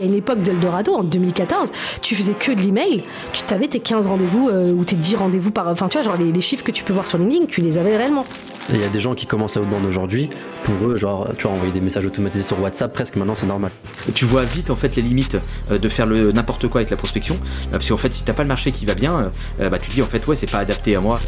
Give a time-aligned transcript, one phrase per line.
[0.00, 1.72] À une époque d'Eldorado, en 2014,
[2.02, 3.02] tu faisais que de l'email,
[3.32, 5.66] tu t'avais tes 15 rendez-vous euh, ou tes 10 rendez-vous par.
[5.66, 7.96] Enfin, tu vois, genre les, chiffres que tu peux voir sur LinkedIn, tu les avais
[7.96, 8.24] réellement.
[8.72, 10.30] Il y a des gens qui commencent à outbound aujourd'hui,
[10.62, 13.72] pour eux, genre, tu vois, envoyer des messages automatisés sur WhatsApp, presque maintenant c'est normal.
[14.14, 15.36] Tu vois vite en fait les limites
[15.72, 18.34] euh, de faire le n'importe quoi avec la prospection, euh, parce qu'en fait, si t'as
[18.34, 20.60] pas le marché qui va bien, bah tu te dis en fait, ouais, c'est pas
[20.60, 21.18] adapté à moi.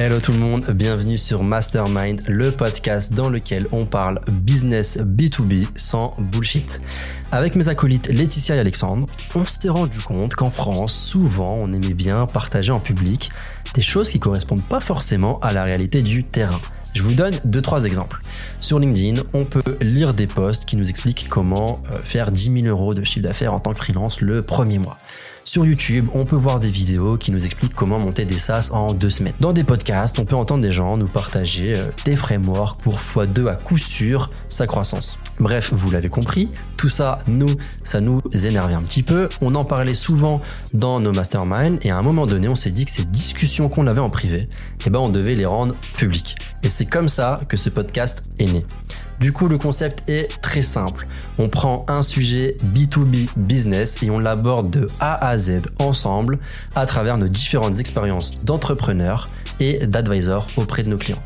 [0.00, 5.66] Hello tout le monde, bienvenue sur Mastermind, le podcast dans lequel on parle business B2B
[5.74, 6.80] sans bullshit.
[7.32, 11.94] Avec mes acolytes Laetitia et Alexandre, on s'est rendu compte qu'en France, souvent, on aimait
[11.94, 13.32] bien partager en public
[13.74, 16.60] des choses qui correspondent pas forcément à la réalité du terrain.
[16.94, 18.20] Je vous donne deux trois exemples.
[18.60, 22.66] Sur LinkedIn, on peut lire des posts qui nous expliquent comment euh, faire 10 000
[22.66, 24.96] euros de chiffre d'affaires en tant que freelance le premier mois.
[25.48, 28.92] Sur YouTube, on peut voir des vidéos qui nous expliquent comment monter des SaaS en
[28.92, 29.32] deux semaines.
[29.40, 33.48] Dans des podcasts, on peut entendre des gens nous partager euh, des frameworks pour x2
[33.48, 35.16] à coup sûr sa croissance.
[35.40, 37.48] Bref, vous l'avez compris, tout ça, nous,
[37.82, 39.30] ça nous énervait un petit peu.
[39.40, 40.42] On en parlait souvent
[40.74, 43.86] dans nos masterminds et à un moment donné, on s'est dit que ces discussions qu'on
[43.86, 44.50] avait en privé,
[44.84, 46.36] eh ben, on devait les rendre publiques.
[46.62, 48.66] Et c'est comme ça que ce podcast est né.
[49.20, 51.06] Du coup, le concept est très simple.
[51.38, 56.38] On prend un sujet B2B business et on l'aborde de A à Z ensemble
[56.76, 61.22] à travers nos différentes expériences d'entrepreneurs et d'advisors auprès de nos clients.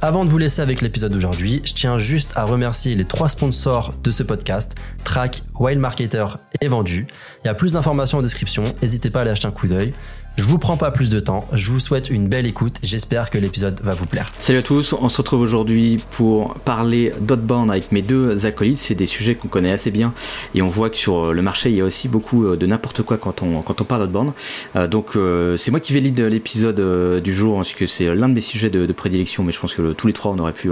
[0.00, 3.94] Avant de vous laisser avec l'épisode d'aujourd'hui, je tiens juste à remercier les trois sponsors
[4.04, 6.24] de ce podcast, Track, Wild Marketer
[6.60, 7.08] et Vendu.
[7.42, 9.94] Il y a plus d'informations en description, n'hésitez pas à aller acheter un coup d'œil.
[10.38, 13.38] Je vous prends pas plus de temps, je vous souhaite une belle écoute, j'espère que
[13.38, 14.30] l'épisode va vous plaire.
[14.38, 18.94] Salut à tous, on se retrouve aujourd'hui pour parler d'outbound avec mes deux acolytes, c'est
[18.94, 20.14] des sujets qu'on connaît assez bien
[20.54, 23.02] et on voit que sur le marché il y a aussi beaucoup euh, de n'importe
[23.02, 24.32] quoi quand on, parle d'outbound.
[24.76, 28.28] Euh, donc euh, c'est moi qui vais lead l'épisode du jour, parce que c'est l'un
[28.28, 30.70] de mes sujets de, prédilection, mais je pense que tous les trois on aurait pu,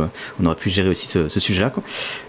[0.66, 1.72] gérer aussi ce, sujet-là.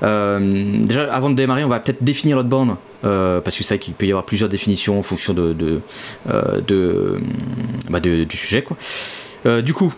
[0.02, 3.94] déjà avant de démarrer, on va peut-être définir l'outbound euh, parce que c'est vrai qu'il
[3.94, 5.80] peut y avoir plusieurs définitions en fonction de, de,
[6.30, 7.20] euh,
[7.90, 8.62] bah, du sujet.
[8.62, 8.78] Quoi.
[9.46, 9.94] Euh, du coup,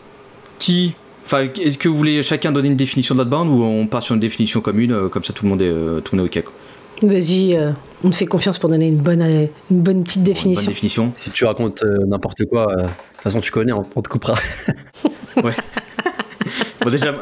[0.58, 0.94] qui.
[1.26, 4.16] Enfin, est-ce que vous voulez chacun donner une définition de l'outbound ou on part sur
[4.16, 6.44] une définition commune, comme ça tout le monde est, tout le monde est OK
[7.04, 7.58] Vas-y,
[8.04, 9.22] on te fait confiance pour donner une bonne,
[9.70, 10.64] une bonne petite définition.
[10.64, 11.14] Bonne définition.
[11.18, 14.34] Si tu racontes n'importe quoi, de toute façon tu connais, on, on te coupera.
[15.44, 15.54] ouais.
[16.82, 17.14] bon, déjà,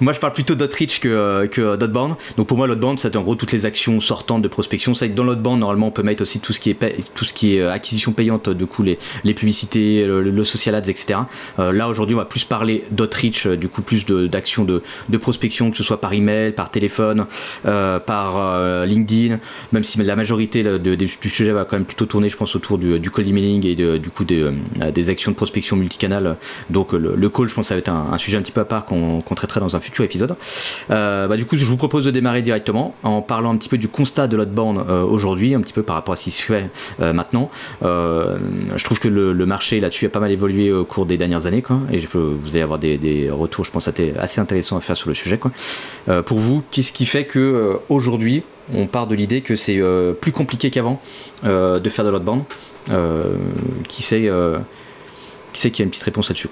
[0.00, 2.16] moi, je parle plutôt d'outreach que, euh, que d'outbound.
[2.36, 4.94] Donc pour moi, l'outbound, c'est en gros toutes les actions sortantes de prospection.
[4.94, 7.34] C'est que dans l'outbound, normalement, on peut mettre aussi tout ce qui est, tout ce
[7.34, 11.20] qui est euh, acquisition payante, du coup, les, les publicités, le, social ads, etc.
[11.58, 15.70] Euh, là, aujourd'hui, on va plus parler d'outreach, du coup, plus d'actions de, de, prospection,
[15.70, 17.26] que ce soit par email, par téléphone,
[17.62, 19.38] par LinkedIn,
[19.72, 22.98] même si la majorité du sujet va quand même plutôt tourner, je pense, autour du,
[22.98, 24.50] du cold emailing et du coup des,
[24.92, 26.36] des actions de prospection multicanal.
[26.70, 28.86] Donc le, call, je pense, ça va être un, sujet un petit peu à part
[28.86, 30.36] qu'on traitera dans un futur épisode.
[30.90, 33.78] Euh, bah, du coup, je vous propose de démarrer directement en parlant un petit peu
[33.78, 36.42] du constat de l'outbound euh, aujourd'hui, un petit peu par rapport à ce qui se
[36.42, 36.70] fait
[37.00, 37.50] euh, maintenant.
[37.82, 41.62] je trouve que le, marché là-dessus a pas mal évolué au cours des dernières années,
[41.62, 44.96] quoi, et je peux, vous allez avoir des, retours, je pense, assez intéressants à faire
[44.96, 45.38] sur le sujet.
[45.38, 45.50] Quoi.
[46.22, 49.80] pour vous, qu'est-ce qui fait que aujourd'hui, on part de l'idée que c'est
[50.20, 51.02] plus compliqué qu'avant
[51.42, 52.42] de faire de l'outbound
[53.88, 54.30] Qui sait
[55.52, 56.48] qui sait qui a une petite réponse là-dessus?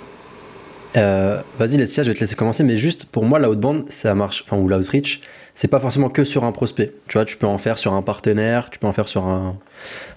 [0.96, 4.42] Euh, vas-y, Laetitia, je vais te laisser commencer, mais juste pour moi, bande ça marche,
[4.44, 5.20] enfin, ou l'outreach,
[5.54, 6.92] c'est pas forcément que sur un prospect.
[7.08, 9.58] Tu vois, tu peux en faire sur un partenaire, tu peux en faire sur un,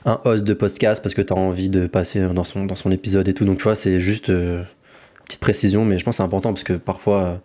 [0.05, 2.91] un host de podcast parce que tu as envie de passer dans son, dans son
[2.91, 3.45] épisode et tout.
[3.45, 4.63] Donc, tu vois, c'est juste euh,
[5.25, 7.41] petite précision, mais je pense que c'est important parce que parfois,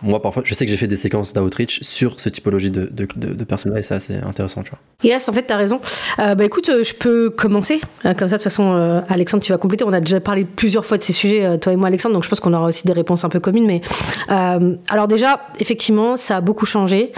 [0.00, 3.06] moi, parfois, je sais que j'ai fait des séquences d'outreach sur ce typologie de, de,
[3.16, 4.78] de, personnes-là et c'est assez intéressant, tu vois.
[5.02, 5.80] Yes, en fait, tu as raison.
[6.18, 7.80] Euh, bah écoute, euh, je peux commencer.
[8.04, 9.84] Euh, comme ça, de toute façon, Alexandre, tu vas compléter.
[9.84, 12.28] On a déjà parlé plusieurs fois de ces sujets, toi et moi, Alexandre, donc je
[12.28, 13.66] pense qu'on aura aussi des réponses un peu communes.
[13.66, 13.80] Mais
[14.28, 17.12] alors, déjà, effectivement, ça a beaucoup changé.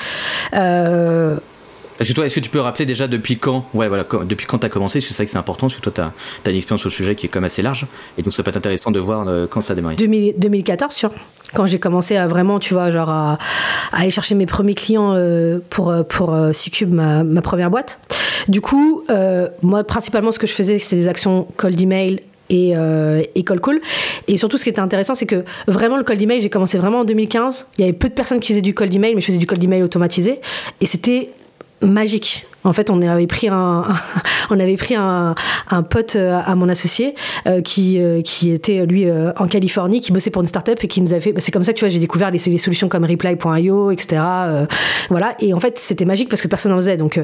[2.01, 4.59] Est-ce que toi, est-ce que tu peux rappeler déjà depuis quand Ouais, voilà, depuis quand
[4.59, 5.01] tu as commencé?
[5.01, 6.89] Parce que c'est vrai que c'est important, parce que toi, tu as, une expérience sur
[6.89, 7.87] le sujet qui est quand même assez large.
[8.17, 9.97] Et donc, ça peut être intéressant de voir euh, quand ça a démarré.
[9.97, 11.11] 2014, sûr.
[11.53, 13.39] Quand j'ai commencé à vraiment, tu vois, genre à,
[13.93, 18.01] aller chercher mes premiers clients euh, pour, euh, pour C-Cube, ma, première boîte.
[18.49, 19.05] Du coup,
[19.61, 22.73] moi, principalement, ce que je faisais, c'est des actions cold email, et,
[23.35, 23.81] et, cold call.
[24.27, 27.01] Et surtout, ce qui était intéressant, c'est que vraiment le cold email, j'ai commencé vraiment
[27.01, 27.67] en 2015.
[27.79, 29.47] Il y avait peu de personnes qui faisaient du cold email, mais je faisais du
[29.47, 30.41] cold email automatisé.
[30.81, 31.31] Et c'était
[31.83, 32.47] magique.
[32.63, 33.85] En fait, on avait pris un,
[34.51, 35.35] on avait pris un,
[35.89, 37.15] pote euh, à mon associé
[37.47, 41.01] euh, qui, euh, qui était lui en Californie, qui bossait pour une startup et qui
[41.01, 41.33] nous avait fait.
[41.33, 44.23] Bah, c'est comme ça, tu vois, j'ai découvert les, solutions comme Reply.io, etc.
[45.09, 45.37] voilà.
[45.41, 46.97] Et en fait, c'était magique parce que personne n'en faisait.
[46.97, 47.21] Donc,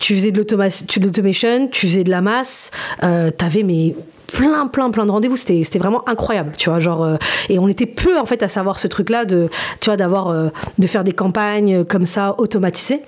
[0.00, 3.94] tu faisais de l'automation, tu faisais de la masse, t'avais mais
[4.32, 5.36] plein, plein, plein de rendez-vous.
[5.36, 6.78] C'était, c'était vraiment incroyable, tu vois.
[6.78, 7.18] Genre,
[7.48, 9.48] et on était peu en fait à savoir ce truc-là de,
[9.80, 10.32] tu vois, d'avoir,
[10.78, 13.02] de faire des campagnes comme ça automatisées.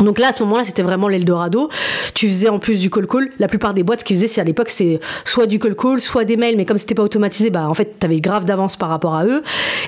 [0.00, 1.68] Donc là, à ce moment-là, c'était vraiment l'Eldorado.
[2.14, 3.30] Tu faisais en plus du call call.
[3.38, 6.24] La plupart des boîtes, qu'ils faisaient, c'est à l'époque, c'est soit du call call, soit
[6.24, 6.56] des mails.
[6.56, 9.42] Mais comme c'était pas automatisé, bah en fait, t'avais grave d'avance par rapport à eux.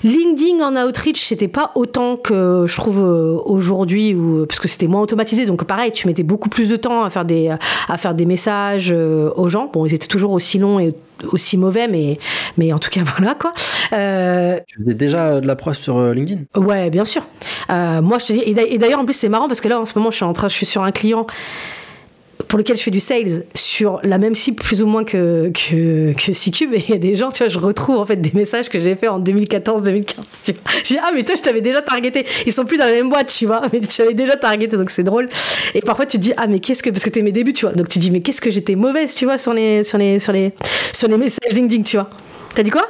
[0.04, 4.86] LinkedIn en outreach, c'était pas autant que je trouve euh, aujourd'hui, ou parce que c'était
[4.86, 5.46] moins automatisé.
[5.46, 7.54] Donc pareil, tu mettais beaucoup plus de temps à faire des
[7.88, 9.70] à faire des messages euh, aux gens.
[9.72, 10.94] Bon, ils étaient toujours aussi longs et
[11.30, 12.19] aussi mauvais, mais,
[12.56, 13.52] mais en tout cas, voilà quoi.
[13.92, 16.42] Euh, tu faisais déjà de la preuve sur euh, LinkedIn?
[16.56, 17.26] Ouais, bien sûr.
[17.70, 19.86] Euh, moi, je te dis, et d'ailleurs, en plus, c'est marrant parce que là, en
[19.86, 21.26] ce moment, je suis en train, je suis sur un client
[22.48, 26.12] pour lequel je fais du sales sur la même cible plus ou moins que, que,
[26.12, 26.74] que C-Cube.
[26.74, 28.78] Et il y a des gens, tu vois, je retrouve en fait des messages que
[28.78, 30.04] j'ai fait en 2014-2015.
[30.44, 30.52] J'ai
[30.94, 32.26] dit, ah, mais toi, je t'avais déjà targeté.
[32.46, 34.90] Ils sont plus dans la même boîte, tu vois, mais tu t'avais déjà targeté, donc
[34.90, 35.28] c'est drôle.
[35.74, 37.66] Et parfois, tu te dis, ah, mais qu'est-ce que, parce que t'es mes débuts, tu
[37.66, 37.74] vois.
[37.74, 40.18] Donc tu te dis, mais qu'est-ce que j'étais mauvaise, tu vois, sur les, sur les,
[40.18, 40.52] sur les,
[40.92, 42.08] sur les messages LinkedIn, tu vois.
[42.54, 42.86] T'as dit quoi?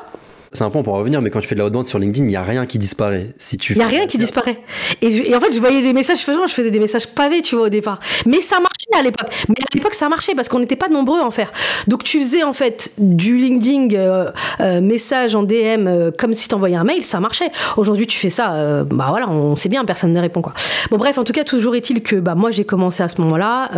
[0.54, 2.28] C'est un point pour revenir, mais quand tu fais de la haute sur LinkedIn, il
[2.28, 3.28] n'y a rien qui disparaît.
[3.38, 4.58] Si tu il n'y a rien qui disparaît.
[5.00, 7.70] Et, en fait, je voyais des messages, je faisais des messages pavés, tu vois, au
[7.70, 8.00] départ.
[8.26, 9.28] Mais ça marchait à l'époque.
[9.48, 11.52] Mais à l'époque, ça marchait parce qu'on n'était pas nombreux à en faire.
[11.88, 14.30] Donc, tu faisais en fait du LinkedIn euh,
[14.60, 17.50] euh, message en DM euh, comme si tu envoyais un mail, ça marchait.
[17.76, 20.52] Aujourd'hui, tu fais ça, bah voilà, on sait bien, personne ne répond quoi.
[20.90, 23.70] Bon, bref, en tout cas, toujours est-il que bah, moi, j'ai commencé à ce moment-là,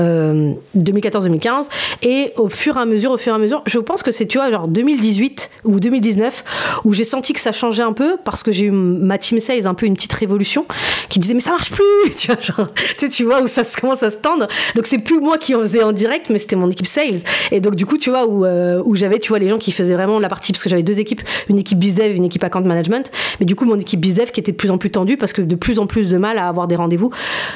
[0.77, 1.69] 2014-2015,
[2.03, 4.27] et au fur et à mesure, au fur et à mesure, je pense que c'est,
[4.27, 6.45] tu vois, genre 2018 ou 2019,
[6.85, 9.67] où j'ai senti que ça changeait un peu parce que j'ai eu ma team sales
[9.67, 10.67] un peu une petite révolution
[11.09, 12.69] qui disait mais ça marche plus, tu vois,
[13.09, 14.49] tu vois où ça commence à se tendre.
[14.75, 17.21] Donc c'est plus moi qui en faisais en direct, mais c'était mon équipe sales.
[17.53, 19.73] Et donc du coup, tu vois, où, euh, où j'avais, tu vois, les gens qui
[19.73, 22.63] faisaient vraiment la partie, parce que j'avais deux équipes, une équipe bizdev, une équipe account
[22.63, 23.11] management.
[23.41, 25.43] Mais du coup, mon équipe bizdev qui était de plus en plus tendue parce que
[25.43, 27.11] de plus en plus de mal à avoir des rendez-vous,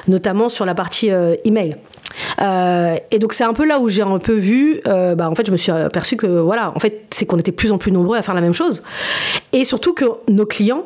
[0.06, 1.76] notamment sur la partie euh, email.
[2.40, 5.34] Euh, et donc c'est un peu là où j'ai un peu vu, euh, bah, en
[5.34, 7.92] fait je me suis aperçu que voilà, en fait c'est qu'on était plus en plus
[7.92, 8.82] nombreux à faire la même chose,
[9.52, 10.84] et surtout que nos clients,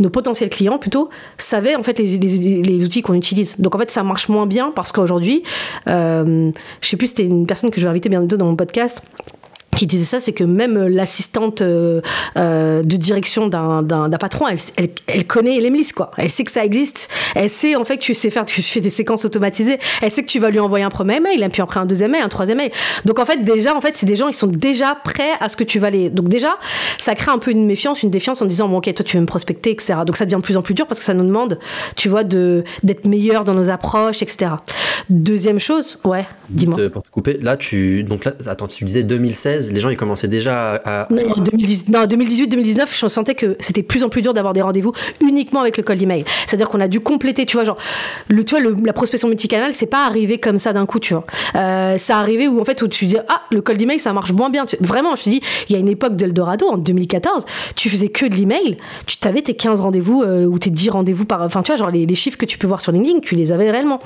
[0.00, 3.58] nos potentiels clients plutôt savaient en fait les, outils qu'on utilise.
[3.58, 5.42] Donc en fait ça marche moins bien parce qu'aujourd'hui,
[5.88, 6.50] euh,
[6.80, 9.02] je sais plus c'était une personne que je vais inviter bientôt dans mon podcast
[9.78, 12.00] qui disait ça, c'est que même l'assistante euh,
[12.36, 16.10] euh, de direction d'un patron, elle, elle, elle connaît l'Emlist, quoi.
[16.16, 17.08] Elle sait que ça existe.
[17.34, 19.78] Elle sait, en fait, que tu sais faire, tu fais des séquences automatisées.
[20.02, 22.22] Elle sait que tu vas lui envoyer un premier mail, puis après un deuxième mail,
[22.22, 22.70] un troisième mail.
[23.04, 25.56] Donc, en fait, déjà, en fait, c'est des gens, ils sont déjà prêts à ce
[25.56, 26.10] que tu vas les.
[26.10, 26.58] Donc, déjà,
[26.98, 29.22] ça crée un peu une méfiance, une défiance en disant, bon, ok, toi, tu veux
[29.22, 30.00] me prospecter, etc.
[30.06, 31.58] Donc, ça devient de plus en plus dur parce que ça nous demande,
[31.96, 34.52] tu vois, d'être meilleur dans nos approches, etc.
[35.08, 36.78] Deuxième chose, ouais, dis-moi.
[36.92, 38.02] Pour te couper, là, tu.
[38.04, 41.08] Donc, là, attends, tu disais 2016 les gens ils commençaient déjà à.
[41.10, 41.22] Non,
[42.06, 45.82] 2018-2019, je sentais que c'était plus en plus dur d'avoir des rendez-vous uniquement avec le
[45.82, 46.24] cold email.
[46.46, 47.76] C'est-à-dire qu'on a dû compléter, tu vois, genre,
[48.28, 51.24] le, tu vois, la prospection multicanal, c'est pas arrivé comme ça d'un coup, tu vois.
[51.56, 54.32] Euh, ça arrivé où en fait, où tu dis, ah, le cold email, ça marche
[54.32, 54.64] moins bien.
[54.80, 58.26] vraiment, je te dis, il y a une époque d'Eldorado, en 2014, tu faisais que
[58.26, 61.42] de l'email, tu t'avais tes 15 rendez-vous euh, ou tes 10 rendez-vous par.
[61.42, 63.70] Enfin, tu vois, genre, les, chiffres que tu peux voir sur LinkedIn, tu les avais
[63.70, 63.98] réellement.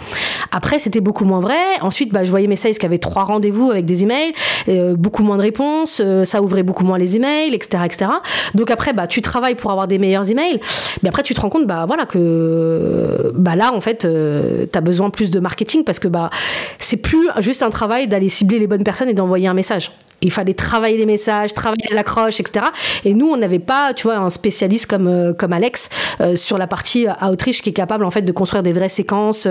[0.53, 1.57] Après, c'était beaucoup moins vrai.
[1.81, 4.33] Ensuite, bah, je voyais mes sales qui avaient trois rendez-vous avec des emails,
[4.69, 8.11] euh, beaucoup moins de réponses, euh, ça ouvrait beaucoup moins les emails, etc., etc.
[8.55, 10.59] Donc après, bah, tu travailles pour avoir des meilleurs emails,
[11.03, 14.77] mais après, tu te rends compte, bah, voilà, que bah, là, en fait, euh, tu
[14.77, 16.31] as besoin plus de marketing parce que bah,
[16.79, 19.93] c'est plus juste un travail d'aller cibler les bonnes personnes et d'envoyer un message.
[20.23, 22.67] Il fallait travailler les messages, travailler les accroches, etc.
[23.05, 25.91] Et nous, on n'avait pas, tu vois, un spécialiste comme, euh, comme Alex
[26.37, 29.47] sur la partie outreach qui est capable, en fait, de construire des vraies séquences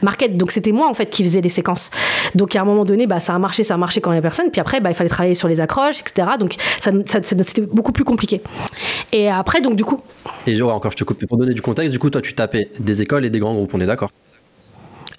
[0.00, 0.36] market.
[0.36, 1.90] Donc, c'était moi, en fait, qui faisais les séquences.
[2.34, 4.18] Donc, à un moment donné, bah, ça a marché, ça a marché quand il y
[4.18, 4.50] a personne.
[4.50, 6.28] Puis après, bah, il fallait travailler sur les accroches, etc.
[6.38, 8.40] Donc ça, c'était beaucoup plus compliqué.
[9.12, 10.00] Et après, donc du coup.
[10.46, 11.92] Et encore, je te coupe pour donner du contexte.
[11.92, 14.10] Du coup, toi, tu tapais des écoles et des grands groupes, on est d'accord?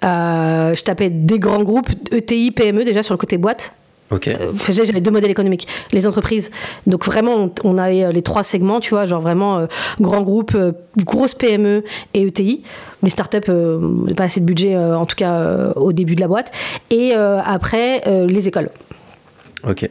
[0.04, 3.72] Euh, Je tapais des grands groupes, ETI, PME déjà sur le côté boîte.
[4.12, 4.28] Ok.
[4.28, 5.66] Euh, j'avais deux modèles économiques.
[5.92, 6.50] Les entreprises.
[6.86, 9.66] Donc vraiment, on avait euh, les trois segments, tu vois, genre vraiment
[10.00, 10.56] grands groupes,
[10.96, 11.82] grosses PME
[12.14, 12.62] et ETI.
[13.02, 13.50] Mais start-up,
[14.16, 16.50] pas assez de budget, en tout cas au début de la boîte.
[16.90, 18.70] Et après, les écoles.
[19.64, 19.88] Ok.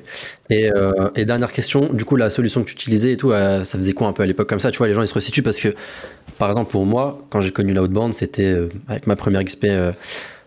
[0.50, 3.64] Et, euh, et, dernière question, du coup, la solution que tu utilisais et tout, euh,
[3.64, 5.14] ça faisait quoi un peu à l'époque comme ça Tu vois, les gens ils se
[5.14, 5.74] resituent parce que,
[6.38, 9.66] par exemple, pour moi, quand j'ai connu l'outbound, c'était euh, avec ma première XP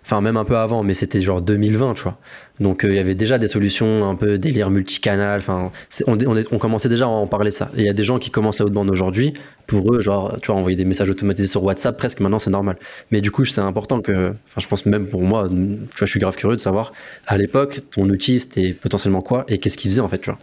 [0.09, 2.17] enfin même un peu avant, mais c'était genre 2020, tu vois.
[2.61, 5.71] Donc euh, il y avait déjà des solutions un peu délire multicanal, enfin
[6.07, 6.17] on,
[6.51, 7.71] on, commençait déjà à en parler ça.
[7.77, 9.35] Et il y a des gens qui commencent à outbound aujourd'hui,
[9.67, 12.79] pour eux, genre, tu vois, envoyer des messages automatisés sur WhatsApp, presque maintenant c'est normal.
[13.11, 16.07] Mais du coup, c'est important que, enfin je pense même pour moi, tu vois, je
[16.07, 16.95] suis grave curieux de savoir,
[17.27, 20.39] à l'époque, ton outil c'était potentiellement quoi et qu'est-ce qu'il faisait en fait, tu vois.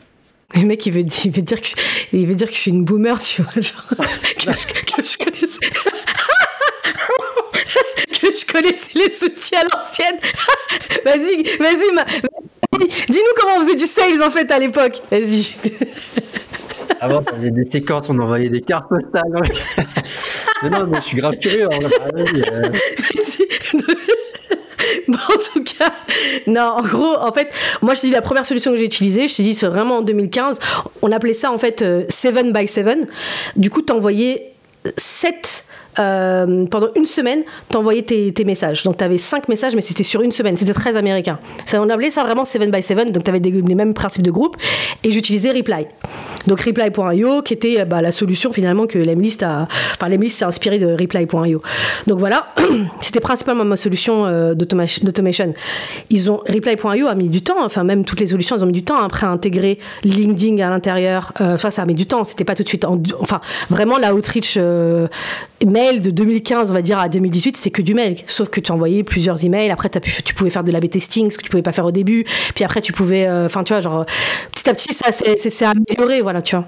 [0.54, 1.76] Le mec, il veut, il veut, dire que je,
[2.14, 5.18] il veut dire que je suis une boomer, tu vois, genre, que, je, que je
[5.18, 5.70] connaissais
[8.22, 10.18] que je connaissais les outils à l'ancienne.
[11.06, 12.06] vas-y, vas-y, ma...
[13.10, 15.02] dis-nous comment on faisait du sales en fait à l'époque.
[15.12, 15.54] Vas-y.
[17.02, 19.24] Avant, on faisait des séquences, on envoyait des cartes postales.
[20.64, 21.68] mais non, mais je suis grave curieux.
[21.72, 21.80] Hein,
[22.18, 22.70] euh.
[25.08, 25.92] bon, en tout cas,
[26.48, 27.52] non, en gros, en fait,
[27.82, 29.98] moi je te dis la première solution que j'ai utilisée, je te dis c'est vraiment
[29.98, 30.60] en 2015,
[31.02, 33.08] on appelait ça en fait 7 euh, by 7.
[33.56, 34.54] Du coup, t'envoyais
[34.98, 35.66] 7
[36.00, 38.84] euh, pendant une semaine, t'envoyais tes, messages.
[38.84, 40.58] Donc t'avais 5 messages, mais c'était sur une semaine.
[40.58, 41.40] C'était très américain.
[41.66, 44.58] Ça, on appelait ça vraiment 7 by 7, donc t'avais les mêmes principes de groupe.
[45.04, 45.88] Et j'utilisais Reply.
[46.48, 49.68] Donc Reply.io, qui était bah, la solution finalement que l'Emlist a.
[49.94, 51.62] Enfin, l'Emlist s'est inspiré de Reply.io.
[52.08, 52.54] Donc voilà,
[53.02, 55.54] c'était principalement ma solution euh, d'automation.
[56.10, 56.42] Ils ont.
[56.48, 58.98] Reply.io a mis du temps, enfin, même toutes les solutions, elles ont mis du temps
[58.98, 61.34] après à intégrer LinkedIn à l'intérieur.
[61.42, 62.86] Euh, enfin, ça a mis du temps, c'était pas tout de suite.
[63.20, 65.08] enfin, vraiment, la outreach euh,
[65.94, 68.18] de 2015, on va dire, à 2018, c'est que du mail.
[68.26, 69.72] Sauf que tu envoyais plusieurs emails.
[69.72, 71.86] Après, as pu, tu pouvais faire de l'A-B testing, ce que tu pouvais pas faire
[71.86, 72.26] au début.
[72.54, 73.30] Puis après, tu pouvais.
[73.30, 74.06] Enfin, tu vois, genre,
[74.54, 76.66] petit à petit, ça s'est amélioré, voilà tu vois.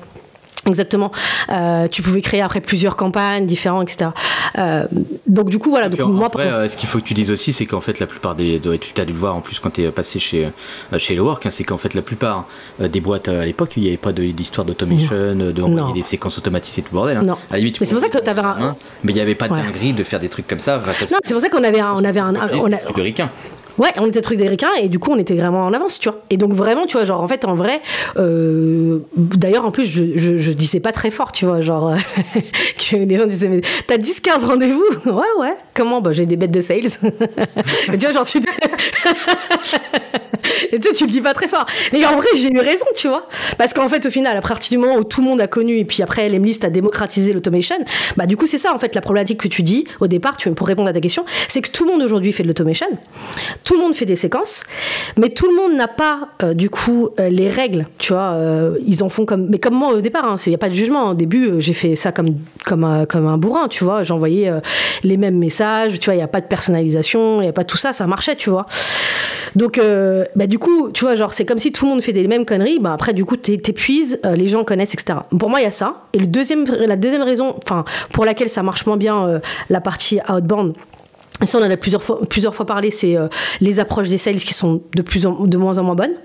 [0.67, 1.11] Exactement.
[1.49, 4.11] Euh, tu pouvais créer après plusieurs campagnes différentes, etc.
[4.57, 4.85] Euh,
[5.25, 5.89] donc du coup, voilà.
[5.89, 8.07] Donc, moi, après, euh, ce qu'il faut que tu dises aussi, c'est qu'en fait, la
[8.07, 10.49] plupart des, tu as dû le voir en plus quand tu es passé chez
[10.97, 12.47] chez le Work, hein, c'est qu'en fait, la plupart
[12.79, 16.81] des boîtes à l'époque, il n'y avait pas d'histoire d'automation, de envoyer des séquences automatisées
[16.81, 17.17] tout bordel.
[17.17, 17.23] Hein.
[17.23, 17.33] Non.
[17.49, 18.75] À la limite, mais c'est pour ça que tu avais un.
[19.03, 20.77] mais il n'y avait pas de dinguerie de faire des trucs comme ça.
[21.11, 22.77] Non, c'est pour ça qu'on avait un, on avait un, on a,
[23.77, 24.47] Ouais, on était truc des
[24.81, 26.19] et du coup on était vraiment en avance, tu vois.
[26.29, 27.81] Et donc vraiment, tu vois, genre en fait en vrai,
[28.17, 31.95] euh, d'ailleurs en plus je, je, disais pas très fort, tu vois, genre
[32.89, 34.83] que les gens disaient mais t'as 10-15 rendez-vous?
[35.07, 35.55] Ouais, ouais.
[35.73, 36.01] Comment?
[36.01, 36.81] Bah j'ai des bêtes de sales.
[36.91, 38.39] tu vois, genre tu...
[40.71, 41.65] Et tu sais, tu le dis pas très fort.
[41.93, 43.27] Mais en vrai, j'ai eu raison, tu vois.
[43.57, 45.77] Parce qu'en fait, au final, à partir du moment où tout le monde a connu,
[45.77, 47.77] et puis après, l'Emlist a démocratisé l'automation,
[48.15, 50.49] bah du coup, c'est ça, en fait, la problématique que tu dis au départ, tu,
[50.51, 52.87] pour répondre à ta question, c'est que tout le monde aujourd'hui fait de l'automation,
[53.67, 54.63] tout le monde fait des séquences,
[55.17, 58.31] mais tout le monde n'a pas, euh, du coup, euh, les règles, tu vois.
[58.31, 59.49] Euh, ils en font comme.
[59.49, 61.09] Mais comme moi au départ, il hein, n'y a pas de jugement.
[61.09, 62.29] Au début, j'ai fait ça comme,
[62.63, 64.03] comme, un, comme un bourrin, tu vois.
[64.03, 64.49] J'envoyais
[65.03, 67.65] les mêmes messages, tu vois, il n'y a pas de personnalisation, il n'y a pas
[67.65, 68.67] tout ça, ça marchait, tu vois.
[69.57, 69.81] Donc,
[70.35, 72.45] bah, du coup, tu vois, genre, c'est comme si tout le monde fait des mêmes
[72.45, 72.79] conneries.
[72.79, 75.19] Bah, après, du coup, t'épuises, les gens connaissent, etc.
[75.37, 76.05] Pour moi, il y a ça.
[76.13, 77.53] Et le deuxième, la deuxième raison,
[78.13, 80.73] pour laquelle ça marche moins bien, la partie outbound,
[81.45, 83.27] ça, on en a plusieurs fois, parlé, c'est euh,
[83.61, 86.15] les approches des sales qui sont de, plus en, de moins en moins bonnes.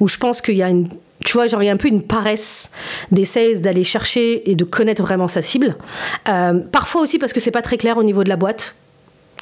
[0.00, 0.88] Où je pense qu'il y a une.
[1.24, 2.70] Tu vois, genre, il y a un peu une paresse
[3.12, 5.76] des sales d'aller chercher et de connaître vraiment sa cible.
[6.24, 8.74] parfois aussi parce que c'est pas très clair au niveau de la boîte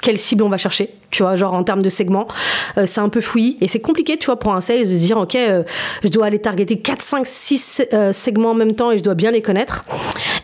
[0.01, 2.27] quelle cible on va chercher, tu vois, genre en termes de segments.
[2.77, 5.05] Euh, c'est un peu fouillis et c'est compliqué, tu vois, pour un sales de se
[5.05, 5.63] dire, ok, euh,
[6.03, 9.31] je dois aller targeter 4, 5, 6 segments en même temps et je dois bien
[9.31, 9.85] les connaître.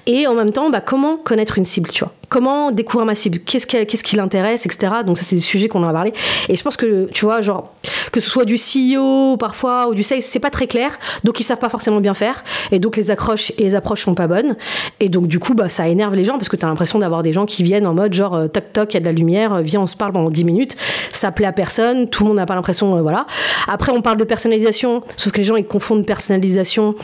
[0.06, 2.14] Et en même temps, bah, comment connaître une cible, tu vois?
[2.30, 4.94] Comment découvrir ma cible, qu'est-ce qui, qu'est-ce qui l'intéresse, etc.
[5.06, 6.14] Donc ça c'est des sujets qu'on en a parlé.
[6.50, 7.74] Et je pense que tu vois, genre
[8.12, 11.44] que ce soit du CEO parfois ou du sales, c'est pas très clair, donc ils
[11.44, 14.56] savent pas forcément bien faire, et donc les accroches et les approches sont pas bonnes,
[15.00, 17.24] et donc du coup bah ça énerve les gens parce que tu as l'impression d'avoir
[17.24, 19.12] des gens qui viennent en mode genre euh, toc toc, il y a de la
[19.12, 20.78] lumière, euh, viens on se parle pendant 10 minutes,
[21.14, 23.26] ça plaît à personne, tout le monde n'a pas l'impression, euh, voilà.
[23.68, 26.96] Après on parle de personnalisation, sauf que les gens ils confondent personnalisation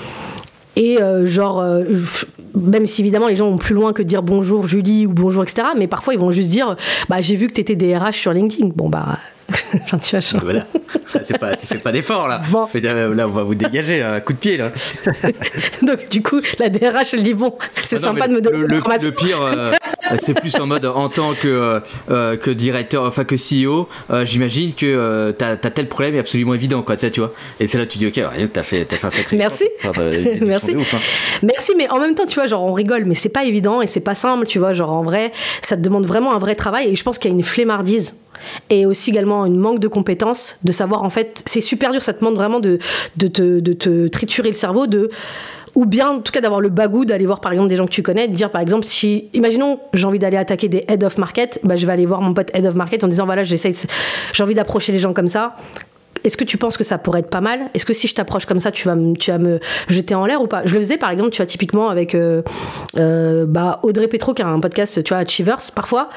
[0.75, 1.83] et euh, genre, euh,
[2.55, 5.67] même si évidemment les gens vont plus loin que dire bonjour Julie ou bonjour etc.
[5.77, 6.75] Mais parfois ils vont juste dire,
[7.09, 8.69] bah j'ai vu que tu étais DRH sur LinkedIn.
[8.75, 9.19] Bon bah
[9.83, 10.65] enfin, tu voilà.
[11.39, 12.41] pas, tu fais pas d'effort là.
[12.75, 14.71] Euh, là, on va vous dégager un coup de pied là.
[15.81, 18.67] Donc du coup, la DRH elle dit bon, c'est ah sympa de me donner le,
[18.67, 19.71] le, pire, euh,
[20.19, 23.89] c'est plus en mode en tant que euh, que directeur, enfin que CEO,
[24.23, 27.33] j'imagine que tu as, tel problème est absolument évident quoi, tu, vois.
[27.59, 29.37] Et c'est là tu dis ok, t'as fait as fait un sacré.
[29.37, 29.69] Merci.
[30.41, 30.71] Merci.
[30.71, 30.97] Hein.
[31.41, 33.87] Merci, mais en même temps tu vois genre on rigole, mais c'est pas évident et
[33.87, 35.31] c'est pas simple, tu vois genre en vrai,
[35.61, 38.15] ça te demande vraiment un vrai travail et je pense qu'il y a une flemmardise
[38.69, 42.13] et aussi également une manque de compétences, de savoir en fait, c'est super dur, ça
[42.13, 42.79] te demande vraiment de,
[43.17, 45.09] te, de triturer le cerveau, de
[45.75, 47.91] ou bien en tout cas d'avoir le bagou d'aller voir par exemple des gens que
[47.91, 51.17] tu connais, de dire par exemple si, imaginons j'ai envie d'aller attaquer des head of
[51.17, 53.57] market, bah, je vais aller voir mon pote head of market en disant voilà j'ai
[54.39, 55.55] envie d'approcher les gens comme ça,
[56.23, 57.69] est-ce que tu penses que ça pourrait être pas mal?
[57.73, 60.25] Est-ce que si je t'approche comme ça, tu vas, me, tu vas me jeter en
[60.25, 60.61] l'air ou pas?
[60.65, 62.41] Je le faisais par exemple, tu vois, typiquement avec euh,
[62.97, 66.09] euh, bah, Audrey Petro qui a un podcast, tu vois, Achievers, parfois.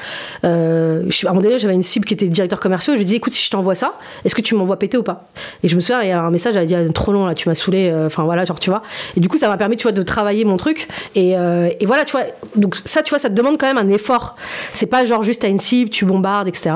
[0.45, 3.07] Euh, à un moment donné, j'avais une cible qui était directeur commercial et je lui
[3.07, 5.27] dis écoute, si je t'envoie ça, est-ce que tu m'envoies péter ou pas?
[5.63, 7.25] Et je me souviens, il y a un message, elle a dit ah, trop long
[7.25, 8.83] là, tu m'as saoulé, enfin voilà, genre tu vois.
[9.15, 10.87] Et du coup, ça m'a permis, tu vois, de travailler mon truc.
[11.15, 12.23] Et, et, voilà, tu vois,
[12.55, 14.35] donc ça, tu vois, ça te demande quand même un effort.
[14.73, 16.75] C'est pas genre juste à une cible, tu bombardes, etc.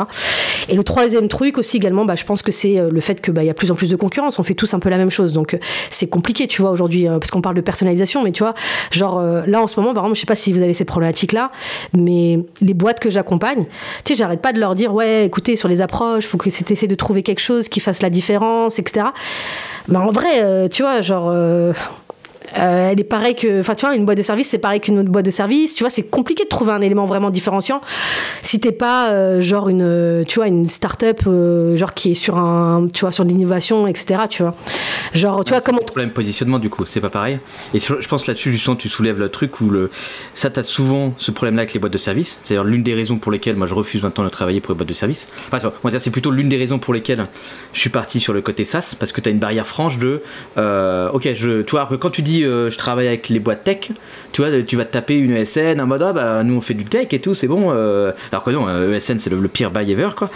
[0.69, 3.43] Et le troisième truc aussi également, bah, je pense que c'est le fait que bah,
[3.43, 4.39] il y a plus en plus de concurrence.
[4.39, 5.57] On fait tous un peu la même chose, donc
[5.89, 8.53] c'est compliqué, tu vois, aujourd'hui, parce qu'on parle de personnalisation, mais tu vois,
[8.91, 11.51] genre là en ce moment, par exemple, je sais pas si vous avez ces problématiques-là,
[11.93, 13.65] mais les boîtes que j'accompagne,
[14.03, 16.69] tu sais, j'arrête pas de leur dire, ouais, écoutez, sur les approches, faut que c'est
[16.71, 19.07] essayer de trouver quelque chose qui fasse la différence, etc.
[19.87, 21.31] Mais en vrai, tu vois, genre
[22.57, 24.99] euh, elle est pareille que, enfin, tu vois, une boîte de service, c'est pareil qu'une
[24.99, 25.75] autre boîte de service.
[25.75, 27.81] Tu vois, c'est compliqué de trouver un élément vraiment différenciant
[28.41, 32.37] si t'es pas euh, genre une, tu vois, une start-up euh, genre qui est sur
[32.37, 34.21] un, tu vois, sur l'innovation, etc.
[34.29, 34.55] Tu vois,
[35.13, 35.79] genre, tu vois comment.
[35.79, 37.39] problème positionnement du coup, c'est pas pareil.
[37.73, 39.89] Et je pense là-dessus justement, tu soulèves le truc où le,
[40.33, 42.39] ça t'as souvent ce problème-là avec les boîtes de service.
[42.43, 44.73] C'est à dire l'une des raisons pour lesquelles moi je refuse maintenant de travailler pour
[44.73, 45.29] les boîtes de service.
[45.51, 47.27] Enfin, on va dire c'est plutôt l'une des raisons pour lesquelles
[47.73, 50.21] je suis parti sur le côté SaaS parce que t'as une barrière franche de,
[50.57, 53.89] ok, je, tu vois, quand tu dis euh, je travaille avec les boîtes tech,
[54.31, 56.73] tu vois, tu vas te taper une ESN en mode ah, bah nous on fait
[56.73, 57.71] du tech et tout, c'est bon.
[57.71, 58.11] Euh.
[58.31, 60.29] alors que non, ESN euh, e c'est le, pire buy ever quoi.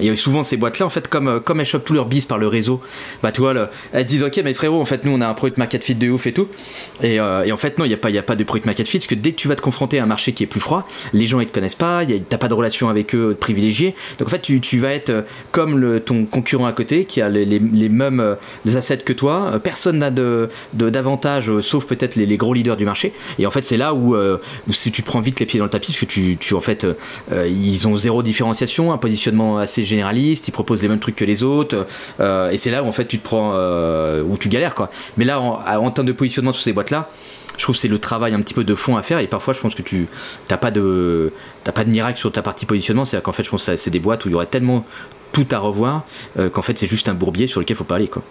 [0.00, 2.38] et souvent ces boîtes là en fait comme comme elles chopent tous leurs bis par
[2.38, 2.80] le réseau,
[3.22, 3.54] bah tu vois,
[3.92, 5.94] elles se disent ok mais frérot en fait nous on a un produit market fit
[5.94, 6.48] de ouf et tout.
[7.02, 8.88] Et, en fait non il y a pas il y a pas de produit market
[8.88, 10.60] fit parce que dès que tu vas te confronter à un marché qui est plus
[10.60, 13.94] froid, les gens ils te connaissent pas, t'as pas de relation avec eux privilégiée.
[14.18, 17.88] Donc en fait tu, vas être comme ton concurrent à côté qui a les, les
[17.88, 18.36] mêmes
[18.74, 19.52] assets que toi.
[19.62, 20.48] Personne n'a de,
[20.88, 23.12] davantage, euh, sauf peut-être les, gros leaders du marché.
[23.38, 24.38] Et en fait, c'est là où, euh,
[24.70, 27.48] si tu prends vite les pieds dans le tapis, parce que tu, en fait, euh,
[27.48, 31.42] ils ont zéro différenciation, un positionnement assez généraliste, ils proposent les mêmes trucs que les
[31.42, 31.86] autres,
[32.20, 33.54] et c'est là où en fait tu te prends,
[34.22, 34.90] où tu galères quoi.
[35.16, 37.10] Mais là, en, termes de positionnement sur ces boîtes-là,
[37.56, 39.60] je trouve c'est le travail un petit peu de fond à faire et parfois je
[39.60, 40.06] pense que tu
[40.48, 41.32] t'as pas de
[41.74, 43.76] pas de miracle sur ta partie positionnement c'est à dire qu'en fait je pense que
[43.76, 44.86] c'est des boîtes où il y aurait tellement
[45.32, 46.04] tout à revoir
[46.52, 48.22] qu'en fait c'est juste un bourbier sur lequel il faut pas aller quoi.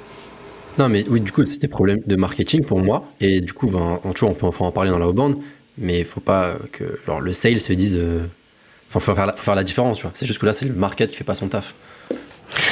[0.80, 3.04] Non, mais oui, du coup, c'était problème de marketing pour moi.
[3.20, 5.36] Et du coup, ben, on, on peut en parler dans la bande,
[5.78, 7.98] mais il faut pas que genre, le sale se dise.
[8.00, 8.24] Euh,
[8.90, 10.12] enfin, faut, faire la, faut faire la différence, tu vois.
[10.14, 11.76] C'est juste que là, c'est le market qui fait pas son taf.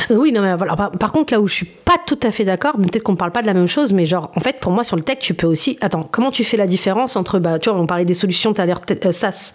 [0.10, 0.76] Euh, oui, non, mais voilà.
[0.76, 3.42] Par, contre, là où je suis pas tout à fait d'accord, peut-être qu'on parle pas
[3.42, 5.48] de la même chose, mais genre, en fait, pour moi, sur le tech, tu peux
[5.48, 5.78] aussi.
[5.82, 7.40] Attends, comment tu fais la différence entre.
[7.40, 9.52] Bah, tu vois, on parlait des solutions tout à l'heure, euh, SaaS,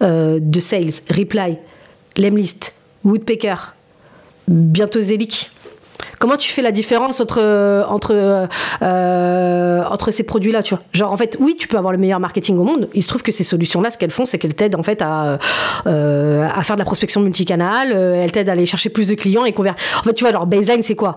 [0.00, 1.58] de sales, Reply,
[2.16, 2.72] Lemlist,
[3.04, 3.74] Woodpecker,
[4.48, 5.50] bientôt Zelic.
[6.22, 8.46] Comment tu fais la différence entre, entre,
[8.80, 10.84] euh, entre ces produits-là, tu vois?
[10.92, 12.88] Genre, en fait, oui, tu peux avoir le meilleur marketing au monde.
[12.94, 15.40] Il se trouve que ces solutions-là, ce qu'elles font, c'est qu'elles t'aident, en fait, à,
[15.88, 17.90] euh, à faire de la prospection multicanale.
[17.92, 19.84] Euh, elles t'aident à aller chercher plus de clients et convertir.
[19.98, 21.16] En fait, tu vois, leur baseline, c'est quoi?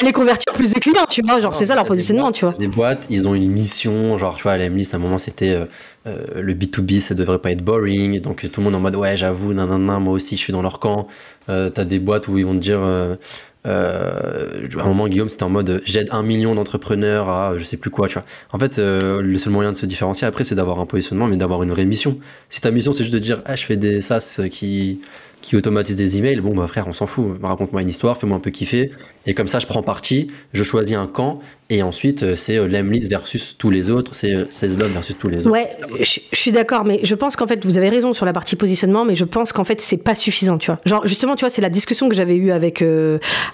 [0.00, 2.54] Aller, convertir plus de clients, tu vois Genre, c'est ça leur positionnement, tu vois.
[2.60, 4.16] Les boîtes, ils ont une mission.
[4.16, 5.58] Genre, tu vois, à la liste, à un moment, c'était
[6.06, 8.20] le B2B, ça devrait pas être boring.
[8.20, 10.78] Donc, tout le monde en mode, ouais, j'avoue, nanana, moi aussi, je suis dans leur
[10.78, 11.08] camp.
[11.48, 13.16] T'as des boîtes où ils vont te dire euh,
[13.64, 17.90] à un moment, Guillaume, c'était en mode j'aide un million d'entrepreneurs à je sais plus
[17.90, 18.24] quoi, tu vois.
[18.52, 21.36] En fait, euh, le seul moyen de se différencier après, c'est d'avoir un positionnement, mais
[21.36, 22.18] d'avoir une vraie mission.
[22.48, 25.00] Si ta mission, c'est juste de dire ah, je fais des SaaS qui,
[25.40, 27.38] qui automatise des emails, bon bah frère, on s'en fout.
[27.42, 28.90] Raconte-moi une histoire, fais-moi un peu kiffer.
[29.26, 32.66] Et comme ça, je prends parti, je choisis un camp, et ensuite euh, c'est euh,
[32.66, 34.46] Lemlist versus tous les autres, c'est euh,
[34.88, 35.50] versus tous les autres.
[35.50, 35.68] Ouais,
[36.00, 39.04] je, suis d'accord, mais je pense qu'en fait, vous avez raison sur la partie positionnement,
[39.04, 40.80] mais je pense qu'en fait, c'est pas suffisant, tu vois.
[40.86, 42.84] Genre, justement, tu vois, c'est la discussion que j'avais eue avec,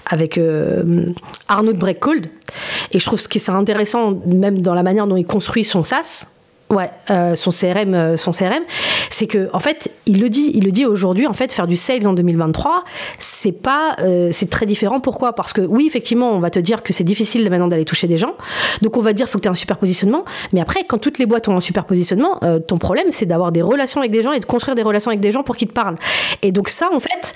[0.07, 0.41] avec
[1.49, 1.87] Arnaud de
[2.93, 5.83] et je trouve ce qui est intéressant, même dans la manière dont il construit son
[5.83, 6.27] SaaS,
[6.69, 8.65] Ouais, euh, son CRM, euh, son CRM,
[9.09, 11.29] c'est que en fait, il le dit, il le dit aujourd'hui.
[11.29, 12.83] En fait, faire du sales en 2023,
[13.21, 14.99] c'est pas, euh, c'est très différent.
[14.99, 15.33] Pourquoi?
[15.33, 18.19] Parce que oui, effectivement, on va te dire que c'est difficile maintenant d'aller toucher des
[18.19, 18.35] gens.
[18.83, 20.25] Donc on va dire faut que tu aies un super positionnement.
[20.53, 23.63] Mais après, quand toutes les boîtes ont un super positionnement, ton problème c'est d'avoir des
[23.63, 25.73] relations avec des gens et de construire des relations avec des gens pour qu'ils te
[25.73, 25.97] parlent.
[26.43, 27.35] Et donc ça, en fait,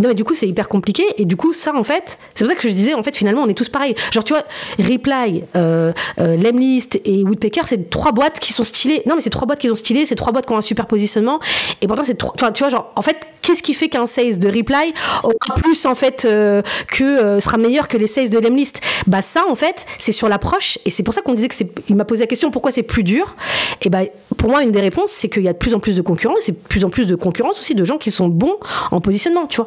[0.00, 1.04] non, mais du coup, c'est hyper compliqué.
[1.18, 3.42] Et du coup, ça, en fait, c'est pour ça que je disais, en fait, finalement,
[3.42, 3.94] on est tous pareils.
[4.12, 4.44] Genre, tu vois,
[4.78, 9.02] Reply, euh, euh, Lemlist et Woodpecker, c'est trois boîtes qui sont stylées.
[9.06, 10.86] Non, mais c'est trois boîtes qui sont stylées, c'est trois boîtes qui ont un super
[10.86, 11.38] positionnement.
[11.80, 12.52] Et pourtant, c'est trois.
[12.52, 14.92] Tu vois, genre, en fait, qu'est-ce qui fait qu'un sales de Reply
[15.22, 18.80] aura plus, en fait, euh, que euh, sera meilleur que les sales de Lemlist?
[19.06, 20.78] Bah, ça, en fait, c'est sur l'approche.
[20.84, 21.68] Et c'est pour ça qu'on disait que c'est.
[21.88, 23.36] Il m'a posé la question pourquoi c'est plus dur?
[23.80, 24.00] Et bah,
[24.36, 26.48] pour moi, une des réponses, c'est qu'il y a de plus en plus de concurrence
[26.48, 28.56] et de plus en plus de concurrence aussi de gens qui sont bons
[28.90, 29.66] en positionnement, tu vois.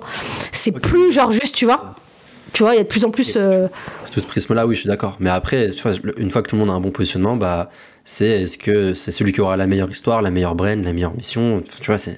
[0.52, 1.96] C'est plus genre juste, tu vois.
[2.54, 3.36] Tu vois, il y a de plus en plus.
[3.36, 3.68] Euh...
[4.12, 5.18] Tout ce prisme-là, oui, je suis d'accord.
[5.20, 7.70] Mais après, tu vois, une fois que tout le monde a un bon positionnement, bah,
[8.06, 11.14] c'est est-ce que c'est celui qui aura la meilleure histoire, la meilleure brain, la meilleure
[11.14, 11.62] mission.
[11.82, 12.18] Tu vois, c'est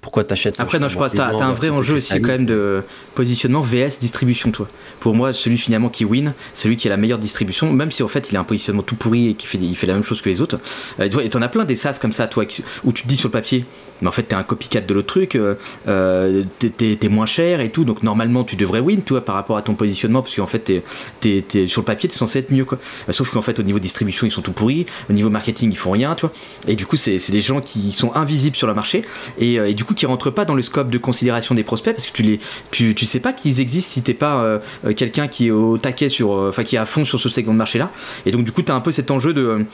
[0.00, 2.46] pourquoi t'achètes Après, non, je pense que t'as as un vrai enjeu aussi quand même
[2.46, 2.82] de
[3.14, 4.66] positionnement VS distribution, toi.
[4.98, 8.08] Pour moi, celui finalement qui win, celui qui a la meilleure distribution, même si en
[8.08, 10.22] fait il a un positionnement tout pourri et qui fait, il fait la même chose
[10.22, 10.58] que les autres.
[11.00, 12.44] Euh, et t'en as plein des SaaS comme ça, toi,
[12.84, 13.66] où tu te dis sur le papier,
[14.00, 17.70] mais en fait t'es un copycat de l'autre truc, euh, euh t'es moins cher et
[17.70, 20.70] tout, donc normalement tu devrais win, toi, par rapport à ton positionnement, parce qu'en fait
[20.70, 22.78] es, sur le papier t'es censé être mieux, quoi.
[23.10, 25.90] Sauf qu'en fait au niveau distribution ils sont tout pourris, au niveau marketing ils font
[25.90, 26.32] rien, tu vois.
[26.68, 29.02] Et du coup c'est des gens qui sont invisibles sur le marché
[29.38, 31.92] et, et du coup coup qui rentrent pas dans le scope de considération des prospects
[31.92, 32.38] parce que tu les,
[32.70, 35.78] tu, tu sais pas qu'ils existent si t'es pas euh, euh, quelqu'un qui est au
[35.78, 37.90] taquet sur, enfin qui est à fond sur ce segment de marché là.
[38.24, 39.66] Et donc du coup, tu as un peu cet enjeu de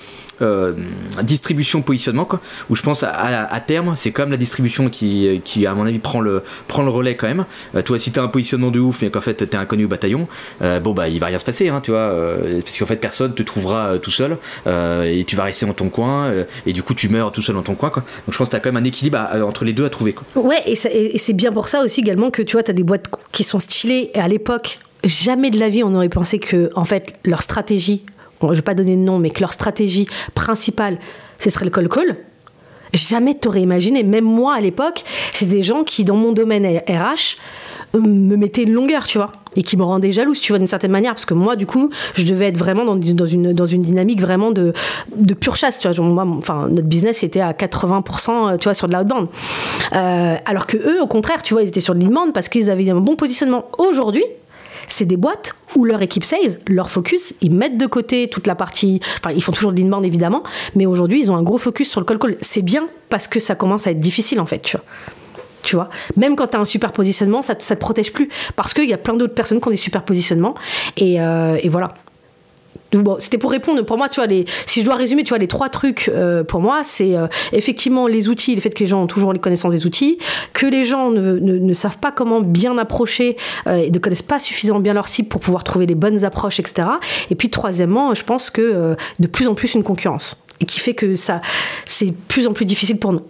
[1.22, 5.74] distribution positionnement quoi, où je pense à, terme, c'est comme la distribution qui, qui à
[5.74, 7.46] mon avis prend le, prend le relais quand même.
[7.84, 9.88] toi, si tu as un positionnement de ouf, mais qu'en fait tu es inconnu au
[9.88, 10.28] bataillon,
[10.60, 12.12] bon bah il va rien se passer, hein, tu vois,
[12.62, 16.30] parce qu'en fait personne te trouvera tout seul et tu vas rester dans ton coin
[16.66, 18.02] et du coup tu meurs tout seul dans ton coin quoi.
[18.02, 20.05] Donc je pense que tu as quand même un équilibre entre les deux à trouver.
[20.12, 20.42] Quoi.
[20.42, 20.76] Ouais, et,
[21.18, 23.58] c'est bien pour ça aussi également que tu vois, tu as des boîtes qui sont
[23.58, 27.42] stylées et à l'époque, jamais de la vie on aurait pensé que en fait leur
[27.42, 28.04] stratégie,
[28.42, 30.98] je vais pas donner de nom, mais que leur stratégie principale,
[31.38, 32.16] ce serait le call-call.
[32.92, 37.36] Jamais t'aurais imaginé, même moi à l'époque, c'est des gens qui dans mon domaine RH
[38.00, 40.90] me mettaient une longueur, tu vois et qui me rendait jalouse, tu vois, d'une certaine
[40.90, 43.82] manière, parce que moi, du coup, je devais être vraiment dans, dans, une, dans une
[43.82, 44.72] dynamique vraiment de,
[45.16, 46.24] de pure chasse, tu vois.
[46.38, 49.28] Enfin, notre business était à 80%, tu vois, sur de l'outbound.
[49.94, 52.70] Euh, alors que eux, au contraire, tu vois, ils étaient sur de l'inbound parce qu'ils
[52.70, 53.64] avaient un bon positionnement.
[53.78, 54.24] Aujourd'hui,
[54.88, 58.54] c'est des boîtes où leur équipe sales, leur focus, ils mettent de côté toute la
[58.54, 59.00] partie.
[59.18, 60.42] Enfin, ils font toujours de l'inbound évidemment,
[60.74, 62.36] mais aujourd'hui, ils ont un gros focus sur le call-call.
[62.40, 64.84] C'est bien parce que ça commence à être difficile en fait, tu vois
[65.66, 65.88] tu vois.
[66.16, 68.30] Même quand tu as un superpositionnement, ça, ça te protège plus.
[68.54, 70.54] Parce qu'il y a plein d'autres personnes qui ont des superpositionnements
[70.96, 71.92] et, euh, voilà.
[73.18, 74.32] C'était pour répondre pour moi tu vois
[74.66, 78.06] si je dois résumer tu vois les trois trucs euh, pour moi c'est euh, effectivement
[78.06, 80.18] les outils le fait que les gens ont toujours les connaissances des outils
[80.54, 84.94] que les gens ne, savent pas comment bien approcher et ne connaissent pas suffisamment bien
[84.94, 86.88] leur cible pour pouvoir trouver les bonnes approches etc
[87.28, 90.36] et puis troisièmement je pense que de plus en plus une concurrence.
[90.60, 91.42] Et qui fait que ça
[91.84, 93.22] c'est plus en plus difficile pour nous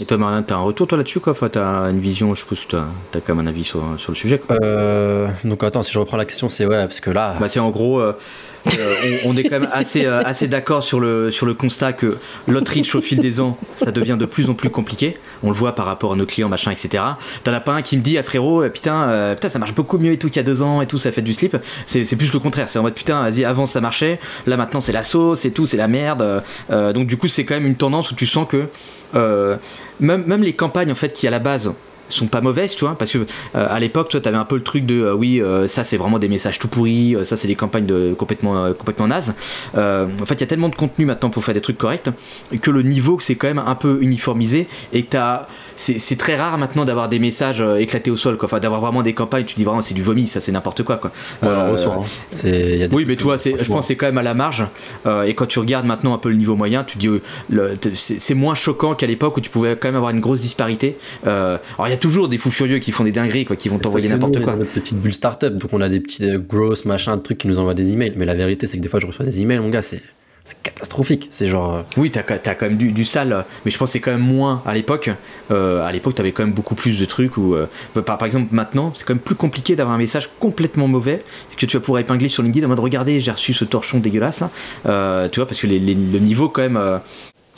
[0.00, 1.32] et toi, Marianne, t'as un retour toi là-dessus quoi?
[1.32, 4.10] Enfin, t'as une vision, je suppose que t'as as quand même un avis sur, sur
[4.10, 4.40] le sujet.
[4.50, 7.36] Euh, donc attends, si je reprends la question, c'est ouais, parce que là.
[7.38, 8.00] Bah, c'est en gros.
[8.00, 8.16] Euh,
[8.78, 12.16] euh, on, est quand même assez, assez d'accord sur le, sur le constat que
[12.48, 15.18] l'outreach au fil des ans, ça devient de plus en plus compliqué.
[15.42, 17.04] On le voit par rapport à nos clients, machin, etc.
[17.42, 20.12] T'en as pas un qui me dit, ah frérot, putain, putain, ça marche beaucoup mieux
[20.12, 21.58] et tout qu'il y a deux ans et tout, ça fait du slip.
[21.84, 22.70] C'est plus le contraire.
[22.70, 25.66] C'est en mode, putain, vas-y, avant ça marchait, là maintenant c'est la sauce c'est tout,
[25.66, 26.42] c'est la merde.
[26.70, 28.68] donc du coup, c'est quand même une tendance où tu sens que
[29.14, 29.56] euh,
[30.00, 31.72] même, les campagnes en fait qui à la base
[32.10, 33.24] sont pas mauvaises, tu vois, parce que euh,
[33.54, 36.28] à l'époque, toi, t'avais un peu le truc de euh, oui, ça c'est vraiment des
[36.28, 39.34] messages tout pourris, ça c'est des campagnes de complètement complètement nazes.
[39.74, 42.10] en fait, il y a tellement de contenu maintenant pour faire des trucs corrects
[42.60, 46.58] que le niveau c'est quand même un peu uniformisé et que t'as c'est très rare
[46.58, 48.46] maintenant d'avoir des messages euh, éclatés au sol, quoi.
[48.46, 50.96] Enfin, d'avoir vraiment des campagnes, tu dis vraiment c'est du vomi, ça c'est n'importe quoi,
[50.96, 51.12] quoi.
[51.42, 52.88] Euh, hein.
[52.92, 54.66] oui, mais toi, je pense c'est quand même à la marge.
[55.06, 57.08] Euh, et quand tu regardes maintenant un peu le niveau moyen, tu dis
[57.94, 60.96] c'est moins choquant qu'à l'époque où tu pouvais quand même avoir une grosse disparité.
[61.24, 63.78] alors il y a toujours des fous furieux qui font des dingueries, quoi, qui vont
[63.78, 64.56] t'envoyer n'importe quoi.
[64.56, 67.74] Notre petite bulle startup, donc on a des petits grosses machins, trucs qui nous envoient
[67.74, 68.14] des emails.
[68.16, 70.00] Mais la vérité, c'est que des fois, je reçois des emails, mon gars, c'est
[70.44, 71.28] c'est catastrophique.
[71.30, 71.74] C'est genre.
[71.74, 74.20] Euh, oui, t'as as quand même du, sale, mais je pense que c'est quand même
[74.20, 75.10] moins à l'époque.
[75.50, 78.48] Euh, à l'époque, t'avais quand même beaucoup plus de trucs où, euh, par, par, exemple,
[78.54, 81.24] maintenant, c'est quand même plus compliqué d'avoir un message complètement mauvais
[81.56, 84.40] que tu vas pouvoir épingler sur LinkedIn en mode regardez, j'ai reçu ce torchon dégueulasse
[84.40, 85.28] là.
[85.30, 87.00] tu vois, parce que le niveau quand même.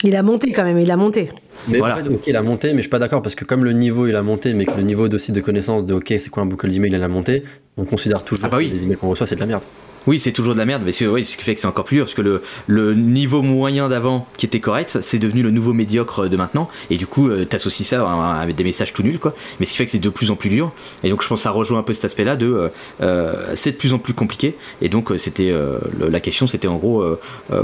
[0.05, 1.29] Il a monté quand même, il a monté.
[1.69, 1.99] Mais voilà.
[1.99, 4.15] ok, il a monté, mais je suis pas d'accord parce que comme le niveau il
[4.15, 6.69] a monté, mais que le niveau aussi de connaissance de ok, c'est quoi un boucle
[6.69, 7.43] d'email il a monté,
[7.77, 9.65] on considère toujours ah bah que les emails qu'on reçoit c'est de la merde.
[10.07, 11.85] Oui, c'est toujours de la merde, mais c'est oui, ce qui fait que c'est encore
[11.85, 15.51] plus dur, parce que le, le niveau moyen d'avant, qui était correct, c'est devenu le
[15.51, 18.07] nouveau médiocre de maintenant, et du coup, euh, t'associes ça
[18.41, 19.35] avec des messages tout nuls, quoi.
[19.59, 21.41] Mais ce qui fait que c'est de plus en plus dur, et donc je pense
[21.41, 22.69] que ça rejoint un peu cet aspect-là de euh,
[23.01, 25.53] euh, c'est de plus en plus compliqué, et donc c'était
[25.99, 27.05] la question, c'était en gros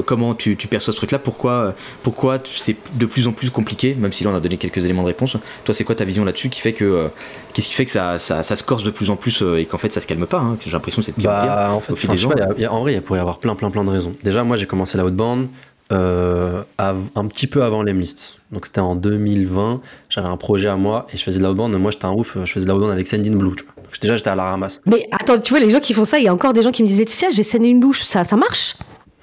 [0.06, 4.12] comment tu, tu, perçois ce truc-là, pourquoi, pourquoi c'est de plus en plus compliqué, même
[4.12, 5.36] si là on a donné quelques éléments de réponse.
[5.64, 7.08] Toi, c'est quoi ta vision là-dessus qui fait que
[7.52, 9.78] qu'est-ce qui fait que ça, ça, ça, se corse de plus en plus et qu'en
[9.78, 11.96] fait ça se calme pas hein, J'ai l'impression que c'est pire, bah, en fait, au
[11.96, 12.31] fil des gens
[12.70, 14.12] en vrai, il pourrait y avoir plein, plein, plein de raisons.
[14.22, 15.48] Déjà, moi, j'ai commencé la haute bande
[15.92, 18.38] euh, un petit peu avant l'Emlist.
[18.50, 19.80] Donc, c'était en 2020.
[20.08, 21.72] J'avais un projet à moi et je faisais de la haute bande.
[21.78, 22.36] Moi, j'étais un ouf.
[22.42, 23.54] Je faisais de la haute bande avec Sendin Blue.
[24.00, 24.80] Déjà, j'étais à la ramasse.
[24.86, 26.72] Mais attends, tu vois, les gens qui font ça, il y a encore des gens
[26.72, 28.74] qui me disaient Tiens, j'ai Sendin Blue, ça, ça marche?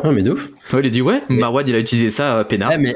[0.03, 0.49] Ouais, mais de ouf.
[0.71, 1.41] Ouais, il a dit ouais, mais...
[1.67, 2.69] Il a utilisé ça, euh, peinard.
[2.69, 2.95] Ouais, mais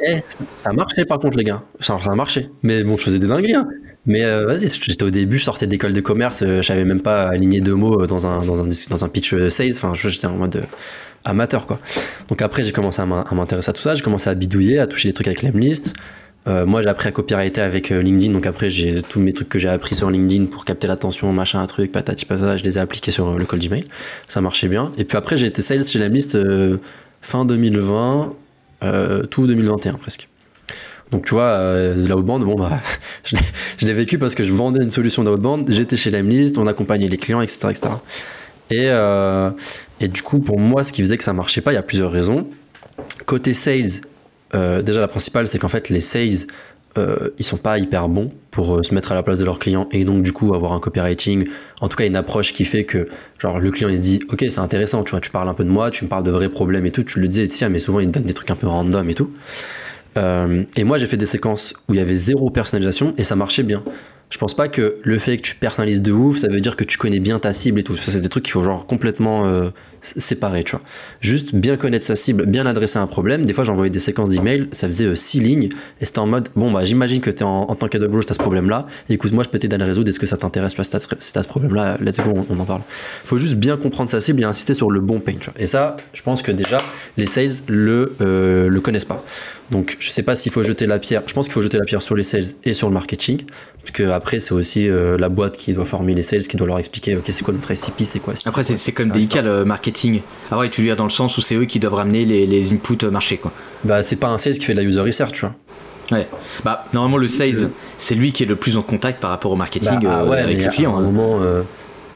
[0.57, 1.61] ça a marché par contre, les gars.
[1.79, 2.49] Ça, ça a marché.
[2.63, 3.55] Mais bon, je faisais des dingueries.
[3.55, 3.67] Hein.
[4.05, 7.01] Mais euh, vas-y, j'étais au début, je sortais d'école de commerce, euh, je savais même
[7.01, 9.73] pas aligner deux mots dans un, dans un, dans un pitch sales.
[9.73, 10.63] Enfin, j'étais en mode
[11.25, 11.79] amateur, quoi.
[12.29, 15.09] Donc après, j'ai commencé à m'intéresser à tout ça, j'ai commencé à bidouiller, à toucher
[15.09, 15.93] des trucs avec l'Emlist.
[16.47, 19.59] Euh, moi, j'ai appris à copywriter avec LinkedIn, donc après, j'ai tous mes trucs que
[19.59, 22.81] j'ai appris sur LinkedIn pour capter l'attention, machin, un truc, patati patata, je les ai
[22.81, 23.85] appliqués sur le cold email.
[24.27, 24.91] Ça marchait bien.
[24.97, 26.37] Et puis après, j'ai été sales chez l'Emlist
[27.21, 28.33] fin 2020,
[29.29, 30.27] tout 2021 presque.
[31.13, 32.81] Donc tu vois, euh, la outbound, bon bah,
[33.23, 37.07] je l'ai vécu parce que je vendais une solution d'outbound, j'étais chez Lemlist, on accompagnait
[37.07, 37.67] les clients, etc.
[37.69, 37.89] etc.
[38.71, 39.51] Et, euh,
[39.99, 41.83] et du coup, pour moi, ce qui faisait que ça marchait pas, il y a
[41.83, 42.47] plusieurs raisons.
[43.27, 44.01] Côté sales,
[44.55, 46.47] euh, déjà la principale, c'est qu'en fait, les sales
[46.97, 49.57] euh, ils sont pas hyper bons pour euh, se mettre à la place de leurs
[49.57, 51.49] clients et donc du coup avoir un copywriting,
[51.81, 53.07] en tout cas une approche qui fait que
[53.39, 55.63] genre le client il se dit ok c'est intéressant, tu vois, tu parles un peu
[55.63, 57.79] de moi, tu me parles de vrais problèmes et tout, tu le disais tiens mais
[57.79, 59.31] souvent ils donnent des trucs un peu random et tout.
[60.17, 63.35] Euh, et moi j'ai fait des séquences où il y avait zéro personnalisation et ça
[63.35, 63.83] marchait bien.
[64.33, 66.83] Je pense pas que le fait que tu personnalises de ouf, ça veut dire que
[66.83, 67.95] tu connais bien ta cible et tout.
[67.97, 69.69] Ça, c'est des trucs qu'il faut genre complètement euh,
[70.01, 70.81] séparer, tu vois.
[71.21, 73.45] Juste bien connaître sa cible, bien adresser un problème.
[73.45, 75.69] Des fois, j'envoyais des séquences d'emails, ça faisait 6 euh, lignes
[76.01, 78.33] et c'était en mode bon, bah, j'imagine que tu es en, tant qu'AWS, tu as
[78.33, 78.87] ce problème-là.
[79.07, 80.09] écoute, moi, je peux t'aider à le résoudre.
[80.09, 80.95] Est-ce que ça t'intéresse Si tu
[81.37, 82.81] as, ce problème-là, let's go, on, en parle.
[83.25, 85.61] faut juste bien comprendre sa cible et insister sur le bon pain, tu vois.
[85.61, 86.79] Et ça, je pense que déjà,
[87.17, 89.23] les sales le, euh, le connaissent pas.
[89.71, 91.23] Donc, je sais pas s'il faut jeter la pierre.
[91.25, 93.41] Je pense qu'il faut jeter la pierre sur les sales et sur le marketing.
[93.79, 96.67] Parce que après, c'est aussi euh, la boîte qui doit former les sales, qui doit
[96.67, 98.33] leur expliquer, ok, c'est quoi notre ICP, c'est quoi.
[98.45, 100.21] Après, c'est comme délicat le marketing.
[100.51, 102.45] Ah ouais, tu veux dire dans le sens où c'est eux qui doivent ramener les,
[102.45, 103.51] les inputs marché, quoi.
[103.83, 105.55] Bah, c'est pas un sales qui fait de la user research, tu vois.
[106.11, 106.27] Ouais.
[106.63, 109.55] Bah, normalement, le sales, c'est lui qui est le plus en contact par rapport au
[109.55, 110.95] marketing bah, ah euh, avec les clients.
[110.95, 111.11] À un hein.
[111.11, 111.61] moment, euh,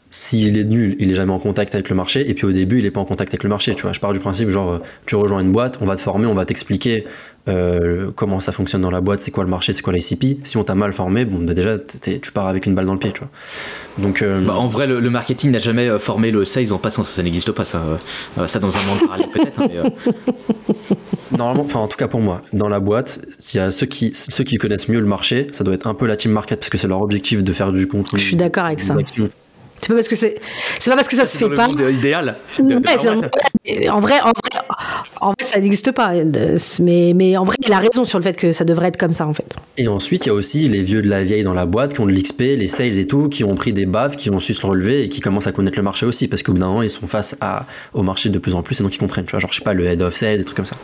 [0.10, 2.30] s'il est nul, il est jamais en contact avec le marché.
[2.30, 3.74] Et puis au début, il est pas en contact avec le marché.
[3.76, 6.28] Tu vois, je pars du principe, genre, tu rejoins une boîte, on va te former,
[6.28, 7.06] on va t'expliquer
[7.48, 10.46] euh, comment ça fonctionne dans la boîte, c'est quoi le marché, c'est quoi l'ICP.
[10.46, 13.00] Si on t'a mal formé, bon, bah, déjà, tu pars avec une balle dans le
[13.00, 13.30] pied, tu vois.
[13.98, 17.04] Donc, euh, bah, en vrai, le, marketing n'a jamais euh, formé le sales en passant,
[17.04, 17.82] ça, ça n'existe pas, ça,
[18.46, 19.62] ça dans un monde parallèle peut-être.
[19.62, 19.90] Hein,
[21.38, 23.20] Normalement, enfin en tout cas pour moi, dans la boîte,
[23.54, 25.94] il y a ceux qui, ceux qui connaissent mieux le marché, ça doit être un
[25.94, 28.18] peu la team market parce que c'est leur objectif de faire du contenu.
[28.18, 28.96] Je suis d'accord avec ça.
[29.80, 30.36] C'est pas parce que c'est,
[30.80, 31.70] c'est pas parce que ça se fait pas.
[31.90, 32.36] idéal.
[32.60, 34.62] en vrai, en vrai,
[35.22, 36.14] en vrai, ça n'existe pas.
[36.82, 39.14] Mais, mais en vrai, il a raison sur le fait que ça devrait être comme
[39.14, 39.56] ça, en fait.
[39.78, 42.02] Et ensuite, il y a aussi les vieux de la vieille dans la boîte qui
[42.02, 44.54] ont de l'XP, les sales et tout, qui ont pris des baves, qui ont su
[44.54, 46.28] se relever et qui commencent à connaître le marché aussi.
[46.28, 48.80] Parce qu'au bout d'un moment, ils sont face à, au marché de plus en plus
[48.80, 49.26] et donc ils comprennent.
[49.26, 50.78] Tu vois, genre, je sais pas, le head of sales, des trucs comme ça.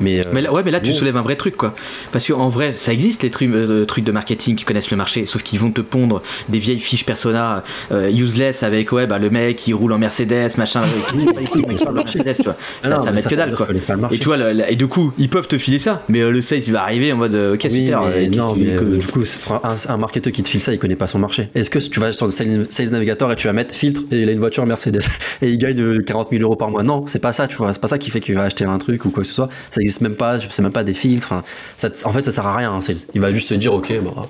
[0.00, 1.74] Mais, euh, là, ouais, mais là, tu soulèves un vrai truc, quoi.
[2.10, 5.26] Parce qu'en vrai, ça existe, les trucs, euh, trucs de marketing qui connaissent le marché,
[5.26, 9.30] sauf qu'ils vont te pondre des vieilles fiches persona euh, useless avec, ouais, bah, le
[9.30, 10.82] mec qui roule en Mercedes, machin,
[11.94, 12.56] Mercedes, tu vois.
[12.82, 13.68] Ça, ça met que dalle, quoi.
[14.10, 14.38] Et tu vois,
[14.68, 17.16] et du coup, ils peuvent te filer ça, mais le sales, il va arriver en
[17.16, 18.00] mode, ok, super.
[18.32, 19.22] non, mais du coup,
[19.62, 21.50] un, un marketeur qui te file ça, il connaît pas son marché.
[21.54, 24.28] Est-ce que tu vas sur le Sales Navigator et tu vas mettre filtre et il
[24.28, 25.00] a une voiture Mercedes
[25.42, 26.82] et il gagne 40 000 euros par mois?
[26.82, 27.72] Non, c'est pas ça, tu vois.
[27.72, 29.48] C'est pas ça qui fait qu'il va acheter un truc ou quoi que ce soit.
[29.70, 31.32] Ça existe même pas, c'est même pas des filtres.
[31.32, 32.72] en fait, ça sert à rien.
[32.72, 32.78] Hein,
[33.14, 34.28] il va juste se dire, ok, bah,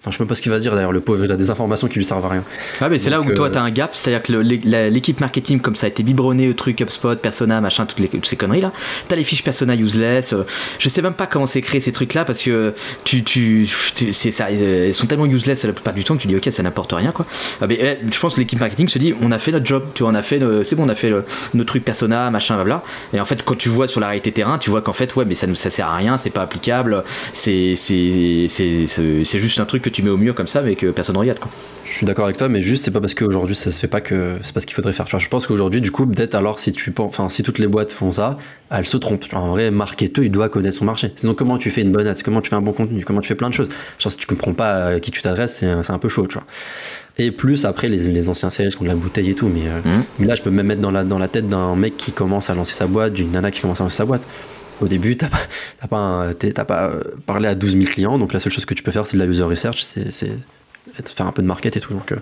[0.00, 1.36] Enfin, je sais même pas ce qu'il va se dire d'ailleurs, le pauvre, il a
[1.36, 2.42] des informations qui lui servent à rien.
[2.80, 5.60] Ah, mais c'est là où toi, euh, tu as un gap, c'est-à-dire que l'équipe marketing,
[5.60, 8.72] comme ça a été biberonné au truc HubSpot, Persona, machin, toutes, les, toutes ces conneries-là,
[9.08, 10.32] tu as les fiches Persona useless.
[10.32, 10.46] Euh,
[10.78, 12.72] je sais même pas comment c'est créé ces trucs-là parce que
[13.04, 16.36] tu, tu, c'est ça, elles sont tellement useless la plupart du temps que tu dis,
[16.36, 17.26] ok, ça n'apporte rien, quoi.
[17.60, 19.84] Ah, mais eh, je pense que l'équipe marketing se dit, on a fait notre job,
[19.92, 21.12] tu vois, on a fait, c'est bon, on a fait
[21.52, 22.82] nos trucs Persona, machin, blabla.
[23.12, 25.26] Et en fait, quand tu vois sur la réalité terrain, tu vois qu'en fait, ouais,
[25.26, 27.76] mais ça, ça sert à rien, c'est pas applicable, c'est
[29.34, 31.38] juste un truc que tu mets au mur comme ça, que personne ne regarde.
[31.38, 31.50] Quoi.
[31.84, 34.00] Je suis d'accord avec toi, mais juste c'est pas parce qu'aujourd'hui ça se fait pas
[34.00, 35.06] que c'est pas ce qu'il faudrait faire.
[35.06, 37.66] Tu vois, je pense qu'aujourd'hui, du coup, peut-être alors si tu enfin si toutes les
[37.66, 38.38] boîtes font ça,
[38.70, 39.24] elles se trompent.
[39.32, 41.12] en vrai, marketeur, il doit connaître son marché.
[41.16, 43.28] Sinon, comment tu fais une bonne ad, comment tu fais un bon contenu, comment tu
[43.28, 43.68] fais plein de choses?
[43.98, 46.44] Genre, si tu comprends pas à qui tu t'adresses, c'est un peu chaud, tu vois.
[47.18, 49.68] Et plus après les, les anciens sales qui ont de la bouteille et tout, mais,
[49.68, 49.80] euh,
[50.20, 50.24] mmh.
[50.24, 52.54] là je peux me mettre dans la, dans la tête d'un mec qui commence à
[52.54, 54.22] lancer sa boîte, d'une nana qui commence à lancer sa boîte.
[54.80, 56.30] Au début, t'as pas,
[56.64, 59.06] pas, euh, parlé à 12 000 clients, donc la seule chose que tu peux faire,
[59.06, 60.30] c'est de la user research, c'est
[61.08, 61.92] faire un peu de market et tout.
[61.92, 62.16] Donc, euh.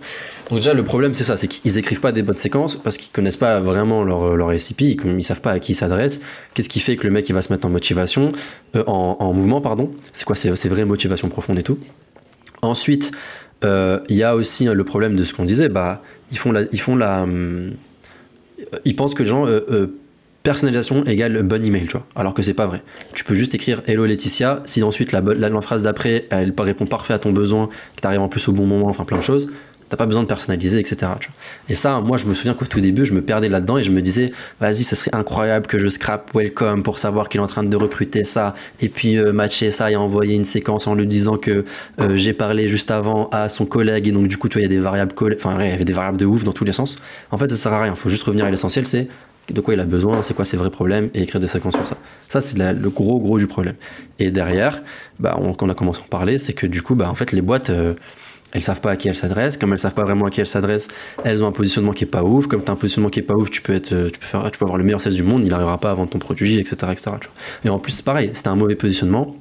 [0.51, 3.13] donc déjà, le problème, c'est ça, c'est qu'ils écrivent pas des bonnes séquences parce qu'ils
[3.13, 6.21] connaissent pas vraiment leur, leur SCP, ils, ils savent pas à qui ils s'adressent.
[6.55, 8.33] Qu'est-ce qui fait que le mec, il va se mettre en motivation,
[8.77, 9.91] euh, en, en, mouvement, pardon?
[10.13, 11.79] C'est quoi ces, vraies motivations profondes et tout?
[12.63, 13.13] Ensuite,
[13.65, 16.81] euh, il y a aussi le problème de ce qu'on disait, bah, ils font ils
[16.81, 17.75] font la, hum,
[18.85, 19.47] ils pensent que les gens
[20.49, 22.07] personnalisation égale bon email, tu vois.
[22.17, 22.83] Alors que c'est pas vrai.
[23.13, 24.63] Tu peux juste écrire Hello Laetitia.
[24.65, 28.29] Si ensuite la, la, phrase d'après, elle répond parfait à ton besoin, que t'arrives en
[28.29, 29.49] plus au bon moment, enfin plein de choses,
[29.91, 31.13] t'as pas besoin de personnaliser, etc.
[31.69, 33.91] Et ça, moi, je me souviens qu'au tout début, je me perdais là-dedans et je
[33.91, 37.47] me disais, vas-y, ça serait incroyable que je scrap Welcome pour savoir qu'il est en
[37.47, 41.07] train de recruter ça et puis euh, matcher ça et envoyer une séquence en lui
[41.07, 41.67] disant que
[42.01, 44.73] euh, j'ai parlé juste avant à son collègue et donc du coup, tu vois, il
[44.73, 46.73] y a des variables, enfin, il y avait des variables de ouf dans tous les
[46.73, 46.97] sens.
[47.31, 47.95] En fait, ça sert à rien.
[47.95, 49.09] Faut juste revenir à l'essentiel, c'est
[49.53, 51.87] de quoi il a besoin, c'est quoi ses vrais problèmes, et écrire des séquences sur
[51.87, 51.97] ça.
[52.29, 53.75] Ça, c'est le gros, gros du problème.
[54.19, 54.83] Et derrière,
[55.19, 57.15] bah, on, quand on a commencé à en parler, c'est que du coup, bah, en
[57.15, 57.95] fait, les boîtes, euh,
[58.53, 59.57] elles savent pas à qui elles s'adressent.
[59.57, 60.89] Comme elles savent pas vraiment à qui elles s'adressent,
[61.25, 62.47] elles ont un positionnement qui est pas ouf.
[62.47, 64.27] Comme tu as un positionnement qui est pas ouf, tu peux, être, euh, tu peux,
[64.27, 66.19] faire, tu peux avoir le meilleur sales du monde, il n'arrivera pas à vendre ton
[66.19, 66.77] produit, etc.
[66.93, 67.17] etc.
[67.65, 69.37] Et en plus, c'est pareil, tu un mauvais positionnement,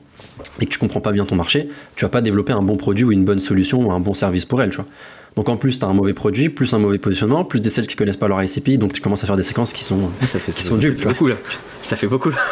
[0.59, 3.05] et que tu comprends pas bien ton marché, tu vas pas développer un bon produit
[3.05, 4.87] ou une bonne solution ou un bon service pour elle, tu vois.
[5.37, 7.85] Donc en plus, tu as un mauvais produit, plus un mauvais positionnement, plus des celles
[7.85, 10.39] qui connaissent pas leur ICP, donc tu commences à faire des séquences qui sont, ça
[10.39, 10.97] fait, qui sont nulles.
[10.97, 11.35] Ça fait beaucoup là.
[11.83, 12.37] Ça fait beaucoup là.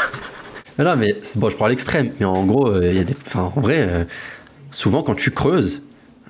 [0.77, 3.61] Non, mais bon, je prends l'extrême, mais en gros, il y a des, enfin, en
[3.61, 4.05] vrai,
[4.71, 5.81] souvent quand tu creuses,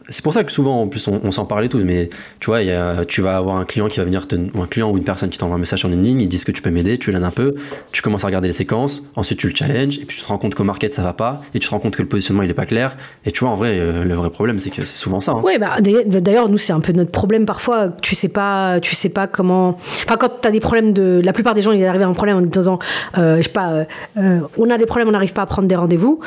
[0.10, 2.60] c'est pour ça que souvent, en plus, on, s'en parlait tous, mais tu vois,
[3.06, 5.30] tu vas avoir un client qui va venir, te, ou un client ou une personne
[5.30, 7.32] qui t'envoie un message sur LinkedIn, ils disent que tu peux m'aider, tu l'aides un
[7.32, 7.56] peu,
[7.92, 10.38] tu commences à regarder les séquences, ensuite tu le challenges, et puis tu te rends
[10.38, 12.50] compte qu'au market ça va pas, et tu te rends compte que le positionnement il
[12.50, 14.98] est pas clair, et tu vois, en vrai, euh, le vrai problème, c'est que c'est
[14.98, 15.34] souvent ça.
[15.34, 15.42] Hein.
[15.44, 19.10] Oui, bah, d'ailleurs, nous, c'est un peu notre problème parfois, tu sais pas, tu sais
[19.10, 19.78] pas comment.
[20.04, 21.22] Enfin, quand tu as des problèmes de.
[21.24, 22.80] La plupart des gens, ils arrivent à un problème en disant,
[23.18, 23.86] euh, je sais pas,
[24.18, 26.20] euh, on a des problèmes, on n'arrive pas à prendre des rendez-vous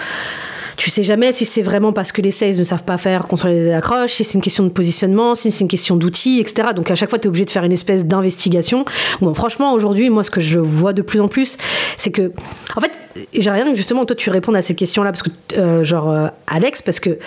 [0.79, 3.65] tu sais jamais si c'est vraiment parce que les sales ne savent pas faire contrôler
[3.65, 6.69] les accroches, si c'est une question de positionnement, si c'est une question d'outils, etc.
[6.75, 8.85] Donc à chaque fois, tu es obligé de faire une espèce d'investigation.
[9.21, 11.59] Bon, franchement, aujourd'hui, moi, ce que je vois de plus en plus,
[11.97, 12.31] c'est que,
[12.77, 12.93] en fait,
[13.35, 16.81] j'ai rien justement, toi, tu réponds à ces questions-là, parce que, euh, genre, euh, Alex,
[16.81, 17.19] parce que,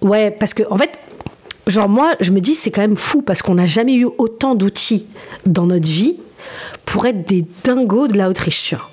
[0.00, 0.90] ouais, parce que, en fait,
[1.68, 4.56] genre, moi, je me dis, c'est quand même fou, parce qu'on n'a jamais eu autant
[4.56, 5.06] d'outils
[5.46, 6.16] dans notre vie
[6.84, 8.88] pour être des dingos de la Autriche, tu vois.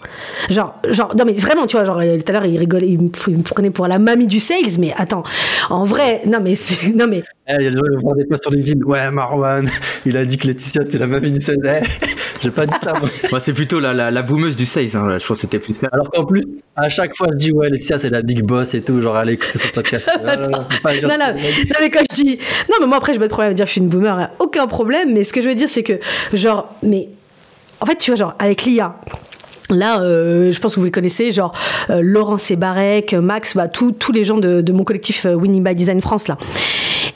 [0.50, 3.42] Genre, genre, non mais vraiment, tu vois, genre, tout à l'heure, il rigolait, il me,
[3.42, 5.24] prenait pour la mamie du sales, mais attends,
[5.70, 7.24] en vrai, non mais c'est, non mais.
[7.48, 9.70] Eh, il y a des gens qui vont des posts sur LinkedIn, ouais, Marwan,
[10.06, 11.60] il a dit que Laetitia, c'est la mamie du sales.
[11.64, 11.86] Eh,
[12.42, 13.10] j'ai pas dit ça, moi.
[13.32, 15.18] moi c'est plutôt la, la, la, boumeuse du sales, hein.
[15.18, 15.88] je pense que c'était plus ça.
[15.92, 16.44] Alors qu'en plus,
[16.76, 19.34] à chaque fois, je dis, ouais, Laetitia, c'est la big boss et tout, genre, allez
[19.34, 20.06] écouter son podcast.
[20.22, 22.40] non, non, non, non, mais quand je dis.
[22.70, 24.18] Non, mais moi, après, j'ai pas de problème à dire que je suis une boomer,
[24.18, 24.30] hein.
[24.40, 26.00] aucun problème, mais ce que je veux dire, c'est que,
[26.34, 27.10] genre, mais
[27.82, 28.96] en fait, tu vois, genre, avec l'IA,
[29.70, 31.52] Là, euh, je pense que vous les connaissez, genre
[31.90, 32.38] euh, Laurent
[33.22, 36.38] Max, bah, tous les gens de, mon collectif euh, Winning by Design France, là.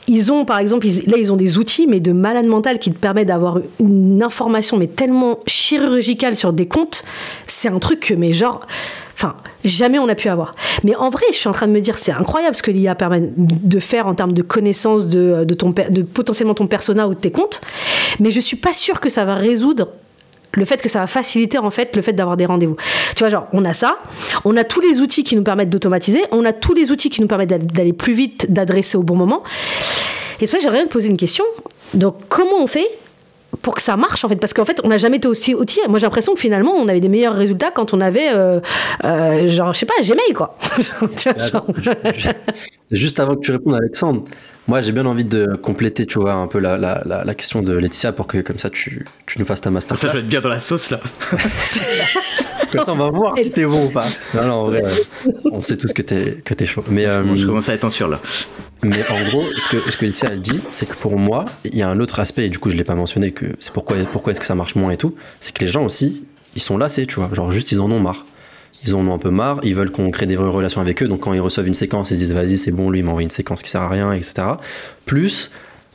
[0.07, 2.97] Ils ont, par exemple, là, ils ont des outils, mais de malade mental qui te
[2.97, 7.03] permettent d'avoir une information, mais tellement chirurgicale sur des comptes.
[7.45, 8.65] C'est un truc que, mais genre,
[9.13, 10.55] enfin, jamais on a pu avoir.
[10.83, 12.95] Mais en vrai, je suis en train de me dire, c'est incroyable ce que l'IA
[12.95, 17.13] permet de faire en termes de connaissance de, de, ton, de potentiellement ton persona ou
[17.13, 17.61] de tes comptes.
[18.19, 19.89] Mais je suis pas sûre que ça va résoudre
[20.53, 22.75] le fait que ça va faciliter en fait le fait d'avoir des rendez-vous.
[23.15, 23.97] Tu vois, genre, on a ça,
[24.45, 27.21] on a tous les outils qui nous permettent d'automatiser, on a tous les outils qui
[27.21, 29.43] nous permettent d'aller plus vite, d'adresser au bon moment.
[30.41, 31.45] Et c'est ça, j'aimerais me poser une question.
[31.93, 32.87] Donc, comment on fait
[33.61, 34.35] pour que ça marche en fait?
[34.35, 36.87] Parce qu'en fait on n'a jamais été aussi outillé moi j'ai l'impression que finalement on
[36.87, 38.59] avait des meilleurs résultats quand on avait euh,
[39.03, 40.55] euh, genre je sais pas Gmail quoi
[42.91, 44.23] juste avant que tu répondes Alexandre
[44.69, 47.75] moi, j'ai bien envie de compléter, tu vois, un peu la, la, la, question de
[47.75, 50.01] Laetitia pour que, comme ça, tu, tu nous fasses ta masterclass.
[50.01, 50.99] Comme ça, je vais être bien dans la sauce, là.
[52.71, 54.05] comme ça, on va voir si t'es bon ou pas.
[54.35, 54.83] Non, non, en vrai,
[55.51, 56.83] on sait tous que t'es, que chaud.
[56.87, 58.19] Mais, euh, je commence à être en sûr, là.
[58.83, 61.75] Mais en gros, ce que, ce que Laetitia, elle dit, c'est que pour moi, il
[61.75, 63.97] y a un autre aspect, et du coup, je l'ai pas mentionné, que c'est pourquoi,
[64.11, 66.77] pourquoi est-ce que ça marche moins et tout, c'est que les gens aussi, ils sont
[66.77, 67.31] lassés, tu vois.
[67.33, 68.23] Genre, juste, ils en ont marre
[68.85, 71.07] ils en ont un peu marre, ils veulent qu'on crée des vraies relations avec eux,
[71.07, 73.23] donc quand ils reçoivent une séquence, ils se disent vas-y c'est bon, lui il m'envoie
[73.23, 74.47] une séquence qui sert à rien, etc.
[75.05, 75.51] Plus,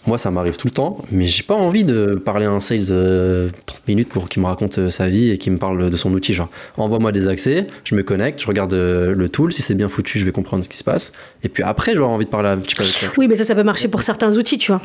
[0.06, 2.86] moi ça m'arrive tout le temps, mais j'ai pas envie de parler à un sales
[2.86, 3.50] 30 euh,
[3.88, 6.34] minutes pour qu'il me raconte euh, sa vie et qu'il me parle de son outil,
[6.34, 9.88] genre envoie-moi des accès, je me connecte, je regarde euh, le tool, si c'est bien
[9.88, 12.50] foutu je vais comprendre ce qui se passe, et puis après j'aurai envie de parler
[12.50, 14.82] un petit peu avec Oui mais ça ça peut marcher pour certains outils tu vois.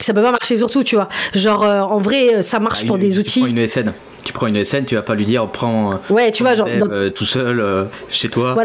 [0.00, 1.08] Ça peut pas marcher surtout, tu vois.
[1.34, 3.40] Genre, en vrai, ça marche ah, pour des outils.
[3.40, 3.92] Une ESN
[4.24, 6.66] tu prends une scène, tu vas pas lui dire prends euh, ouais, tu vois, genre,
[6.68, 8.56] euh, tout seul euh, chez toi,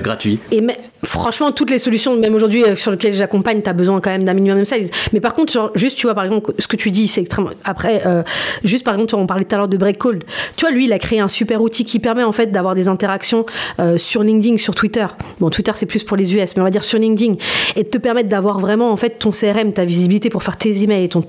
[0.00, 0.38] gratuit.
[0.52, 0.64] Et
[1.04, 4.34] franchement, toutes les solutions, même aujourd'hui sur lesquelles j'accompagne, tu as besoin quand même d'un
[4.34, 4.90] minimum de size.
[5.12, 7.50] Mais par contre, juste, tu vois, par exemple, ce que tu dis, c'est extrêmement.
[7.64, 8.02] Après,
[8.64, 10.24] juste par exemple, on parlait tout à l'heure de Break Cold.
[10.56, 12.88] Tu vois, lui, il a créé un super outil qui permet en fait d'avoir des
[12.88, 13.46] interactions
[13.96, 15.06] sur LinkedIn, sur Twitter.
[15.40, 17.34] Bon, Twitter, c'est plus pour les US, mais on va dire sur LinkedIn.
[17.76, 20.82] Et de te permettre d'avoir vraiment en fait ton CRM, ta visibilité pour faire tes
[20.82, 21.04] emails.
[21.04, 21.22] Et ton...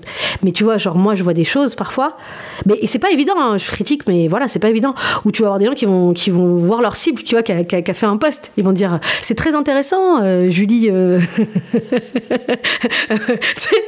[0.43, 2.17] Mais tu vois, genre, moi, je vois des choses parfois.
[2.65, 4.95] Mais c'est pas évident, hein, critique, mais voilà, c'est pas évident.
[5.25, 7.43] Ou tu vas avoir des gens qui vont, qui vont voir leur cible, qui, vois,
[7.43, 8.51] qui, a, fait un post.
[8.58, 10.89] Ils vont dire c'est très intéressant, euh, Julie.
[10.89, 11.19] Euh.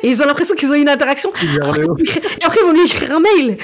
[0.03, 1.31] ils ont l'impression qu'ils ont une interaction.
[1.41, 3.57] Et après, ils vont lui écrire un mail.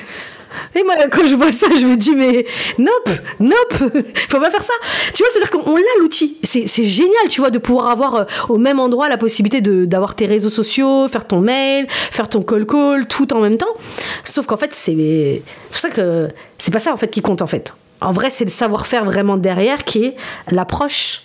[0.75, 2.45] Et moi, quand je vois ça, je me dis, mais
[2.77, 3.73] nope, nope,
[4.29, 4.73] faut pas faire ça.
[5.13, 6.37] Tu vois, c'est-à-dire qu'on a l'outil.
[6.43, 10.25] C'est génial, tu vois, de pouvoir avoir euh, au même endroit la possibilité d'avoir tes
[10.25, 13.75] réseaux sociaux, faire ton mail, faire ton call call, tout en même temps.
[14.23, 17.47] Sauf qu'en fait, c'est pour ça que c'est pas ça en fait qui compte en
[17.47, 17.73] fait.
[17.99, 20.15] En vrai, c'est le savoir-faire vraiment derrière qui est
[20.51, 21.23] l'approche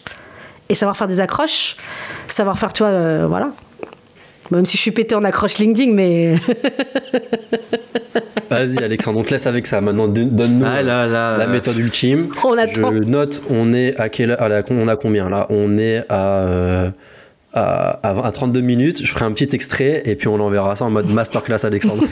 [0.73, 1.77] et savoir faire des accroches,
[2.29, 3.51] savoir faire, tu vois, euh, voilà.
[4.51, 6.35] Même si je suis pété en accroche LinkedIn, mais.
[8.51, 9.83] Vas-y, Alexandre, on te laisse avec ça.
[9.83, 12.29] Maintenant, donne-nous ah la méthode ultime.
[12.43, 15.47] On Je note, on est à quel, à la, on a combien là?
[15.51, 16.93] On est à
[17.53, 20.91] à, à, 32 minutes, je ferai un petit extrait et puis on enverra ça en
[20.91, 22.05] mode masterclass Alexandre.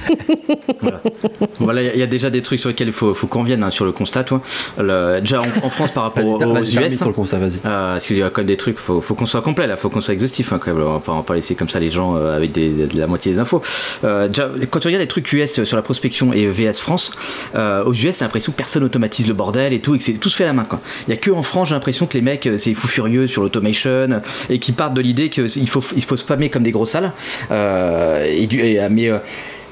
[1.58, 3.70] voilà, il y, a déjà des trucs sur lesquels il faut, faut qu'on vienne hein,
[3.70, 4.42] sur le constat, toi.
[4.78, 6.96] déjà en, France par rapport aux, US.
[6.96, 7.58] sur le constat, vas-y.
[7.58, 9.76] Euh, parce qu'il y a quand même des trucs, faut, faut qu'on soit complet là,
[9.76, 10.52] faut qu'on soit exhaustif.
[10.52, 10.82] Hein, quand même.
[10.82, 13.32] On, va pas, va pas laisser comme ça les gens euh, avec des, la moitié
[13.32, 13.62] des infos.
[14.04, 17.12] Euh, déjà, quand tu regardes des trucs US sur la prospection et VS France,
[17.54, 20.14] euh, aux US, t'as l'impression que personne automatise le bordel et tout, et que c'est
[20.14, 20.66] tout se fait à la main.
[21.08, 23.42] Il y a que en France, j'ai l'impression que les mecs, c'est fou furieux sur
[23.42, 27.12] l'automation et qui partent de l'idée qu'il faut, il faut spammer comme des gros salles.
[27.50, 29.18] Euh, mais euh,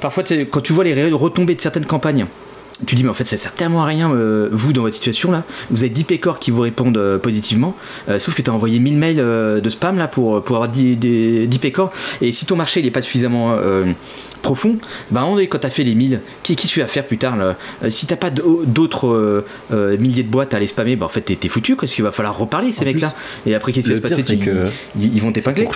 [0.01, 2.27] parfois, quand tu vois les retombées de certaines campagnes,
[2.87, 5.31] tu dis mais en fait ça sert tellement à rien euh, vous dans votre situation
[5.31, 5.45] là.
[5.70, 7.74] Vous avez 10 pécores qui vous répondent positivement.
[8.18, 11.59] Sauf que tu as envoyé 1000 mails de spam là pour, pour avoir 10, 10,
[11.59, 11.93] pécores.
[12.20, 13.57] Et si ton marché il est pas suffisamment
[14.43, 14.76] profond
[15.11, 17.57] bah quand tu as fait les 1000 qui, qui tu vas faire plus tard là?
[17.91, 21.76] Si t'as pas d'autres milliers de boîtes à aller spammer bah en fait t'es foutu
[21.76, 23.12] parce qu'il va falloir reparler ces mecs là
[23.47, 24.35] et après qu'est-ce qui va se passer?
[24.99, 25.66] ils, ils, vont t'épingler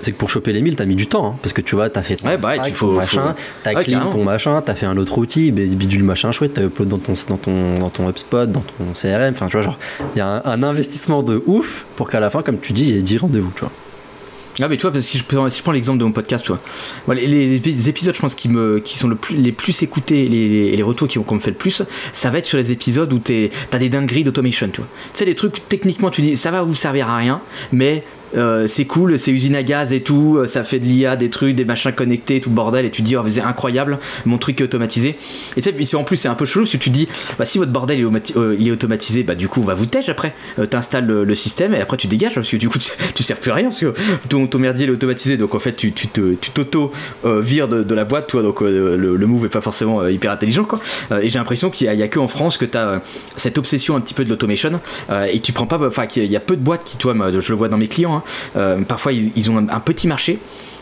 [0.00, 1.90] c'est que pour choper les 1000, t'as mis du temps, hein, parce que tu vois,
[1.90, 5.18] t'as fait ton, ouais, bah, ton machin, t'as clean ton machin, t'as fait un autre
[5.18, 8.92] outil, bidule machin chouette, t'as upload dans ton, dans, ton, dans ton HubSpot, dans ton
[8.94, 9.78] CRM, enfin tu vois, genre,
[10.14, 12.96] il y a un, investissement de ouf pour qu'à la fin, comme tu dis, il
[12.96, 13.72] y ait 10 rendez-vous, tu vois.
[14.60, 17.14] Ah mais tu vois, si je, si je prends l'exemple de mon podcast, tu vois,
[17.14, 20.82] les, épisodes, je pense, qui, me, qui sont le plus, les plus écoutés, les, les
[20.82, 21.82] retours qu'on me fait le plus,
[22.12, 24.88] ça va être sur les épisodes où t'as des dingueries d'automation, tu vois.
[25.12, 27.40] Tu sais, des trucs, techniquement, tu dis, ça va vous servir à rien,
[27.72, 28.02] mais
[28.36, 31.30] euh, c'est cool, c'est usine à gaz et tout, euh, ça fait de l'IA, des
[31.30, 34.60] trucs, des machins connectés, tout le bordel, et tu dis, oh, c'est incroyable, mon truc
[34.60, 35.16] est automatisé.
[35.56, 37.08] Et tu sais, en plus, c'est un peu chelou parce que tu dis,
[37.38, 39.86] bah, si votre bordel est, euh, il est automatisé, bah, du coup, on va vous
[39.86, 40.34] tège après.
[40.70, 42.78] T'installes le, système et après, tu dégages parce que du coup,
[43.14, 43.94] tu, sers plus à rien parce que
[44.28, 49.26] ton, merdier est automatisé, donc en fait, tu t'auto-vires de, la boîte, toi, donc le,
[49.26, 50.80] move est pas forcément hyper intelligent, quoi.
[51.22, 53.02] et j'ai l'impression qu'il y, a que en France que tu as
[53.36, 54.80] cette obsession un petit peu de l'automation
[55.30, 57.58] et tu prends pas, enfin, qu'il y a peu de boîtes qui, toi, je le
[57.58, 58.17] vois dans mes clients, hein,
[58.56, 60.38] euh, parfois, ils, ont un, petit marché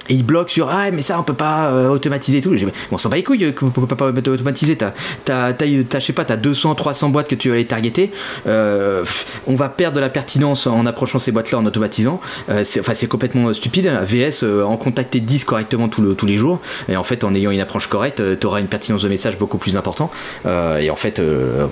[0.09, 2.51] et ils bloquent sur ah mais ça on peut pas euh, automatiser et tout.
[2.51, 4.77] Bon, on s'en bat les couilles pourquoi pas automatiser.
[4.77, 4.93] T'as
[5.25, 8.13] t'as je sais pas t'as 200 300 boîtes que tu vas aller targeter.
[8.47, 9.05] Euh,
[9.49, 12.21] on va perdre de la pertinence en approchant ces boîtes là en automatisant.
[12.63, 13.91] C'est enfin c'est complètement stupide.
[14.05, 16.61] VS en contacter 10 correctement tous les jours.
[16.89, 19.77] Et en fait en ayant une approche correcte t'auras une pertinence de message beaucoup plus
[19.77, 20.11] important.
[20.45, 21.21] Et en fait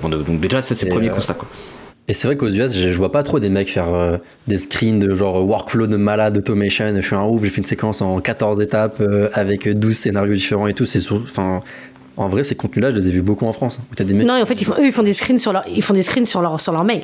[0.01, 1.47] bon, donc déjà ça c'est le premier constat quoi
[2.07, 4.99] et c'est vrai qu'aux US, je, vois pas trop des mecs faire euh, des screens
[4.99, 6.85] de genre workflow de malade, automation.
[6.95, 10.35] Je suis un ouf, j'ai fait une séquence en 14 étapes euh, avec 12 scénarios
[10.35, 10.85] différents et tout.
[10.85, 11.61] C'est enfin,
[12.15, 13.79] en vrai, ces contenus-là, je les ai vus beaucoup en France.
[13.81, 15.93] Hein, non, en fait, ils font, eux, ils font des screens sur leur, ils font
[15.93, 17.01] des screens sur leur, sur leur mail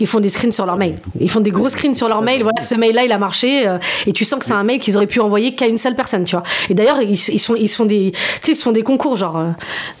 [0.00, 0.96] ils font des screens sur leur mail.
[1.20, 2.42] Ils font des gros screens sur leur mail.
[2.42, 3.66] Voilà, ce mail-là, il a marché.
[3.66, 5.94] Euh, et tu sens que c'est un mail qu'ils auraient pu envoyer qu'à une seule
[5.94, 6.42] personne, tu vois.
[6.70, 8.12] Et d'ailleurs, ils, ils, sont, ils font des,
[8.48, 9.50] ils font des concours, genre, euh,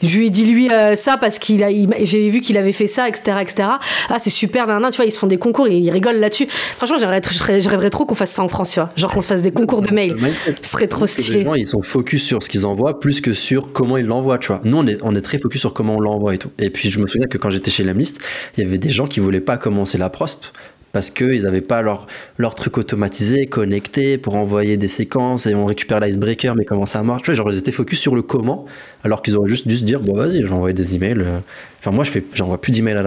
[0.02, 1.68] je lui ai dit lui euh, ça parce qu'il a,
[2.02, 3.68] j'ai vu qu'il avait fait ça, etc., etc.
[4.08, 6.46] Ah, c'est super, nan, tu vois, ils se font des concours et ils rigolent là-dessus.
[6.48, 8.90] Franchement, je rêverais trop qu'on fasse ça en France, tu vois.
[8.96, 10.16] Genre qu'on se fasse des concours de mail.
[10.62, 11.38] Ce serait trop stylé.
[11.38, 14.38] Les gens, ils sont focus sur ce qu'ils envoient plus que sur comment ils l'envoient,
[14.38, 14.60] tu vois.
[14.64, 16.50] Nous, on est, on est très focus sur comment on l'envoie et tout.
[16.58, 18.20] Et puis, je me souviens que quand j'étais chez Lamlist,
[18.56, 20.44] il y avait des gens qui voulaient pas commencer la prospe
[20.92, 22.06] parce qu'ils n'avaient pas leur,
[22.36, 27.02] leur truc automatisé, connecté pour envoyer des séquences et on récupère l'icebreaker, mais comment ça
[27.02, 28.66] marche genre ils étaient focus sur le comment,
[29.02, 31.20] alors qu'ils auraient juste dû se dire bon, vas-y, j'envoie des emails.
[31.20, 31.38] Euh.
[31.80, 33.02] Enfin, moi, je fais, j'envoie plus d'emails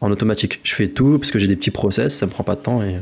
[0.00, 0.60] en automatique.
[0.62, 2.82] Je fais tout parce que j'ai des petits process, ça me prend pas de temps
[2.82, 2.94] et.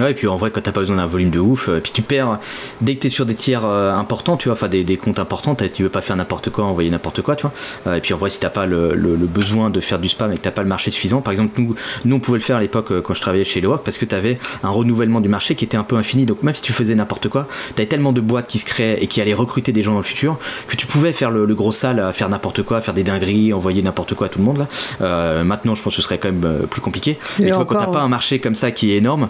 [0.00, 0.04] Euh.
[0.04, 1.92] Ouais, et puis en vrai, quand t'as pas besoin d'un volume de ouf, euh, puis
[1.92, 2.38] tu perds,
[2.80, 5.54] dès que t'es sur des tiers euh, importants, tu vois, enfin des, des, comptes importants,
[5.54, 7.52] tu veux pas faire n'importe quoi, envoyer n'importe quoi, tu vois.
[7.86, 10.32] Euh, et puis en vrai, si t'as pas le, le, besoin de faire du spam
[10.32, 11.74] et que t'as pas le marché suffisant, par exemple, nous,
[12.04, 14.38] nous on pouvait le faire à l'époque quand je travaillais chez Lewak parce que t'avais
[14.62, 16.26] un renouvellement du marché qui était un peu infini.
[16.26, 19.06] Donc même si tu faisais n'importe quoi, t'avais tellement de boîtes qui se créaient et
[19.06, 20.38] qui allaient recruter des gens dans le futur
[20.68, 23.82] que tu pouvais faire le, gros sale à faire n'importe quoi, faire des dingueries, envoyer
[23.82, 24.66] n'importe quoi à tout le monde
[25.00, 25.42] là.
[25.42, 27.18] maintenant, je pense que ce serait quand même plus compliqué.
[27.38, 29.28] Mais, toi, quand t'as pas un marché comme ça qui est énorme,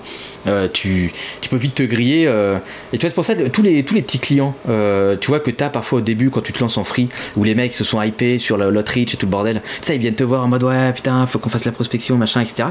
[0.72, 2.26] tu tu peux vite te griller.
[2.26, 2.58] Euh,
[2.92, 5.40] et tu vois, c'est pour ça tous les, tous les petits clients, euh, tu vois,
[5.40, 7.74] que tu as parfois au début quand tu te lances en free, où les mecs
[7.74, 10.44] se sont hypés sur le reach et tout le bordel, ça, ils viennent te voir
[10.44, 12.68] en mode ouais, putain, faut qu'on fasse la prospection, machin, etc.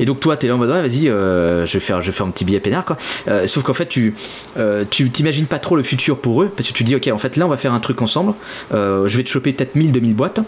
[0.00, 2.10] Et donc toi, tu es là en mode ouais, vas-y, euh, je, vais faire, je
[2.10, 2.84] vais un petit billet pénard.
[2.84, 2.96] Quoi.
[3.46, 4.14] sauf qu'en fait, tu
[4.90, 7.36] tu t'imagines pas trop le futur pour eux, parce que tu dis, ok, en fait,
[7.36, 8.34] là, on va faire un truc ensemble,
[8.72, 10.40] je vais te choper peut-être 1000, 2000 boîtes.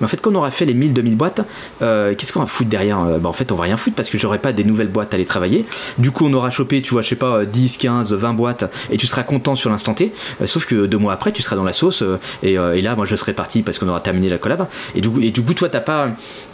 [0.00, 1.40] Mais en fait, quand on aura fait les 1000-2000 boîtes,
[1.82, 4.10] euh, qu'est-ce qu'on va foutre derrière euh, bah, En fait, on va rien foutre parce
[4.10, 5.64] que j'aurai pas des nouvelles boîtes à aller travailler.
[5.98, 8.96] Du coup, on aura chopé, tu vois, je sais pas, 10, 15, 20 boîtes et
[8.96, 10.12] tu seras content sur l'instant T.
[10.40, 12.02] Euh, sauf que deux mois après, tu seras dans la sauce
[12.42, 14.66] et, là, moi, je serai parti parce qu'on aura terminé la collab.
[14.94, 16.06] Et du coup, et du coup toi, t'as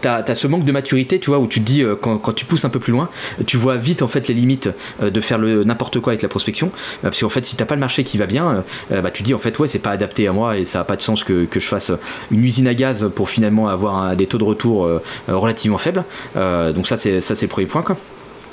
[0.02, 2.64] as ce manque de maturité, tu vois, où tu te dis, quand, quand, tu pousses
[2.64, 3.08] un peu plus loin,
[3.46, 4.70] tu vois vite en fait les limites
[5.02, 6.70] de faire le n'importe quoi avec la prospection.
[7.02, 9.38] parce qu'en fait, si t'as pas le marché qui va bien, bah, tu dis en
[9.38, 11.60] fait, ouais, c'est pas adapté à moi et ça a pas de sens que, que
[11.60, 11.92] je fasse
[12.30, 16.04] une usine à gaz pour finalement avoir un des taux de retour euh, relativement faibles.
[16.36, 17.96] Euh, donc ça c'est ça c'est le premier point quoi.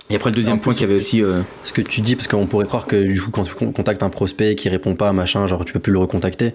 [0.09, 1.21] Et après, le deuxième point qu'il y avait aussi.
[1.21, 3.73] euh, Ce que tu dis, parce qu'on pourrait croire que du coup, quand tu con-
[3.73, 6.53] contactes un prospect qui répond pas, machin, genre tu peux plus le recontacter,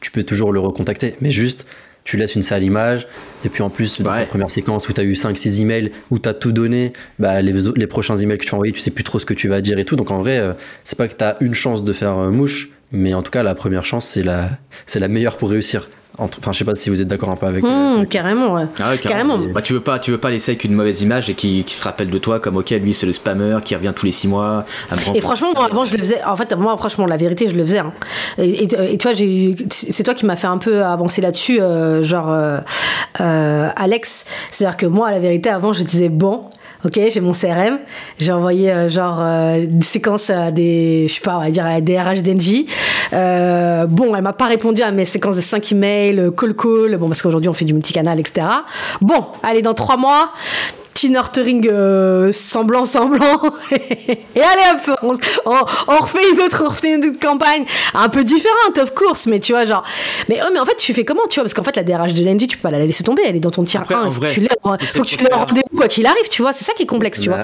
[0.00, 1.14] tu peux toujours le recontacter.
[1.20, 1.66] Mais juste,
[2.04, 3.06] tu laisses une sale image.
[3.44, 4.20] Et puis en plus, dans Ouais.
[4.20, 7.42] la première séquence où tu as eu 5-6 emails, où tu as tout donné, bah,
[7.42, 9.48] les, les prochains emails que tu as envoyés, tu sais plus trop ce que tu
[9.48, 9.96] vas dire et tout.
[9.96, 13.20] Donc en vrai, c'est pas que tu as une chance de faire mouche, mais en
[13.20, 14.48] tout cas, la première chance, c'est la,
[14.86, 15.90] c'est la meilleure pour réussir.
[16.16, 17.64] Entre- Enfin, je sais pas si vous êtes d'accord un peu avec.
[17.64, 18.66] euh, Hum, carrément, ouais.
[18.80, 19.38] Ah ouais, Carrément.
[19.38, 21.74] Bah, tu veux pas, tu veux pas laisser avec une mauvaise image et qui, qui
[21.74, 24.28] se rappelle de toi comme ok, lui c'est le spammer qui revient tous les six
[24.28, 24.64] mois.
[24.90, 26.22] à me Et franchement, moi, avant, je le faisais.
[26.24, 27.78] En fait, moi, franchement, la vérité, je le faisais.
[27.78, 27.92] hein.
[28.38, 31.60] Et, et- et tu vois, j'ai c'est toi qui m'as fait un peu avancer là-dessus,
[31.60, 32.58] euh, genre, euh,
[33.20, 34.24] euh, Alex.
[34.50, 36.44] C'est-à-dire que moi, la vérité, avant, je disais, bon,
[36.84, 37.78] ok, j'ai mon CRM.
[38.18, 41.66] J'ai envoyé, euh, genre, euh, des séquences à des, je sais pas, on va dire,
[41.66, 42.22] à des RH.
[43.12, 46.96] Euh, bon, elle m'a pas répondu à mes séquences de 5 emails, euh, call call,
[46.96, 48.46] bon, parce qu'aujourd'hui, on fait du multicanal, etc.
[49.00, 50.30] Bon, allez, dans 3 mois,
[50.94, 53.42] petit nurturing euh, semblant, semblant.
[53.72, 55.56] et allez hop, on, on,
[55.88, 59.40] on refait une autre, on refait une autre campagne un peu différente, of course, mais
[59.40, 59.84] tu vois, genre.
[60.28, 61.44] Mais, oh, mais en fait, tu fais comment, tu vois?
[61.44, 63.40] Parce qu'en fait, la DRH de l'NG, tu peux pas la laisser tomber, elle est
[63.40, 63.98] dans ton tiers Après, 1.
[63.98, 66.42] en Il faut vrai, que tu faut que tu l'aies rendez-vous, quoi qu'il arrive, tu
[66.42, 66.52] vois?
[66.52, 67.42] C'est ça qui est complexe, tu vois?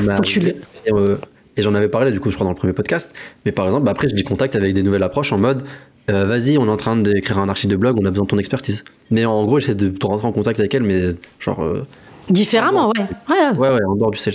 [0.00, 0.54] m'a Faut que tu
[0.92, 1.16] euh,
[1.56, 3.12] et j'en avais parlé du coup, je crois, dans le premier podcast.
[3.44, 5.64] Mais par exemple, bah, après, je dis contact avec des nouvelles approches en mode
[6.10, 8.28] euh, vas-y, on est en train d'écrire un article de blog, on a besoin de
[8.28, 8.82] ton expertise.
[9.10, 11.86] Mais en gros, j'essaie de te rentrer en contact avec elle, mais genre, euh,
[12.28, 13.06] Différemment, ouais.
[13.30, 13.56] ouais.
[13.58, 14.34] ouais, ouais, en dehors du sales.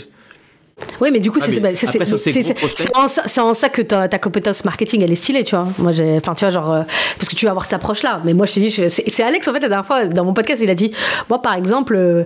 [1.01, 5.11] Oui, mais du coup, Ah, c'est en, en ça que ta, ta compétence marketing, elle
[5.11, 5.67] est stylée, tu vois.
[5.79, 6.83] Moi, j'ai, enfin, tu vois, genre, euh,
[7.17, 8.21] parce que tu vas avoir cette approche-là.
[8.23, 10.61] Mais moi, je t'ai dit, c'est Alex, en fait, la dernière fois, dans mon podcast,
[10.61, 10.91] il a dit,
[11.29, 12.23] moi, par exemple, euh,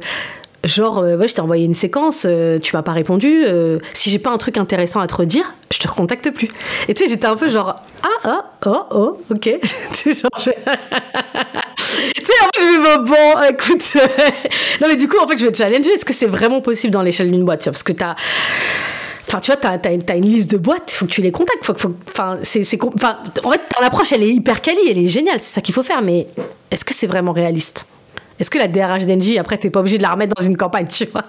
[0.63, 3.43] genre, euh, ouais, je t'ai envoyé une séquence, euh, tu m'as pas répondu.
[3.45, 6.49] euh, si j'ai pas un truc intéressant à te redire, je te recontacte plus.
[6.87, 9.39] Et tu sais, j'étais un peu genre, ah, ah, oh, oh, ok.
[9.61, 10.51] tu sais, genre, je-
[12.15, 13.93] tu sais, en fait, je me dis, bon, écoute.
[14.81, 15.91] non, mais du coup, en fait, je vais te challenger.
[15.91, 17.65] Est-ce que c'est vraiment possible dans l'échelle d'une boîte?
[17.65, 18.15] Parce que t'as.
[19.27, 21.63] Enfin, tu vois, t'as as, une, liste de boîtes, faut que tu les contactes.
[21.63, 22.91] Faut, faut, enfin, c'est, en
[23.51, 26.01] fait, ton approche, elle est hyper quali, elle est géniale, c'est ça qu'il faut faire.
[26.01, 26.27] Mais
[26.69, 27.87] est-ce que c'est vraiment réaliste?
[28.41, 30.87] Est-ce que la DRH d'Engie, après, t'es pas obligé de la remettre dans une campagne,
[30.91, 31.21] tu vois?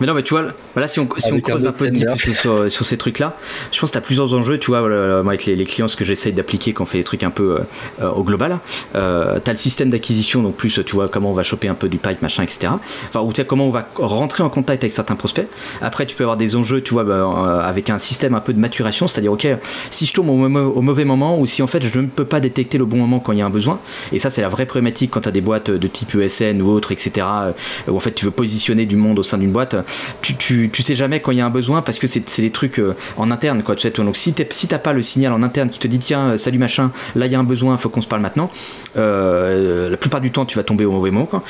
[0.00, 1.90] Mais non, mais tu vois, voilà, si on, si on creuse un peu
[2.34, 3.36] sur, sur ces trucs-là,
[3.70, 4.78] je pense que tu as plusieurs enjeux, tu vois,
[5.20, 7.58] avec les, les clients, ce que j'essaye d'appliquer quand on fait des trucs un peu
[8.00, 8.58] euh, au global.
[8.94, 11.74] Euh, tu as le système d'acquisition, donc plus, tu vois, comment on va choper un
[11.74, 12.72] peu du pipe, machin, etc.
[13.08, 15.46] Enfin, ou tu sais, comment on va rentrer en contact avec certains prospects.
[15.82, 18.54] Après, tu peux avoir des enjeux, tu vois, bah, euh, avec un système un peu
[18.54, 19.46] de maturation, c'est-à-dire, ok,
[19.90, 22.24] si je tombe au, mau- au mauvais moment ou si en fait je ne peux
[22.24, 23.78] pas détecter le bon moment quand il y a un besoin,
[24.10, 26.68] et ça, c'est la vraie problématique quand tu as des boîtes de type ESN ou
[26.70, 27.52] autre, etc., euh,
[27.88, 29.76] où en fait tu veux positionner du monde au sein d'une boîte,
[30.20, 32.94] tu, sais jamais quand il y a un besoin parce que c'est des trucs euh,
[33.16, 33.74] en interne, quoi.
[33.74, 36.90] Donc si t'as pas le signal en interne qui te dit tiens, euh, salut machin,
[37.14, 38.50] là il y a un besoin, faut qu'on se parle maintenant,
[38.94, 41.42] la plupart du temps tu vas tomber au mauvais moment, quoi.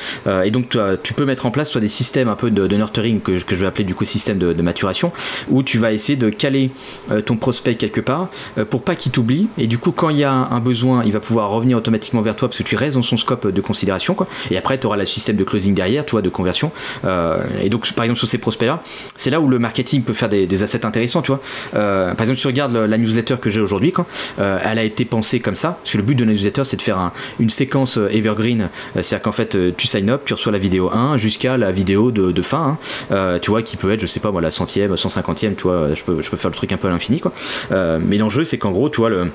[0.43, 3.37] Et donc tu peux mettre en place toi des systèmes un peu de, nurturing que,
[3.37, 5.11] je- vais appeler du coup système de, maturation,
[5.49, 6.71] où tu vas essayer de caler
[7.25, 8.29] ton prospect quelque part
[8.69, 9.47] pour pas qu'il t'oublie.
[9.57, 12.35] Et du coup, quand il y a un besoin, il va pouvoir revenir automatiquement vers
[12.35, 14.13] toi parce que tu restes dans son scope de considération.
[14.13, 14.27] Quoi.
[14.57, 16.71] Après, tu auras le système de closing derrière, tu vois, de conversion.
[17.05, 18.81] Euh, et donc, par exemple, sur ces prospects-là,
[19.15, 21.41] c'est là où le marketing peut faire des, assets intéressants, tu vois.
[21.75, 23.93] Euh, par exemple, si tu regardes la newsletter que j'ai aujourd'hui,
[24.39, 25.77] euh, elle a été pensée comme ça.
[25.81, 28.69] Parce que le but de la newsletter, c'est de faire un- une séquence evergreen.
[28.95, 32.41] C'est-à-dire qu'en fait, tu sign up, tu reçois la vidéo 1 jusqu'à la vidéo de,
[32.41, 32.77] fin,
[33.11, 33.39] hein.
[33.41, 36.03] Tu vois, qui peut être, je sais pas, moi, la centième, 150e, tu vois, je
[36.03, 37.33] peux, je peux faire le truc un peu à l'infini, quoi.
[37.71, 39.31] Mais l'enjeu, c'est qu'en gros, tu vois, le.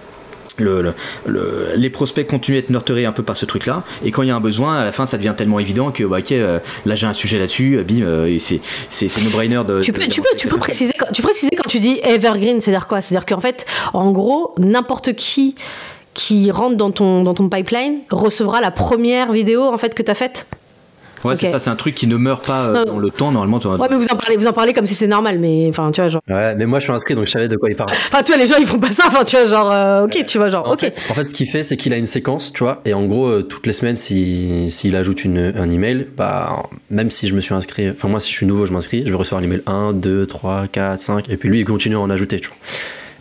[0.61, 0.95] Le, le-
[1.27, 4.23] le- les prospects continuent à être nurturés un peu par ce truc là et quand
[4.23, 6.33] il y a un besoin à la fin ça devient tellement évident que bah, ok
[6.33, 9.81] euh, là j'ai un sujet là-dessus euh, bim euh, c'est c'est c'est no brainer de
[9.81, 10.67] tu de- peux, tu peux, tu peux comme ça.
[10.67, 13.01] préciser quand, tu préciser quand tu dis evergreen, c'est-à-dire quoi?
[13.01, 15.55] C'est-à-dire qu'en fait, en gros, n'importe qui
[16.15, 20.11] qui rentre dans ton, dans ton pipeline recevra la première vidéo en fait que tu
[20.11, 20.47] as faite
[21.25, 23.59] ouais c'est ça c'est un truc qui ne meurt pas euh, dans le temps normalement
[23.59, 23.77] tu vois.
[23.79, 26.01] Ouais, mais vous en parlez, vous en parlez comme si c'est normal, mais enfin, tu
[26.01, 26.23] vois, genre.
[26.29, 27.91] Ouais, mais moi je suis inscrit donc je savais de quoi il parle.
[27.91, 30.25] Enfin, tu vois, les gens ils font pas ça, enfin, tu vois, genre, euh, ok,
[30.27, 30.81] tu vois, genre, En, ok.
[30.81, 33.05] fait, en fait, ce qu'il fait, c'est qu'il a une séquence, tu vois, et en
[33.07, 37.35] gros, euh, toutes les semaines, s'il s'il ajoute une, un email, bah, même si je
[37.35, 39.63] me suis inscrit, enfin, moi, si je suis nouveau, je m'inscris, je vais recevoir l'email
[39.67, 42.57] 1, 2, 3, 4, 5, et puis lui, il continue à en ajouter, tu vois.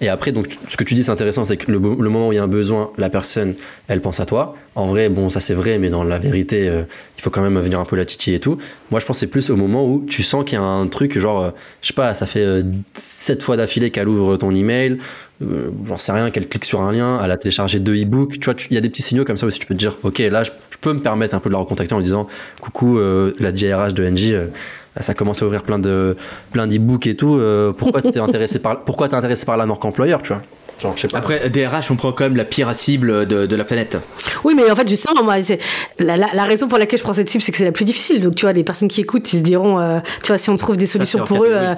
[0.02, 2.36] Et après, donc, ce que tu dis, c'est intéressant, c'est que le, moment où il
[2.36, 3.56] y a un besoin, la personne,
[3.88, 4.56] elle pense à toi.
[4.76, 6.84] En vrai, bon, ça c'est vrai, mais dans la vérité, euh,
[7.20, 8.58] il faut quand même venir un peu la titiller et tout.
[8.92, 10.88] Moi, je pense que c'est plus au moment où tu sens qu'il y a un
[10.88, 11.50] truc, genre, euh,
[11.82, 12.62] je sais pas, ça fait euh,
[12.94, 15.00] sept fois d'affilée qu'elle ouvre ton email,
[15.42, 18.40] euh, j'en sais rien, qu'elle clique sur un lien, elle a téléchargé deux e-books.
[18.40, 19.60] Tu vois, il y a des petits signaux comme ça aussi.
[19.60, 21.94] Tu peux te dire, ok, là, je, peux me permettre un peu de la recontacter
[21.94, 22.30] en lui disant,
[22.62, 22.98] coucou,
[23.38, 24.36] la DRH de NJ,
[25.00, 26.16] ça commence à ouvrir plein de
[26.52, 27.36] plein d'e-books et tout.
[27.38, 30.42] euh, pourquoi t'es intéressé par pourquoi t'es intéressé par la marque employeur, tu vois?
[30.82, 31.18] Genre, je sais pas.
[31.18, 33.98] Après, DRH, on prend quand même la pire cible de, de la planète.
[34.46, 35.60] Oui, mais en fait, justement, moi, c'est-
[36.00, 37.84] la, la- la raison pour laquelle je prends cette cible, c'est que c'est la plus
[37.84, 38.22] difficile.
[38.22, 40.56] Donc, tu vois, les personnes qui écoutent, ils se diront, euh, tu vois, si on
[40.56, 41.50] trouve des solutions pour eux.
[41.52, 41.76] euh,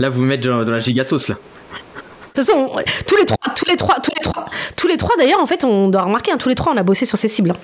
[0.00, 1.36] Là, vous vous mettez dans, dans la gigasauce, là.
[1.36, 4.44] De toute façon, on- tous les trois, tous les trois, tous les trois,
[4.76, 6.82] tous les trois d'ailleurs, en fait, on doit remarquer, hein, tous les trois, on a
[6.82, 7.50] bossé sur ces cibles.
[7.52, 7.56] hein.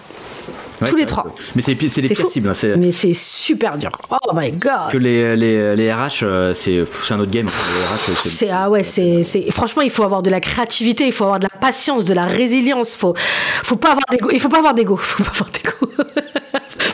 [0.80, 1.26] Ouais, Tous les trois.
[1.54, 2.30] Mais c'est c'est les C'est pires fou.
[2.32, 2.48] cibles.
[2.48, 3.90] hein, c'est- Mais c'est super dur.
[4.10, 4.90] Oh my god.
[4.90, 7.46] Que les, les, les RH, euh, c'est c'est un autre game.
[7.46, 11.06] Les RH, c'est- C'est ah ouais, c'est c'est franchement il faut avoir de la créativité,
[11.06, 13.14] il faut avoir de la patience, de la résilience, faut
[13.62, 16.04] faut pas avoir d'ego, il faut pas avoir d'ego, faut pas avoir d'ego.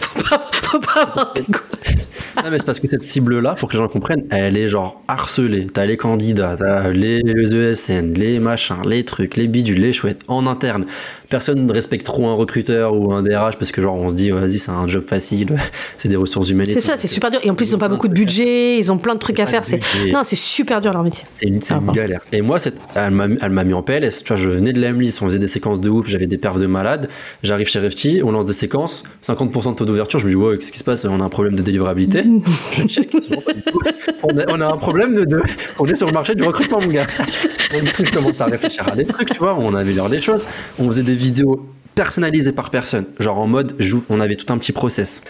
[0.01, 1.59] faut pas faut pas avoir d'ego.
[2.45, 5.03] Non, mais c'est parce que cette cible-là, pour que les gens comprennent, elle est genre
[5.09, 5.67] harcelée.
[5.67, 10.21] T'as les candidats, t'as les, les ESN, les machins, les trucs, les bidules, les chouettes,
[10.29, 10.87] en interne.
[11.31, 14.31] Personne ne respecte trop un recruteur ou un DRH parce que genre on se dit,
[14.31, 15.57] vas-y, c'est un job facile,
[15.99, 16.67] c'est des ressources humaines.
[16.75, 18.91] C'est ça, c'est super dur et en plus ils ont pas beaucoup de budget, ils
[18.93, 19.81] ont plein de trucs à faire, c'est
[20.13, 21.25] non, c'est super dur leur métier.
[21.29, 22.21] C'est une, Ah, galère.
[22.33, 24.23] Et moi, cette, elle m'a mis en PLS.
[24.25, 26.59] Tu vois, je venais de l'AMLIS, on faisait des séquences de ouf, j'avais des perfs
[26.59, 27.09] de malade.
[27.43, 30.19] J'arrive chez Refty, on lance des séquences, 50% de taux d'ouverture.
[30.19, 31.05] Je me dis, ouais, qu'est-ce qui se passe?
[31.05, 32.25] On a un problème de délivrabilité.
[32.73, 33.11] je check.
[34.23, 35.41] on, a, on a un problème de, de-
[35.79, 37.07] On est sur le marché du recrutement, mon gars.
[37.73, 40.45] Donc, je commence à réfléchir à des trucs, tu vois, on améliore des choses.
[40.79, 43.05] On faisait des vidéos personnalisées par personne.
[43.19, 43.77] Genre en mode,
[44.09, 45.23] on avait tout un petit process.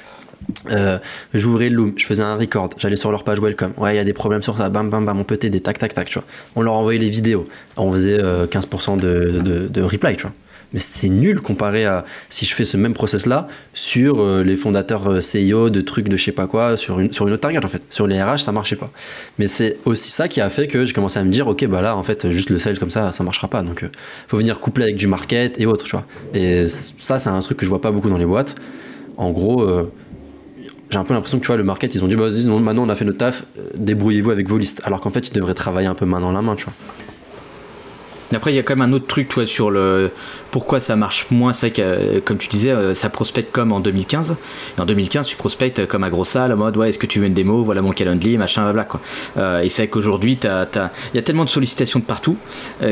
[0.70, 0.98] Euh,
[1.34, 3.72] j'ouvrais le Loom, je faisais un record, j'allais sur leur page welcome.
[3.76, 5.78] Ouais, il y a des problèmes sur ça, bam bam bam, on peut t'aider, tac
[5.78, 6.26] tac tac, tu vois.
[6.56, 10.32] On leur envoyait les vidéos, on faisait euh, 15% de, de, de reply, tu vois.
[10.72, 14.54] Mais c'est nul comparé à si je fais ce même process là sur euh, les
[14.54, 17.42] fondateurs euh, CIO de trucs de je sais pas quoi, sur une, sur une autre
[17.42, 17.82] target en fait.
[17.90, 18.90] Sur les RH, ça marchait pas.
[19.38, 21.82] Mais c'est aussi ça qui a fait que j'ai commencé à me dire, ok, bah
[21.82, 23.62] là en fait, juste le sales comme ça, ça marchera pas.
[23.62, 23.88] Donc euh,
[24.28, 26.06] faut venir coupler avec du market et autres, tu vois.
[26.34, 28.56] Et ça, c'est un truc que je vois pas beaucoup dans les boîtes.
[29.16, 29.90] En gros, euh,
[30.88, 32.84] j'ai un peu l'impression que tu vois le market ils ont dit bah vas-y maintenant
[32.84, 33.44] on a fait notre taf
[33.76, 36.42] débrouillez-vous avec vos listes alors qu'en fait ils devraient travailler un peu main dans la
[36.42, 36.74] main tu vois
[38.34, 40.10] Après, il y a quand même un autre truc, toi, sur le
[40.50, 41.52] pourquoi ça marche moins.
[41.52, 44.36] C'est que, euh, comme tu disais, euh, ça prospecte comme en 2015.
[44.76, 47.20] Et en 2015, tu prospectes comme à gros salle, en mode, ouais, est-ce que tu
[47.20, 49.00] veux une démo Voilà mon calendrier, machin, blabla, quoi.
[49.36, 50.48] Euh, et c'est vrai qu'aujourd'hui, il
[51.14, 52.36] y a tellement de sollicitations de partout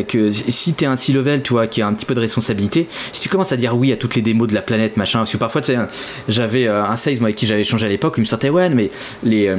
[0.08, 3.22] que si t'es un C-level, tu vois, qui a un petit peu de responsabilité, si
[3.22, 5.36] tu commences à dire oui à toutes les démos de la planète, machin, parce que
[5.36, 5.78] parfois, tu sais,
[6.28, 8.90] j'avais un sales, moi, avec qui j'avais échangé à l'époque, il me sortait, ouais, mais
[9.22, 9.56] les, euh,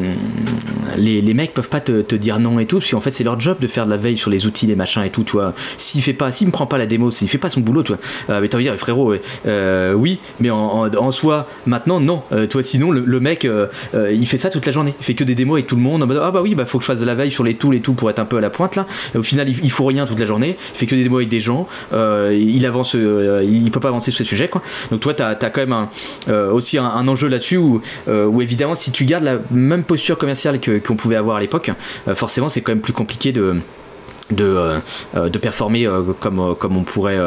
[0.98, 3.24] les, les mecs peuvent pas te, te dire non et tout, parce qu'en fait, c'est
[3.24, 5.34] leur job de faire de la veille sur les outils, les machins et tout, tu
[5.34, 5.54] vois.
[5.78, 8.42] S'il fait pas, s'il me prend pas la démo, s'il fait pas son boulot, euh,
[8.42, 9.16] mais t'as envie de dire, frérot,
[9.46, 12.24] euh, oui, mais en, soi, maintenant, non.
[12.32, 13.68] Euh, toi, sinon, le, mec, euh,
[14.12, 14.94] il fait ça toute la journée.
[15.00, 16.78] Il fait que des démos avec tout le monde, en ah bah oui, bah faut
[16.78, 18.38] que je fasse de la veille sur les tools et tout pour être un peu
[18.38, 18.86] à la pointe là.
[19.16, 20.58] Au final, il, faut rien toute la journée.
[20.74, 21.68] Il fait que des démos avec des gens.
[21.94, 24.62] il avance, il peut pas avancer sur ce sujet, quoi.
[24.92, 25.88] Donc, toi, t'as as quand même
[26.52, 27.82] aussi un, enjeu là-dessus où,
[28.42, 31.72] évidemment, si tu gardes la même posture commerciale qu'on pouvait avoir à l'époque,
[32.16, 33.56] forcément, c'est quand même plus compliqué de
[34.32, 34.80] de,
[35.16, 37.18] euh, de performer euh, comme, euh, comme, on pourrait,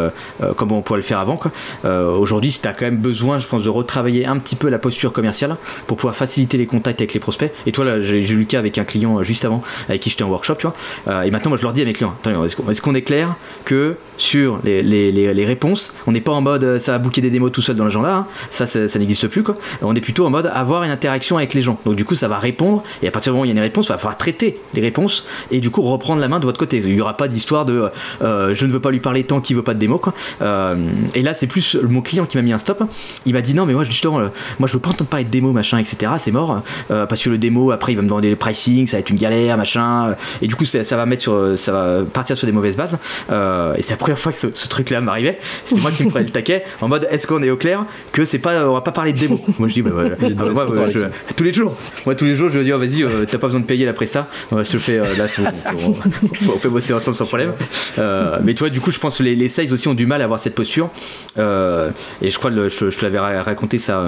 [0.56, 1.38] comme on pourrait le faire avant.
[1.84, 5.12] Aujourd'hui, tu as quand même besoin, je pense, de retravailler un petit peu la posture
[5.12, 7.52] commerciale pour pouvoir faciliter les contacts avec les prospects.
[7.66, 10.24] Et toi, là, j'ai eu le cas avec un client juste avant, avec qui j'étais
[10.24, 11.24] en workshop, tu vois.
[11.24, 13.34] Et maintenant, moi, je leur dis à mes clients, est-ce qu'on est, clair
[13.64, 17.30] que sur les, les, les, réponses, on n'est pas en mode ça va booker des
[17.30, 18.26] démos tout seul dans l'agenda, hein.
[18.50, 19.42] ça, ça, ça n'existe plus.
[19.42, 19.56] Quoi.
[19.80, 21.80] On est plutôt en mode avoir une interaction avec les gens.
[21.84, 22.84] Donc, du coup, ça va répondre.
[23.02, 24.60] Et à partir du moment où il y a une réponse, il va falloir traiter
[24.74, 26.80] les réponses et du coup reprendre la main de votre côté.
[26.92, 27.88] Il n'y aura pas d'histoire de
[28.22, 29.98] euh, je ne veux pas lui parler tant qu'il veut pas de démo.
[29.98, 30.14] Quoi.
[30.42, 30.76] Euh,
[31.14, 32.82] et là, c'est plus mon client qui m'a mis un stop.
[33.26, 34.28] Il m'a dit non, mais moi, justement, euh,
[34.58, 36.12] moi, je veux pas entendre parler de démo, machin, etc.
[36.18, 36.62] C'est mort.
[36.90, 39.10] Euh, parce que le démo, après, il va me demander le pricing, ça va être
[39.10, 40.14] une galère, machin.
[40.40, 42.94] Et du coup, ça, ça va mettre sur, ça va partir sur des mauvaises bases.
[43.30, 45.38] Et c'est la première fois que ce, ce truc-là m'arrivait.
[45.64, 48.24] C'était moi qui me prenais le taquet en mode est-ce qu'on est au clair que
[48.24, 49.40] c'est pas, on va pas parler de démo?
[49.58, 49.90] Moi, je dis, bah,
[50.44, 51.76] Moi, je- tous les jours.
[52.06, 54.28] Moi, tous les jours, je veux dire, vas-y, t'as pas besoin de payer la presta.
[54.50, 55.90] Je te le fais là, c'est bon, on,
[56.48, 57.52] on- on fait bosser ensemble sans problème.
[57.98, 60.24] Euh, mais toi, du coup, je pense que les, les aussi ont du mal à
[60.24, 60.90] avoir cette posture.
[61.38, 64.04] Euh, et je crois que je, je te l'avais ra- raconté ça.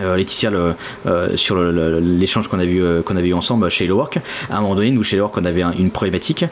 [0.00, 0.50] Euh, Laetitia
[1.06, 4.18] euh, sur l'échange qu'on a vu euh, qu'on avait eu ensemble chez Hello Work
[4.50, 6.44] à un moment donné nous chez Hello Work on avait un- une problématique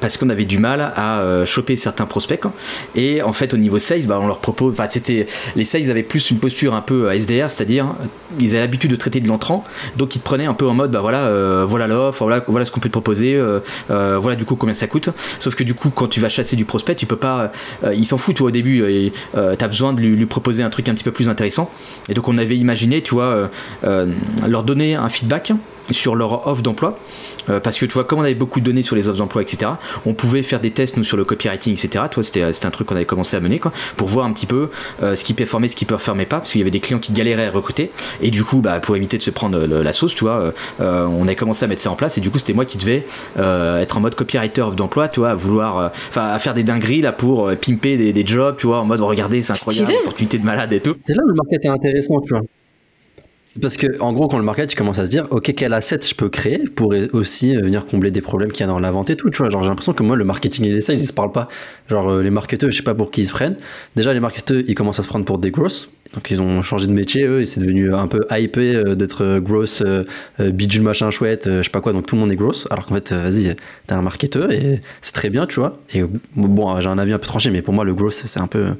[0.00, 2.52] parce qu'on avait du mal à choper certains prospects quoi.
[2.94, 5.26] et en fait au niveau sales bah, on leur propose c'était
[5.56, 7.94] les sales avaient plus une posture un peu SDR c'est-à-dire
[8.38, 9.64] ils avaient l'habitude de traiter de l'entrant
[9.96, 11.30] donc ils te prenaient un peu en mode bah voilà
[11.64, 13.40] voilà l'offre voilà, voilà ce qu'on peut te proposer
[13.88, 15.08] voilà du coup combien ça coûte
[15.38, 17.50] sauf que du coup quand tu vas chasser du prospect tu peux pas
[17.94, 20.70] il s'en fout toi au début et euh, t'as besoin de lui, lui proposer un
[20.70, 21.70] truc un petit peu plus intéressant
[22.08, 23.48] et donc on avait imaginé tu vois euh,
[23.84, 24.06] euh,
[24.46, 25.52] leur donner un feedback
[25.90, 26.98] sur leur offre d'emploi.
[27.48, 29.42] Euh, parce que tu vois, comme on avait beaucoup de données sur les offres d'emploi,
[29.42, 29.72] etc.,
[30.04, 32.04] on pouvait faire des tests, nous, sur le copywriting, etc.
[32.10, 34.70] Toi, c'était un truc qu'on avait commencé à mener, quoi, pour voir un petit peu
[35.00, 37.46] ce qui performait, ce qui performait pas, parce qu'il y avait des clients qui galéraient
[37.46, 37.90] à recruter.
[38.22, 41.36] Et du coup, bah, pour éviter de se prendre la sauce, tu vois, on avait
[41.36, 42.18] commencé à mettre ça en place.
[42.18, 45.30] Et du coup, c'était moi qui devais être en mode copywriter offre d'emploi, tu vois,
[45.30, 48.80] à vouloir, enfin, à faire des dingueries là pour pimper des, des, jobs, tu vois,
[48.80, 50.94] en mode regardez, c'est incroyable, opportunité de malade et tout.
[51.04, 52.42] C'est là où le market est intéressant, tu vois.
[53.60, 56.00] Parce que, en gros, quand le market il commence à se dire, ok, quel asset
[56.02, 58.90] je peux créer pour aussi euh, venir combler des problèmes qu'il y a dans la
[58.90, 59.48] vente et tout, tu vois.
[59.48, 61.48] Genre, j'ai l'impression que moi, le marketing et les sales, ils se parlent pas.
[61.88, 63.56] Genre, euh, les marketeurs, je sais pas pour qui ils se prennent.
[63.94, 65.88] Déjà, les marketeurs, ils commencent à se prendre pour des grosses.
[66.14, 69.38] Donc, ils ont changé de métier, eux, et c'est devenu un peu hypé euh, d'être
[69.38, 69.82] gross,
[70.38, 71.92] bidule machin chouette, je sais pas quoi.
[71.92, 72.66] Donc, tout le monde est gross.
[72.70, 73.54] Alors qu'en fait, vas-y,
[73.86, 75.78] t'es un marketeur et c'est très bien, tu vois.
[75.94, 76.02] Et
[76.34, 78.74] bon, j'ai un avis un peu tranché, mais pour moi, le gross, c'est un peu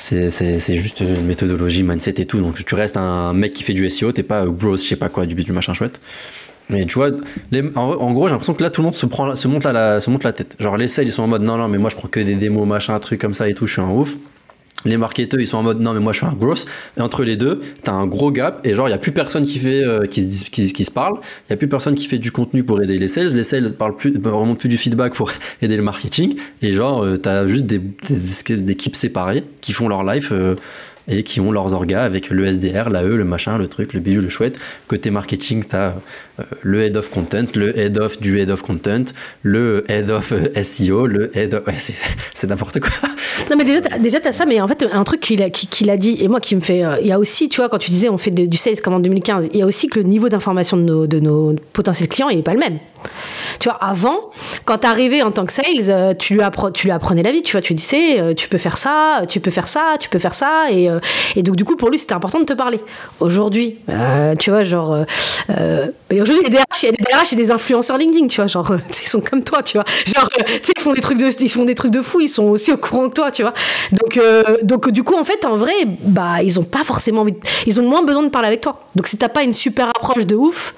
[0.00, 2.40] c'est juste une méthodologie, mindset et tout.
[2.40, 5.08] Donc tu restes un mec qui fait du SEO, t'es pas gross, je sais pas
[5.08, 6.00] quoi, du, du machin chouette.
[6.70, 7.10] Mais tu vois,
[7.74, 10.08] en, gros, j'ai l'impression que là, tout le monde se, prend, se, monte la, se
[10.08, 10.56] monte la tête.
[10.60, 12.36] Genre, les sales, ils sont en mode non, non, mais moi, je prends que des
[12.36, 14.16] démos, machin, truc comme ça et tout, je suis un ouf
[14.84, 16.66] les marketeurs ils sont en mode non mais moi je suis un gross.
[16.96, 19.44] Et entre les deux t'as un gros gap et genre il y a plus personne
[19.44, 21.14] qui fait euh, qui, se, qui, se parle.
[21.48, 23.28] Il y a plus personne qui fait du contenu pour aider les sales.
[23.28, 26.36] Les sales parlent plus remontent plus du feedback pour aider le marketing.
[26.62, 30.54] Et genre euh, t'as juste des, des, équipes séparées qui font leur life euh,
[31.10, 34.20] et qui ont leurs orgas avec le SDR, l'AE, le machin, le truc, le bijou,
[34.20, 34.58] le chouette.
[34.88, 35.94] Côté marketing, tu as
[36.40, 39.04] euh, le head of content, le head of du head of content,
[39.42, 41.62] le head of euh, SEO, le head of.
[42.34, 42.90] c'est n'importe quoi.
[43.50, 45.90] Non, mais déjà, déjà tu as ça, mais en fait, un truc qu'il a, qu'il
[45.90, 46.84] a dit, et moi qui me fait.
[46.84, 48.94] Euh, il y a aussi, tu vois, quand tu disais on fait du sales comme
[48.94, 52.08] en 2015, il y a aussi que le niveau d'information de nos, de nos potentiels
[52.08, 52.78] clients, il n'est pas le même.
[53.58, 54.30] Tu vois, avant,
[54.64, 56.42] quand tu arrivais en tant que sales, tu lui,
[56.74, 59.50] tu lui apprenais la vie, tu vois, tu disais, tu peux faire ça, tu peux
[59.50, 60.88] faire ça, tu peux faire ça, et,
[61.36, 62.80] et donc, du coup, pour lui, c'était important de te parler.
[63.20, 63.78] Aujourd'hui,
[64.38, 65.04] tu vois, genre.
[65.58, 68.26] Euh, il y a des DRH, il y a des DRH et des influenceurs LinkedIn,
[68.26, 68.72] tu vois, genre,
[69.02, 69.84] ils sont comme toi, tu vois.
[70.06, 72.28] Genre, tu sais, ils font des trucs de, ils font des trucs de fou, ils
[72.28, 73.54] sont aussi au courant que toi, tu vois.
[73.92, 75.72] Donc, euh, donc, du coup, en fait, en vrai,
[76.02, 77.34] bah, ils ont pas forcément envie,
[77.66, 78.80] ils ont moins besoin de parler avec toi.
[78.94, 80.74] Donc, si t'as pas une super approche de ouf,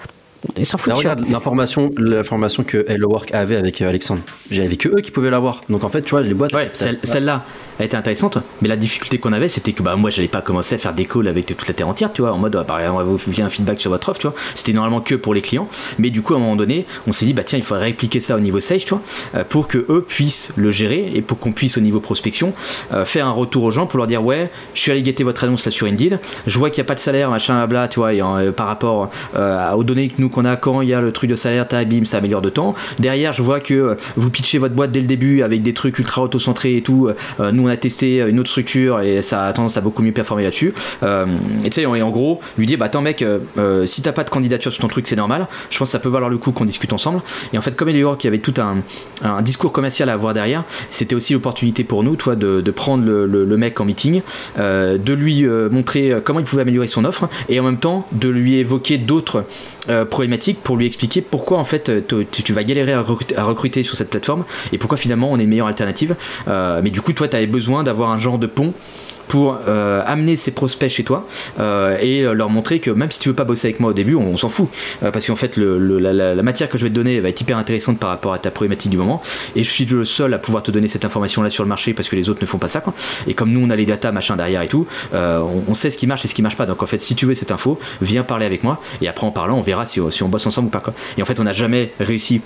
[0.56, 0.94] ils s'en foutent.
[0.94, 4.22] regarde l'information, l'information que Hello Work avait avec euh, Alexandre.
[4.50, 5.62] J'avais que eux qui pouvaient l'avoir.
[5.68, 6.52] Donc en fait, tu vois, les boîtes.
[6.52, 7.44] Ouais, celle-là,
[7.78, 8.38] elle était intéressante.
[8.60, 11.04] Mais la difficulté qu'on avait, c'était que bah moi, j'allais pas commencer à faire des
[11.04, 13.48] calls avec toute la terre entière, tu vois, en mode, bah, on vous faire un
[13.48, 14.36] feedback sur votre offre, tu vois.
[14.54, 15.68] C'était normalement que pour les clients.
[15.98, 18.20] Mais du coup, à un moment donné, on s'est dit, bah tiens, il faudrait répliquer
[18.20, 19.02] ça au niveau sales, tu vois,
[19.34, 22.52] euh, pour que eux puissent le gérer et pour qu'on puisse au niveau prospection
[22.92, 25.44] euh, faire un retour aux gens pour leur dire, ouais, je suis allé guetter votre
[25.44, 28.00] annonce là sur Indeed, je vois qu'il n'y a pas de salaire, machin, bla, tu
[28.00, 28.12] vois,
[28.52, 31.36] par rapport aux données que nous qu'on a quand il y a le truc de
[31.36, 32.74] salaire, bim, ça améliore de temps.
[32.98, 35.98] Derrière, je vois que euh, vous pitchez votre boîte dès le début avec des trucs
[35.98, 37.08] ultra auto-centrés et tout.
[37.40, 40.12] Euh, nous, on a testé une autre structure et ça a tendance à beaucoup mieux
[40.12, 40.74] performer là-dessus.
[41.02, 41.26] Euh,
[41.64, 43.24] et tu sais, en gros, lui dire, bah attends, mec,
[43.86, 45.46] si t'as pas de candidature sur ton truc, c'est normal.
[45.70, 47.20] Je pense que ça peut valoir le coup qu'on discute ensemble.
[47.52, 48.82] Et en fait, comme Elior qui avait tout un,
[49.42, 53.80] discours commercial à avoir derrière, c'était aussi l'opportunité pour nous, toi, de, prendre le, mec
[53.80, 54.22] en meeting,
[54.58, 58.56] de lui montrer comment il pouvait améliorer son offre et en même temps de lui
[58.56, 59.44] évoquer d'autres
[60.08, 64.44] problématiques pour lui expliquer pourquoi en fait tu, vas galérer à recruter, sur cette plateforme
[64.72, 66.16] et pourquoi finalement on est meilleure alternative.
[66.48, 68.72] Euh, mais du coup, toi, tu avais besoin d'avoir un genre de pont
[69.28, 71.26] pour euh, amener ces prospects chez toi
[71.60, 74.14] euh, et leur montrer que même si tu veux pas bosser avec moi au début,
[74.14, 74.68] on, s'en fout.
[75.02, 77.98] Euh, parce qu'en fait, la, matière que je vais te donner va être hyper intéressante
[77.98, 79.22] par rapport à ta problématique du moment.
[79.56, 81.94] Et je suis le seul à pouvoir te donner cette information là sur le marché
[81.94, 82.80] parce que les autres ne font pas ça.
[82.80, 82.94] Quoi.
[83.26, 86.06] Et comme nous, on a les data machin derrière et tout, on, sait ce qui
[86.06, 86.66] marche et ce qui marche pas.
[86.66, 89.30] Donc en fait, si tu veux cette info, viens parler avec moi et après en
[89.30, 90.80] parlant, on verra si, si on bosse ensemble ou pas.
[90.80, 90.94] Quoi.
[91.16, 92.40] Et en fait, on n'a jamais réussi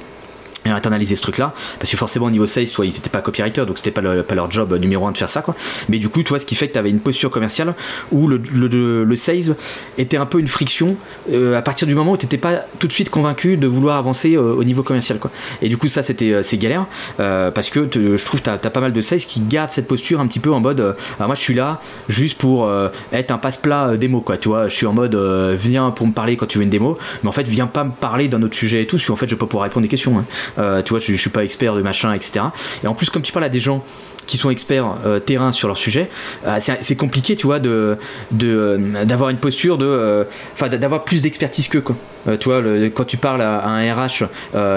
[0.74, 3.64] internaliser ce truc là parce que forcément au niveau sales toi ils étaient pas copywriter
[3.66, 5.54] donc c'était pas, pas leur job numéro un de faire ça quoi.
[5.88, 7.74] Mais du coup tu vois ce qui fait que tu avais une posture commerciale
[8.12, 9.56] où le, le, le, sales
[9.98, 10.96] était un peu une friction
[11.32, 13.96] euh, à partir du moment où tu n'étais pas tout de suite convaincu de vouloir
[13.96, 15.30] avancer euh, au niveau commercial quoi.
[15.62, 16.86] Et du coup ça c'était euh, c'est galère
[17.16, 20.20] parce que je trouve que tu as, pas mal de sales qui gardent cette posture
[20.20, 22.70] un petit peu en mode moi je suis là juste pour
[23.12, 24.68] être un passe-plat démo quoi tu vois.
[24.68, 25.14] Je suis en mode
[25.56, 27.90] viens pour me parler quand tu veux une démo mais en fait viens pas me
[27.90, 29.88] parler d'un autre sujet et tout parce qu'en fait je peux pas pouvoir répondre des
[29.88, 30.24] questions hein.
[30.58, 32.46] Euh, tu vois, je, je, suis pas expert de machin, etc.
[32.82, 33.84] Et en plus, comme tu parles à des gens
[34.26, 36.10] qui sont experts euh, terrain sur leur sujet,
[36.46, 37.96] euh, c'est compliqué, tu vois, de
[38.32, 41.96] d'avoir une posture de, enfin, d'avoir plus d'expertise qu'eux, quoi.
[42.38, 42.60] tu vois,
[42.92, 44.24] quand tu parles à, un RH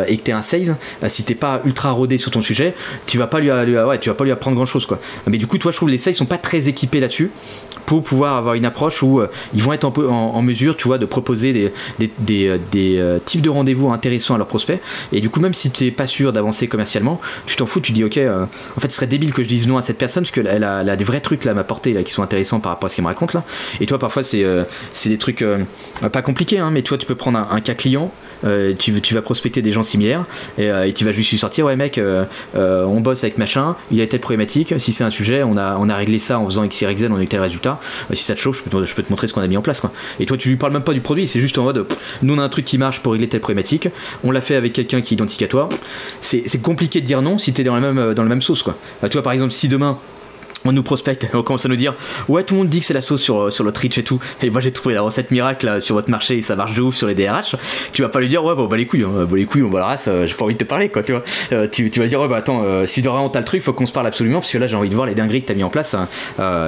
[0.08, 0.76] et que tu es un sales,
[1.08, 2.76] si t'es pas ultra rodé sur ton sujet,
[3.08, 3.50] tu vas pas lui,
[4.00, 5.00] tu vas pas lui apprendre grand chose, quoi.
[5.26, 7.32] Mais du coup, toi, je trouve que les sales sont pas très équipés là-dessus
[7.98, 9.22] pour pouvoir avoir une approche où
[9.54, 13.42] ils vont être en, en, mesure, tu vois, de proposer des, des, des, des types
[13.42, 14.80] de rendez-vous intéressants à leurs prospects.
[15.12, 17.92] Et du coup, même si tu n'es pas sûr d'avancer commercialement, tu t'en fous, tu
[17.92, 18.46] dis ok, euh,
[18.78, 20.96] en fait ce serait débile que je dise non à cette personne parce qu'elle a,
[20.96, 23.04] des vrais trucs là à m'apporter là, qui sont intéressants par rapport à ce qu'elle
[23.04, 23.44] me raconte là.
[23.82, 24.64] Et toi parfois c'est euh,
[25.06, 25.64] des trucs euh,
[26.12, 28.12] pas compliqués, hein, mais toi tu peux prendre un, cas client.
[28.46, 30.26] Euh, tu, vas prospecter des gens similaires
[30.58, 32.00] et, euh, et, tu vas juste lui sortir ouais mec
[32.56, 36.20] on bosse avec machin il a telle problématique si c'est un sujet on a, réglé
[36.20, 37.80] ça en faisant x y on a eu tel résultat
[38.14, 39.58] si ça te chauffe je peux te, je peux te montrer ce qu'on a mis
[39.58, 39.92] en place quoi.
[40.20, 41.86] et toi tu lui parles même pas du produit c'est juste en mode
[42.22, 43.90] nous on a un truc qui marche pour régler telle problématique
[44.24, 45.68] on l'a fait avec quelqu'un qui est identique à toi
[46.22, 48.78] c'est compliqué de dire non si t'es dans la même dans la même sauce quoi
[49.02, 49.98] bah, tu vois par exemple si demain
[50.66, 51.96] on nous prospecte, on commence à nous dire
[52.28, 54.20] ouais tout le monde dit que c'est la sauce sur, sur le Twitch et tout.
[54.42, 56.96] Et moi j'ai trouvé la recette miracle sur votre marché et ça marche de ouf
[56.96, 57.56] sur les DRH
[57.92, 59.70] tu vas pas lui dire ouais bah, bah les couilles hein, bah les couilles on
[59.70, 61.24] va la race euh, j'ai pas envie de te parler quoi tu vois.
[61.52, 63.74] Euh, tu, vas dire ouais bah attends euh, si de vraiment t'as le truc faut
[63.74, 65.54] qu'on se parle absolument parce que là j'ai envie de voir les dingueries que t'as
[65.54, 66.08] mis en place hein.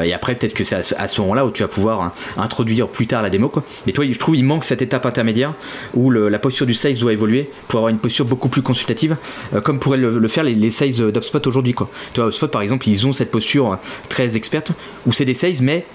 [0.04, 2.88] et après peut-être que c'est à, ce moment là où tu vas pouvoir hein, introduire
[2.88, 3.64] plus tard la démo quoi.
[3.86, 5.54] Mais toi je trouve il manque cette étape intermédiaire
[5.94, 9.18] où la posture du sales doit évoluer pour avoir une posture beaucoup plus consultative
[9.64, 11.89] comme pourraient le, faire les, les sales d'UpSpot aujourd'hui quoi.
[12.14, 13.78] Tu vois par exemple ils ont cette posture
[14.10, 14.72] très experte
[15.06, 15.86] où c'est des sales, mais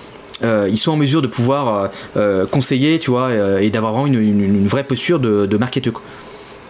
[0.42, 4.66] euh, ils sont en mesure de pouvoir euh, euh, conseiller, tu vois, et d'avoir une,
[4.66, 6.02] vraie posture de, de marketeur.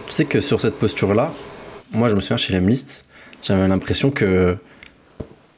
[0.07, 1.33] Tu sais que sur cette posture-là,
[1.91, 3.05] moi je me souviens chez Lemlist,
[3.43, 4.57] j'avais l'impression que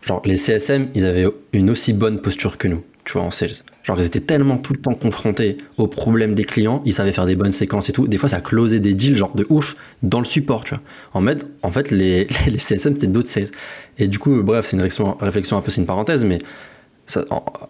[0.01, 3.51] genre les CSM, ils avaient une aussi bonne posture que nous, tu vois, en sales.
[3.89, 7.25] Genre ils étaient tellement tout le temps confrontés aux problèmes des clients, ils savaient faire
[7.25, 8.07] des bonnes séquences et tout.
[8.07, 10.83] Des fois ça closait des deals genre de ouf dans le support, tu vois.
[11.15, 13.47] En, mode, en fait, les, les CSM c'était d'autres sales.
[13.97, 16.37] Et du coup, bref, c'est une réflexion, réflexion un peu, c'est une parenthèse, mais
[17.07, 17.25] ça,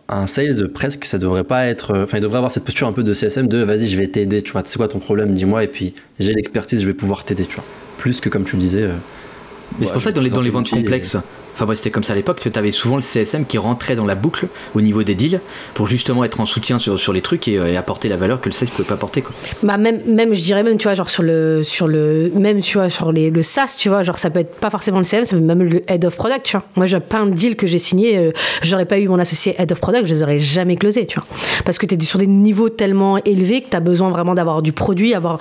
[0.10, 3.04] un sales presque ça devrait pas être enfin il devrait avoir cette posture un peu
[3.04, 5.70] de CSM de vas-y je vais t'aider tu vois c'est quoi ton problème dis-moi et
[5.70, 7.64] puis j'ai l'expertise je vais pouvoir t'aider tu vois
[7.98, 8.96] plus que comme tu le disais euh,
[9.80, 11.16] mais c'est pour ça que dans les, dans les ventes complexes
[11.62, 14.16] Enfin, c'était comme ça à l'époque, tu avais souvent le CSM qui rentrait dans la
[14.16, 15.42] boucle au niveau des deals
[15.74, 18.54] pour justement être en soutien sur, sur les trucs et, apporter la valeur que le
[18.54, 19.22] sales pouvait pas apporter.
[19.22, 19.34] Quoi.
[19.64, 22.78] Bah, même, même, je dirais même, tu vois, genre sur le, sur le, même, tu
[22.78, 25.26] vois, sur les, le SaaS, tu vois, genre ça peut être pas forcément le CSM,
[25.26, 26.66] ça peut même le head of product, tu vois.
[26.76, 28.32] Moi, j'ai plein de deals que j'ai signés, euh,
[28.62, 31.28] j'aurais pas eu mon associé head of product, je les aurais jamais closés, tu vois.
[31.66, 34.62] Parce que tu es sur des niveaux tellement élevés que tu as besoin vraiment d'avoir
[34.62, 35.40] du produit, avoir,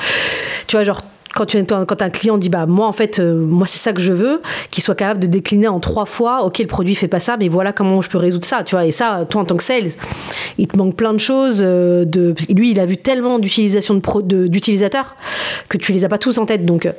[0.67, 1.03] tu vois, genre
[1.39, 4.01] quand, tu, quand un client dit bah moi en fait euh, moi c'est ça que
[4.01, 7.21] je veux qu'il soit capable de décliner en trois fois ok le produit fait pas
[7.21, 8.87] ça mais voilà comment je peux résoudre ça tu vois.
[8.87, 9.91] Et ça toi en tant que sales
[10.59, 15.15] il te manque plein de choses euh, de lui il a vu tellement d'utilisation d'utilisateurs
[15.69, 16.67] que tu les as pas tous en tête.
[16.67, 16.93] Donc euh,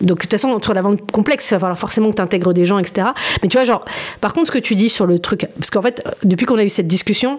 [0.00, 2.52] donc de toute façon entre la vente complexe il va falloir forcément que tu intègres
[2.52, 3.08] des gens etc
[3.42, 3.84] mais tu vois genre
[4.20, 6.64] par contre ce que tu dis sur le truc parce qu'en fait depuis qu'on a
[6.64, 7.38] eu cette discussion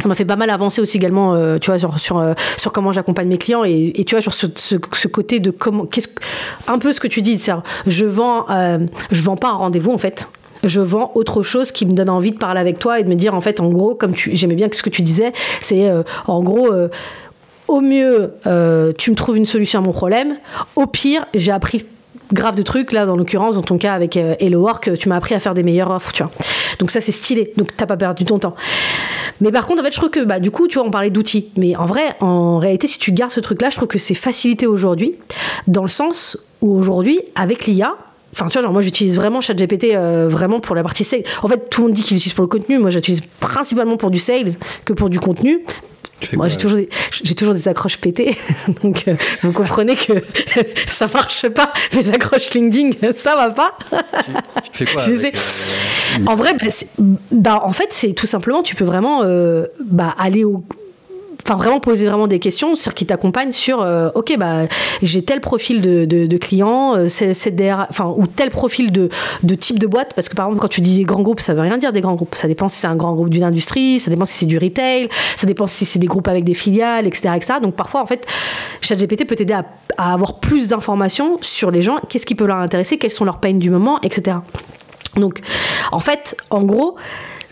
[0.00, 2.92] ça m'a fait pas mal avancer aussi également euh, tu vois sur euh, sur comment
[2.92, 6.08] j'accompagne mes clients et, tu vois sur ce, ce, côté de comment qu'est-ce
[6.66, 7.52] un peu ce que tu dis c'est
[7.86, 8.78] je vends euh,
[9.10, 10.28] je vends pas un rendez-vous en fait.
[10.64, 13.16] Je vends autre chose qui me donne envie de parler avec toi et de me
[13.16, 15.90] dire en fait en gros comme tu j'aimais bien ce que tu disais c'est
[16.28, 16.70] en gros
[17.66, 18.32] au mieux
[18.96, 20.36] tu me trouves une solution à mon problème
[20.76, 21.84] au pire j'ai appris
[22.32, 25.34] grave de trucs là dans l'occurrence dans ton cas avec Hello Work tu m'as appris
[25.34, 26.32] à faire des meilleures offres tu vois
[26.78, 28.54] donc ça c'est stylé donc t'as pas perdu ton temps
[29.42, 31.10] mais par contre, en fait, je trouve que, bah, du coup, tu vois, on parlait
[31.10, 31.48] d'outils.
[31.56, 34.68] Mais en vrai, en réalité, si tu gardes ce truc-là, je trouve que c'est facilité
[34.68, 35.16] aujourd'hui,
[35.66, 37.94] dans le sens où aujourd'hui, avec l'IA,
[38.34, 41.22] Enfin, tu vois, genre, moi, j'utilise vraiment ChatGPT euh, vraiment pour la partie sales.
[41.42, 42.78] En fait, tout le monde dit qu'il l'utilise pour le contenu.
[42.78, 44.52] Moi, j'utilise principalement pour du sales
[44.86, 45.66] que pour du contenu.
[46.34, 46.88] Moi, j'ai toujours, des,
[47.22, 48.36] j'ai toujours des accroches pétées.
[48.82, 50.12] Donc, euh, vous comprenez que
[50.86, 51.72] ça marche pas.
[51.94, 53.76] Mes accroches LinkedIn, ça va pas.
[54.72, 56.66] Tu, fais quoi avec, euh, En vrai, bah,
[57.30, 60.64] bah, en fait, c'est tout simplement, tu peux vraiment euh, bah, aller au
[61.44, 64.66] enfin vraiment poser vraiment des questions, c'est-à-dire qui t'accompagnent sur, euh, ok, bah
[65.02, 67.32] j'ai tel profil de, de, client, euh, c'est,
[67.90, 69.08] enfin ou tel profil de,
[69.42, 71.54] de type de boîte, parce que par exemple quand tu dis des grands groupes, ça
[71.54, 74.00] veut rien dire des grands groupes, ça dépend si c'est un grand groupe d'une industrie,
[74.00, 77.06] ça dépend si c'est du retail, ça dépend si c'est des groupes avec des filiales,
[77.06, 77.54] etc., etc.
[77.60, 78.26] Donc parfois en fait,
[78.80, 79.64] ChatGPT peut t'aider à,
[79.98, 83.38] à avoir plus d'informations sur les gens, qu'est-ce qui peut leur intéresser, quels sont leurs
[83.38, 84.38] peines du moment, etc.
[85.16, 85.40] Donc
[85.90, 86.96] en fait, en gros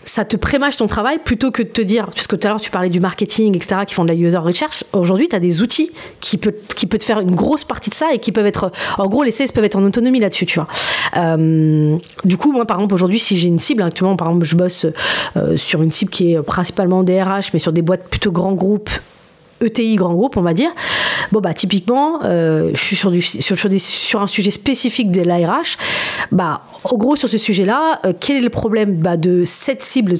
[0.03, 2.71] ça te prémâche ton travail plutôt que de te dire, puisque tout à l'heure tu
[2.71, 4.83] parlais du marketing, etc., qui font de la user research.
[4.93, 7.95] Aujourd'hui, tu as des outils qui peuvent qui peut te faire une grosse partie de
[7.95, 10.59] ça et qui peuvent être, en gros, les sales peuvent être en autonomie là-dessus, tu
[10.59, 10.67] vois.
[11.17, 14.55] Euh, du coup, moi, par exemple, aujourd'hui, si j'ai une cible, actuellement, par exemple, je
[14.55, 14.85] bosse
[15.37, 18.89] euh, sur une cible qui est principalement DRH, mais sur des boîtes plutôt grands groupes,
[19.61, 20.71] ETI grand groupe, on va dire.
[21.31, 25.77] Bon, bah, typiquement, euh, je suis sur, du, sur, un sujet spécifique de l'ARH.
[26.31, 30.13] Bah, au gros, sur ce sujet-là, euh, quel est le problème bah, de cette cible,
[30.13, 30.17] de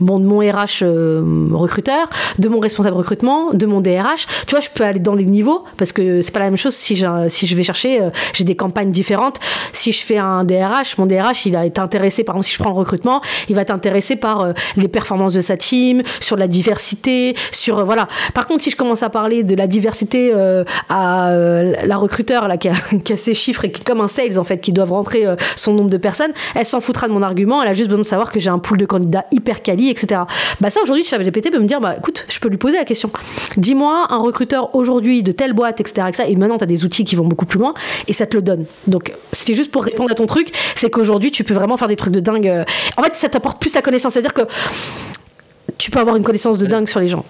[0.00, 4.84] mon RH euh, recruteur, de mon responsable recrutement, de mon DRH Tu vois, je peux
[4.84, 7.62] aller dans les niveaux parce que c'est pas la même chose si, si je vais
[7.62, 8.00] chercher,
[8.32, 9.38] j'ai des campagnes différentes.
[9.72, 12.58] Si je fais un DRH, mon DRH, il a été intéressé, par exemple, si je
[12.58, 16.48] prends le recrutement, il va être intéressé par les performances de sa team, sur la
[16.48, 17.84] diversité, sur.
[17.84, 18.08] voilà.
[18.32, 22.48] Par contre, si je commence à parler de la diversité euh, à euh, la recruteur
[22.48, 22.74] là, qui, a,
[23.04, 25.36] qui a ses chiffres et qui, comme un sales en fait, qui doivent rentrer euh,
[25.56, 28.06] son nombre de personnes, elle s'en foutra de mon argument, elle a juste besoin de
[28.06, 30.20] savoir que j'ai un pool de candidats hyper quali, etc.
[30.60, 33.10] Bah ça aujourd'hui, ChatGPT peut me dire, bah écoute, je peux lui poser la question.
[33.56, 36.06] Dis-moi un recruteur aujourd'hui de telle boîte, etc.
[36.10, 36.28] etc.
[36.28, 37.72] Et maintenant, tu as des outils qui vont beaucoup plus loin
[38.06, 38.66] et ça te le donne.
[38.86, 41.96] Donc c'était juste pour répondre à ton truc, c'est qu'aujourd'hui, tu peux vraiment faire des
[41.96, 42.64] trucs de dingue.
[42.98, 44.42] En fait, ça t'apporte plus la connaissance, c'est-à-dire que
[45.78, 47.24] tu peux avoir une connaissance de dingue sur les gens.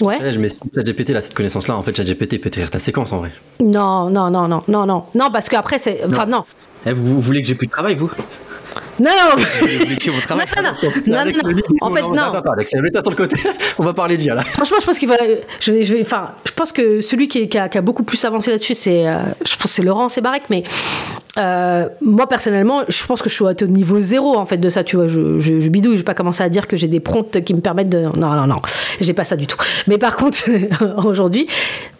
[0.00, 0.18] Ouais.
[0.18, 3.18] Là, je mets ChatGPT, là, cette connaissance-là, en fait, ChatGPT peut t'écrire ta séquence en
[3.18, 3.32] vrai.
[3.60, 6.44] Non, non, non, non, non, non, non, parce qu'après c'est, enfin non,
[6.84, 8.10] Eh, vous, vous voulez que j'ai plus de travail, vous?
[9.00, 10.72] Non, non, travail non, non,
[11.06, 11.56] non, Alex, non, non.
[11.80, 12.12] En fait, non.
[12.14, 13.36] Attends, attends, Alex, mets-toi sur le côté.
[13.78, 14.42] On va parler d'IA là.
[14.42, 15.16] Franchement, je pense qu'il va.
[15.60, 16.02] Je vais, je vais.
[16.02, 18.74] Enfin, je pense que celui qui, est- qui a, qui a beaucoup plus avancé là-dessus,
[18.74, 19.06] c'est.
[19.06, 19.16] euh,
[19.46, 20.62] je pense c'est Laurent Sébarek, mais.
[21.38, 24.82] euh, moi personnellement, je pense que je suis au niveau zéro en fait de ça,
[24.84, 25.06] tu vois.
[25.08, 27.52] Je, je, je bidouille, je vais pas commencer à dire que j'ai des prompts qui
[27.54, 28.02] me permettent de.
[28.16, 28.56] Non, non, non,
[29.00, 29.58] j'ai pas ça du tout.
[29.86, 30.38] Mais par contre,
[31.06, 31.46] aujourd'hui,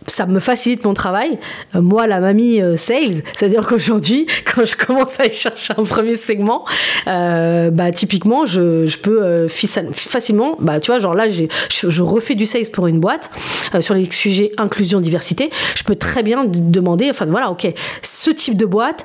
[0.07, 1.39] ça me facilite mon travail.
[1.75, 5.85] Euh, Moi, la mamie euh, sales, c'est-à-dire qu'aujourd'hui, quand je commence à y chercher un
[5.85, 6.65] premier segment,
[7.07, 12.47] euh, bah typiquement, je, peux facilement, bah tu vois, genre là, je, je refais du
[12.47, 13.31] sales pour une boîte
[13.81, 15.51] sur les sujets inclusion diversité.
[15.77, 17.67] Je peux très bien demander, enfin voilà, ok,
[18.03, 19.05] ce type de boîte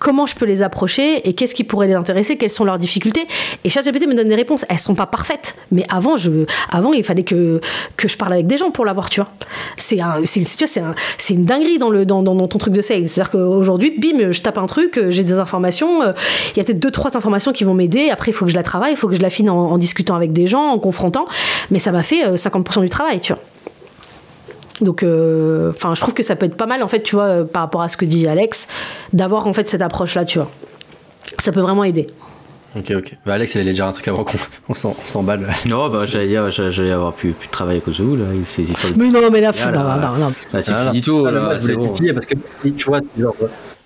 [0.00, 3.28] comment je peux les approcher et qu'est-ce qui pourrait les intéresser, quelles sont leurs difficultés.
[3.62, 4.64] Et ChatGPT me donne des réponses.
[4.68, 7.60] Elles sont pas parfaites, mais avant, je, avant il fallait que,
[7.96, 9.30] que je parle avec des gens pour l'avoir, tu vois.
[9.76, 10.94] C'est un, un-
[11.30, 13.08] une dinguerie dans, le, dans, ton truc de sales.
[13.08, 16.12] C'est-à-dire qu'aujourd'hui, bim, je tape un truc, euh, j'ai des informations, euh,
[16.54, 18.10] il y a peut-être deux, trois informations qui vont m'aider.
[18.10, 20.16] Après, il faut que je la travaille, il faut que je l'affine en, en discutant
[20.16, 21.26] avec des gens, en confrontant.
[21.70, 23.42] Mais ça m'a fait euh, 50% du travail, tu vois.
[24.80, 27.24] Donc, euh, enfin, je trouve que ça peut être pas mal, en fait, tu vois,
[27.24, 28.66] euh, par rapport à ce que dit Alex,
[29.12, 30.50] d'avoir en fait cette approche-là, tu vois.
[31.38, 32.06] Ça peut vraiment aider.
[32.76, 33.16] Ok, ok.
[33.26, 35.46] Bah, Alex, il allait dire un truc avant qu'on on s'en- on s'emballe.
[35.66, 38.24] Non, bah j'allais dire, j'allais avoir plus, plus de travail à cause de vous, là.
[38.96, 40.32] Mais non, mais là, Ah, non, là, non, non, non.
[40.52, 41.86] Là, c'est Ah, fini tout, mais là, moi, je voulais c'est bon.
[41.88, 43.34] titiller parce que si tu vois, genre,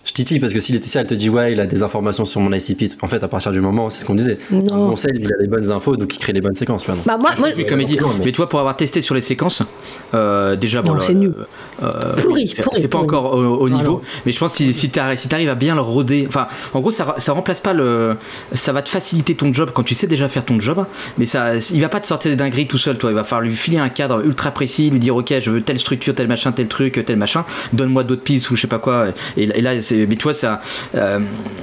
[0.04, 2.40] je titille parce que si Laetitia elle te dit ouais, il a des informations sur
[2.40, 4.38] mon ICP, en fait, à partir du moment, c'est ce qu'on disait.
[4.50, 4.88] Non.
[4.88, 7.00] Mon sales, il a les bonnes infos, donc il crée les bonnes séquences, tu vois.
[7.06, 7.96] Bah, moi, moi, Oui, comme il dit.
[7.96, 9.62] Non, mais- Mais toi, pour avoir testé sur les séquences,
[10.14, 11.34] euh, déjà, bon, c'est nul.
[11.82, 13.04] euh, Pourri, c'est- pourri, C'est pas pourri.
[13.16, 14.00] encore au, au niveau, non.
[14.26, 16.90] mais je pense que si, si tu arrives, à bien le roder, enfin, en gros,
[16.90, 18.16] ça, ça remplace pas le.
[18.52, 20.84] Ça va te faciliter ton job quand tu sais déjà faire ton job,
[21.18, 23.10] mais ça, il va pas te sortir des dingueries tout seul, toi.
[23.10, 25.78] Il va falloir lui filer un cadre ultra précis, lui dire, ok, je veux telle
[25.78, 29.08] structure, tel machin, tel truc, tel machin, donne-moi d'autres pistes ou je sais pas quoi.
[29.36, 30.60] Et, et là, c'est- mais toi, ça.
[30.94, 31.20] euh,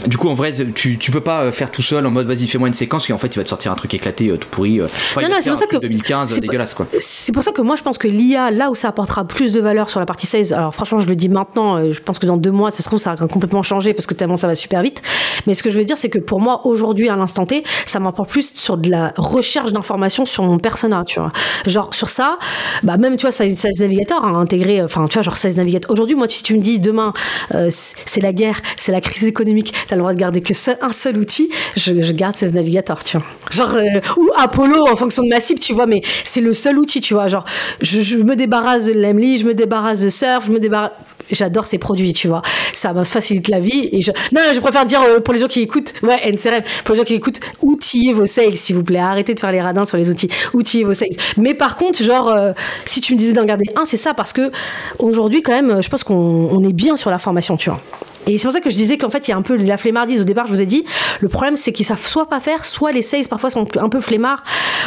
[0.07, 2.67] du coup, en vrai, tu, tu peux pas faire tout seul en mode, vas-y, fais-moi
[2.67, 4.79] une séquence, et en fait, il va te sortir un truc éclaté, euh, tout pourri.
[4.79, 4.85] euh.
[4.85, 6.87] Enfin, Non, non, c'est pour ça que- 2015, c'est pas- dégueulasse, quoi.
[6.99, 9.59] C'est pour ça que moi je pense que l'IA, là où ça apportera plus de
[9.61, 12.25] valeur sur la partie sales, alors franchement je le dis maintenant, euh, je pense que
[12.25, 14.55] dans deux mois ça se trouve ça va complètement changer parce que tellement ça va
[14.55, 15.01] super vite.
[15.47, 17.99] Mais ce que je veux dire c'est que pour moi aujourd'hui à l'instant T, ça
[17.99, 21.31] m'apporte plus sur de la recherche d'informations sur mon persona, tu vois.
[21.67, 22.37] Genre sur ça,
[22.83, 25.91] bah même tu vois Sales Sales Navigator a intégré, enfin tu vois genre Sales Navigator.
[25.91, 27.13] Aujourd'hui moi si tu me dis demain
[27.53, 30.91] euh, c'est la guerre, c'est la crise économique, t'as le droit de garder que un
[30.91, 33.25] seul outil, je, garde Sales Navigator, tu vois.
[33.51, 36.77] Genre euh, ou Apollo en fonction de ma cible, tu vois, mais c'est le seul
[36.77, 37.27] outil, tu vois.
[37.27, 37.45] Genre,
[37.81, 40.91] je, me débarrasse de l'Emly, je me débarrasse de Surf, je me débarrasse.
[41.31, 42.41] J'adore ces produits, tu vois.
[42.73, 43.87] Ça me facilite la vie.
[43.93, 44.11] Et je...
[44.33, 47.05] Non, je préfère dire euh, pour les gens qui écoutent, ouais, NCRM, pour les gens
[47.05, 48.99] qui écoutent, outillez vos sales, s'il vous plaît.
[48.99, 50.27] Arrêtez de faire les radins sur les outils.
[50.53, 51.15] Outillez vos sales.
[51.37, 52.51] Mais par contre, genre, euh,
[52.85, 54.51] si tu me disais d'en garder un, c'est ça, parce que
[54.99, 57.79] aujourd'hui, quand même, je pense qu'on on est bien sur la formation, tu vois.
[58.27, 59.77] Et c'est pour ça que je disais qu'en fait, il y a un peu la
[59.77, 60.21] flemmardise.
[60.21, 60.85] Au départ, je vous ai dit,
[61.21, 63.99] le problème, c'est qu'ils savent soit pas faire, soit les sales, parfois, sont un peu
[63.99, 64.43] flemmards,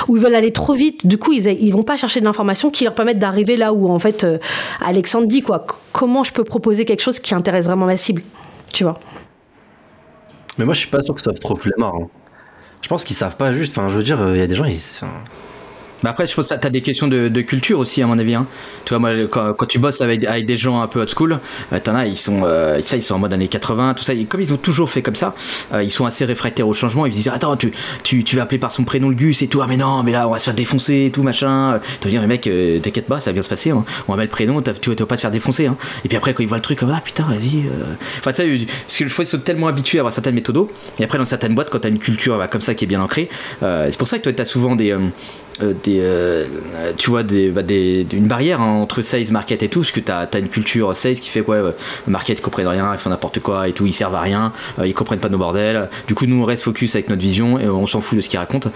[0.09, 1.07] ou ils veulent aller trop vite.
[1.07, 3.91] Du coup, ils, ils vont pas chercher de l'information qui leur permettent d'arriver là où,
[3.91, 4.39] en fait, euh,
[4.81, 5.67] Alexandre dit, quoi.
[5.93, 8.23] Comment je peux proposer quelque chose qui intéresse vraiment ma cible
[8.73, 8.99] Tu vois?
[10.57, 11.95] Mais moi, je suis pas sûr que ce soit trop flemmard.
[11.97, 12.09] hein.
[12.83, 13.77] Je pense qu'ils savent pas juste.
[13.77, 14.79] Enfin, je veux dire, il y a des gens, ils.
[16.05, 18.35] Mais après, je pense que t'as des questions de, culture aussi, à mon avis.
[18.35, 18.47] hein.
[18.85, 21.39] Tu vois, moi, quand, tu bosses avec, avec des gens un peu old school,
[21.73, 24.13] euh, t'en as, ils sont, euh, ça, ils sont en mode années 80, tout ça.
[24.29, 25.35] Comme ils ont toujours fait comme ça,
[25.73, 27.07] euh, ils sont assez réfractaires au changement.
[27.07, 29.49] Ils se disent, attends, tu, tu, tu vas appeler par son prénom le gus et
[29.49, 29.63] tout.
[29.63, 31.81] Ah, mais non, mais là, on va se faire défoncer et tout, machin.
[32.01, 33.71] Tu vas dire, mais mec, euh, t'inquiète pas, ça va bien se passer.
[33.71, 33.83] hein.
[34.07, 35.69] On va mettre le prénom, tu vas tu pas te faire défoncer.
[35.69, 35.77] hein.
[36.05, 37.63] Et puis après, quand ils voient le truc, ah putain, vas-y.
[38.19, 40.71] Enfin, tu sais, parce que je fois, ils sont tellement habitués à avoir certaines méthodos.
[40.99, 43.01] Et après, dans certaines boîtes, quand t'as une culture bah, comme ça qui est bien
[43.01, 43.31] ancrée,
[43.63, 44.95] c'est pour ça que toi, t'as souvent des.
[46.01, 46.45] Euh,
[46.97, 50.29] tu vois bah, une barrière hein, entre sales market et tout parce que tu as,
[50.39, 51.73] une culture sales qui fait quoi euh,
[52.07, 54.95] market comprennent rien ils font n'importe quoi et tout ils servent à rien euh, ils
[54.95, 55.89] comprennent pas nos bordels.
[56.07, 58.29] Du coup nous on reste focus avec notre vision et on s'en fout de ce
[58.29, 58.71] qu'ils racontent.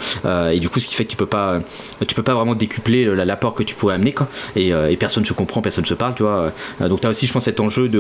[0.53, 1.61] Et du coup ce qui fait que tu peux pas
[2.07, 4.29] tu peux pas vraiment décupler le- l'apport que tu pourrais amener quoi.
[4.57, 6.53] Et, et personne se comprend personne se parle tu vois.
[6.81, 7.91] Donc tu as aussi je pense cet enjeu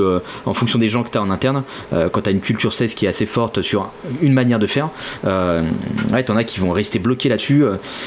[0.46, 2.88] en fonction des gens que tu as en interne quand tu as une culture sales
[2.88, 3.90] qui est assez forte sur
[4.20, 4.90] une manière de faire
[5.24, 7.64] ouais t'en as qui vont rester bloqués là-dessus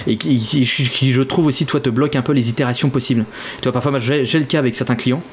[0.08, 0.66] et qui,
[1.10, 3.26] je trouve aussi toi te bloque un peu les itérations possibles
[3.62, 5.24] tu vois parfois j'ai le cas avec certains clients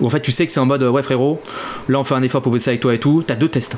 [0.00, 1.40] où en fait tu sais que c'est en mode ouais frérot,
[1.88, 3.76] là on fait un effort pour bosser avec toi et tout, t'as deux tests.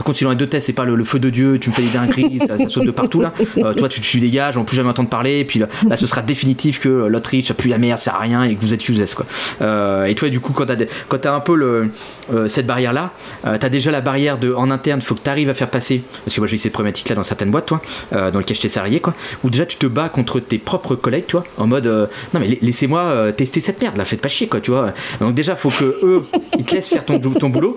[0.00, 1.74] Par contre, si dans les deux tests, c'est pas le, feu de Dieu, tu me
[1.74, 3.34] fais des dingueries, ça, saute de partout là.
[3.58, 5.40] Euh, toi, tu, tu dégages, on peut plus jamais entendre parler.
[5.40, 8.44] Et puis là, ce sera définitif que l'Autriche plus la merde, ça sert à rien
[8.44, 9.26] et que vous êtes useless quoi.
[9.60, 11.90] Euh, et toi, du coup, quand t'as as un peu
[12.32, 13.10] euh, cette barrière là,
[13.44, 16.00] t'as déjà la barrière de en interne, il faut que tu arrives à faire passer.
[16.24, 18.70] Parce que moi, j'ai eu cette problématique là dans certaines boîtes, toi, dans lesquelles j'étais
[18.70, 19.12] salarié quoi,
[19.44, 21.86] où déjà tu te bats contre tes propres collègues, toi, en mode
[22.32, 24.94] non mais laissez-moi tester cette merde là, faites pas chier quoi, tu vois.
[25.20, 26.24] Donc déjà, faut que eux,
[26.58, 27.18] ils te laissent faire ton,
[27.50, 27.76] boulot.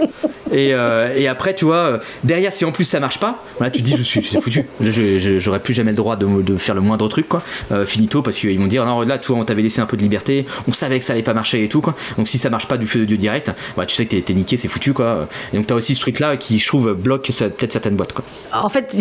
[0.53, 3.95] Et après, tu vois derrière, si en plus ça marche pas, voilà, tu te dis
[3.97, 4.66] je suis foutu.
[4.82, 7.41] J'aurais plus jamais le droit de, faire le moindre truc, quoi.
[7.72, 10.01] Euh, finito, parce qu'ils vont dire non, là, toi, on t'avait laissé un peu de
[10.01, 11.95] liberté, on savait que ça allait pas marcher et tout, quoi.
[12.18, 14.34] Donc si ça marche pas du feu de Dieu direct, bah, tu sais que t'es
[14.34, 15.28] niqué, c'est foutu, quoi.
[15.51, 18.24] Et donc t'as aussi ce truc-là qui, je trouve, bloque peut-être certaines boîtes, quoi.
[18.51, 18.95] En fait,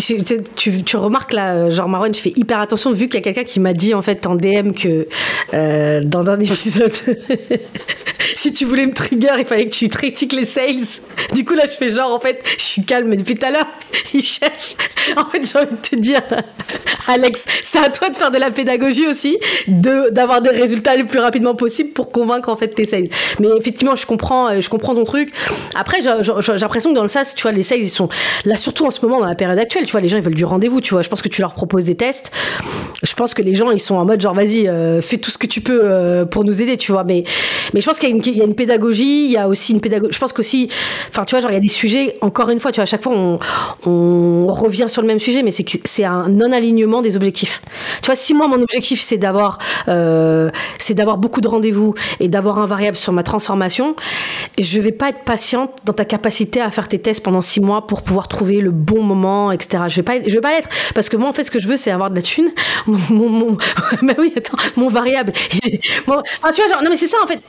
[0.57, 3.61] tu, remarques là, genre Marwan, je fais hyper attention vu qu'il y a quelqu'un qui
[3.61, 5.07] m'a dit en fait en DM que
[5.55, 6.93] euh, dans un épisode,
[8.37, 10.85] si tu voulais me trigger, il fallait que tu critiques les sales.
[11.35, 13.66] Du coup là, je fais genre en fait, je suis mais depuis tout à l'heure,
[14.14, 14.76] il cherche.
[15.16, 16.22] En fait, j'ai envie de te dire,
[17.09, 21.18] Alex, c'est à toi de faire de la pédagogie aussi, d'avoir des résultats le plus
[21.18, 23.09] rapidement possible pour convaincre en fait tes sales.
[23.40, 25.32] Mais effectivement, je comprends, euh, je comprends ton truc.
[25.74, 26.11] Après, j'ai
[26.61, 28.09] l'impression que dans le SaaS, tu vois, les sales, ils sont
[28.45, 30.34] là, surtout en ce moment, dans la période actuelle, tu vois, les gens, ils veulent
[30.34, 31.03] du rendez-vous, tu vois.
[31.03, 32.30] Je pense que tu leur proposes des tests.
[33.03, 35.38] Je pense que les gens, ils sont en mode genre, vas-y, euh, fais tout ce
[35.38, 37.05] que tu peux euh, pour nous aider, tu vois.
[37.05, 37.24] Mais,
[37.74, 40.12] mais je pense qu'il y, y, a une pédagogie, il y a aussi une pédagogie.
[40.12, 40.68] Je pense qu'aussi,
[41.09, 42.87] enfin, tu vois, genre, il y a des sujets, encore une fois, tu vois, à
[42.87, 43.39] chaque fois,
[43.87, 47.62] on, revient sur le même sujet, mais c'est un non-alignement des objectifs.
[48.01, 49.59] Tu vois, si moi mon objectif c'est d'avoir
[49.89, 50.51] euh,
[51.16, 53.97] beaucoup de rendez-vous et d'avoir un variable sur ma transformation,
[54.59, 57.87] je vais pas être patiente dans ta capacité à faire tes tests pendant six mois
[57.87, 59.85] pour pouvoir trouver le bon moment, etc.
[59.89, 61.66] Je vais pas je vais pas l'être parce que moi en fait ce que je
[61.66, 62.51] veux c'est avoir de la thune.
[62.87, 63.57] Mon,
[64.76, 65.33] mon variable.
[65.33, 67.41] tu vois genre non mais c'est ça en fait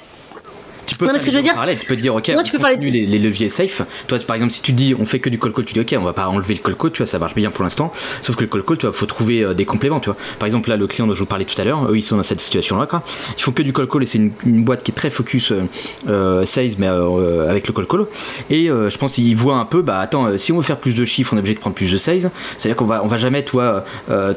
[1.08, 1.54] tu peux, que je veux dire...
[1.80, 2.78] tu peux dire, ok, tu peux parler...
[2.78, 3.82] les, les, leviers safe.
[4.08, 5.96] Toi, par exemple, si tu dis on fait que du call call, tu dis ok,
[6.00, 7.92] on va pas enlever le call call, tu vois, ça marche bien pour l'instant.
[8.22, 10.18] Sauf que le call call, tu vois, faut trouver euh, des compléments, tu vois.
[10.40, 12.18] Par exemple, là, le client dont je vous parlais tout à l'heure, eux, ils sont
[12.18, 13.04] dans cette situation-là, quoi.
[13.38, 15.64] Ils font que du call call et c'est une, boîte qui est très focus euh,
[16.08, 18.06] euh sales, mais euh, avec le call call.
[18.50, 21.06] Et je pense qu'ils voient un peu, bah attends, si on veut faire plus de
[21.06, 22.32] chiffres, on est obligé de prendre plus de sales.
[22.58, 23.84] C'est-à-dire qu'on va, on va jamais, toi,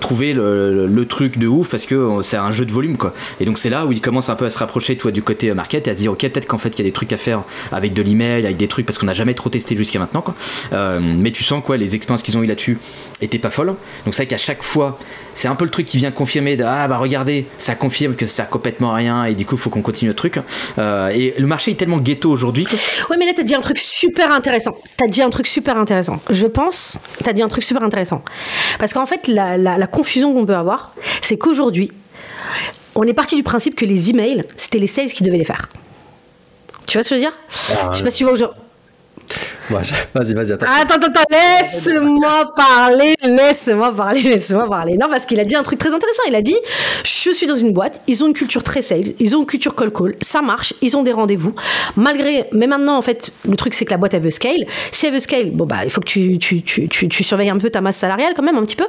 [0.01, 3.15] trouver le, le, truc de ouf parce que c'est un jeu de volume, quoi.
[3.41, 5.53] Et donc c'est là où ils commencent un peu à se rapprocher, toi, du côté
[5.55, 7.19] market et à se dire, ok, peut-être qu'en fait, il y a des trucs à
[7.19, 10.25] faire avec de l'email, avec des trucs parce qu'on n'a jamais trop testé jusqu'à maintenant.
[10.73, 12.79] Euh, mais tu sens quoi, les expériences qu'ils ont eu là-dessus
[13.21, 13.75] étaient pas folles.
[14.05, 14.99] Donc c'est vrai qu'à chaque fois,
[15.35, 18.27] c'est un peu le truc qui vient confirmer de ah bah regardez, ça confirme que
[18.27, 20.39] ça sert complètement rien et du coup faut qu'on continue le truc.
[20.79, 22.65] Euh, et le marché est tellement ghetto aujourd'hui.
[22.65, 22.77] Que...
[23.11, 24.77] Ouais, mais là t'as dit un truc super intéressant.
[24.97, 26.21] T'as dit un truc super intéressant.
[26.31, 28.25] Je pense, t'as dit un truc super intéressant.
[28.79, 31.91] Parce qu'en fait, la confusion qu'on peut avoir, c'est qu'aujourd'hui,
[32.95, 35.69] on est parti du principe que les emails, c'était les sales qui devaient les faire.
[36.87, 37.39] Tu vois ce que je veux dire?
[37.73, 38.45] Ah, Je sais pas si tu vois où je...
[39.71, 40.67] Vas-y, vas-y, attends.
[40.81, 44.97] Attends, attends, laisse-moi parler, laisse-moi parler, laisse-moi parler.
[44.97, 46.23] Non, parce qu'il a dit un truc très intéressant.
[46.29, 46.57] Il a dit
[47.05, 49.75] Je suis dans une boîte, ils ont une culture très sales, ils ont une culture
[49.75, 51.55] call-call, ça marche, ils ont des rendez-vous.
[51.97, 52.45] Malgré.
[52.53, 54.67] Mais maintenant, en fait, le truc, c'est que la boîte, elle veut scale.
[54.93, 57.59] Si elle veut scale, bon, bah, il faut que tu, tu, tu, tu, surveilles un
[57.59, 58.87] peu ta masse salariale, quand même, un petit peu.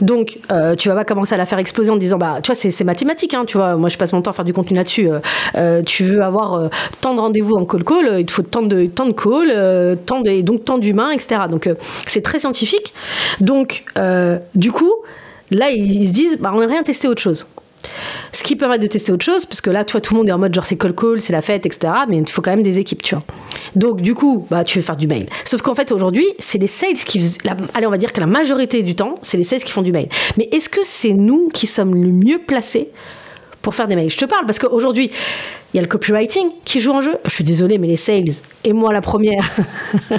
[0.00, 2.54] Donc, euh, tu vas pas commencer à la faire exploser en disant Bah, tu vois,
[2.56, 3.76] c'est mathématique, hein, tu vois.
[3.76, 5.08] Moi, je passe mon temps à faire du contenu là-dessus.
[5.08, 5.18] Euh,
[5.56, 6.70] euh, tu veux avoir
[7.00, 10.42] tant de rendez-vous en call-call, il te faut tant de, tant de call, tant et
[10.42, 11.42] donc tant d'humains, etc.
[11.50, 11.68] Donc
[12.06, 12.94] c'est très scientifique.
[13.40, 14.92] Donc euh, du coup,
[15.50, 17.46] là ils se disent, bah, on n'a rien testé autre chose.
[18.32, 20.32] Ce qui permet de tester autre chose, parce que là, toi, tout le monde est
[20.32, 21.92] en mode genre c'est call call, c'est la fête, etc.
[22.08, 23.24] Mais il faut quand même des équipes, tu vois.
[23.74, 25.26] Donc, du coup, bah, tu veux faire du mail.
[25.44, 27.38] Sauf qu'en fait, aujourd'hui, c'est les sales qui.
[27.74, 29.92] allez, on va dire que la majorité du temps, c'est les sales qui font du
[29.92, 30.08] mail.
[30.36, 32.90] Mais est-ce que c'est nous qui sommes le mieux placés
[33.66, 35.10] pour faire des mails Je te parle parce qu'aujourd'hui,
[35.74, 37.16] il y a le copywriting qui joue en jeu.
[37.24, 38.30] Je suis désolée, mais les sales,
[38.62, 39.42] et moi la première.
[40.10, 40.18] vous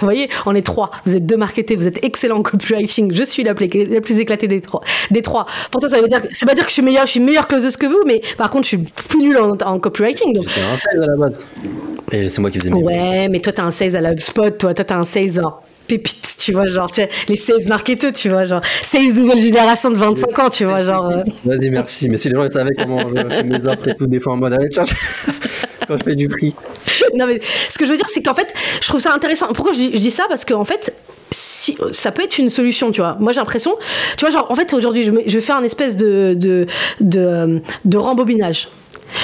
[0.00, 0.90] voyez, on est trois.
[1.04, 3.12] Vous êtes deux marketés, vous êtes excellents en copywriting.
[3.12, 4.80] Je suis la plus, la plus éclatée des trois.
[5.10, 5.44] Des trois.
[5.70, 7.76] Pourtant, ça veut dire, c'est pas dire que je suis meilleure, je suis meilleure closeuse
[7.76, 10.32] que vous, mais par contre, je suis plus nulle en, copywriting.
[10.32, 10.46] Donc.
[10.46, 11.46] un sales à la base.
[12.12, 12.82] Et c'est moi qui faisais mieux.
[12.82, 15.42] Ouais, mais toi, t'as un sales à la HubSpot, toi, toi, t'as un sales
[15.86, 16.90] pépites, tu vois, genre,
[17.28, 21.06] les sales marketeurs, tu vois, genre, sales nouvelle génération de 25 ans, tu vois, genre.
[21.06, 21.22] Euh.
[21.44, 22.08] Vas-y, merci.
[22.08, 24.36] Mais si les gens savaient comment je fais mes offres et tout, des fois en
[24.36, 26.54] mode, allez, quand je fais du prix.
[27.14, 29.48] Non, mais ce que je veux dire, c'est qu'en fait, je trouve ça intéressant.
[29.52, 30.24] Pourquoi je dis, ça?
[30.28, 30.92] Parce qu'en fait,
[31.30, 33.16] si, ça peut être une solution, tu vois.
[33.20, 33.74] Moi, j'ai l'impression,
[34.16, 36.66] tu vois, genre, en fait, aujourd'hui, je, je, vais faire un espèce de, de,
[37.00, 38.68] de, de rembobinage.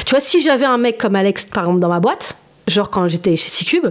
[0.06, 2.36] Tu vois, si j'avais un mec comme Alex, par exemple, dans ma boîte,
[2.66, 3.88] genre quand j'étais chez C-Cube,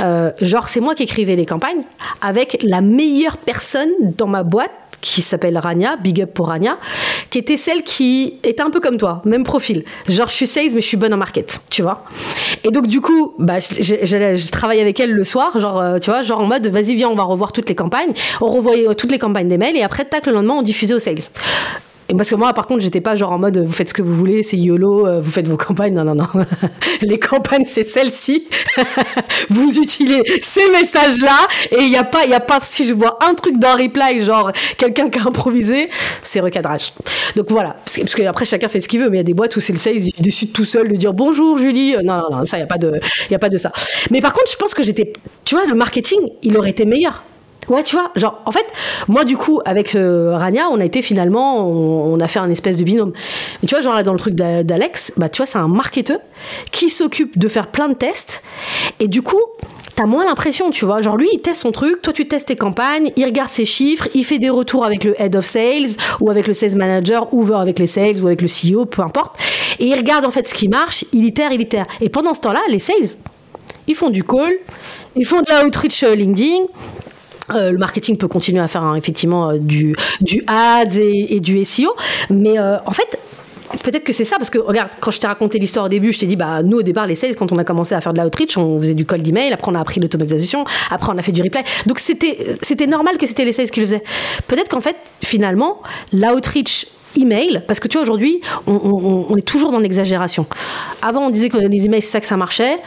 [0.00, 1.82] euh, genre c'est moi qui écrivais les campagnes
[2.20, 6.78] avec la meilleure personne dans ma boîte qui s'appelle Rania, big up pour Rania,
[7.30, 9.84] qui était celle qui était un peu comme toi, même profil.
[10.08, 12.04] Genre, je suis sales, mais je suis bonne en market, tu vois.
[12.64, 16.22] Et donc, du coup, bah, je, travaille avec elle le soir, genre, euh, tu vois,
[16.22, 18.12] genre en mode, vas-y, viens, on va revoir toutes les campagnes.
[18.40, 20.98] On revoyait toutes les campagnes des mails, et après, tac, le lendemain, on diffusait aux
[20.98, 21.22] sales.
[22.14, 24.14] Parce que moi, par contre, j'étais pas genre en mode vous faites ce que vous
[24.14, 25.94] voulez, c'est YOLO, euh, vous faites vos campagnes.
[25.94, 26.26] Non, non, non.
[27.02, 28.46] Les campagnes, c'est celle-ci.
[29.50, 33.18] vous utilisez ces messages-là et il n'y a pas, il a pas, si je vois
[33.26, 35.88] un truc dans reply, genre quelqu'un qui a improvisé,
[36.22, 36.92] c'est recadrage.
[37.34, 37.76] Donc voilà.
[37.84, 39.60] Parce que, après, chacun fait ce qu'il veut, mais il y a des boîtes où
[39.60, 41.96] c'est le sales, il décide tout seul de dire bonjour Julie.
[42.04, 43.72] Non, non, non, ça, il n'y a a pas de ça.
[44.10, 45.12] Mais par contre, je pense que j'étais,
[45.44, 47.24] tu vois, le marketing, il aurait été meilleur.
[47.68, 48.66] Ouais, tu vois, genre, en fait,
[49.08, 52.76] moi, du coup, avec euh, Rania, on a été finalement, on, a fait un espèce
[52.76, 53.12] de binôme.
[53.60, 56.18] Mais tu vois, genre là, dans le truc d'Alex, bah, tu vois, c'est un marketeur
[56.70, 58.44] qui s'occupe de faire plein de tests.
[59.00, 59.40] Et du coup,
[59.96, 61.00] t'as moins l'impression, tu vois.
[61.02, 64.08] Genre, lui, il teste son truc, toi, tu testes tes campagnes, il regarde ses chiffres,
[64.14, 67.52] il fait des retours avec le head of sales, ou avec le sales manager, ou
[67.52, 69.36] avec les sales, ou avec le CEO, peu importe.
[69.80, 71.86] Et il regarde, en fait, ce qui marche, il itère, il itère.
[72.00, 73.16] Et pendant ce temps-là, les sales,
[73.88, 74.52] ils font du call,
[75.16, 76.66] ils font de la outreach LinkedIn,
[77.54, 81.64] euh, le marketing peut continuer à faire hein, effectivement euh, du, du ads et, du
[81.64, 81.94] SEO,
[82.30, 83.18] mais euh, en fait,
[83.82, 86.20] peut-être que c'est ça, parce que regarde, quand je t'ai raconté l'histoire au début, je
[86.20, 88.20] t'ai dit, bah, nous au départ, les sales, quand on a commencé à faire de
[88.20, 91.32] l'outreach, on faisait du cold email, après on a appris l'automatisation, après on a fait
[91.32, 91.62] du replay.
[91.86, 94.02] Donc c'était, c'était normal que c'était les sales qui le faisaient.
[94.48, 95.82] Peut-être qu'en fait, finalement,
[96.12, 96.86] l'outreach
[97.16, 100.46] email, parce que tu vois, aujourd'hui, on, on, est toujours dans l'exagération.
[101.00, 102.78] Avant, on disait que les emails, c'est ça que ça marchait.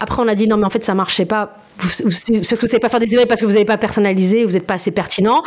[0.00, 1.56] Après, on a dit non, mais en fait, ça marchait pas.
[1.78, 4.52] Parce que vous savez pas faire des emails parce que vous n'avez pas personnalisé, vous
[4.52, 5.42] n'êtes pas assez pertinent.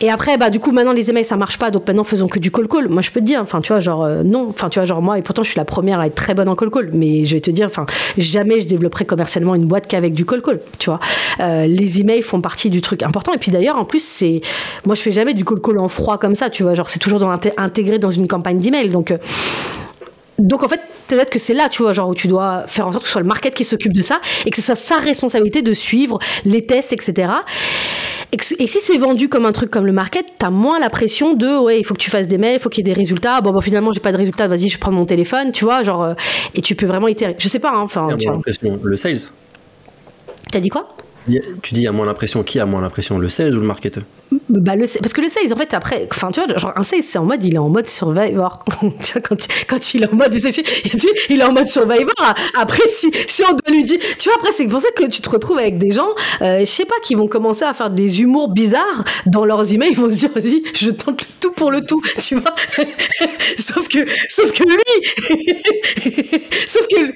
[0.00, 1.70] Et après, bah, du coup, maintenant, les emails, ça marche pas.
[1.70, 2.88] Donc maintenant, faisons que du call call.
[2.88, 4.48] Moi, je peux te dire, enfin, tu vois, genre, euh, non.
[4.48, 6.48] Enfin, tu vois, genre, moi, et pourtant, je suis la première à être très bonne
[6.48, 6.90] en call call.
[6.92, 7.86] Mais je vais te dire, enfin,
[8.18, 10.60] jamais je développerai commercialement une boîte qu'avec du call call.
[10.78, 10.98] Tu vois,
[11.40, 13.32] euh, les emails font partie du truc important.
[13.32, 14.40] Et puis d'ailleurs, en plus, c'est.
[14.84, 16.50] Moi, je fais jamais du call call en froid comme ça.
[16.50, 17.22] Tu vois, genre, c'est toujours
[17.56, 18.88] intégré dans une campagne d'email.
[18.88, 19.12] Donc.
[19.12, 19.18] Euh,
[20.42, 22.92] donc en fait, peut-être que c'est là, tu vois, genre où tu dois faire en
[22.92, 24.96] sorte que ce soit le market qui s'occupe de ça et que ce soit sa
[24.96, 27.32] responsabilité de suivre les tests, etc.
[28.32, 30.90] Et, que, et si c'est vendu comme un truc comme le market, t'as moins la
[30.90, 32.94] pression de ouais, il faut que tu fasses des mails, il faut qu'il y ait
[32.94, 33.40] des résultats.
[33.40, 36.02] Bon, bon finalement, j'ai pas de résultats, vas-y, je prends mon téléphone, tu vois, genre,
[36.02, 36.14] euh,
[36.54, 37.36] et tu peux vraiment itérer.
[37.38, 38.08] Je sais pas, hein, enfin.
[38.16, 38.28] Tu
[38.82, 39.18] le sales.
[40.50, 40.88] T'as dit quoi?
[41.62, 43.66] Tu dis, il y a moins l'impression, qui a moins l'impression, le sales ou le
[43.66, 44.04] marketeur
[44.48, 47.02] bah le, parce que le sales, en fait, après, enfin, tu vois, genre, un sales,
[47.02, 48.64] c'est en mode, il est en mode survivor.
[49.22, 49.36] quand,
[49.68, 52.14] quand il est en mode, il est en mode survivor.
[52.56, 55.20] Après, si, si on doit lui dire, tu vois, après, c'est pour ça que tu
[55.20, 56.08] te retrouves avec des gens,
[56.42, 59.92] euh, je sais pas, qui vont commencer à faire des humours bizarres dans leurs emails,
[59.92, 62.54] ils vont se dire, vas-y, je tente le tout pour le tout, tu vois.
[63.58, 67.12] sauf que, sauf que lui, sauf que,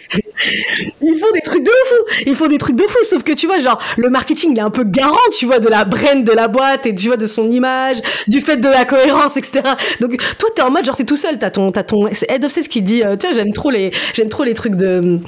[1.03, 3.47] ils font des trucs de fou, ils font des trucs de fou, sauf que, tu
[3.47, 6.33] vois, genre, le marketing, il est un peu garant, tu vois, de la brand de
[6.33, 9.63] la boîte et tu vois, de son image, du fait de la cohérence, etc.
[10.01, 12.53] Donc, toi, t'es en mode, genre, t'es tout seul, t'as ton, t'as ton, Head of
[12.53, 15.19] Sales qui dit, euh, vois, j'aime trop les, j'aime trop les trucs de,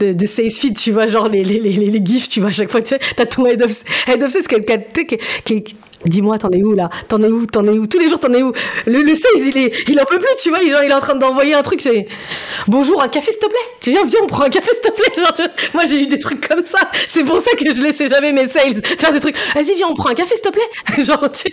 [0.00, 2.70] de, Sales Feed, tu vois, genre, les, les, les, les gifs, tu vois, à chaque
[2.70, 3.72] fois, tu sais, t'as ton Head of,
[4.06, 6.88] Head qui, qui, qui, qui Dis-moi, t'en es où là?
[7.08, 7.46] T'en es où?
[7.46, 7.86] T'en es où?
[7.86, 8.52] Tous les jours, t'en es où?
[8.86, 10.60] Le, le sales, il est, il en peut plus, tu vois.
[10.62, 11.80] Il, il est en train d'envoyer un truc.
[11.80, 12.06] C'est
[12.66, 13.56] bonjour, un café, s'il te plaît.
[13.80, 15.12] Tu viens, viens, on prend un café, s'il te plaît.
[15.16, 15.42] Genre, tu
[15.74, 16.78] moi, j'ai eu des trucs comme ça.
[17.06, 19.36] C'est pour ça que je laissais jamais mes sales faire des trucs.
[19.54, 21.04] Vas-y, viens, on prend un café, s'il te plaît.
[21.04, 21.52] genre, tu...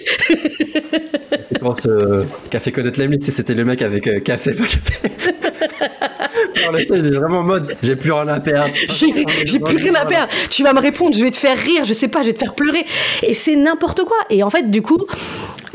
[1.44, 3.24] C'est pour ce café connaître la limite.
[3.24, 5.10] C'était le mec avec euh, café, pas café.
[6.90, 7.76] Est vraiment en mode.
[7.82, 8.74] J'ai plus rien à perdre.
[8.76, 10.32] J'ai plus rien à perdre.
[10.50, 11.16] Tu vas me répondre.
[11.16, 11.86] Je vais te faire rire.
[11.86, 12.22] Je sais pas.
[12.22, 12.86] Je vais te faire pleurer.
[13.24, 14.18] Et c'est n'importe quoi.
[14.30, 14.98] Et en fait, du coup,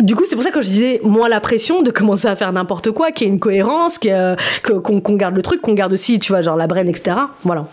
[0.01, 2.52] du coup, c'est pour ça que je disais, moins la pression de commencer à faire
[2.52, 4.36] n'importe quoi, qu'il y ait une cohérence, qu'on
[4.80, 7.16] qu qu garde le truc, qu'on garde aussi, tu vois, genre la brain, etc.
[7.44, 7.64] Voilà.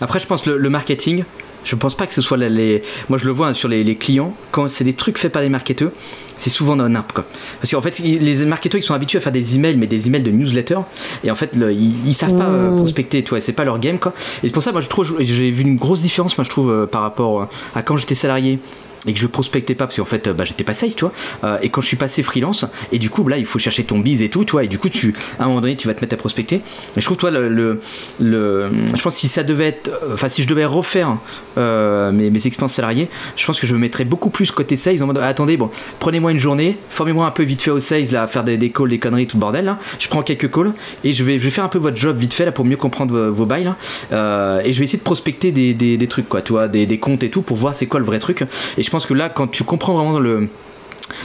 [0.00, 1.24] Après, je pense le marketing,
[1.64, 2.82] je pense pas que ce soit les.
[3.08, 5.48] Moi, je le vois sur les, les clients, quand c'est des trucs faits par les
[5.48, 5.92] marketeurs,
[6.36, 7.24] c'est souvent dans n'importe quoi.
[7.60, 10.22] Parce qu'en fait, les marketeurs, ils sont habitués à faire des emails, mais des emails
[10.22, 10.78] de newsletter.
[11.22, 12.76] Et en fait, le, ils, ils, savent pas mmh.
[12.76, 14.14] prospecter, tu c'est pas leur game, quoi.
[14.42, 16.70] Et c'est pour ça, moi, je trouve, j'ai vu une grosse différence, moi, je trouve,
[16.70, 18.58] euh, par rapport à quand j'étais salarié
[19.06, 21.12] et que je prospectais pas parce qu'en fait bah, j'étais pas safe tu vois.
[21.44, 23.98] Euh, et quand je suis passé freelance et du coup là il faut chercher ton
[23.98, 26.00] bise et tout toi et du coup tu à un moment donné tu vas te
[26.00, 26.56] mettre à prospecter.
[26.56, 27.80] Et je trouve toi le,
[28.20, 31.16] le, je pense que si ça devait être enfin si je devais refaire
[31.58, 35.02] euh, mes, mes expériences salariées je pense que je me mettrais beaucoup plus côté sales
[35.02, 38.22] en mode attendez bon prenez-moi une journée formez-moi un peu vite fait au sales là
[38.22, 40.72] à faire des, calls des conneries tout le bordel je prends quelques calls
[41.04, 42.76] et je vais je vais faire un peu votre job vite fait là pour mieux
[42.76, 43.76] comprendre vos, vos bails là.
[44.12, 47.22] Euh, et je vais essayer de prospecter des, des, trucs quoi tu vois des, comptes
[47.22, 48.44] et tout pour voir c'est quoi le vrai truc
[48.90, 50.48] pense que là, quand tu comprends vraiment le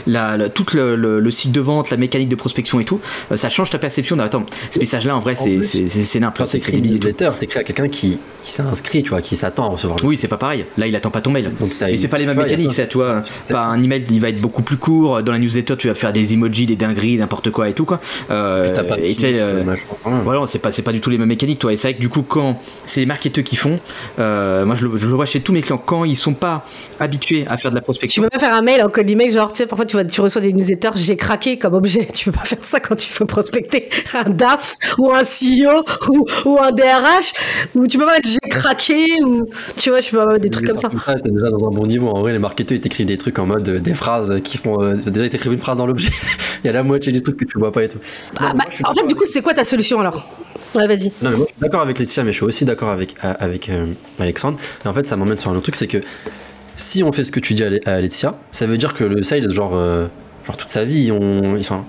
[0.06, 3.00] la, la- tout le, le, le cycle de vente, la mécanique de prospection et tout,
[3.32, 4.18] euh, ça change ta perception.
[4.18, 7.30] Attends, ce message-là, en vrai, c'est c'est- c'est- c'est n'importe Quand c'est c'est débile newsletter,
[7.38, 10.16] t'écris à quelqu'un qui, qui s'est inscrit, tu vois, qui s'attend à recevoir le Oui,
[10.16, 10.64] c'est pas pareil.
[10.78, 11.50] Là, il attend pas ton mail.
[11.60, 13.22] Donc, Et c'est pas les mêmes tu mécaniques, plein- ça, toi.
[13.44, 15.22] C'est Pas un email, il va être beaucoup plus court.
[15.22, 18.00] Dans la newsletter, tu vas faire des emojis, des dingueries, n'importe quoi et tout, quoi.
[18.30, 19.84] Euh, pas de et tu euh, machin,
[20.24, 20.46] voilà.
[20.46, 21.72] c'est pas, c'est pas du tout les mêmes mécaniques, toi.
[21.72, 23.78] Et c'est vrai que du coup, quand c'est les marketeurs qui font,
[24.18, 26.64] euh, moi je le, je le vois chez tous mes clients, quand ils sont pas
[27.00, 29.30] habitués à faire de la Tu prospection, peux pas faire un mail en code email,
[29.30, 32.08] genre, tu sais, parfois tu, vois, tu reçois des newsletters, j'ai craqué comme objet.
[32.14, 36.26] Tu peux pas faire ça quand tu veux prospecter un DAF ou un CEO ou,
[36.46, 37.34] ou un DRH,
[37.74, 39.46] ou tu peux pas mettre j'ai craqué, ou
[39.76, 40.88] tu vois, je peux pas mettre des trucs comme ça.
[41.22, 42.08] T'es déjà dans un bon niveau.
[42.08, 44.82] En vrai, les marketeurs, ils t'écrivent des trucs en mode euh, des phrases qui font.
[44.82, 46.10] euh, déjà, ils t'écrivent une phrase dans l'objet.
[46.64, 47.98] Il y a la moitié du truc que tu vois pas et tout.
[48.38, 50.26] Ah, bah, en fait, du coup, c'est quoi ta solution alors?
[50.74, 51.12] Ouais, vas-y.
[51.22, 53.34] Non, mais moi, je suis d'accord avec Laetitia, mais je suis aussi d'accord avec, euh,
[53.38, 53.86] avec euh,
[54.18, 54.58] Alexandre.
[54.84, 55.98] Et en fait, ça m'emmène sur un autre truc c'est que
[56.76, 59.50] si on fait ce que tu dis à, Laetitia, ça veut dire que le sales,
[59.50, 60.06] genre, euh,
[60.44, 61.84] genre toute sa vie, on, enfin,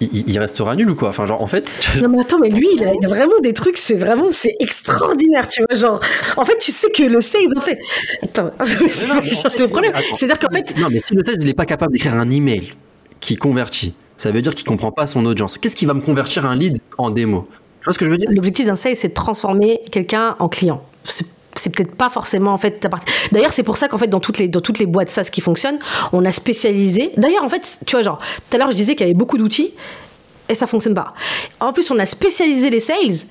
[0.00, 1.08] il, restera nul ou quoi?
[1.08, 1.68] Enfin, genre, en fait.
[2.00, 4.54] Non mais attends, mais lui, il a, il a vraiment des trucs, c'est vraiment, c'est
[4.60, 6.00] extraordinaire, tu vois, genre,
[6.36, 7.80] en fait, tu sais que le sales, en fait,
[8.22, 9.20] attends, c'est pas
[9.56, 10.16] des problèmes, attends.
[10.16, 12.72] c'est-à-dire qu'en fait, Non, mais si le sales, il est pas capable d'écrire un email
[13.20, 15.58] qui convertit, ça veut dire qu'il comprend pas son audience.
[15.58, 17.48] Qu'est-ce qui va me convertir un lead en démo?
[17.80, 18.28] Tu vois ce que je veux dire?
[18.30, 20.82] L'objectif d'un sales, c'est de transformer quelqu'un en client.
[21.04, 21.26] C'est
[21.60, 23.12] c'est peut-être pas forcément en fait ta partie.
[23.32, 25.40] D'ailleurs, c'est pour ça qu'en fait dans toutes les dans toutes les boîtes SaaS qui
[25.40, 25.78] fonctionnent,
[26.12, 27.12] on a spécialisé.
[27.16, 29.38] D'ailleurs, en fait, tu vois genre tout à l'heure je disais qu'il y avait beaucoup
[29.38, 29.74] d'outils
[30.48, 31.14] et ça fonctionne pas.
[31.60, 33.26] En plus, on a spécialisé les sales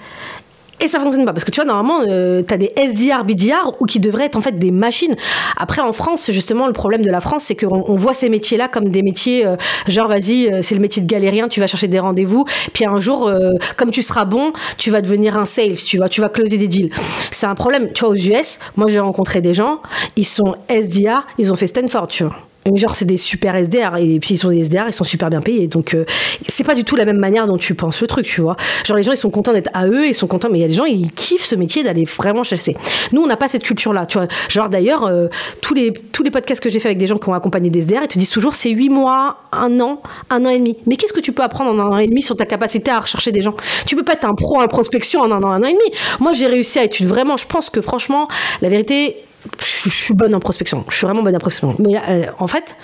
[0.80, 4.00] et ça fonctionne pas parce que tu vois normalement euh, des SDR BDR ou qui
[4.00, 5.16] devraient être en fait des machines.
[5.58, 8.58] Après en France justement le problème de la France c'est qu'on on voit ces métiers
[8.58, 9.56] là comme des métiers euh,
[9.88, 13.00] genre vas-y euh, c'est le métier de galérien, tu vas chercher des rendez-vous puis un
[13.00, 16.30] jour euh, comme tu seras bon, tu vas devenir un sales, tu vois, tu vas
[16.30, 16.92] closer des deals.
[17.32, 19.80] C'est un problème, tu vois aux US, moi j'ai rencontré des gens,
[20.16, 22.45] ils sont SDR, ils ont fait Stanford, tu vois.
[22.72, 25.30] Mais Genre c'est des super SDR et puis ils sont des SDR, ils sont super
[25.30, 26.04] bien payés donc euh,
[26.48, 28.56] c'est pas du tout la même manière dont tu penses le truc tu vois.
[28.84, 30.66] Genre les gens ils sont contents d'être à eux, ils sont contents mais il y
[30.66, 32.76] a des gens ils kiffent ce métier d'aller vraiment chasser.
[33.12, 34.28] Nous on n'a pas cette culture là tu vois.
[34.50, 35.28] Genre d'ailleurs euh,
[35.62, 37.82] tous les tous les podcasts que j'ai fait avec des gens qui ont accompagné des
[37.82, 40.02] SDR ils te disent toujours c'est 8 mois, un an,
[40.32, 40.76] un an et demi.
[40.88, 43.00] Mais qu'est-ce que tu peux apprendre en un an et demi sur ta capacité à
[43.00, 43.54] rechercher des gens?
[43.86, 45.92] Tu peux pas être un pro en prospection en un an, un an et demi.
[46.20, 48.28] Moi j'ai réussi à une vraiment je pense que franchement
[48.64, 49.18] la vérité
[49.60, 50.86] je suis bonne en prospection.
[50.90, 51.76] Je suis vraiment bonne en prospection.
[51.80, 52.76] Mais euh, en fait,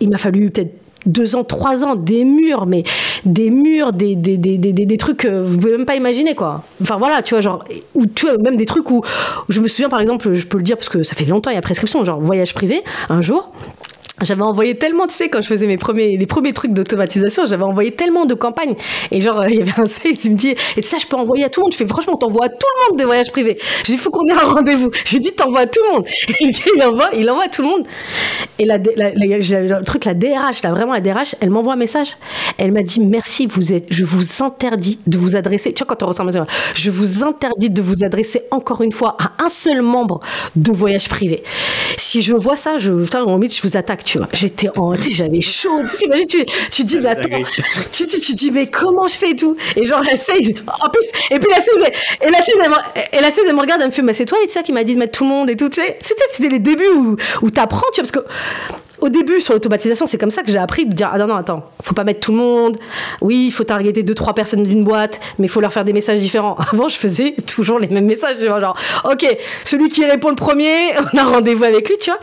[0.00, 0.74] il m'a fallu peut-être
[1.06, 2.82] deux ans, trois ans, des murs, mais
[3.24, 6.64] des murs, des, des, des, des, trucs que vous pouvez même pas imaginer, quoi.
[6.82, 7.64] Enfin voilà, tu vois, genre,
[7.94, 9.02] ou tu vois, même des trucs où,
[9.48, 11.54] je me souviens par exemple, je peux le dire parce que ça fait longtemps, il
[11.54, 13.52] y a prescription, genre voyage privé, un jour.
[14.22, 17.64] J'avais envoyé tellement, tu sais, quand je faisais mes premiers, les premiers trucs d'automatisation, j'avais
[17.64, 18.74] envoyé tellement de campagnes.
[19.10, 21.16] Et genre, euh, il y avait un sales, il me dit, et ça, je peux
[21.16, 21.72] envoyer à tout le monde.
[21.72, 23.58] Je fais, franchement, t'envoies à tout le monde des voyages privés.
[23.84, 24.90] J'ai dit, faut qu'on ait un rendez-vous.
[25.04, 26.06] J'ai dit, t'envoies à tout le monde.
[26.40, 27.86] Et me dit, il envoie, il envoie à tout le monde.
[28.58, 32.16] Et le truc, la DRH, là, vraiment, la DRH, elle m'envoie un message.
[32.56, 36.02] Elle m'a dit, merci, vous êtes, je vous interdis de vous adresser, tu vois, quand
[36.04, 39.82] on ressent message, je vous interdis de vous adresser encore une fois à un seul
[39.82, 40.20] membre
[40.54, 41.42] de voyage privé.
[41.98, 44.28] Si je vois ça, je, putain, je vous attaque, tu vois.
[44.32, 45.82] J'étais sais, j'avais chaud.
[45.90, 47.28] Tu t'imagines, tu, tu dis, mais attends,
[47.92, 49.56] tu, tu, tu dis, mais comment je fais et tout?
[49.76, 51.92] Et genre, la sales, en plus, et puis la sales,
[52.22, 54.14] et la sales, elle, me- et la sales, elle me regarde, elle me fait, mais
[54.14, 55.98] c'est toi, Laetitia, qui m'a dit de mettre tout le monde et tout, tu sais.
[56.00, 58.32] C'était, c'était les débuts où, où t'apprends, tu vois, parce que,
[59.00, 61.36] au début, sur l'automatisation, c'est comme ça que j'ai appris de dire Ah non, non,
[61.36, 62.76] attends, faut pas mettre tout le monde.
[63.20, 65.92] Oui, il faut targeter deux, trois personnes d'une boîte, mais il faut leur faire des
[65.92, 66.56] messages différents.
[66.72, 68.38] Avant, je faisais toujours les mêmes messages.
[68.38, 72.20] Genre, ok, celui qui répond le premier, on a rendez-vous avec lui, tu vois.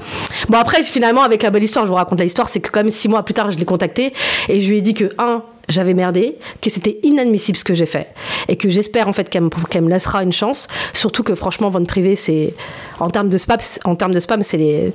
[0.49, 2.79] Bon, après, finalement, avec la belle histoire, je vous raconte la histoire, c'est que quand
[2.81, 4.13] même six mois plus tard, je l'ai contacté
[4.49, 7.85] et je lui ai dit que, un, j'avais merdé, que c'était inadmissible ce que j'ai
[7.85, 8.07] fait
[8.49, 10.67] et que j'espère en fait qu'elle me, me laissera une chance.
[10.93, 12.53] Surtout que franchement, vente privée, c'est
[12.99, 14.93] en termes de spam, en termes de spam, c'est les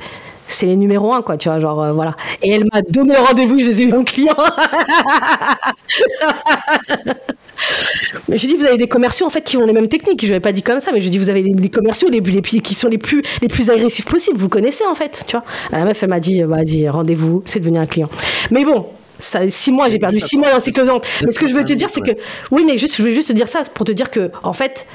[0.48, 2.16] c'est les numéros 1 quoi tu vois genre euh, voilà.
[2.42, 4.36] Et elle m'a donné rendez-vous je les ai eu en client.
[8.28, 10.20] Mais j'ai dit vous avez des commerciaux en fait qui ont les mêmes techniques.
[10.20, 12.20] Je lui avais pas dit comme ça mais je dis vous avez les, commerciaux les,
[12.20, 14.38] les, qui sont les plus les plus agressifs possibles.
[14.38, 15.44] Vous connaissez en fait tu vois.
[15.70, 18.08] La meuf elle m'a dit euh, vas-y rendez-vous c'est devenu un client.
[18.50, 18.86] Mais bon
[19.20, 20.70] ça, six mois, j'ai perdu six mois dans ces.
[21.24, 22.12] Mais ce que je veux te dire, c'est que,
[22.52, 24.86] oui, mais juste, je voulais juste te dire ça pour te dire que, en fait,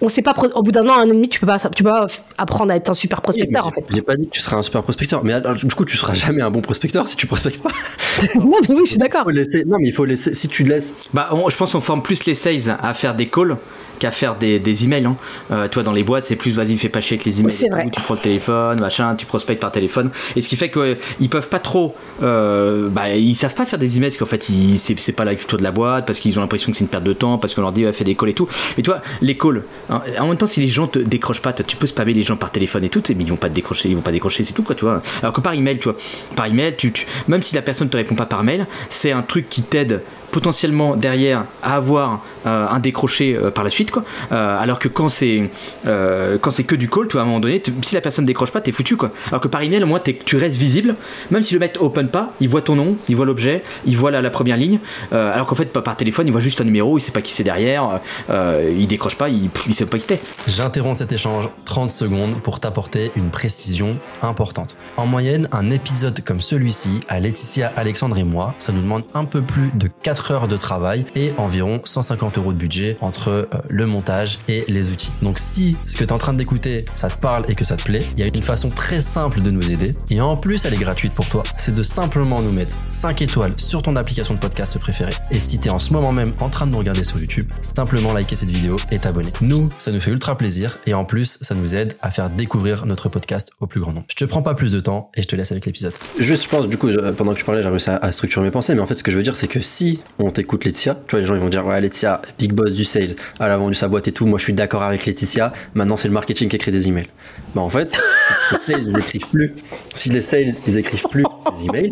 [0.00, 1.82] on sait pas, au bout d'un an, un an et demi, tu peux pas, tu
[1.82, 2.06] peux pas
[2.36, 3.84] apprendre à être un super prospecteur, en fait.
[3.92, 6.14] J'ai pas dit que tu seras un super prospecteur, mais alors, du coup, tu seras
[6.14, 7.70] jamais un bon prospecteur si tu prospectes pas.
[8.36, 9.26] non, mais oui, je suis d'accord.
[9.26, 10.34] Non, mais il faut laisser.
[10.34, 10.96] Si tu laisses.
[11.12, 13.56] Bah, on- je pense qu'on forme plus les sales à faire des calls
[13.98, 15.04] qu'à faire des, des emails.
[15.06, 15.16] Hein.
[15.50, 17.52] Euh, toi, dans les boîtes, c'est plus vas-y, fais pas chier avec les emails.
[17.52, 17.74] C'est tout.
[17.74, 17.88] vrai.
[17.92, 20.10] Tu prends le téléphone, machin, tu prospectes par téléphone.
[20.36, 21.94] Et ce qui fait qu'ils peuvent pas trop.
[22.22, 24.44] Euh, bah, ils savent pas faire des emails parce qu'en fait,
[24.76, 27.04] c'est pas la culture de la boîte, parce qu'ils ont l'impression que c'est une perte
[27.04, 28.48] de temps, parce qu'on leur dit, ouais, fais des calls et tout.
[28.76, 31.64] Mais toi, les calls, En en même temps, si les gens te décrochent pas, toi,
[31.66, 33.88] tu peux spammer les gens par téléphone et tout, mais ils vont pas te décrocher,
[33.88, 35.02] ils vont pas décrocher, c'est tout quoi, tu vois.
[35.22, 35.96] Alors que par email, tu vois,
[36.36, 39.22] par email, tu, tu- même si la personne te répond pas par mail, c'est un
[39.22, 44.04] truc qui t'aide potentiellement derrière à avoir euh, un décroché euh, par la suite quoi.
[44.32, 45.50] Euh, alors que quand c'est
[45.84, 48.50] quand c'est que du call tu vois à un moment donné si la personne décroche
[48.50, 49.10] pas t'es foutu quoi.
[49.28, 50.96] Alors que par email au moins tu restes visible.
[51.30, 54.10] Même si le mec open pas il voit ton nom il voit l'objet il voit
[54.10, 54.78] la, première ligne.
[55.12, 57.44] Alors qu'en fait par téléphone il voit juste un numéro il sait pas qui c'est
[57.44, 58.00] derrière
[58.30, 60.20] il décroche pas il, pff, sait pas qui t'es.
[60.46, 64.76] J'interromps cet échange 30 secondes pour t'apporter une précision importante.
[64.96, 69.24] En moyenne, un épisode comme celui-ci, à Laetitia, Alexandre et moi, ça nous demande un
[69.24, 73.44] peu plus de 4 heures de travail et environ 150 euros de budget entre euh,
[73.68, 75.10] le montage et les outils.
[75.22, 77.76] Donc si ce que tu es en train d'écouter, ça te parle et que ça
[77.76, 80.64] te plaît, il y a une façon très simple de nous aider et en plus
[80.64, 81.42] elle est gratuite pour toi.
[81.56, 85.14] C'est de simplement nous mettre 5 étoiles sur ton application de podcast préférée.
[85.30, 87.48] Et si tu es en ce moment même en train de nous regarder sur YouTube,
[87.62, 89.30] simplement liker cette vidéo et t'abonner.
[89.40, 92.86] Nous, ça nous fait ultra plaisir et en plus, ça nous aide à faire découvrir
[92.86, 94.06] notre podcast au plus grand nombre.
[94.08, 95.92] Je te prends pas plus de temps et je te laisse avec l'épisode.
[96.18, 98.74] Juste, je pense, du coup, pendant que tu parlais, j'ai réussi à structurer mes pensées,
[98.74, 101.12] mais en fait, ce que je veux dire, c'est que si on t'écoute Laetitia, tu
[101.12, 103.74] vois, les gens ils vont dire, ouais, Laetitia, big boss du sales, elle a vendu
[103.74, 106.56] sa boîte et tout, moi je suis d'accord avec Laetitia, maintenant c'est le marketing qui
[106.56, 107.08] écrit des emails.
[107.54, 109.54] Bah, en fait, si les sales, ils écrivent plus,
[109.94, 111.90] si les sales, ils écrivent plus des emails,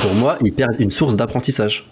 [0.00, 1.88] pour moi, ils perdent une source d'apprentissage.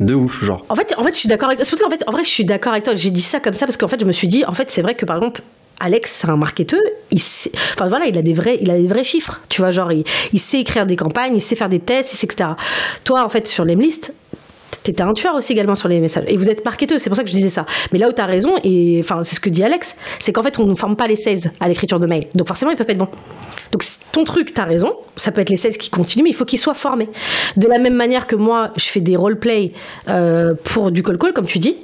[0.00, 0.64] De ouf, genre.
[0.68, 1.64] En fait, en fait, je suis d'accord avec toi.
[1.64, 2.94] C'est fait, en vrai, je suis d'accord avec toi.
[2.94, 4.80] J'ai dit ça comme ça parce qu'en fait, je me suis dit, en fait, c'est
[4.80, 5.42] vrai que par exemple,
[5.80, 6.80] Alex, c'est un marketeur.
[7.10, 9.40] Il enfin voilà, il a des vrais, il a des vrais chiffres.
[9.48, 12.16] Tu vois, genre, il, il sait écrire des campagnes, il sait faire des tests, il
[12.16, 12.50] sait, etc.
[13.04, 14.14] Toi, en fait, sur l'Emlist,
[14.82, 16.24] T'étais un tueur aussi également sur les messages.
[16.28, 17.66] Et vous êtes marketeur, c'est pour ça que je disais ça.
[17.92, 20.58] Mais là où t'as raison, et enfin, c'est ce que dit Alex, c'est qu'en fait,
[20.58, 22.26] on ne forme pas les sales à l'écriture de mail.
[22.34, 23.08] Donc forcément, ils peuvent pas être bons.
[23.72, 23.82] Donc
[24.12, 26.58] ton truc, t'as raison, ça peut être les sales qui continuent, mais il faut qu'ils
[26.58, 27.08] soient formés.
[27.56, 29.72] De la même manière que moi, je fais des roleplay
[30.08, 31.76] euh, pour du call call, comme tu dis,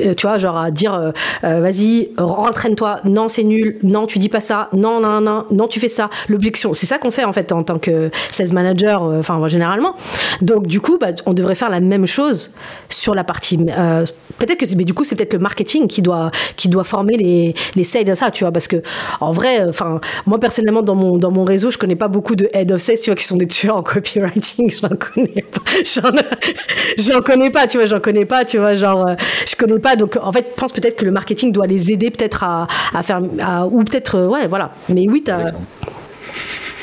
[0.00, 1.10] euh, tu vois, genre à dire, euh,
[1.44, 5.66] euh, vas-y, rentraîne-toi, non, c'est nul, non, tu dis pas ça, non, non, non, non,
[5.66, 6.10] tu fais ça.
[6.28, 9.94] L'objection, c'est ça qu'on fait en fait en tant que sales manager, enfin généralement.
[10.40, 12.31] Donc du coup, bah, on devrait faire la même chose
[12.88, 13.58] sur la partie.
[13.76, 14.04] euh,
[14.38, 17.16] peut-être que, c'est- mais du coup, c'est peut-être le marketing qui doit qui doit former
[17.16, 18.76] les les sales à ça, tu vois, parce que
[19.20, 22.48] en vrai, enfin, moi personnellement dans mon dans mon réseau, je connais pas beaucoup de
[22.52, 24.70] head of sales, tu vois, qui sont des tueurs en copywriting.
[24.80, 25.62] J'en connais pas.
[25.84, 26.10] J'en,
[26.98, 29.14] j'en connais pas, tu vois, j'en connais pas, tu vois, genre, euh,
[29.46, 29.96] je connais pas.
[29.96, 33.02] Donc, en fait, je pense peut-être que le marketing doit les aider peut-être à, à
[33.02, 34.72] faire, à- ou peut-être, euh, ouais, voilà.
[34.88, 35.46] Mais oui, t'as,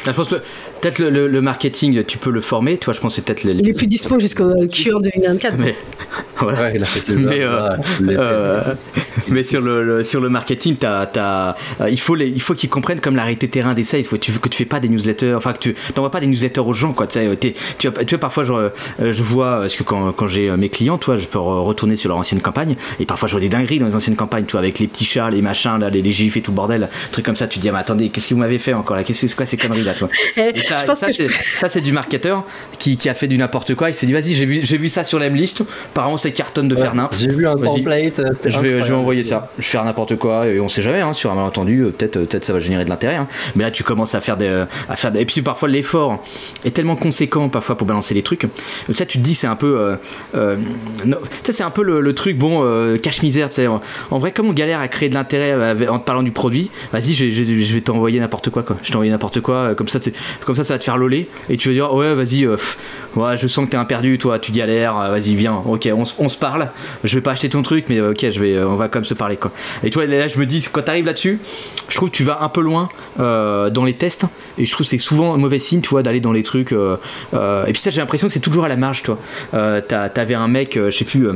[0.06, 0.36] je pense que
[0.82, 3.44] peut-être le, le- le marketing tu peux le former toi je pense que c'est peut-être
[3.44, 5.58] les- il est plus dispo jusqu'au euh, Q1 2024.
[5.60, 5.76] mais
[6.40, 6.60] voilà.
[6.62, 7.70] Ouais, il a fait ses Mais, euh.
[8.02, 8.62] Euh,
[9.28, 12.54] mais sur le, le- sur le marketing, t'as, t'as, euh, il faut les, il faut
[12.54, 14.04] qu'ils comprennent comme la réalité terrain des sales.
[14.04, 16.28] Faut que tu, que tu fais pas des newsletters, enfin que tu t'envoies pas des
[16.28, 17.08] newsletters aux gens quoi.
[17.08, 18.70] Tu sais, t'es- tu, vois, tu vois, parfois je, euh,
[19.12, 21.96] je vois parce que quand, quand j'ai euh, mes clients, toi, je peux re- retourner
[21.96, 24.52] sur leur ancienne campagne et parfois je vois des dingueries dans les anciennes campagnes, tu
[24.54, 26.88] vois, avec les petits chats, les machins, là, les, les gifs et tout le bordel,
[27.12, 27.48] trucs comme ça.
[27.48, 29.04] Tu te dis ah, mais attendez, qu'est-ce que vous m'avez fait encore là?
[29.04, 30.08] Qu'est-ce que c'est quoi ces conneries là, toi
[30.38, 31.30] Et ça, je pense ça, que c'est,
[31.60, 32.44] ça, c'est du marketeur
[32.78, 33.90] qui, qui a fait du n'importe quoi.
[33.90, 35.62] Il s'est dit vas-y, j'ai vu, j'ai vu ça sur la liste.
[35.92, 38.20] Apparemment, c'est cartonne de faire n'importe J'ai vu un template.
[38.20, 39.52] euh, je vais, je vais envoyer ça.
[39.58, 41.02] Je vais faire n'importe quoi et on sait jamais.
[41.02, 43.16] Hein, sur un malentendu, euh, peut-être, euh, peut-être ça va générer de l'intérêt.
[43.16, 43.28] hein.
[43.56, 45.12] Mais là, tu commences à faire des, à faire.
[45.12, 46.24] des- Et puis parfois l'effort
[46.66, 48.42] est tellement conséquent parfois pour balancer les trucs.
[48.88, 49.78] Donc ça, tu te dis c'est un peu.
[49.80, 49.96] Euh,
[50.36, 50.58] euh,
[51.44, 53.50] c'est un peu le, le truc bon euh, cache misère.
[53.50, 53.68] tu sais.
[53.68, 53.82] En,
[54.12, 57.14] en vrai, comme on galère à créer de l'intérêt en te parlant du produit, vas-y,
[57.14, 58.64] je, je- je vais t'envoyer n'importe quoi.
[58.64, 58.78] quoi.
[58.84, 59.76] Je t'envoie n'importe quoi.
[59.76, 60.00] Comme ça,
[60.46, 62.46] comme ça, ça va te faire loler et tu vas dire ouais, vas-y.
[62.46, 62.58] euh,
[63.16, 64.18] ouais, je sens que t'es un perdu.
[64.18, 64.98] Toi, tu galères.
[65.00, 65.56] euh, Vas-y, viens.
[65.66, 66.70] Ok, on, on se parle.
[67.04, 69.04] Je vais pas acheter ton truc, mais euh, ok, je vais, on va quand même
[69.06, 69.52] se parler quoi.
[69.84, 71.40] Et toi, là, je me dis, quand t'arrives là-dessus,
[71.88, 74.26] je trouve que tu vas un peu loin dans les tests,
[74.58, 76.72] et je trouve que c'est souvent un mauvais signe, tu vois, d'aller dans les trucs.
[76.72, 79.18] et puis ça, j'ai l'impression que c'est toujours à la marge, toi.
[79.88, 81.28] T'avais un mec, je sais plus.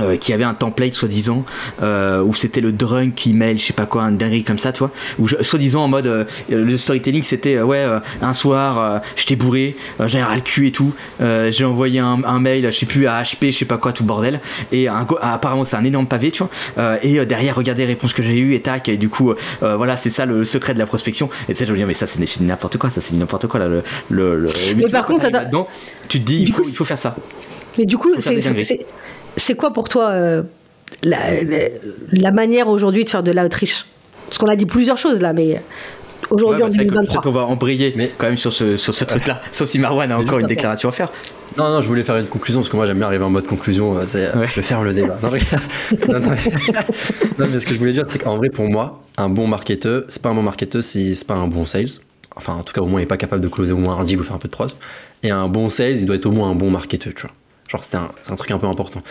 [0.00, 1.44] Euh, qui avait un template soi-disant
[1.82, 4.90] euh, où c'était le drunk email je sais pas quoi un dinguerie comme ça toi
[5.18, 7.84] où je- soi-disant en mode euh, le storytelling c'était ouais
[8.20, 12.64] un soir j'étais bourré j'avais ras le cul et tout j'ai envoyé un, un mail
[12.66, 14.40] je sais plus à HP je sais pas quoi tout bordel.
[14.72, 16.42] Et un, apparemment c'est un énorme pavé tu
[16.76, 16.98] vois.
[17.04, 20.10] Et derrière regardez les réponses que j'ai eues et tac et du coup voilà c'est
[20.10, 21.28] ça le secret de la prospection.
[21.48, 23.68] Et ça je me dis mais ça c'est n'importe quoi ça c'est n'importe quoi là
[23.68, 25.30] le, le, le- Mais tu par vois, contre,
[26.08, 27.14] tu te dis il faut, coup, il faut faire ça.
[27.78, 28.86] Mais du coup, c'est,
[29.36, 30.42] c'est, quoi pour toi euh,
[31.02, 31.58] la, la,
[32.12, 33.84] la manière aujourd'hui de faire de l'outreach
[34.26, 35.60] Parce qu'on a dit plusieurs choses là, mais
[36.30, 37.14] aujourd'hui Ouais, bah, en c'est vrai que 2023.
[37.22, 39.40] Peut-être on va embrayer Mais- quand même sur ce, sur ce truc-là.
[39.52, 41.10] Sauf si Marwan a encore une déclaration à faire.
[41.56, 43.46] Non, non, je voulais faire une conclusion parce que moi j'aime bien arriver en mode
[43.46, 43.96] conclusion.
[43.96, 44.48] euh, c'est, euh, Ouais.
[44.48, 45.16] Je vais faire le débat.
[45.22, 46.36] Non, je- non, non, mais...
[47.38, 50.02] non, mais ce que je voulais dire, c'est qu'en vrai, pour moi, un bon marketeur,
[50.08, 51.86] c'est pas un bon marketeur si c'est pas un bon sales.
[52.36, 54.02] Enfin, en tout cas, au moins, il est pas capable de closer au moins un
[54.04, 54.66] deal ou faire un peu de pros.
[55.22, 57.30] Et un bon sales, il doit être au moins un bon marketeur, tu vois.
[57.68, 59.02] Genre, c'est un, un truc un peu important.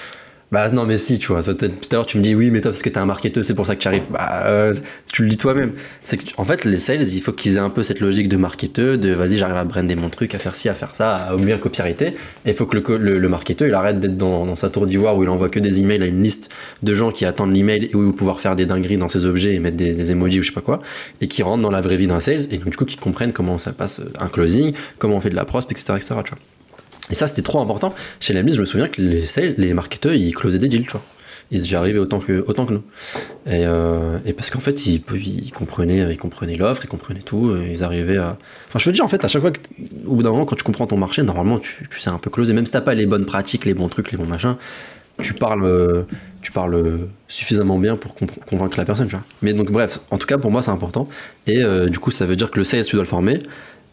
[0.53, 1.41] Bah non, mais si, tu vois.
[1.41, 3.55] Tout à l'heure, tu me dis oui, mais toi, parce que t'es un marketeur, c'est
[3.55, 4.05] pour ça que tu arrives.
[4.11, 4.75] Bah, euh,
[5.11, 5.71] tu le dis toi-même.
[6.03, 8.37] C'est que, en fait, les sales, il faut qu'ils aient un peu cette logique de
[8.37, 11.35] marketeur, de vas-y, j'arrive à brander mon truc, à faire ci, à faire ça, à
[11.37, 12.09] bien copywriter.
[12.45, 15.17] Et il faut que le, le, marketeur, il arrête d'être dans, dans sa tour d'ivoire
[15.17, 16.51] où il envoie que des emails à une liste
[16.83, 19.25] de gens qui attendent l'email et où il va pouvoir faire des dingueries dans ses
[19.25, 20.83] objets et mettre des, des emojis ou je sais pas quoi.
[21.19, 23.33] Et qui rentrent dans la vraie vie d'un sales et donc, du coup, qui comprennent
[23.33, 26.29] comment ça passe euh, un closing, comment on fait de la prospe, etc., etc., tu
[26.29, 26.39] vois.
[27.09, 27.93] Et ça, c'était trop important.
[28.19, 30.91] Chez Lemlist, je me souviens que les sales, les marketeurs, ils closaient des deals, tu
[30.91, 31.03] vois.
[31.51, 32.83] Ils étaient arrivés autant que, autant que nous.
[33.45, 35.01] Et, euh, parce qu'en fait, ils,
[35.51, 38.17] comprenaient ils comprenaient l'offre, ils comprenaient tout, et ils arrivaient.
[38.17, 39.59] Enfin, je veux dire, en fait, à chaque fois, que
[40.05, 42.29] au bout d'un moment, quand tu comprends ton marché, normalement, tu, tu sais un peu
[42.29, 42.53] closer.
[42.53, 44.55] Même si t'as pas les bonnes pratiques, les bons trucs, les bons machins,
[45.21, 46.03] tu parles, euh,
[46.41, 48.15] tu parles suffisamment bien pour
[48.47, 49.25] convaincre la personne, tu vois.
[49.41, 51.07] Mais donc, bref, en tout cas, pour moi, c'est important.
[51.45, 53.39] Et euh, du coup, ça veut dire que le sales, tu dois le former.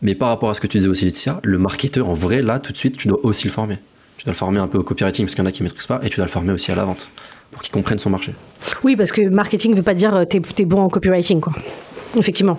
[0.02, 2.58] Mais par rapport à ce que tu disais aussi, Laetitia, le marketeur, en vrai, là,
[2.58, 3.78] tout de suite, tu dois aussi le former.
[4.16, 5.68] Tu dois le former un peu au copywriting, parce qu'il y en a qui ne
[5.68, 7.10] maîtrisent pas, et tu dois le former aussi à la vente,
[7.50, 8.34] pour qu'il comprenne son marché.
[8.82, 11.52] Oui, parce que marketing veut pas dire euh, t'es es bon en copywriting, quoi.
[12.16, 12.58] Effectivement.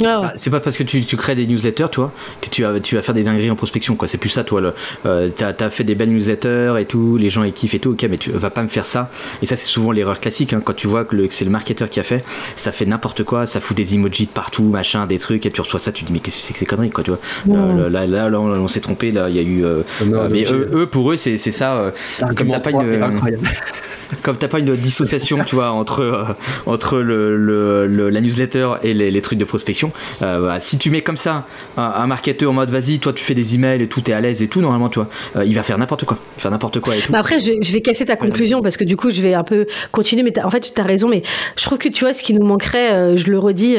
[0.00, 0.06] Ouais.
[0.08, 2.94] Ah, c'est pas parce que tu, tu crées des newsletters, toi, que tu vas, tu
[2.96, 4.08] vas faire des dingueries en prospection, quoi.
[4.08, 4.60] C'est plus ça, toi.
[4.60, 4.74] le-
[5.06, 7.90] Euh, t'as, t'as fait des belles newsletters et tout, les gens ils kiffent et tout,
[7.90, 9.10] ok, mais tu vas pas me faire ça.
[9.42, 11.50] Et ça, c'est souvent l'erreur classique, hein, quand tu vois que, le- que c'est le
[11.50, 12.24] marketeur qui a fait,
[12.56, 15.60] ça fait n'importe quoi, ça fout des emojis de partout, machin, des trucs, et tu
[15.60, 17.20] reçois ça, tu te dis, mais qu'est-ce que c'est que ces conneries, quoi, tu vois.
[17.56, 19.64] Euh, là, là, là, on, on s'est trompé, là, il y a eu.
[19.64, 19.82] euh,
[20.16, 21.76] euh, mais eux, eux, pour eux, c'est, c'est ça.
[21.78, 21.90] euh,
[22.36, 22.78] comme t'as pas une.
[24.22, 26.24] comme t'as pas une dissociation, tu vois, entre euh,
[26.66, 31.16] entre le, la newsletter et les, trucs de prospection, euh, bah, si tu mets comme
[31.16, 34.20] ça un, marketeur en mode vas-y, toi tu fais des emails et tout, t'es à
[34.20, 35.04] l'aise et tout, normalement, tu euh,
[35.44, 37.00] il va faire n'importe quoi, faire n'importe quoi et.
[37.08, 39.66] Bah après, je, vais casser ta conclusion parce que du coup, je vais un peu
[39.92, 40.22] continuer.
[40.22, 41.08] Mais en fait, tu as raison.
[41.08, 41.22] Mais
[41.56, 43.76] je trouve que tu vois, ce qui nous manquerait, je le redis,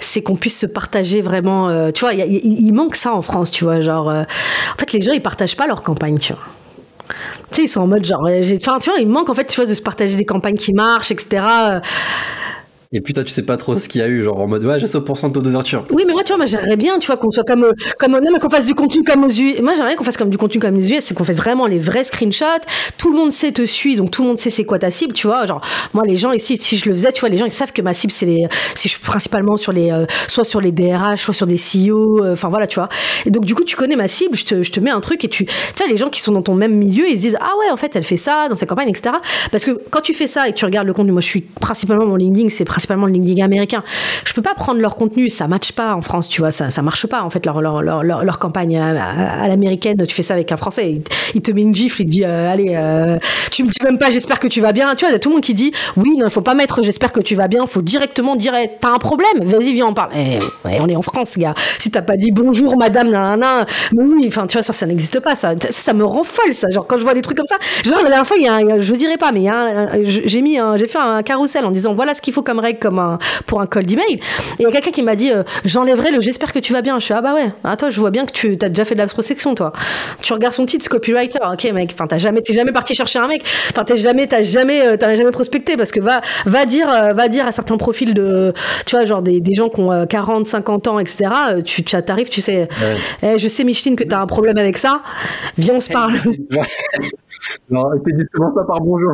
[0.00, 1.90] c'est qu'on puisse se partager vraiment.
[1.92, 3.80] tu vois, il manque ça en France, tu vois.
[3.80, 6.18] Genre, en fait, les gens, ils partagent pas leur campagne.
[7.50, 9.46] Tu sais, ils sont en mode genre, euh, enfin, tu vois, il manque en fait,
[9.46, 11.42] tu de se partager des campagnes qui marchent, etc.
[12.90, 14.64] Et puis toi, tu sais pas trop ce qu'il y a eu, genre en mode
[14.64, 15.84] ouais, j'ai ce pourcent de taux d'ouverture.
[15.90, 18.30] Oui, mais moi, tu vois, j'aimerais bien, tu vois, qu'on soit comme, euh, comme, non,
[18.32, 19.60] mais qu'on fasse du contenu comme aux US.
[19.60, 21.78] Moi, j'aimerais qu'on fasse comme du contenu comme les US, c'est qu'on fasse vraiment les
[21.78, 22.64] vrais screenshots.
[22.96, 25.12] Tout le monde sait te suit, donc tout le monde sait c'est quoi ta cible,
[25.12, 25.44] tu vois.
[25.44, 25.60] Genre,
[25.92, 27.82] moi, les gens ici, si je le faisais, tu vois, les gens, ils savent que
[27.82, 31.24] ma cible, c'est les, si je suis principalement sur les, euh, soit sur les DRH,
[31.24, 32.88] soit sur des CEO, euh, enfin, voilà, tu vois.
[33.26, 35.22] Et donc, du coup, tu connais ma cible, je te, je te mets un truc
[35.24, 37.38] et tu, tu vois, les gens qui sont dans ton même milieu, ils se disent,
[37.38, 39.16] ah ouais, en fait, elle fait ça dans sa campagne, etc.
[39.52, 41.42] Parce que quand tu fais ça et que tu regardes le contenu, moi, je suis
[41.42, 43.82] principalement, mon LinkedIn, c'est principalement le LinkedIn américain.
[44.24, 46.80] Je peux pas prendre leur contenu, ça matche pas en France, tu vois, ça, ça
[46.80, 50.22] marche pas, en fait, leur, leur, leur, leur, campagne à, à- à l'américaine, tu fais
[50.22, 51.02] ça avec un Français, il,
[51.34, 53.18] il te met une gifle, il te dit, euh, allez, euh,
[53.50, 55.28] tu me dis même pas, j'espère que tu vas bien, tu vois, y a tout
[55.30, 57.82] le monde qui dit, oui, non, faut pas mettre, j'espère que tu vas bien, faut
[57.82, 60.10] directement dire, eh, t'as un problème, vas-y, viens, on parle.
[60.16, 60.38] Eh,
[60.68, 61.54] ouais, on est en France, gars.
[61.80, 65.18] Si t'as pas dit bonjour, madame, nanana, mais oui, enfin, tu vois, ça, ça n'existe
[65.18, 67.46] pas, ça, ça, ça me rend folle, ça, genre, quand je vois des trucs comme
[67.46, 70.42] ça, genre, la dernière fois, il y a, un- je dirais pas, mais un- j'ai
[70.42, 73.60] mis j'ai fait un carrousel en disant, voilà ce qu'il faut comme comme un, pour
[73.60, 74.20] un call d'email, et
[74.58, 76.98] il y a quelqu'un qui m'a dit, euh, j'enlèverai le j'espère que tu vas bien.
[76.98, 78.94] Je suis, ah bah ouais, ah, toi, je vois bien que tu as déjà fait
[78.94, 79.72] de la prospection, toi.
[80.22, 83.28] Tu regardes son titre, copywriter, ok, mec, enfin, t'as jamais, t'es jamais parti chercher un
[83.28, 86.90] mec, enfin, t'es jamais, t'as jamais, euh, t'as jamais prospecté, parce que va, va dire,
[86.90, 88.52] euh, va dire à certains profils de,
[88.86, 91.82] tu vois, genre des, des gens qui ont euh, 40, 50 ans, etc., euh, tu,
[91.82, 92.68] tu t'arrives, tu sais,
[93.22, 95.02] Eh, je sais, Micheline, que t'as un problème avec ça,
[95.56, 96.12] viens, on se parle.
[97.70, 99.12] non, t'es dit comment ça par bonjour.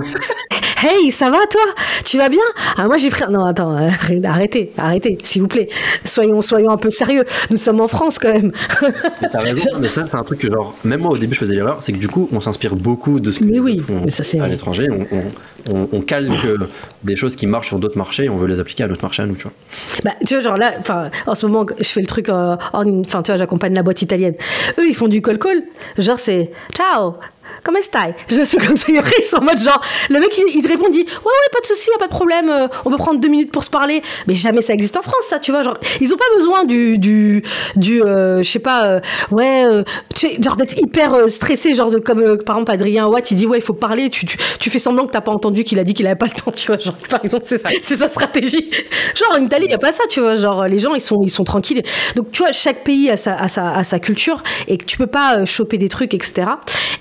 [0.83, 1.63] Hey, ça va toi?
[2.05, 2.43] Tu vas bien?
[2.77, 3.25] Ah moi j'ai pris.
[3.31, 3.89] Non attends, euh,
[4.25, 5.69] arrêtez, arrêtez, s'il vous plaît.
[6.05, 7.25] Soyons, soyons un peu sérieux.
[7.51, 8.53] Nous sommes en France quand même.
[9.33, 11.55] T'as raison, mais ça c'est un truc que genre, même moi au début je faisais
[11.55, 14.11] l'erreur, c'est que du coup on s'inspire beaucoup de ce que Mais oui, font mais
[14.11, 15.23] ça, c'est- à l'étranger, on, on,
[15.77, 16.33] on- on calque
[17.03, 19.23] des choses qui marchent sur d'autres marchés et on veut les appliquer à notre marché
[19.23, 19.53] à nous, tu vois.
[20.05, 23.01] Bah, tu vois, genre là, enfin, en ce moment, je fais le truc, euh, en-
[23.01, 24.35] enfin, tu vois, j'accompagne la boîte italienne.
[24.79, 25.63] Eux, ils font du call call.
[25.99, 27.15] Genre, c'est ciao.
[27.65, 28.89] Comment stai Je sais comme ça.
[28.93, 29.81] Ils sont en mode genre,
[30.11, 32.51] le mec, il, il te répond, dit, ouais, ouais, pas de souci, pas de problème,
[32.51, 34.03] euh, on peut prendre deux minutes pour se parler.
[34.27, 35.63] Mais jamais ça existe en France, ça, tu vois.
[35.63, 37.43] Genre, ils ont pas besoin du, du,
[37.77, 39.01] du, euh, je sais pas, euh,
[39.31, 39.65] ouais,
[40.15, 43.47] tu sais, genre d'être hyper stressé, genre de comme par exemple Adrien Watt, il dit
[43.47, 45.85] ouais, il faut parler, tu, tu, tu fais semblant que t'as pas entendu qu'il a
[45.85, 46.79] dit qu'il avait pas le temps, tu vois.
[46.79, 48.71] Genre, par exemple, c'est ça, c'est sa stratégie.
[49.15, 50.37] Genre en Italie, y a pas ça, tu vois.
[50.37, 51.83] Genre les gens, ils sont, ils sont tranquilles.
[52.15, 54.99] Donc tu vois, chaque pays a sa, a sa, a sa culture et que tu
[54.99, 56.43] peux pas choper des trucs, etc.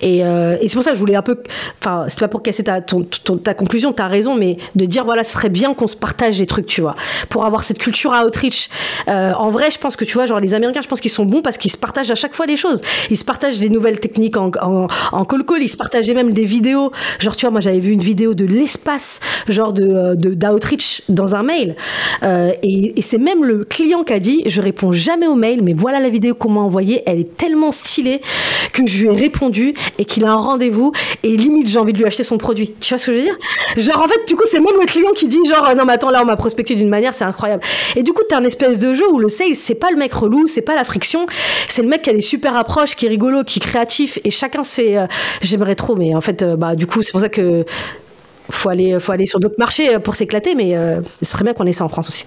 [0.00, 0.22] Et,
[0.54, 1.38] euh, et c'est pour ça que je voulais un peu,
[1.80, 5.04] enfin, c'est pas pour casser ta, ton, ton- ta conclusion, t'as raison, mais de dire
[5.04, 6.94] voilà, ce serait bien qu'on se partage des trucs, tu vois,
[7.28, 8.68] pour avoir cette culture à outreach.
[9.08, 11.24] Euh, en vrai, je pense que tu vois, genre les Américains, je pense qu'ils sont
[11.24, 12.80] bons parce qu'ils se partagent à chaque fois des choses.
[13.10, 16.32] Ils se partagent des nouvelles techniques en, en, en call call, ils se partageaient même
[16.32, 16.90] des vidéos.
[17.20, 21.34] Genre, tu vois, moi j'avais vu une vidéo de l'espace, genre de, euh, d'outreach dans
[21.34, 21.76] un mail.
[22.62, 25.72] Et et c'est même le client qui a dit Je réponds jamais aux mails, mais
[25.72, 28.20] voilà la vidéo qu'on m'a envoyée, elle est tellement stylée
[28.72, 30.92] que je lui ai répondu et qu'il a un rendez-vous
[31.22, 32.74] et limite j'ai envie de lui acheter son produit.
[32.80, 33.36] Tu vois ce que je veux dire?
[33.76, 36.10] Genre en fait du coup c'est même le client qui dit genre non mais attends
[36.10, 37.62] là on m'a prospecté d'une manière c'est incroyable.
[37.96, 40.12] Et du coup t'as un espèce de jeu où le sales c'est pas le mec
[40.12, 41.26] relou, c'est pas la friction,
[41.68, 44.30] c'est le mec qui a des super approches, qui est rigolo, qui est créatif et
[44.30, 44.96] chacun se fait.
[44.96, 45.06] euh,
[45.42, 47.64] J'aimerais trop mais en fait euh, bah du coup c'est pour ça que
[48.50, 51.54] faut aller faut aller sur d'autres marchés euh, pour s'éclater mais euh, ce serait bien
[51.54, 52.26] qu'on ait ça en France aussi.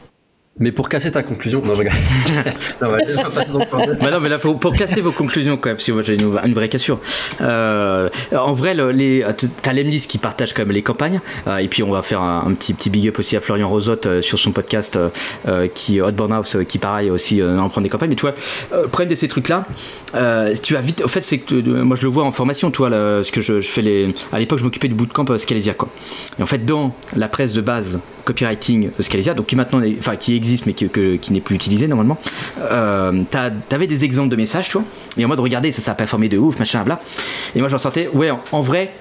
[0.60, 1.98] Mais pour casser ta conclusion, non, je regarde.
[2.82, 2.90] non,
[3.34, 3.60] passer son.
[4.02, 6.16] Bah non, mais là, faut, pour casser vos conclusions, quand même, parce que moi j'ai
[6.16, 7.00] une, une vraie cassure.
[7.42, 9.24] Euh, en vrai, le- les,
[9.62, 12.44] t'as Lemnis qui partage quand même les campagnes, euh, et puis on va faire un,
[12.48, 15.10] un petit, petit big up aussi à Florian Rosotte euh, sur son podcast, euh,
[15.48, 18.10] euh, qui Hotborn House, euh, qui pareil aussi euh, en prend des campagnes.
[18.10, 18.34] Mais tu vois,
[18.74, 19.64] euh, le problème de ces trucs-là,
[20.16, 21.04] euh, tu vas vite.
[21.06, 23.42] En fait, c'est que euh, moi je le vois en formation, toi, là, parce que
[23.42, 24.14] je, je fais les.
[24.32, 25.90] À l'époque, je m'occupais du bootcamp euh, Scalesia, quoi.
[26.40, 30.36] Et en fait, dans la presse de base copywriting Scalesia, donc qui maintenant, enfin qui
[30.36, 32.18] existe mais qui, que- qui n'est plus utilisé normalement,
[32.60, 33.24] euh,
[33.70, 34.84] t'avais des exemples de messages, tu vois,
[35.18, 37.00] et en mode regardez, ça, ça a performé de ouf, machin, bla.
[37.56, 38.94] Et moi, j'en sortais, ouais, en vrai.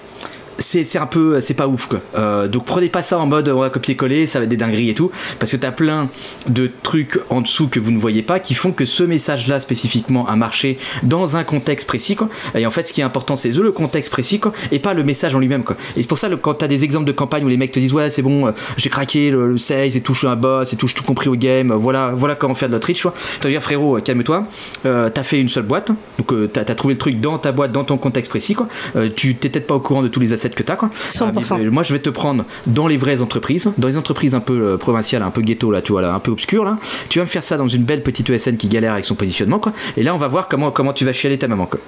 [0.59, 2.01] C'est un peu, c'est pas ouf quoi.
[2.17, 4.89] Euh, donc prenez pas ça en mode on va copier-coller, ça va être des dingueries
[4.91, 6.09] et tout, parce que t'as plein
[6.49, 10.27] de trucs en dessous que vous ne voyez pas qui font que ce message-là spécifiquement
[10.27, 12.29] a marché dans un contexte précis quoi.
[12.55, 15.05] Et en fait, ce qui est important, c'est le contexte précis quoi, et pas le
[15.05, 15.77] message en lui-même quoi.
[15.97, 17.79] Et c'est pour ça le- quand t'as des exemples de campagne où les mecs te
[17.81, 19.57] disent ouais c'est bon, euh, j'ai craqué le, le
[19.97, 22.69] et tout, un boss et tout, tout compris au game, euh, voilà, voilà comment faire
[22.71, 23.13] de l'outreach quoi.
[23.41, 24.45] T'as dire frérot, calme-toi,
[24.83, 27.85] t'as fait une seule boîte, donc t'as as trouvé le truc dans ta boîte, dans
[27.85, 28.69] ton contexte précis quoi.
[29.17, 30.91] Tu t'es peut-être pas au courant de tous les assets que t'as quoi.
[31.11, 31.61] 100%.
[31.67, 34.61] Euh, moi je vais te prendre dans les vraies entreprises, dans les entreprises un peu
[34.61, 36.79] euh, provinciales, un peu ghetto là, tu vois là, un peu obscures là.
[37.09, 39.59] Tu vas me faire ça dans une belle petite ESN qui galère avec son positionnement
[39.59, 39.73] quoi.
[39.97, 41.81] Et là on va voir comment comment tu vas chialer ta maman quoi.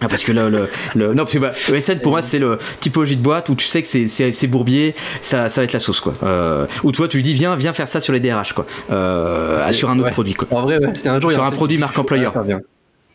[0.00, 2.58] Ah, parce que le, le, le- non parce que bah, ESN pour moi c'est le
[2.80, 5.72] typologie de boîte où tu sais que c'est, c'est, c'est bourbier ça, ça va être
[5.72, 8.20] la sauce quoi euh, ou toi tu lui dis viens viens faire ça sur les
[8.20, 10.10] DRH quoi euh, C'est- sur un autre ouais.
[10.10, 11.30] produit quoi En vrai, ouais, c'était un jour.
[11.30, 12.34] il y a Sur un produit marque employeur.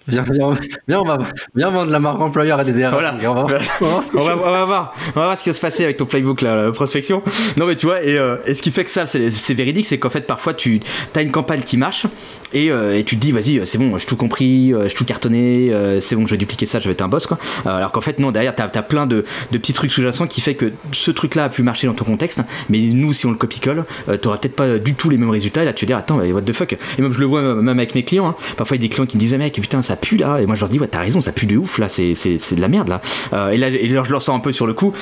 [0.07, 0.23] Viens.
[0.31, 0.53] Viens,
[0.87, 1.19] viens, on va,
[1.55, 2.91] viens vendre la marque employeur à des DRH.
[2.93, 3.15] Voilà.
[3.21, 5.37] On va, voir- on va voir on va, je- on va voir, on va voir
[5.37, 7.21] ce qui va se passer avec ton playbook là, la prospection.
[7.57, 9.85] Non mais tu vois, et, euh, et ce qui fait que ça, c'est c'est véridique,
[9.85, 10.79] c'est qu'en fait parfois tu
[11.15, 12.07] as une campagne qui marche
[12.53, 15.05] et, euh, et tu te dis vas-y, c'est bon, j'ai tout compris, euh, j'ai tout
[15.05, 17.37] cartonné, euh, c'est bon, je vais dupliquer ça, je vais être un boss quoi.
[17.67, 20.41] Euh, alors qu'en fait non, derrière t'as as plein de, de petits trucs sous-jacents qui
[20.41, 23.37] fait que ce truc-là a pu marcher dans ton contexte, mais nous si on le
[23.37, 25.61] copie-colle, euh, t'auras peut-être pas du tout les mêmes résultats.
[25.61, 26.73] Et là tu vas dire attends, what the fuck?
[26.97, 28.27] Et même je le vois même avec mes clients.
[28.27, 28.35] hein.
[28.57, 30.45] Parfois il y a des clients qui me disent mec putain ça pue là, et
[30.45, 32.67] moi je leur dis ouais t'as raison, ça pue de ouf là, c'est de la
[32.67, 33.01] merde là.
[33.33, 34.93] Euh, et là et là, je leur sens un peu sur le coup,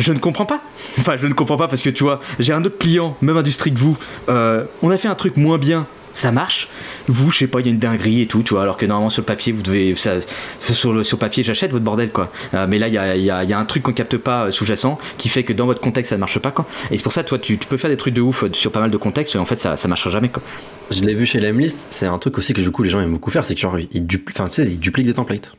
[0.00, 0.62] je ne comprends pas.
[0.98, 3.72] Enfin je ne comprends pas parce que tu vois, j'ai un autre client, même industrie
[3.72, 3.96] que vous,
[4.28, 5.86] euh, on a fait un truc moins bien.
[6.14, 6.68] Ça marche?
[7.08, 8.62] Vous, je sais pas, il y a une dinguerie et tout, tu vois.
[8.62, 12.10] Alors que normalement sur le papier, vous devez, sur le sur papier, j'achète votre bordel
[12.10, 12.30] quoi.
[12.54, 14.50] Euh, mais là, il y a, y y a un truc qu'on capte pas euh,
[14.50, 16.66] sous-jacent qui fait que dans votre contexte, ça ne marche pas quoi.
[16.90, 18.80] Et c'est pour ça, toi, tu, peux faire des trucs de ouf euh, sur pas
[18.80, 20.42] mal de contextes, et en fait, ça, ça marchera jamais quoi.
[20.90, 23.12] Je l'ai vu chez Lemlist, c'est un truc aussi que du coup les gens aiment
[23.12, 24.20] beaucoup faire, c'est que genre ils, tu
[24.50, 25.54] sais, ils dupliquent des templates.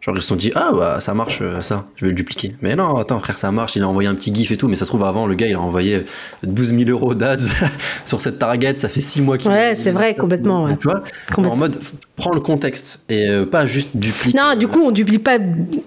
[0.00, 2.56] Genre ils se sont dit ah bah ça marche euh, ça, je vais le dupliquer.
[2.62, 4.76] Mais non attends frère ça marche, il a envoyé un petit gif et tout, mais
[4.76, 6.04] ça se trouve avant le gars il a envoyé
[6.42, 7.36] 12 000 euros d'ads
[8.06, 10.76] sur cette target, ça fait 6 mois qu'il Ouais, c'est vrai, complètement, ouais.
[10.78, 11.02] Tu vois
[11.34, 11.52] Complètement.
[11.52, 11.78] En mode
[12.20, 14.38] prends le contexte et euh, pas juste dupliquer.
[14.38, 15.38] Non, du coup, on duplie pas,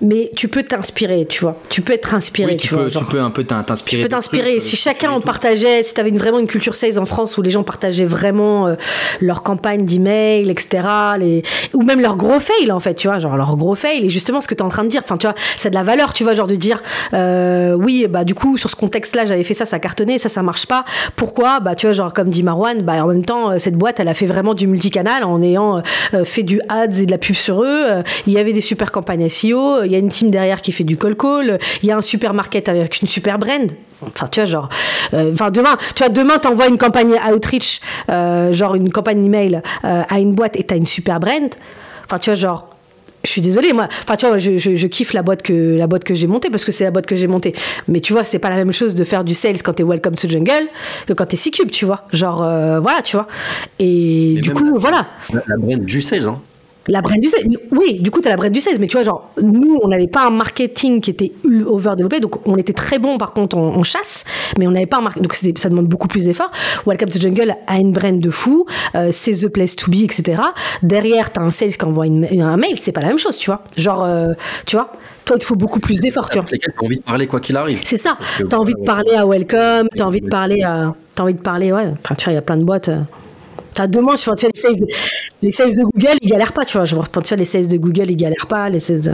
[0.01, 1.57] mais tu peux t'inspirer, tu vois.
[1.69, 2.84] Tu peux être inspiré, Oui, tu, tu, vois.
[2.85, 3.05] peux, genre.
[3.05, 4.03] tu peux un peu t'in- Tu t'inspirer.
[4.03, 4.51] peux t'inspirer.
[4.57, 7.38] trucs, Si euh, chacun en partageait, si tu avais vraiment une culture sales en France
[7.38, 8.76] où les gens partageaient vraiment euh,
[9.22, 10.88] leur campagne d'email, etc.,
[11.19, 11.43] les...
[11.73, 14.41] ou même leur gros fail, en fait, tu vois, genre leur gros fail, et justement
[14.41, 16.14] ce que tu es en train de dire, enfin, tu vois, c'est de la valeur,
[16.14, 16.81] tu vois, genre de dire,
[17.14, 20.41] euh, oui, bah, du coup, sur ce contexte-là, j'avais fait ça, ça cartonnait, ça, ça
[20.43, 20.84] marche pas.
[21.15, 21.60] Pourquoi?
[21.60, 24.07] Bah, tu vois, genre, comme dit Marwan, bah, en même temps, euh, cette boîte, elle
[24.07, 25.81] a fait vraiment du multicanal en ayant
[26.14, 27.85] euh, fait du ads et de la pub sur eux.
[27.89, 30.71] Euh, Il y avait des super campagnes SEO, il y a une team derrière qui
[30.71, 33.71] fait du call call, il y a un super market avec une super brand.
[34.07, 34.69] Enfin, tu vois, genre,
[35.13, 37.79] euh, enfin, demain, tu vois, demain, t'envoies une campagne outreach,
[38.09, 41.49] euh, genre une campagne email euh, à une boîte et t'as une super brand.
[42.05, 42.69] Enfin, tu vois, genre,
[43.25, 43.87] je suis désolée, moi.
[44.03, 46.49] Enfin, tu vois, je, je, je kiffe la boîte que la boîte que j'ai montée
[46.49, 47.53] parce que c'est la boîte que j'ai montée.
[47.87, 50.15] Mais tu vois, c'est pas la même chose de faire du sales quand t'es Welcome
[50.15, 50.67] to Jungle
[51.07, 52.05] que quand t'es C-Cube, tu vois.
[52.11, 53.27] Genre, euh, voilà, tu vois.
[53.79, 55.07] Et du coup, la- voilà.
[55.33, 56.39] La, la brand du sales, hein.
[56.88, 57.45] La brand du 16.
[57.49, 58.77] Mais Oui, du coup, tu as la brand du 16.
[58.80, 61.31] Mais tu vois, genre, nous, on n'avait pas un marketing qui était
[61.65, 62.19] over-développé.
[62.19, 64.26] Donc, on était très bon, par contre, en, en chasse.
[64.60, 65.23] Mais on n'avait pas un marketing.
[65.23, 66.51] Donc, ça demande beaucoup plus d'efforts.
[66.85, 68.65] Welcome to Jungle a une brand de fou.
[68.95, 70.41] Euh, c'est The Place to Be, etc.
[70.81, 72.77] Derrière, tu as un sales qui envoie une- un mail.
[72.80, 73.64] C'est pas la même chose, tu vois.
[73.77, 74.34] Genre, euh,
[74.65, 74.91] tu vois,
[75.26, 76.47] toi, il te faut beaucoup plus d'efforts, tu vois.
[76.49, 77.80] T'as envie de parler quoi qu'il arrive.
[77.85, 78.18] C'est ça.
[78.49, 80.93] T'as envie de parler à Welcome, t'as envie de parler à.
[81.15, 81.88] T'as envie de parler, ouais.
[82.03, 82.89] Enfin, tu vois, il y a plein de boîtes.
[82.89, 82.99] euh.
[83.73, 84.85] T'as deux manches, enfin, tu vois, les sales, de,
[85.41, 86.85] les sales de Google, ils galèrent pas, tu vois.
[86.85, 88.69] Je vois, tu vois, les sales de Google, ils galèrent pas.
[88.69, 89.01] Les sales.
[89.01, 89.13] de-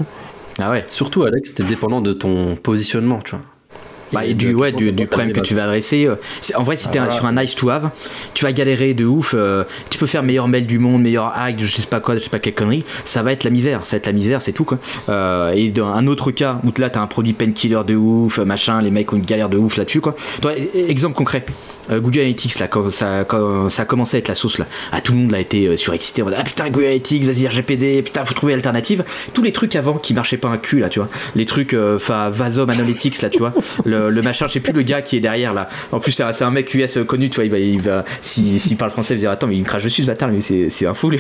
[0.60, 0.84] Ah ouais.
[0.88, 3.41] Surtout, Alex, t'es dépendant de ton positionnement, tu vois.
[4.11, 6.07] Bah, et du, ouais, du, du problème que tu vas adresser.
[6.07, 6.15] euh,
[6.56, 7.91] En vrai, si t'es un- sur un nice to have,
[8.34, 9.36] tu vas galérer de ouf.
[9.38, 12.22] euh, tu peux faire meilleur mail du monde, meilleur hack, je sais pas quoi, je
[12.23, 12.84] sais pas quelle connerie.
[13.03, 13.81] Ça va être la misère.
[13.86, 14.80] Ça va être la misère, c'est tout quoi.
[15.10, 18.81] Euh, et dans un autre cas où là t'as un produit painkiller de ouf, machin,
[18.81, 20.15] les mecs ont une galère de ouf là-dessus quoi.
[20.41, 21.45] Toi, e- exemple concret.
[21.91, 24.66] Euh, Google Analytics là quand ça, quand ça a commencé à être la sauce là
[24.91, 27.48] ah, tout le monde a été euh, surexcité en mode ah putain Google Analytics vas-y
[27.48, 29.03] RGPD putain faut trouver l'alternative.
[29.34, 31.10] Tous les trucs avant qui marchaient pas un cul là tu vois.
[31.36, 33.53] Les trucs euh, enfin Vasom Analytics là tu vois.
[33.86, 35.70] Le, le machin je sais plus le gars qui est derrière là.
[35.91, 38.91] En plus c'est un, mec US connu tu vois il va, il va s'il parle
[38.91, 40.94] français il va dire attends mais il me crache dessus ce bâtard mais c'est un
[40.94, 41.20] fou lui.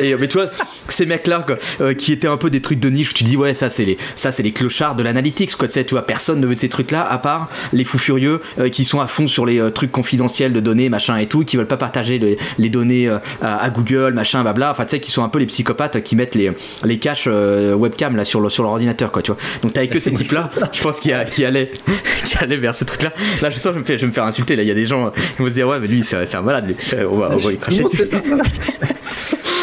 [0.00, 0.50] et euh, mais tu vois
[0.88, 3.24] ces mecs là quoi, euh, qui étaient un peu des trucs de niche où tu
[3.24, 5.94] dis ouais ça c'est les ça c'est les clochards de l'analytics quoi tu sais tu
[5.94, 8.84] vois personne ne veut de ces trucs là à part les fous furieux euh, qui
[8.84, 11.66] sont à fond sur les euh, trucs confidentiels de données machin et tout qui veulent
[11.66, 14.70] pas partager les, les données euh, à, à Google machin blabla.
[14.70, 16.52] Enfin tu sais qui sont un peu les psychopathes qui mettent les
[16.84, 19.40] les caches euh, webcam là sur le, sur leur ordinateur quoi tu vois.
[19.62, 21.70] Donc t'avais que ces types là je pense qui, qui allaient
[22.24, 23.12] qui allaient vers ce truc là
[23.42, 24.62] là je sens je me fais je vais me faire insulter là.
[24.62, 26.66] Il y a des gens qui vont se dire ouais mais lui c'est un malade
[26.66, 26.76] lui.
[26.78, 28.16] C'est- on va, on va lui cracher dessus.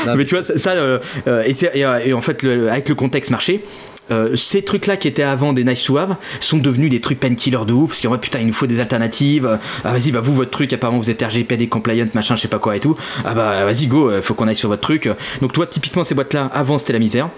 [0.15, 0.99] mais tu vois ça, ça, euh,
[1.45, 3.63] et, c'est- et, et en fait le- avec le contexte marché
[4.11, 7.19] euh, ces trucs là qui étaient avant des nice to have sont devenus des trucs
[7.19, 10.21] painkiller de ouf parce qu'en vrai putain il nous faut des alternatives ah vas-y bah
[10.21, 12.95] vous votre truc apparemment vous êtes RGPD compliant machin je sais pas quoi et tout
[13.25, 15.09] ah bah vas-y go euh, faut qu'on aille sur votre truc
[15.41, 17.29] donc toi typiquement ces boîtes là avant c'était la misère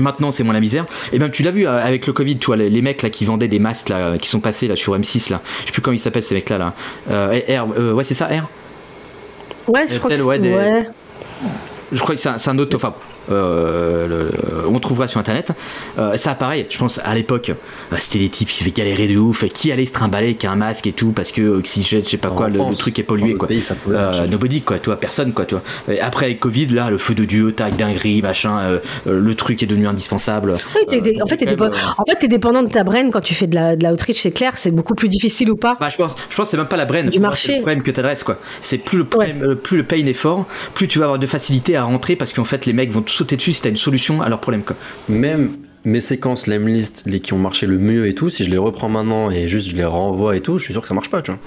[0.00, 0.86] Maintenant, c'est moins la misère.
[1.12, 3.24] Et même, tu l'as vu euh, avec le Covid, tu vois, les, mecs là qui
[3.24, 5.40] vendaient des masques là, qui sont passés là sur M6 là.
[5.60, 6.74] Je sais plus comment ils s'appellent ces mecs là là.
[7.10, 8.48] Euh, R, euh, ouais, c'est ça, R.
[9.68, 10.22] Ouais, je crois que c'est.
[10.22, 10.88] ouais, des- ouais.
[11.92, 12.76] Je crois que c'est un, autre.
[12.76, 12.94] Enfin,
[13.34, 14.30] le-
[14.68, 15.52] on trouvera sur internet.
[15.98, 19.06] Euh, ça, pareil, je pense à l'époque, euh, c'était des types qui se fait galérer
[19.06, 22.10] de ouf, qui allaient se trimballer avec un masque et tout parce que oxygène, je
[22.10, 23.48] sais pas En quoi, le, France, le truc est pollué quoi.
[23.48, 25.62] pays, ça Euh, nobody quoi, toi, personne quoi, toi.
[25.88, 29.34] Et après avec Covid, là, le feu de Dieu, tac, dinguerie, machin, euh, euh, le
[29.34, 30.56] truc est devenu indispensable.
[30.74, 33.34] Oui, t'es des- Euh, en fait, t'es en fait, dépendant de ta brain quand tu
[33.34, 35.76] fais de la, de la outreach, c'est clair, c'est beaucoup plus difficile ou pas.
[35.80, 37.02] Bah, je pense, je pense que c'est même pas la brain.
[37.04, 37.46] Du marché.
[37.48, 38.38] C'est le problème que tu adresses, quoi.
[38.60, 41.26] C'est plus le, problème, euh, plus le pain est fort, plus tu vas avoir de
[41.26, 43.76] facilité à rentrer parce qu'en fait, les mecs vont te sauter dessus si t'as une
[43.76, 44.62] solution à leur problème.
[45.08, 48.56] Même mes séquences Lemlist, les qui ont marché le mieux et tout, si je les
[48.56, 51.10] reprends maintenant et juste je les renvoie et tout, je suis sûr que ça marche
[51.10, 51.40] pas, tu vois.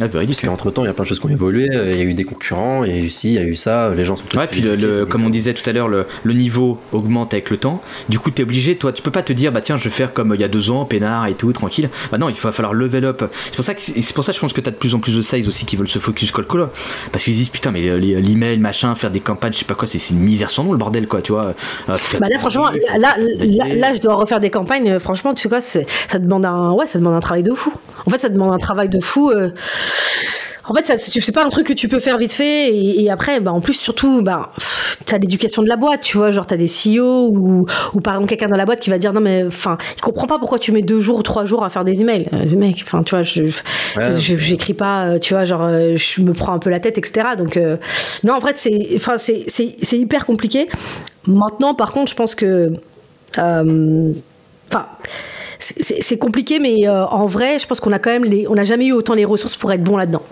[0.00, 0.36] Ah, véridique.
[0.40, 2.00] Parce qu'entre temps, il y a plein de choses qui ont évolué, euh, il y
[2.00, 4.04] a eu des concurrents, il y a eu ci, il y a eu ça, les
[4.04, 6.78] gens sont Ouais, puis le, le- comme on disait tout à l'heure, le, le niveau
[6.92, 7.82] augmente avec le temps.
[8.08, 10.12] Du coup, t'es obligé, toi, tu peux pas te dire, bah tiens, je vais faire
[10.12, 11.88] comme il y a deux ans, peinard et tout, tranquille.
[12.12, 13.24] Bah non, il va falloir level up.
[13.46, 15.00] C'est pour ça que c'est pour ça, que je pense que t'as de plus en
[15.00, 16.68] plus de sales aussi qui veulent se focus call call.
[17.12, 19.86] Parce qu'ils disent, putain, mais les- l'email, machin, faire des campagnes, je sais pas quoi,
[19.88, 21.54] c'est c'est une misère sans nom, le bordel, quoi, tu vois.
[21.88, 24.90] Euh, faire Bah là, franchement, là, là, je dois refaire des campagnes.
[24.90, 27.52] euh, Franchement, tu sais quoi, c'est- ça demande un, ouais, ça demande un travail de
[27.52, 27.72] fou.
[28.06, 29.30] En fait, ça demande un travail de fou.
[29.30, 29.50] euh,
[30.64, 32.68] En fait, c'est pas un truc que tu peux faire vite fait.
[32.68, 34.50] Et, et après, bah, en plus, surtout, bah,
[35.06, 36.30] t'as l'éducation de la boîte, tu vois.
[36.30, 39.12] Genre, t'as des CEO ou, ou par exemple quelqu'un dans la boîte qui va dire
[39.14, 41.70] non, mais enfin, il comprend pas pourquoi tu mets deux jours ou trois jours à
[41.70, 42.28] faire des emails.
[42.34, 43.44] Euh, mec, enfin, tu vois, je,
[43.96, 46.98] Ouais, j'écris pas, euh, tu vois, genre, euh, je me prends un peu la tête,
[46.98, 47.28] etc.
[47.36, 47.76] Donc, euh,
[48.24, 50.68] non, en fait, c'est, enfin, c'est, c'est, hyper compliqué.
[51.26, 52.72] Maintenant, par contre, je pense que,
[53.36, 54.86] enfin.
[55.58, 58.64] C'est compliqué, mais euh, en vrai, je pense qu'on a quand même les, on n'a
[58.64, 60.22] jamais eu autant les ressources pour être bon là-dedans.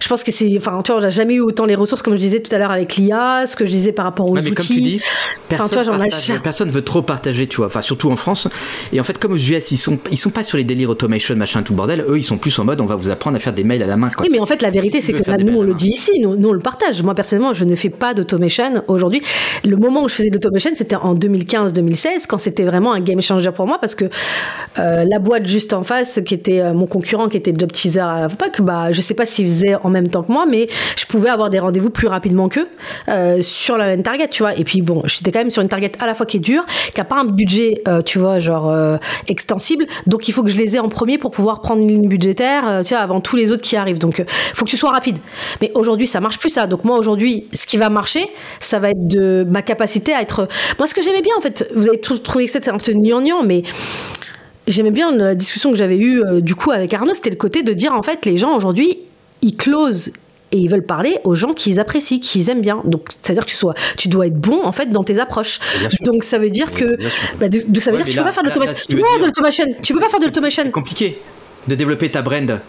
[0.00, 2.14] Je pense que c'est, enfin, tu vois, on n'a jamais eu autant les ressources, comme
[2.14, 4.42] je disais tout à l'heure avec l'IA, ce que je disais par rapport aux Ouais,
[4.42, 4.54] mais outils.
[4.54, 5.02] comme tu dis,
[5.48, 7.66] personne, partage- personne veut trop partager, tu vois.
[7.66, 8.48] Enfin, surtout en France.
[8.92, 11.34] Et en fait, comme aux US, ils sont, ils sont pas sur les délires automation,
[11.36, 12.04] machin, tout bordel.
[12.08, 13.86] Eux, ils sont plus en mode, on va vous apprendre à faire des mails à
[13.86, 14.22] la main, quoi.
[14.24, 16.10] Oui, mais en fait, la vérité, Si c'est que là, nous, on le dit ici,
[16.20, 17.02] nous, nous, on le partage.
[17.02, 19.22] Moi, personnellement, je ne fais pas d'automation aujourd'hui.
[19.64, 23.20] Le moment où je faisais de l'automation, c'était en 2015-2016, quand c'était vraiment un game
[23.20, 24.04] changer pour moi, parce que
[24.78, 28.00] euh, la boîte juste en face, qui était euh, mon concurrent, qui était Job Teaser
[28.00, 31.06] à l'époque, bah, je sais pas s'il faisait en même temps que moi, mais je
[31.06, 32.68] pouvais avoir des rendez-vous plus rapidement qu'eux
[33.08, 34.56] euh, sur la même target, tu vois.
[34.56, 36.66] Et puis, bon, j'étais quand même sur une target à la fois qui est dure,
[36.92, 38.96] qui a pas un budget, euh, tu vois, genre euh,
[39.28, 39.86] extensible.
[40.06, 42.82] Donc, il faut que je les ai en premier pour pouvoir prendre une ligne budgétaire,
[42.84, 43.98] tu vois, avant tous les autres qui arrivent.
[43.98, 45.18] Donc, faut que tu sois rapide.
[45.60, 46.66] Mais aujourd'hui, ça marche plus ça.
[46.66, 48.26] Donc, moi, aujourd'hui, ce qui va marcher,
[48.60, 50.48] ça va être de ma capacité à être.
[50.78, 52.92] Moi, ce que j'aimais bien, en fait, vous avez trou- trouvé que c'était un peu
[52.92, 53.62] gnangnan, mais
[54.66, 57.72] j'aimais bien la discussion que j'avais eue du coup avec Arnaud, c'était le côté de
[57.72, 58.98] dire en fait les gens aujourd'hui
[59.46, 60.12] ils closent
[60.52, 62.80] et ils veulent parler aux gens qu'ils apprécient, qu'ils aiment bien.
[62.84, 65.58] Donc c'est-à-dire que tu sois, tu dois être bon en fait dans tes approches.
[65.60, 65.88] Sûr.
[66.04, 66.96] Donc ça veut dire que,
[67.40, 68.54] bah, donc ça veut Ouais, dire que tu mais peux là- pas faire de là-
[68.54, 69.64] là, l'automation.
[69.66, 69.82] Tu.
[69.82, 70.62] Tu peux pas faire de l'automation.
[70.64, 71.18] C'est compliqué
[71.66, 72.60] de développer ta brand.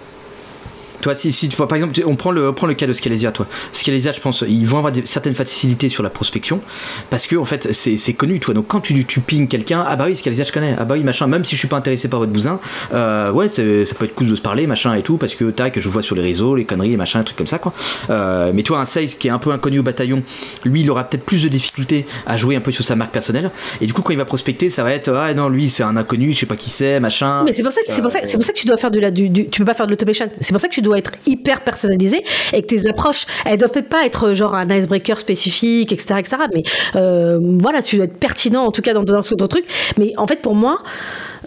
[1.02, 2.94] Toi, si, si tu vois, par exemple, on prend le, on prend le cas de
[2.94, 3.46] Scalesia, toi.
[3.72, 6.62] Scalesia, je pense, ils vont avoir des- certaines facilités sur la prospection
[7.10, 8.54] parce que, en fait, c'est c'est connu, toi.
[8.54, 11.04] Donc, quand tu, tu pings quelqu'un, ah bah oui, Scalesia, je connais, ah bah oui,
[11.04, 12.60] machin, même si je suis pas intéressé par votre bousin,
[12.94, 15.80] euh, ouais, ça peut être cool de se parler, machin et tout, parce que, tac,
[15.80, 17.74] je vois sur les réseaux, les conneries, et machin, un truc comme ça, quoi.
[18.10, 20.24] Euh, mais toi, un sales qui est un peu inconnu au bataillon,
[20.66, 23.52] lui, il aura peut-être plus de difficultés à jouer un peu sur sa marque personnelle.
[23.82, 25.96] Et du coup, quand il va prospecter, ça va être, ah non, lui, c'est un
[25.98, 27.44] inconnu, je sais pas qui c'est, machin.
[27.46, 28.92] Mais c'est pour ça que c'est pour ça, c'est pour ça que tu dois faire
[28.92, 30.30] de la du, du- tu peux pas faire de l'automation.
[30.40, 32.24] C'est pour ça que tu dois être hyper personnalisé
[32.54, 36.38] et que tes approches, elles doivent peut-être pas être genre un icebreaker spécifique, etc., etc.
[36.54, 36.64] Mais
[36.96, 39.66] euh, voilà, tu dois être pertinent en tout cas dans, dans ce truc.
[39.98, 40.82] Mais en fait, pour moi.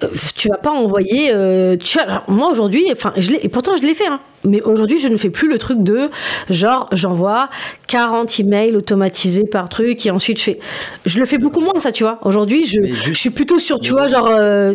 [0.02, 1.30] euh, Tu vas pas envoyer.
[1.32, 4.06] euh, tu vois, alors, moi aujourd'hui, enfin, je l'ai, et pourtant je l'ai fait.
[4.06, 4.20] hein.
[4.44, 6.08] mais aujourd'hui, je ne fais plus le truc de
[6.48, 7.50] genre j'envoie
[7.88, 10.58] 40 emails automatisés par truc et ensuite je fais.
[11.06, 12.18] Je le fais beaucoup moins ça, tu vois.
[12.22, 14.28] Aujourd'hui, je, Mais juste- je suis plutôt sur, tu vois, genre.
[14.28, 14.74] euh,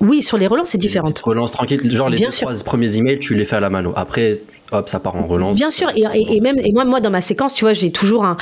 [0.00, 1.08] oui, sur les relances, c'est différent.
[1.08, 1.80] Petite relance tranquille.
[1.90, 2.48] Genre les Bien deux, sûr.
[2.48, 3.92] trois premiers emails, tu les fais à la mano.
[3.96, 4.40] Après,
[4.72, 5.56] hop, ça part en relance.
[5.56, 8.36] Bien sûr, et, même et moi, moi dans ma séquence, tu vois, j'ai toujours un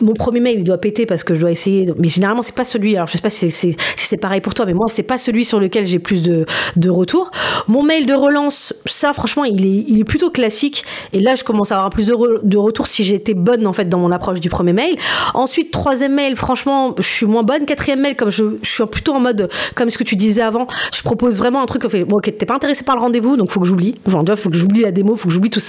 [0.00, 1.88] mon premier mail, il doit péter parce que je dois essayer.
[1.98, 2.96] Mais généralement, c'est pas celui.
[2.96, 5.44] Alors, je sais pas si c'est si pareil pour toi, mais moi, c'est pas celui
[5.44, 6.46] sur lequel j'ai plus de
[6.76, 7.30] de retours.
[7.68, 10.84] Mon mail de relance, ça, franchement, il est il est plutôt classique.
[11.12, 13.72] Et là, je commence à avoir plus de, re- de retours si j'étais bonne en
[13.72, 14.96] fait dans mon approche du premier mail.
[15.34, 17.64] Ensuite, troisième mail, franchement, je suis moins bonne.
[17.66, 21.02] Quatrième mail, comme je, suis plutôt en mode comme ce que tu disais avant, je
[21.02, 21.86] propose vraiment un truc.
[22.06, 23.96] bon, ok, t'es pas intéressé par le rendez-vous, donc faut que j'oublie.
[24.06, 25.65] Enfin, faut que j'oublie la démo, faut que j'oublie tout ça.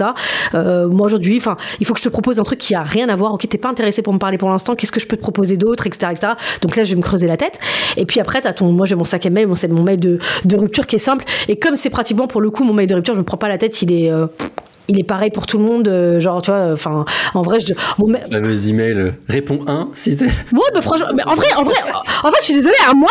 [0.53, 3.09] Euh, moi aujourd'hui, enfin, il faut que je te propose un truc qui a rien
[3.09, 3.33] à voir.
[3.33, 4.75] Ok, t'es pas intéressé pour me parler pour l'instant.
[4.75, 6.33] Qu'est-ce que je peux te proposer d'autre, etc., etc.
[6.61, 7.59] Donc là, je vais me creuser la tête.
[7.97, 10.19] Et puis après, t'as ton, moi j'ai mon cinquième mail, mon, c'est mon mail de,
[10.45, 11.25] de rupture qui est simple.
[11.47, 13.47] Et comme c'est pratiquement pour le coup mon mail de rupture, je me prends pas
[13.49, 13.81] la tête.
[13.81, 14.27] Il est euh,
[14.89, 17.03] il est pareil pour tout le monde, euh, genre tu vois, enfin,
[17.33, 20.23] en vrai, je, mon mail- Le fameux email, réponds 1 si t'es.
[20.27, 21.75] Ouais, bah franchement, mais en vrai, en vrai,
[22.23, 23.09] en fait, je suis désolée, à moi.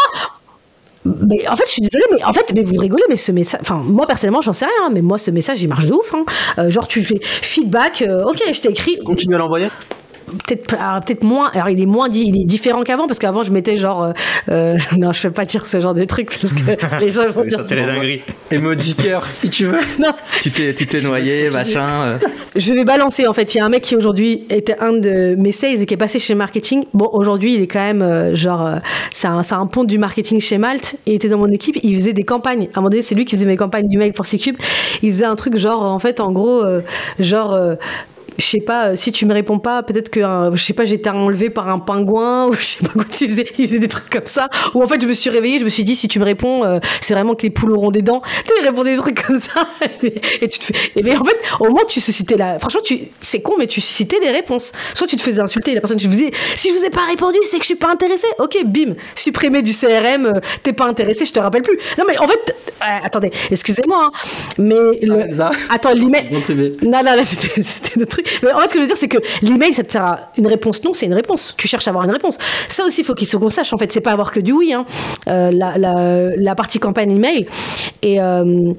[1.28, 3.61] Mais en fait, je suis désolée, mais en fait, mais vous rigolez, mais ce message,
[3.62, 6.15] enfin, moi personnellement, j'en sais rien, mais moi, ce message, il marche de ouf.
[6.15, 6.24] hein.
[6.59, 9.69] Euh, genre, tu fais feedback, euh, ok, je t'ai écrit, Continue à l'envoyer
[10.27, 13.43] peut-être alors, peut-être moins alors il est moins dit il est différent qu'avant parce qu'avant
[13.43, 14.12] je mettais genre euh,
[14.51, 17.44] euh, non je peux pas dire ce genre de truc parce que les gens vont
[17.44, 18.23] dire C'est la dinguerie.
[18.51, 19.78] Emoji cœur si tu veux.
[19.98, 21.86] non Tu t'es, tu t'es noyé, machin.
[22.07, 22.19] euh.
[22.55, 25.35] je vais balancer en fait il y a un mec qui aujourd'hui était un de
[25.36, 28.35] mes sales et qui est passé chez marketing bon aujourd'hui il est quand même euh,
[28.35, 28.77] genre euh,
[29.12, 31.77] c'est un, c'est un pont du marketing chez Malte et il était dans mon équipe
[31.82, 33.98] il faisait des campagnes à un moment donné c'est lui qui faisait mes campagnes du
[33.98, 34.57] mail pour C-Cube
[35.03, 36.81] il faisait un truc genre en fait en gros euh,
[37.19, 37.74] genre euh,
[38.39, 40.85] je sais pas, euh, si tu me réponds pas, peut-être que, euh, je sais pas,
[40.85, 43.89] j'étais enlevé par un pingouin, ou je sais pas quoi, il faisait, il faisait des
[43.89, 44.49] trucs comme ça.
[44.75, 46.65] Ou en fait, je me suis réveillée, je me suis dit, si tu me réponds,
[46.65, 48.23] euh, c'est vraiment que les poules auront des dents.
[48.47, 49.67] Tu répondait des trucs comme ça.
[50.03, 53.09] Et tu te fais, et mais en fait, au moins, tu suscitais la, franchement, tu,
[53.21, 54.73] c'est con, mais tu suscitais des réponses.
[54.95, 57.05] Soit tu te faisais insulter, la personne, je vous dis, si je vous ai pas
[57.07, 58.27] répondu, c'est que je suis pas intéressé.
[58.39, 61.79] Ok, bim, supprimé du CRM, euh, t'es pas intéressé, je te rappelle plus.
[61.99, 64.19] Non, mais en fait, euh, attendez, excusez-moi, hein,
[64.59, 65.51] mais le, Lorenza.
[65.69, 66.29] attends, l'email,
[66.83, 68.26] non, non, là, c'était c'était notre truc.
[68.43, 70.31] Mais en fait, ce que je veux dire, c'est que l'email, ça te sert à
[70.39, 71.55] une réponse non, c'est une réponse.
[71.57, 72.39] Tu cherches à avoir une réponse.
[72.69, 73.73] Ça aussi, il faut qu'il faut qu'on sache.
[73.73, 74.73] En fait, c'est pas avoir que du oui.
[74.73, 74.85] Hein.
[75.28, 77.47] Euh, la, la, la partie campagne email.
[78.03, 78.73] Et, euh,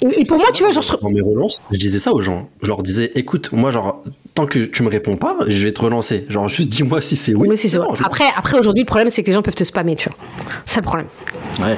[0.00, 2.48] et, pour moi, tu vois, genre, Dans mes relances, je disais ça aux gens.
[2.62, 4.02] Je leur disais, écoute, moi, genre,
[4.34, 6.26] tant que tu me réponds pas, je vais te relancer.
[6.28, 7.48] Genre, juste dis-moi si c'est oui.
[7.48, 7.56] bon,
[7.94, 10.18] je- Après, après aujourd'hui, le problème, c'est que les gens peuvent te spammer, tu vois.
[10.66, 11.06] C'est le problème.
[11.60, 11.76] Ouais.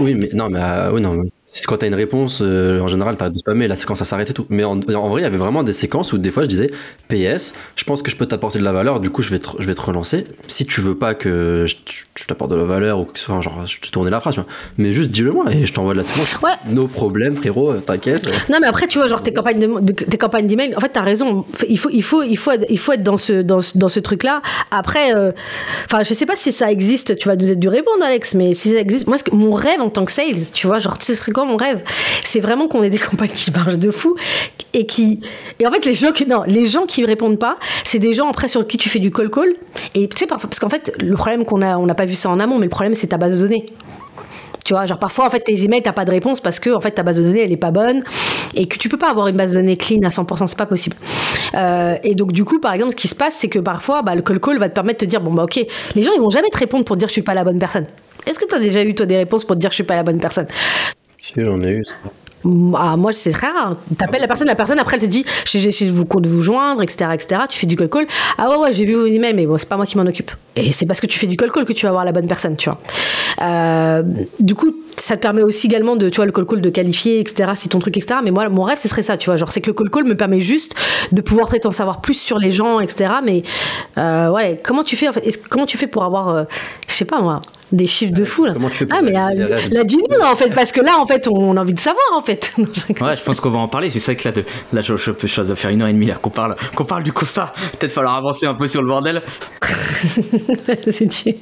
[0.00, 1.12] Oui, mais non, mais euh, oui, non.
[1.14, 1.28] mais
[1.66, 4.32] Quand t'as une réponse, euh, en général, t'as de spammer, la séquence, ça s'arrête et
[4.32, 4.46] tout.
[4.48, 6.70] Mais en, en vrai, il y avait vraiment des séquences où des fois, je disais,
[7.08, 9.48] PS, je pense que je peux t'apporter de la valeur, du coup, je vais te,
[9.58, 10.24] je vais te relancer.
[10.48, 11.76] Si tu veux pas que je,
[12.18, 14.34] je t'apporte de la valeur ou que ce soit, genre, je te tourne la phrase,
[14.34, 14.48] tu vois.
[14.78, 16.40] Mais juste dis-le moi et je t'envoie de la séquence.
[16.42, 16.50] Ouais.
[16.70, 18.26] No problème, frérot, euh, t'inquiète.
[18.48, 20.88] Non, mais après, tu vois, genre tes campagnes de, de- tes campagnes d'email, en fait,
[20.90, 21.44] t'as raison.
[21.68, 23.88] Il faut, il faut, il faut, être- il faut être dans ce, dans ce, dans
[23.88, 24.40] ce truc-là.
[24.70, 25.32] Après, euh,
[25.84, 27.16] enfin, je sais pas si ça existe.
[27.18, 29.80] Tu vas nous être du répondre, Alex, mais si ça existe, moi, que- mon rêve
[29.80, 31.82] en tant que sales, tu vois, genre, ce serait quoi mon rêve
[32.22, 34.16] C'est vraiment qu'on ait des campagnes qui marchent de fou
[34.74, 35.20] et qui,
[35.58, 38.28] et en fait, les gens qui, non, les gens qui répondent pas, c'est des gens
[38.28, 39.54] après sur qui tu fais du call call.
[39.94, 42.30] Et tu sais, parce qu'en fait, le problème qu'on a, on n'a pas vu ça
[42.30, 43.66] en amont, mais le problème, c'est ta base de données.
[44.64, 46.80] Tu vois, genre parfois en fait tes emails t'as pas de réponse parce que en
[46.80, 48.04] fait ta base de données elle est pas bonne
[48.54, 50.66] et que tu peux pas avoir une base de données clean à 100%, c'est pas
[50.66, 50.94] possible.
[51.54, 54.14] Euh, et donc du coup par exemple ce qui se passe c'est que parfois bah,
[54.14, 55.66] le call call va te permettre de te dire bon bah ok
[55.96, 57.58] les gens ils vont jamais te répondre pour te dire je suis pas la bonne
[57.58, 57.86] personne.
[58.24, 59.96] Est-ce que tu as déjà eu toi des réponses pour te dire je suis pas
[59.96, 60.46] la bonne personne?
[61.22, 61.84] Si, j'en ai eu.
[61.84, 61.94] ça.
[62.76, 63.76] ah, moi, c'est très rare.
[63.96, 67.10] T'appelles la personne, la personne, après, elle te dit, j'ai vous compte vous joindre, etc.,
[67.14, 67.42] etc.
[67.48, 68.06] Tu fais du call call.
[68.38, 70.32] Ah ouais, ouais, j'ai vu vos emails, mais bon, c'est pas moi qui m'en occupe.
[70.56, 72.26] Et c'est parce que tu fais du call call que tu vas avoir la bonne
[72.26, 72.80] personne, tu vois.
[73.40, 74.02] Euh,
[74.40, 77.20] du coup, ça te permet aussi également de, tu vois, le call call de qualifier,
[77.20, 77.52] etc.
[77.56, 78.20] Si ton truc, etc.
[78.22, 79.36] Mais moi, mon rêve, ce serait ça, tu vois.
[79.36, 80.74] Genre, c'est que le call call me permet juste
[81.12, 83.10] de pouvoir peut-être en savoir plus sur les gens, etc.
[83.24, 83.42] Mais
[83.98, 86.44] euh, ouais, comment tu fais, en fait, est-ce- comment tu fais pour avoir, euh,
[86.88, 87.38] je sais pas moi,
[87.72, 89.12] des chiffres de fou là Comment tu fais pour Ah mais
[89.84, 92.20] dis-nous là, en fait, parce que là, en fait, on a envie de savoir en
[92.22, 92.52] fait.
[92.58, 93.02] Non, je.
[93.02, 93.90] Ouais, je pense qu'on va en parler.
[93.90, 94.44] C'est ça que là, de-
[94.74, 97.02] là je, je, je, dois faire une heure et demie là qu'on parle, qu'on parle
[97.02, 97.52] du constat.
[97.78, 99.22] Peut-être falloir avancer un peu sur le bordel.
[100.90, 101.36] C'est dit.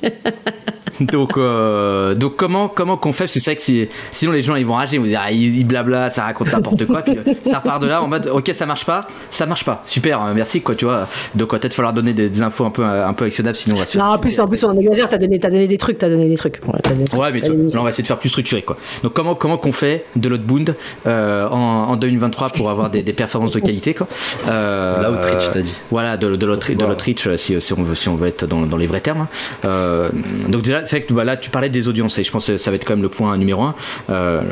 [1.00, 1.79] Donc, euh,
[2.14, 4.66] donc comment comment qu'on fait Parce que c'est vrai que si- sinon les gens ils
[4.66, 7.02] vont rager, ils vont dire ah, il, il blabla, ça raconte n'importe quoi.
[7.02, 9.82] Puis euh, ça repart de là en mode ok ça marche pas, ça marche pas,
[9.84, 11.06] super, euh, merci quoi, tu vois.
[11.34, 13.78] Donc euh, peut-être falloir donner des, des infos un peu un peu actionnables, sinon on
[13.80, 14.04] va se faire.
[14.04, 15.08] Non, en plus, en plus, on exagère.
[15.08, 16.60] T'as donné, t'as donné des trucs, t'as donné des trucs.
[16.66, 17.20] Ouais, t'as donné des trucs.
[17.20, 18.76] Ouais, mais donné- là, on va essayer de faire plus structuré, quoi.
[19.02, 20.74] Donc, comment comment qu'on fait de l'outbound
[21.06, 21.56] euh, en,
[21.90, 24.06] en 2023 pour avoir des, des performances de qualité, quoi
[24.48, 25.74] euh, L'outreach, t'as dit.
[25.90, 28.46] Voilà, de, de l'outreach, de l'outreach, euh, si, si on veut, si on veut être
[28.46, 29.22] dans, dans les vrais termes.
[29.22, 29.28] hein.
[29.64, 30.08] Euh,
[30.48, 32.58] donc déjà, c'est vrai que bah, là, tu parlais des audiences et je pense que
[32.58, 33.74] ça va être quand même le point numéro un.
[34.10, 34.42] Euh,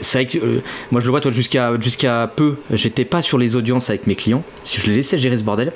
[0.00, 3.38] c'est vrai que euh, moi, je le vois, toi, jusqu'à jusqu'à peu, j'étais pas sur
[3.38, 4.42] les audiences avec mes clients.
[4.64, 5.72] Je les laissais gérer ce bordel.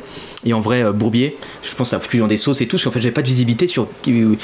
[0.47, 2.91] Et en vrai, euh, Bourbier, je pense à dans des sauces et tout, parce qu'en
[2.93, 4.37] fait, j'avais pas de visibilité sur, euh,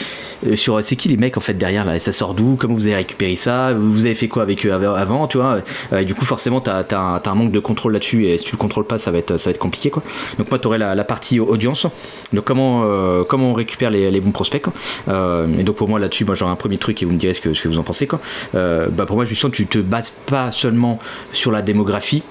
[0.54, 2.86] sur c'est qui les mecs en fait derrière là, et ça sort d'où, comment vous
[2.88, 5.60] avez récupéré ça, vous avez fait quoi avec eux av- avant, tu vois?
[5.92, 8.52] Euh, du coup, forcément, t'as as, un, un manque de contrôle là-dessus, et si tu
[8.52, 10.02] le contrôles pas, ça va être, ça va être compliqué quoi.
[10.38, 11.86] Donc, moi, t'aurais la, la partie audience,
[12.32, 14.66] donc comment, euh, comment on récupère les, les bons prospects.
[15.08, 17.34] Euh, et donc, pour moi, là-dessus, moi, j'aurais un premier truc et vous me direz
[17.34, 18.20] ce que, vous en pensez quoi.
[18.54, 20.98] Euh, bah, pour moi, justement, tu te bases pas seulement
[21.32, 22.22] sur la démographie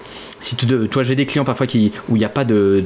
[0.42, 2.84] si tu, toi j'ai des clients parfois qui, où il n'y a pas de,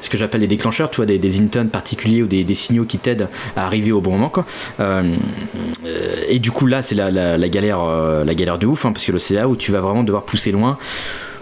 [0.00, 2.98] ce que j'appelle les déclencheurs, tu vois, des, des intents particuliers ou des, signaux qui
[2.98, 4.32] t'aident à arriver au bon moment.
[4.80, 5.16] Euh,
[6.28, 9.04] et du coup là c'est la, la, galère, euh, la galère de ouf, hein, parce
[9.04, 10.78] que c'est là où tu vas vraiment devoir pousser loin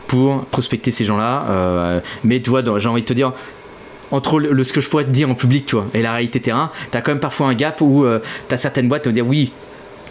[0.07, 1.47] pour prospecter ces gens-là.
[1.51, 3.33] Euh, mais tu vois, j'ai envie de te dire,
[4.11, 7.01] entre le, ce que je pourrais te dire en public, et la réalité terrain, t'as
[7.01, 8.07] quand même parfois un gap où
[8.47, 9.53] t'as certaines boîtes qui vont dire oui.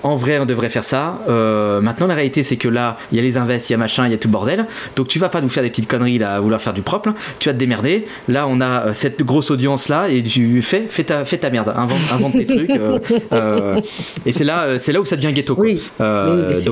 [0.04, 1.20] En vrai, on devrait faire ça.
[1.28, 3.78] Euh, maintenant, la réalité, c'est que là, il y a les invests, il y a
[3.78, 4.66] machin, il y a tout le bordel.
[4.96, 7.14] Donc, tu vas pas nous faire des petites conneries là, à vouloir faire du propre.
[7.40, 8.06] Tu vas te démerder.
[8.28, 11.50] Là, on a euh, cette grosse audience là, et tu fais, fais ta, fais ta
[11.50, 11.74] merde.
[11.76, 12.70] Invente, invente tes trucs.
[12.70, 13.00] euh,
[13.32, 13.82] euh,
[14.26, 15.56] et c'est là, c'est là où ça devient ghetto.
[15.56, 15.66] Quoi.
[15.66, 15.82] Oui.
[16.00, 16.06] Oui,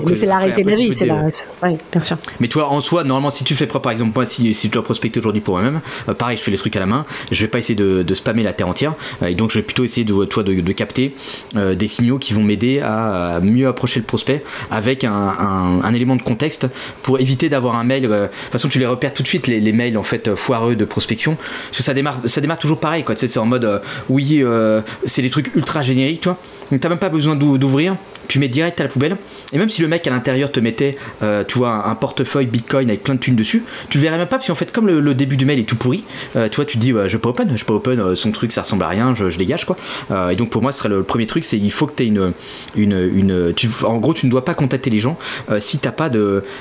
[0.07, 2.17] mais c'est- la réalité de la vie, c'est Ouais, bien sûr.
[2.39, 4.71] mais toi, en soi, normalement, si tu fais propre, par exemple, moi, si, si je
[4.71, 5.81] dois prospecter aujourd'hui pour moi-même,
[6.17, 8.43] pareil, je fais les trucs à la main, je vais pas essayer de, de spammer
[8.43, 8.93] la terre entière,
[9.25, 11.15] et donc je vais plutôt essayer de, toi, de, de capter
[11.55, 16.21] des signaux qui vont m'aider à, à mieux approcher le prospect avec un, élément de
[16.21, 16.67] contexte
[17.03, 18.05] pour éviter d'avoir un mail.
[18.05, 20.35] euh, de toute façon, tu les repères tout de suite, les, mails en fait euh,
[20.35, 23.15] foireux de prospection, parce que ça démarre, ça démarre toujours pareil, quoi.
[23.15, 23.79] Tu c'est en mode, euh,
[24.09, 26.37] oui, euh, c'est des trucs ultra génériques, toi.
[26.71, 27.95] Donc t'as même pas besoin d'ou- d'ouvrir,
[28.27, 29.17] tu mets direct à la poubelle.
[29.53, 32.89] Et même si le mec à l'intérieur te mettait, euh, tu vois, un, portefeuille Bitcoin
[32.89, 35.13] avec plein de thunes dessus, tu le verrais même pas, parce qu'en fait, comme le,
[35.13, 36.03] début du mail est tout pourri,
[36.35, 38.31] euh, tu vois, tu te dis, ouais, je peux open, je peux open, euh, son
[38.31, 39.75] truc ça ressemble à rien, je, je dégage quoi.
[40.11, 42.03] Euh, et donc pour moi, ce serait le, premier truc, c'est il faut que tu
[42.03, 42.33] aies une,
[42.75, 43.53] une, une
[43.83, 45.17] en gros, tu ne dois pas contacter les gens
[45.49, 46.09] euh, si t'as pas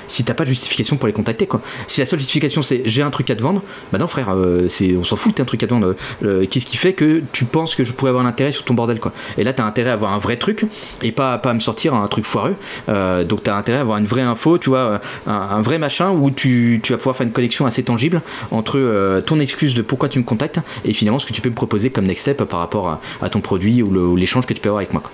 [0.08, 1.60] si pas de justification pour les contacter quoi.
[1.86, 3.62] Si la seule justification c'est j'ai un truc à te vendre,
[3.92, 4.34] bah non frère,
[4.68, 5.94] c'est, on s'en fout, t'as un truc à te vendre.
[6.50, 9.00] Qu'est-ce qui fait que tu penses que je pourrais avoir un intérêt sur ton bordel
[9.00, 10.66] quoi Et là, t'as intérêt à avoir un vrai truc
[11.02, 12.56] et pas, pas à me sortir un truc foireux.
[12.88, 16.10] Euh, donc t'as intérêt à avoir une vraie info, tu vois, un, un vrai machin
[16.10, 18.20] où tu, tu vas pouvoir faire une connexion assez tangible
[18.50, 21.50] entre euh, ton excuse de pourquoi tu me contactes et finalement ce que tu peux
[21.50, 24.60] me proposer comme next step par rapport à, à ton produit ou, l'échange que tu
[24.60, 25.00] peux avoir avec moi.
[25.02, 25.10] quoi.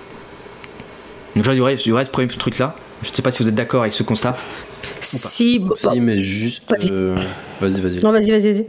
[1.37, 2.75] Donc là, aurait ce premier truc là.
[3.03, 4.37] Je ne sais pas si vous êtes d'accord avec ce constat.
[5.01, 5.59] Si.
[5.59, 6.65] bon, Si, mais juste.
[6.69, 6.91] Vas-y.
[6.93, 7.17] euh,
[7.61, 7.99] Vas-y, vas-y.
[7.99, 8.67] Non, vas-y, vas-y, vas-y.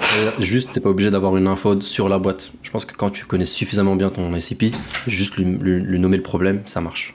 [0.00, 2.52] Euh, Juste, t'es pas obligé d'avoir une info sur la boîte.
[2.62, 4.72] Je pense que quand tu connais suffisamment bien ton SCP,
[5.06, 7.14] juste lui, nommer le problème, ça marche.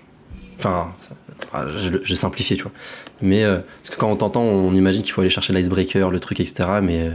[0.60, 0.94] Enfin,
[1.54, 2.72] ah, je, je simplifie, tu vois.
[3.22, 6.20] Mais euh, parce que quand on t'entend, on imagine qu'il faut aller chercher l'icebreaker, le
[6.20, 6.70] truc, etc.
[6.82, 7.12] Mais euh,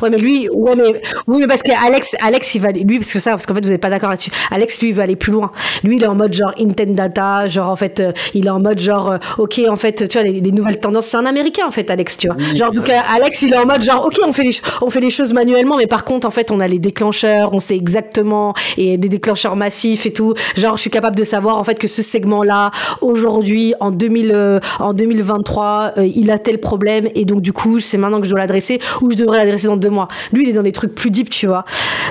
[0.00, 2.98] Ouais, mais lui, ouais, mais, oui, mais parce que Alex, Alex, il va, aller- lui,
[2.98, 4.30] parce que ça, parce qu'en fait, vous n'êtes pas d'accord là-dessus.
[4.50, 5.50] Alex, lui, il veut aller plus loin.
[5.84, 8.60] Lui, il est en mode genre intent data, genre, en fait, euh, il est en
[8.60, 11.66] mode genre, euh, ok, en fait, tu vois, les, les nouvelles tendances, c'est un américain,
[11.66, 12.36] en fait, Alex, tu vois.
[12.54, 15.00] genre, donc, euh, Alex, il est en mode genre, ok, on fait les, on fait
[15.00, 18.54] les choses manuellement, mais par contre, en fait, on a les déclencheurs, on sait exactement,
[18.76, 20.34] et des déclencheurs massifs et tout.
[20.56, 22.70] Genre, je suis capable de savoir, en fait, que ce segment-là,
[23.00, 27.80] aujourd'hui, en 2000, euh, en 2023, euh, il a tel problème, et donc, du coup,
[27.80, 30.08] c'est maintenant que je dois l'adresser, ou je devrais dans deux mois.
[30.32, 31.64] Lui, il est dans des trucs plus deep, tu vois.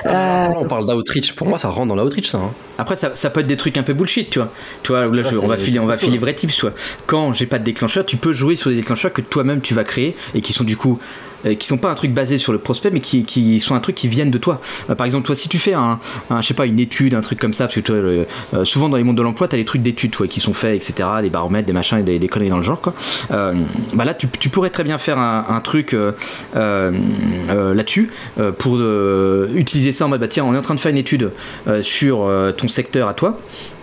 [0.06, 1.32] Euh, là, on parle d'outreach.
[1.34, 2.38] Pour moi, ça rentre dans l'outreach, ça.
[2.38, 2.52] hein.
[2.78, 4.50] Après, ça, ça peut être des trucs un peu bullshit, tu vois.
[4.82, 6.20] Tu vois, là, je- on va filer, on va filer là.
[6.20, 6.72] vrais tips, tu vois.
[7.06, 9.84] Quand j'ai pas de déclencheur, tu peux jouer sur des déclencheurs que toi-même tu vas
[9.84, 10.98] créer et qui sont du coup
[11.46, 13.80] euh, qui sont pas un truc basé sur le prospect, mais qui, qui sont un
[13.80, 14.60] truc qui viennent de toi.
[14.90, 15.98] Euh, par exemple, toi, si tu fais un,
[16.30, 18.24] je sais pas, une étude, un truc comme ça, parce que toi, euh,
[18.64, 21.08] souvent dans les mondes de l'emploi, tu as des trucs d'études qui sont faits, etc.,
[21.22, 22.80] des baromètres, des machins, et des, des conneries dans le genre.
[22.80, 22.94] Quoi.
[23.30, 23.54] Euh,
[23.94, 25.96] bah là, tu, pourrais très bien faire un, truc
[26.54, 28.10] là-dessus
[28.58, 28.80] pour
[29.54, 31.30] utiliser ça en mode bah tiens, on est en train de faire une étude
[31.80, 33.38] sur ton secteur à toi.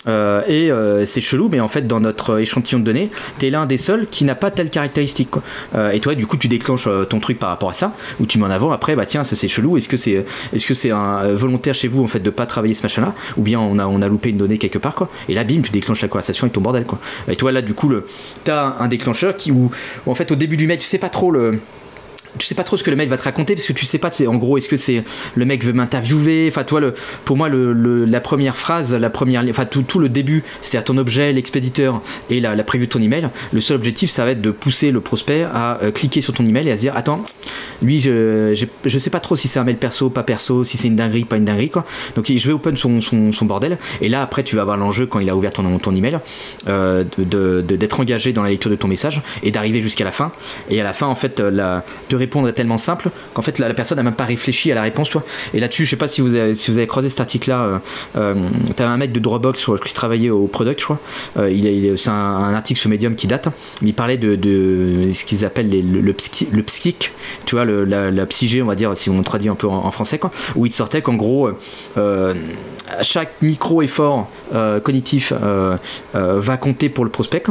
[0.08, 3.50] Euh, et euh, c'est chelou, mais en fait, dans notre échantillon de données, tu es
[3.50, 5.30] l'un des seuls qui n'a pas telle caractéristique.
[5.76, 8.38] Euh, et toi, du coup, tu déclenches ton truc par rapport à ça, ou tu
[8.38, 9.78] mets en avant après, bah tiens, ça c'est chelou.
[9.78, 13.42] Est-ce que c'est un volontaire chez vous en fait de pas travailler ce machin-là, ou
[13.42, 15.10] bien on a on a loupé une donnée quelque part quoi.
[15.28, 17.00] Et là, bim, tu déclenches la conversation avec ton bordel quoi.
[17.28, 17.92] Et toi là, du coup,
[18.44, 19.52] t'as un déclencheur qui
[20.06, 21.60] en fait au début du mail, tu sais pas trop le
[22.38, 23.98] tu sais pas trop ce que le mec va te raconter parce que tu sais
[23.98, 25.04] pas en gros est-ce que c'est
[25.36, 26.94] le mec veut m'interviewer enfin toi le
[27.26, 30.98] pour moi le, la première phrase la première enfin tout, tout le début c'est-à-dire ton
[30.98, 33.30] objet l'expéditeur et la, la prévue de ton email.
[33.52, 36.46] Le seul objectif ça va être de pousser le prospect à euh, cliquer sur ton
[36.46, 37.24] email et à se dire attends
[37.82, 38.54] lui je,
[38.86, 41.24] je, sais pas trop si c'est un mail perso pas perso si c'est une dinguerie
[41.24, 41.86] pas une dinguerie quoi.
[42.16, 43.78] Donc je vais open son, son, bordel.
[44.02, 46.20] Et là après tu vas avoir l'enjeu quand il a ouvert ton, ton email
[46.68, 50.32] euh, d'être engagé dans la lecture de ton message et d'arriver jusqu'à la fin.
[50.70, 53.74] Et à la fin en fait la, de répondre est tellement simple qu'en fait la,
[53.74, 55.24] personne n'a même pas réfléchi à la réponse toi
[55.54, 57.80] et là-dessus je sais pas si vous avez, si cet article là euh,
[58.18, 61.00] euh, t'avais un mec de Dropbox qui travaillait au product je crois.
[61.38, 63.48] Euh, il, il c'est un, article sur Medium qui date
[63.82, 64.38] il parlait de,
[65.14, 66.16] ce qu'ils appellent le, le,
[66.52, 67.12] le psychique
[67.46, 70.20] tu vois la, la psyché on va dire si on traduit un peu en, français
[70.20, 70.32] quoi.
[70.56, 71.50] Où il sortait qu'en gros
[71.98, 72.34] euh,
[73.02, 75.34] chaque micro effort euh, cognitif
[76.14, 77.44] va compter pour le prospect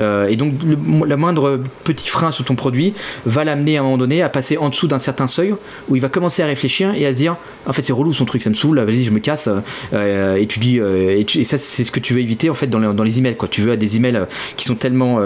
[0.00, 2.94] euh, et donc le, la moindre petit frein sur ton produit
[3.26, 5.54] va l'amener à un moment donné à passer en dessous d'un certain seuil
[5.88, 7.36] où il va commencer à réfléchir et à se dire
[7.66, 9.48] en fait c'est relou son truc ça me saoule vas-y je me casse
[9.92, 10.80] euh, et tu dis
[11.26, 13.18] tu, et, ça c'est ce que tu veux éviter en fait dans, le, dans les
[13.18, 13.48] emails quoi.
[13.48, 15.20] Tu veux des emails qui sont tellement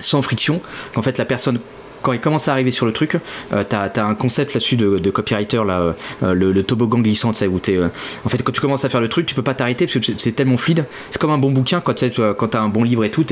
[0.00, 0.60] sans friction
[0.94, 1.58] qu'en fait la personne
[2.02, 3.16] quand il commence à arriver sur le truc,
[3.52, 7.38] euh, t'as as un concept là-dessus de, copywriter, là, euh, le, le, toboggan glissant, tu
[7.38, 7.76] sais, où t'es.
[7.76, 7.88] Euh,
[8.24, 10.12] en fait, quand tu commences à faire le truc, tu peux pas t'arrêter parce que
[10.16, 10.84] c'est tellement fluide.
[11.10, 12.04] C'est comme un bon bouquin, quand
[12.36, 13.24] quand t'as un bon livre et tout,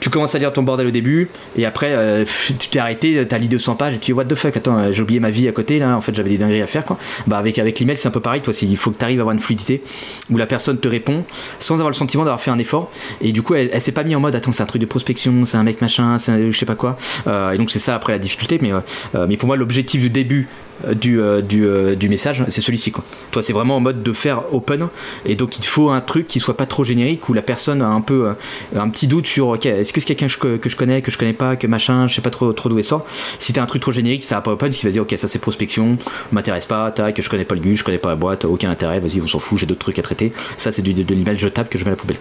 [0.00, 2.24] tu commences à lire ton bordel au début, et après, euh,
[2.58, 5.02] tu t'es arrêté, t'as lu 200 pages, et tu dis, what the fuck, attends, j'ai
[5.02, 6.98] oublié ma vie à côté, là, en fait, j'avais des dingueries à faire, quoi.
[7.26, 9.22] Bah, avec, avec l'email, c'est un peu pareil, toi, il faut que tu arrives à
[9.22, 9.82] avoir une fluidité
[10.30, 11.24] où la personne te répond
[11.58, 12.90] sans avoir le sentiment d'avoir fait un effort,
[13.20, 14.86] et du coup, elle, elle s'est pas mis en mode, attends, c'est un truc de
[14.86, 16.96] prospection, c'est un mec machin, c'est je sais pas quoi.
[17.26, 20.48] et donc, c'est ça après la difficulté, mais euh, mais pour moi, l'objectif du début
[20.86, 21.66] euh, du, euh, du,
[21.96, 22.92] du, message, c'est celui-ci.
[22.92, 23.04] Quoi.
[23.32, 24.88] Toi, c'est vraiment en mode de faire open,
[25.26, 27.88] et donc il faut un truc qui soit pas trop générique, où la personne a
[27.88, 28.32] un peu
[28.74, 31.18] un petit doute sur ok, est-ce que c'est quelqu'un que, que je, connais, que je
[31.18, 33.04] connais pas, que machin, je sais pas trop, trop d'où il sort.
[33.38, 35.28] Si t'as un truc trop générique, ça va pas open, qui va dire ok, ça
[35.28, 35.98] c'est prospection,
[36.32, 39.00] m'intéresse pas, tac, je connais pas le gus, je connais pas la boîte, aucun intérêt,
[39.00, 40.32] vas-y, on s'en fout, j'ai d'autres trucs à traiter.
[40.56, 42.18] Ça, c'est de, de l'email jetable que je mets à la poubelle.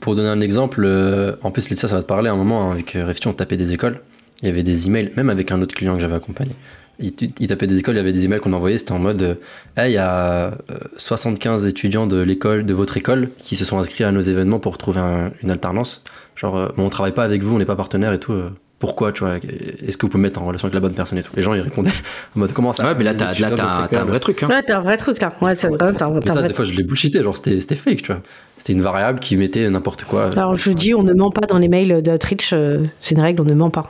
[0.00, 2.70] Pour donner un exemple, euh, en plus, ça, ça va te parler à un moment,
[2.70, 4.00] hein, avec euh, Refti, on tapait des écoles
[4.42, 6.52] il y avait des emails, même avec un autre client que j'avais accompagné.
[7.00, 9.22] Il, il, tapait des écoles, il y avait des emails qu'on envoyait, c'était en mode
[9.22, 9.34] euh,
[9.76, 10.58] hey, il y a
[10.96, 14.78] 75 étudiants de l'école, de votre école, qui se sont inscrits à nos événements pour
[14.78, 16.02] trouver un, une alternance.
[16.34, 18.32] Genre, euh, bon, on travaille pas avec vous, on n'est pas partenaire et tout.
[18.78, 21.18] Pourquoi, tu vois Est-ce que vous pouvez me mettre en relation avec la bonne personne
[21.18, 21.90] et tout Les gens, ils répondaient
[22.36, 24.42] en mode comment ça Ouais, mais là, t'as, là, t'as, un vrai truc.
[24.44, 24.48] Hein.
[24.48, 25.32] Ouais, t'as un vrai truc là.
[25.40, 25.78] Ouais, c'est vrai.
[25.78, 28.22] T'as, t'as ça, des fois, je l'ai bullshité, genre, c'était, c'était fake, tu vois.
[28.56, 30.30] C'était une variable qui mettait n'importe quoi.
[30.36, 33.40] Alors, je dis, on ne ment pas dans les mails d'Outreach, euh, c'est une règle,
[33.42, 33.84] on ne ment pas.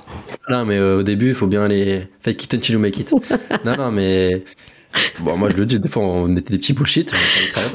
[0.49, 2.07] Non, mais euh, au début, il faut bien les.
[2.21, 3.13] Fake it until you make it.
[3.65, 4.43] non, non, mais.
[5.21, 7.13] Bon, moi je le dis, des fois on mettait des petits bullshit.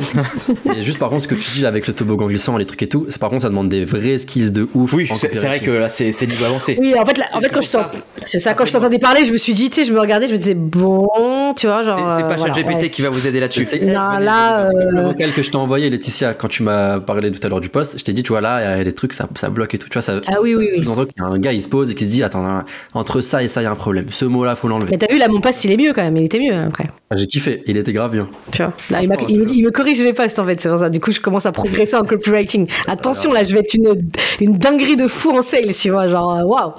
[0.75, 2.87] et juste par contre, ce que tu dis avec le toboggan glissant, les trucs et
[2.87, 4.93] tout, c'est par contre ça demande des vrais skills de ouf.
[4.93, 6.77] Oui, c'est, vrai que là c'est, c'est niveau avancé.
[6.79, 7.91] Oui, en fait, là, en fait quand je ça.
[8.17, 10.27] c'est ça, quand je t'entendais parler, je me suis dit, tu sais, je me regardais,
[10.27, 12.11] je me disais, bon, tu vois, genre.
[12.11, 12.89] C'est, pas voilà, ChatGPT ouais.
[12.89, 13.65] qui va vous aider là-dessus.
[13.81, 14.65] Non, là.
[14.65, 14.69] Euh...
[14.91, 17.69] Le vocal que je t'ai envoyé, Laetitia, quand tu m'as parlé tout à l'heure du
[17.69, 19.73] poste, je t'ai dit, tu vois, là, il y a des trucs, ça, ça bloque
[19.75, 19.89] et tout.
[19.89, 20.19] Tu vois, ça.
[20.27, 20.83] Ah oui, oui, oui.
[20.83, 22.63] Il y a un gars, il se pose et qui se dit, attends,
[22.93, 24.07] entre ça et ça, il y a un problème.
[24.09, 24.89] Ce mot-là, faut l'enlever.
[24.91, 26.87] Mais t'as vu, là, mon poste, il est mieux quand même, il était mieux après.
[27.13, 28.27] Ah, j'ai kiffé, il était grave bien.
[28.51, 30.79] Tu vois, là, il, il, me, il, me corrige mes postes en fait, c'est pour
[30.79, 30.89] ça.
[30.89, 32.67] Du coup, je commence à progresser en copywriting.
[32.87, 33.43] Attention, Alors...
[33.43, 34.09] là, je vais être une,
[34.41, 36.71] une dinguerie de fou en sales, tu vois, genre, euh, waouh!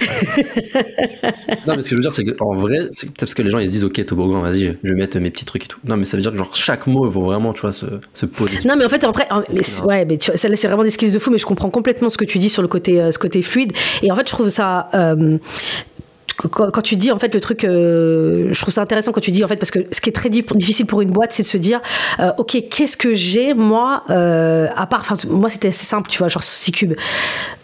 [1.66, 3.58] non, mais ce que je veux dire, c'est qu'en vrai, c'est parce que les gens
[3.58, 5.80] ils se disent, ok, toboggan, vas-y, je vais mettre mes petits trucs et tout.
[5.84, 7.86] Non, mais ça veut dire que genre chaque mot, il faut vraiment, tu vois, se,
[8.14, 8.58] se poser.
[8.64, 9.40] Non, mais en fait, après, en,
[9.86, 12.16] ouais, mais tu ça, c'est vraiment des skills de fou, mais je comprends complètement ce
[12.16, 13.72] que tu dis sur le côté, euh, ce côté fluide.
[14.02, 14.88] Et en fait, je trouve ça.
[14.94, 15.38] Euh,
[16.50, 19.44] quand, tu dis en fait le truc, euh, je trouve ça intéressant quand tu dis
[19.44, 21.56] en fait parce que ce qui est très difficile pour une boîte, c'est de se
[21.56, 21.80] dire,
[22.20, 26.18] euh, ok, qu'est-ce que j'ai moi euh, à part, enfin moi c'était assez simple, tu
[26.18, 26.94] vois, genre C-Cube.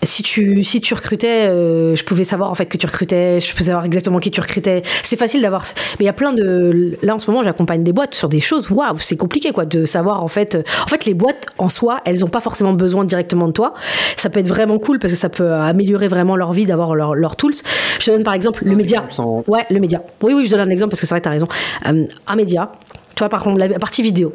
[0.02, 3.64] Si tu si tu recrutais, je pouvais savoir en fait que tu recrutais, je pouvais
[3.64, 4.82] savoir exactement qui tu recrutais.
[5.02, 5.64] C'est facile d'avoir,
[5.98, 8.40] mais il y a plein de, là en ce moment j'accompagne des boîtes sur des
[8.40, 12.00] choses, waouh, c'est compliqué quoi de savoir en fait, en fait les boîtes en soi,
[12.04, 13.74] elles ont pas forcément besoin directement de toi.
[14.16, 17.14] Ça peut être vraiment cool parce que ça peut améliorer vraiment leur vie d'avoir leurs
[17.14, 17.54] leur tools.
[17.98, 19.04] Je te donne par exemple le média.
[19.10, 20.02] Sans- Ouais, le média.
[20.22, 21.48] Oui, oui, je donne un exemple parce que c'est vrai, t'as raison.
[21.86, 22.72] Euh, un média,
[23.14, 24.32] tu vois, par contre, la partie vidéo.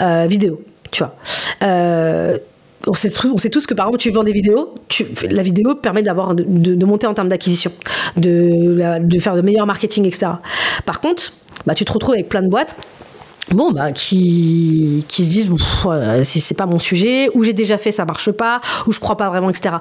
[0.00, 1.14] Euh, vidéo, tu vois.
[1.62, 2.38] Euh,
[2.86, 5.76] on sait, on sait tous que par exemple tu vends des vidéos, tu, la vidéo
[5.76, 7.70] permet d'avoir de, de- de monter en termes d'acquisition,
[8.16, 10.32] de, de faire de meilleurs marketing, etc.
[10.84, 11.32] Par contre,
[11.66, 12.76] bah, tu te retrouves avec plein de boîtes
[13.50, 15.50] bon bah qui qui se disent
[16.24, 19.28] c'est pas mon sujet ou j'ai déjà fait ça marche pas ou je crois pas
[19.28, 19.76] vraiment etc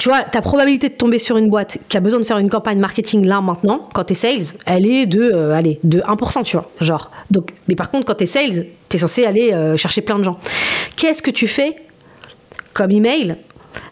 [0.00, 2.48] tu vois, ta probabilité de tomber sur une boîte qui a besoin de faire une
[2.48, 6.56] campagne marketing là maintenant, quand t'es sales, elle est de, euh, allez, de 1%, tu
[6.56, 7.10] vois, genre.
[7.30, 10.40] Donc, mais par contre, quand t'es sales, t'es censé aller euh, chercher plein de gens.
[10.96, 11.76] Qu'est-ce que tu fais
[12.72, 13.36] comme email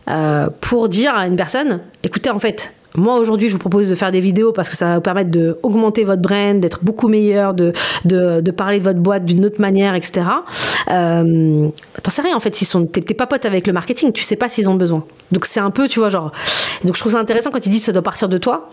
[0.08, 3.94] euh, pour dire à une personne, écoutez, en fait, moi aujourd'hui, je vous propose de
[3.94, 7.54] faire des vidéos parce que ça va vous permettre d'augmenter votre brand, d'être beaucoup meilleur,
[7.54, 7.72] de,
[8.04, 10.26] de, parler de votre boîte d'une autre manière, etc.
[10.90, 11.68] Euh,
[12.02, 14.36] T'en sais rien en fait, s'ils sont, t'es pas pote avec le marketing, tu sais
[14.36, 15.04] pas s'ils ont besoin.
[15.32, 16.32] Donc c'est un peu, tu vois, genre.
[16.84, 18.70] Donc je trouve ça intéressant quand ils disent que ça doit partir de toi.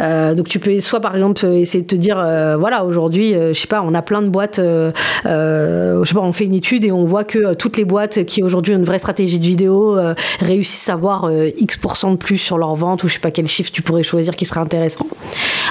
[0.00, 3.52] Euh, donc tu peux soit par exemple essayer de te dire, euh, voilà, aujourd'hui, euh,
[3.52, 4.92] je sais pas, on a plein de boîtes, je
[5.24, 8.74] sais pas, on fait une étude et on voit que toutes les boîtes qui aujourd'hui
[8.74, 9.98] ont une vraie stratégie de vidéo
[10.40, 13.57] réussissent à avoir X% de plus sur leur vente ou je sais pas quel chiffre
[13.62, 15.06] tu pourrais choisir qui serait intéressant.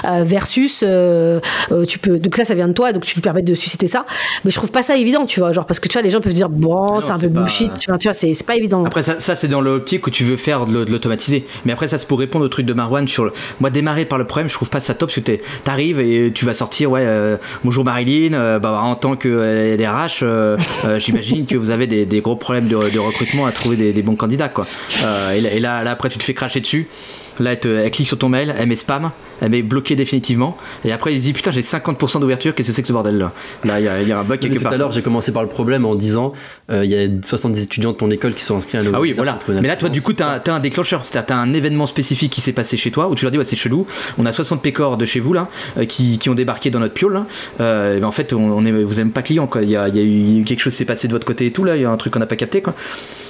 [0.04, 1.40] Euh, versus, euh,
[1.72, 3.88] euh, tu peux, donc là ça vient de toi, donc tu lui permets de susciter
[3.88, 4.06] ça.
[4.44, 6.20] Mais je trouve pas ça évident, tu vois, genre parce que tu vois, les gens
[6.20, 8.84] peuvent dire, bon, c'est un peu pas- bullshit, tu vois, tu vois, c'est pas évident.
[8.84, 11.44] Après, ça, ça, c'est dans l'optique où tu veux faire de, l'au- de l'automatiser.
[11.64, 13.32] Mais après, ça, c'est pour répondre au truc de Marwan sur le.
[13.58, 15.32] Moi, démarrer par le problème, je trouve pas ça top parce que
[15.64, 20.58] t'arrives et tu vas sortir, ouais, euh, bonjour Marilyn, bah, en tant que euh,
[20.98, 24.02] j'imagine que vous avez des, des gros problèmes de, de recrutement à trouver des, des
[24.02, 24.66] bons candidats, quoi.
[25.34, 26.88] Et, là, et là, là, après, tu te fais cracher dessus.
[27.40, 29.10] Là, elle, clique sur ton mail, elle met spam,
[29.40, 30.56] elle met bloqué définitivement.
[30.84, 33.18] Et après, il se dit putain, j'ai 50% d'ouverture, qu'est-ce que c'est que ce bordel
[33.18, 33.32] là
[33.64, 34.72] Là, il y, a- il y a un bug quelque tout part.
[34.72, 36.32] à l'heure, j'ai commencé par le problème en disant
[36.70, 39.00] euh, il y a 70 étudiants de ton école qui sont inscrits à nos Ah
[39.00, 39.38] oui, voilà.
[39.48, 41.02] Mais là, toi, du coup, t'as as un déclencheur.
[41.04, 43.44] C'est-à-dire, t'as un événement spécifique qui s'est passé chez toi où tu leur dis, ouais,
[43.44, 43.86] c'est chelou.
[44.18, 45.48] On a 60 pécores de chez vous, là,
[45.78, 47.26] euh, qui, qui ont débarqué dans notre piole, là.
[47.60, 49.62] Euh, ben, en fait, on, on est, vous même pas client, quoi.
[49.62, 50.02] Il y a, il y a
[50.40, 51.76] eu quelque chose qui s'est passé de votre côté et tout, là.
[51.76, 52.74] Il y a un truc qu'on n'a pas capté, quoi.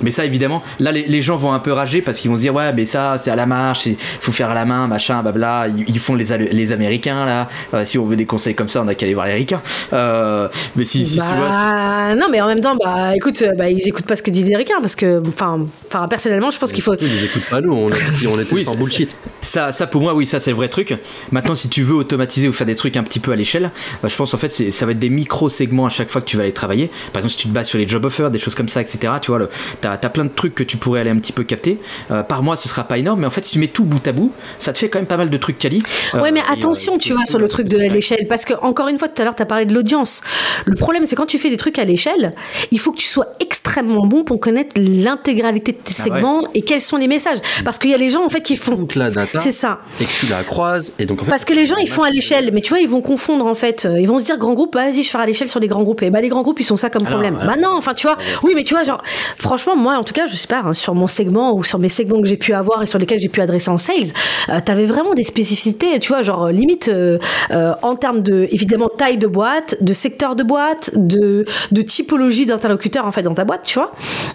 [0.03, 2.43] Mais ça, évidemment, là, les, les gens vont un peu rager parce qu'ils vont se
[2.43, 5.23] dire, ouais, mais ça, c'est à la marche, il faut faire à la main, machin,
[5.23, 5.67] blabla.
[5.69, 7.49] Ils, ils font les, les Américains, là.
[7.75, 9.61] Euh, si on veut des conseils comme ça, on a qu'à aller voir les Ricains.
[9.93, 11.49] Euh, mais si, si tu vois.
[11.49, 14.31] Bah, non, mais en même temps, bah, écoute, euh, bah, ils écoutent pas ce que
[14.31, 16.95] dit des ricains parce que, enfin, enfin, personnellement, je pense qu'il faut.
[17.01, 17.95] Ils écoutent pas nous, on, a-
[18.31, 19.11] on était Oui, sans c'est- bullshit.
[19.41, 20.95] Ça, ça pour moi, oui, ça c'est le vrai truc.
[21.33, 23.71] Maintenant, si tu veux automatiser ou faire des trucs un petit peu à l'échelle,
[24.03, 26.37] bah, je pense en fait, ça va être des micro-segments à chaque fois que tu
[26.37, 26.91] vas aller travailler.
[27.13, 29.13] Par exemple, si tu te bases sur les job offers, des choses comme ça, etc.,
[29.23, 29.49] tu vois,
[29.81, 31.79] t'as as plein de trucs que tu pourrais aller un petit peu capter.
[32.11, 34.07] Euh, par mois, ce sera pas énorme, mais en fait, si tu mets tout bout
[34.07, 35.83] à bout, ça te fait quand même pas mal de trucs quali.
[36.15, 38.55] Euh, Ouais, mais et, attention, euh, tu vois, sur le truc de l'échelle, parce que
[38.63, 40.21] encore une fois, tout à l'heure, tu as parlé de l'audience.
[40.65, 42.35] Le problème, c'est quand tu fais des trucs à l'échelle,
[42.71, 46.11] il faut que tu sois extrêmement bon pour connaître l'intégralité de tes Ah ouais.
[46.15, 47.39] segments et quels sont les messages.
[47.65, 48.77] Parce qu'il y a les gens, en fait, qui font.
[48.77, 49.79] Toute la data C'est ça.
[50.01, 52.03] et que tu la croises et donc en fait Parce que les gens, ils font
[52.03, 53.85] à l'échelle, mais tu vois, ils vont confondre en fait.
[53.87, 55.69] Euh, Ils vont se dire grand groupe, bah, vas-y, je ferai à l'échelle sur les
[55.69, 56.03] grands groupes.
[56.03, 57.37] Et bah, les grands groupes, ils sont ça comme Alors, problème.
[57.41, 57.55] alors.
[57.57, 58.17] Bah non, enfin, tu vois.
[58.43, 59.03] Oui, mais tu vois, genre,
[59.37, 61.89] franchement, moi, en tout cas, je sais pas, hein, sur mon segment ou sur mes
[61.89, 64.13] segments que j'ai pu avoir et sur lesquels j'ai pu adresser en sales,
[64.49, 67.19] euh, t'avais vraiment des spécificités, tu vois, genre, limite, euh,
[67.51, 72.47] euh, en termes de, évidemment, taille de boîte, de secteur de boîte, de, de typologie
[72.47, 73.93] d'interlocuteur, en fait, dans ta boîte, tu vois.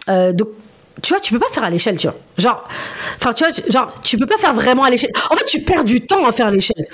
[0.10, 0.50] Euh, donc,
[1.02, 2.16] tu vois, tu peux pas faire à l'échelle, tu vois.
[2.38, 2.68] Genre,
[3.20, 5.12] enfin, tu vois, tu- genre, tu peux pas faire vraiment à l'échelle.
[5.30, 6.86] En fait, tu perds du temps à faire à l'échelle.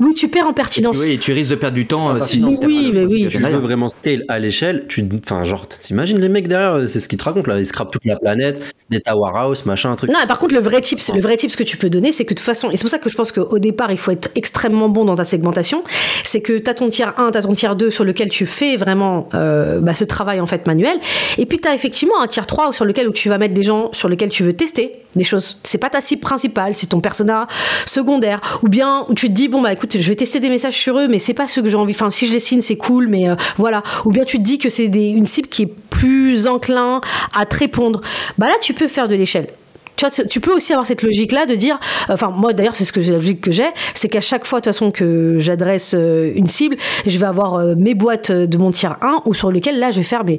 [0.00, 0.98] Oui, tu perds en pertinence.
[0.98, 3.28] Oui, et tu risques de perdre du temps euh, si, Oui, t'as oui, mais oui.
[3.30, 7.08] tu veux vraiment scale à l'échelle, tu, enfin genre, t'imagines les mecs derrière, c'est ce
[7.08, 8.60] qu'ils te racontent là, ils scrapent toute la planète,
[8.90, 10.10] des towerhouse, machin, un truc.
[10.10, 12.24] Non, et par contre, le vrai tips, le vrai tips que tu peux donner, c'est
[12.24, 14.10] que de toute façon, et c'est pour ça que je pense qu'au départ, il faut
[14.10, 15.84] être extrêmement bon dans ta segmentation,
[16.22, 18.46] c'est que tu as ton tiers 1, tu as ton tiers 2 sur lequel tu
[18.46, 20.96] fais vraiment euh, bah, ce travail en fait manuel,
[21.38, 23.62] et puis tu as effectivement un tiers 3 sur lequel où tu vas mettre des
[23.62, 25.60] gens sur lesquels tu veux tester des choses.
[25.62, 27.46] C'est pas ta cible principale, c'est ton persona
[27.86, 30.76] secondaire, ou bien où tu te dis bon bah écoute, je vais tester des messages
[30.76, 31.94] sur eux, mais c'est pas ceux que j'ai envie.
[31.94, 33.82] Enfin, si je les signe, c'est cool, mais euh, voilà.
[34.04, 37.00] Ou bien tu te dis que c'est une cible qui est plus enclin
[37.34, 38.00] à te répondre.
[38.38, 39.48] Bah là, tu peux faire de l'échelle.
[39.96, 42.92] Tu vois, tu peux aussi avoir cette logique-là de dire, enfin moi d'ailleurs c'est ce
[42.92, 46.32] que la logique que j'ai, c'est qu'à chaque fois de toute façon que j'adresse euh,
[46.34, 46.76] une cible,
[47.06, 49.98] je vais avoir euh, mes boîtes de mon tiers 1 ou sur lesquelles là je
[49.98, 50.38] vais faire mais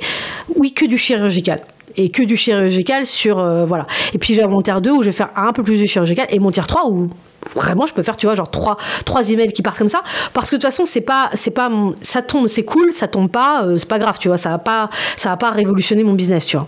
[0.56, 1.62] oui que du chirurgical
[1.98, 3.86] et que du chirurgical sur euh, voilà.
[4.14, 6.28] Et puis j'ai mon tiers 2 où je vais faire un peu plus de chirurgical
[6.30, 7.10] et mon tiers 3 où
[7.54, 10.02] vraiment je peux faire tu vois genre trois trois emails qui partent comme ça.
[10.34, 13.30] Parce que de toute façon c'est pas c'est pas ça tombe c'est cool ça tombe
[13.30, 16.14] pas euh, c'est pas grave tu vois ça va pas ça va pas révolutionner mon
[16.14, 16.68] business tu vois.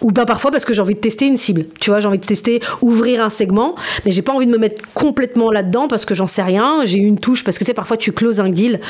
[0.00, 2.18] Ou bien parfois parce que j'ai envie de tester une cible tu vois j'ai envie
[2.18, 3.74] de tester ouvrir un segment
[4.04, 6.84] mais j'ai pas envie de me mettre complètement là dedans parce que j'en sais rien
[6.84, 8.80] j'ai une touche parce que tu sais parfois tu closes un deal.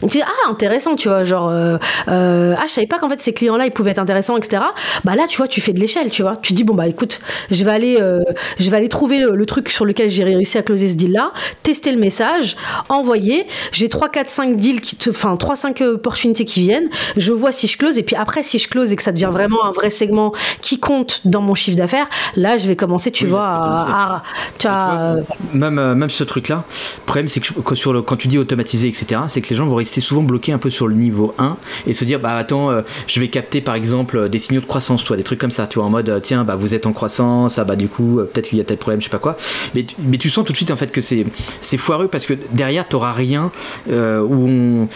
[0.00, 1.76] Tu dis ah intéressant tu vois genre euh,
[2.08, 4.62] euh, ah je savais pas qu'en fait ces clients là ils pouvaient être intéressants etc
[5.04, 6.36] bah là tu vois tu fais de l'échelle tu vois.
[6.36, 8.20] Tu dis bon bah écoute je vais aller euh,
[8.58, 11.32] je vais aller trouver le truc sur lequel j'ai réussi à closer ce deal-là,
[11.62, 12.56] tester le message,
[12.88, 13.46] envoyer.
[13.72, 16.88] J'ai 3, 4, 5 deals, qui te, enfin 3, 5 opportunités qui viennent.
[17.16, 17.98] Je vois si je close.
[17.98, 20.32] Et puis après, si je close et que ça devient vraiment un vrai segment
[20.62, 24.22] qui compte dans mon chiffre d'affaires, là, je vais commencer, tu Oui, vois, à à,
[24.58, 25.16] tu vois,
[25.52, 28.88] Même, euh, même ce truc-là, le problème c'est que sur le, quand tu dis automatiser,
[28.88, 31.56] etc., c'est que les gens vont rester souvent bloqués un peu sur le niveau 1
[31.86, 34.66] et se dire, bah attends, euh, je vais capter par exemple euh, des signaux de
[34.66, 36.86] croissance, toi, des trucs comme ça, tu vois, en mode, euh, tiens, bah vous êtes
[36.86, 39.10] en croissance, ah bah du coup, euh, peut-être qu'il y a tel problème, je sais
[39.10, 39.36] pas quoi.
[39.74, 41.24] Mais, mais tu sens tout de suite en fait que c'est
[41.60, 43.50] c'est foireux parce que derrière, t'auras rien
[43.90, 44.88] euh, où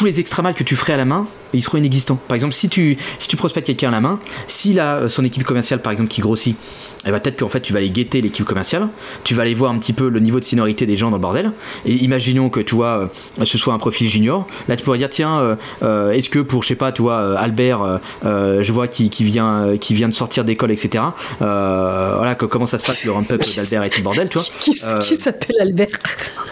[0.00, 2.18] tous les extra mal que tu ferais à la main, ils seront inexistants.
[2.28, 5.24] Par exemple, si tu, si tu prospectes quelqu'un à la main, s'il a euh, son
[5.24, 6.56] équipe commerciale par exemple qui grossit,
[7.06, 8.88] eh ben, peut-être qu'en fait tu vas aller guetter l'équipe commerciale,
[9.24, 11.22] tu vas aller voir un petit peu le niveau de seniorité des gens dans le
[11.22, 11.52] bordel,
[11.86, 13.08] et imaginons que tu vois,
[13.40, 16.38] euh, ce soit un profil junior, là tu pourrais dire tiens, euh, euh, est-ce que
[16.40, 20.08] pour, je sais pas, tu vois, Albert, euh, je vois qui, qui vient, qui vient
[20.08, 21.04] de sortir d'école, etc.
[21.42, 24.38] Euh, voilà, que- comment ça se passe le ramp-up d'Albert et tout le bordel, tu
[24.38, 24.46] vois.
[24.60, 25.88] qui, qui s'appelle Albert?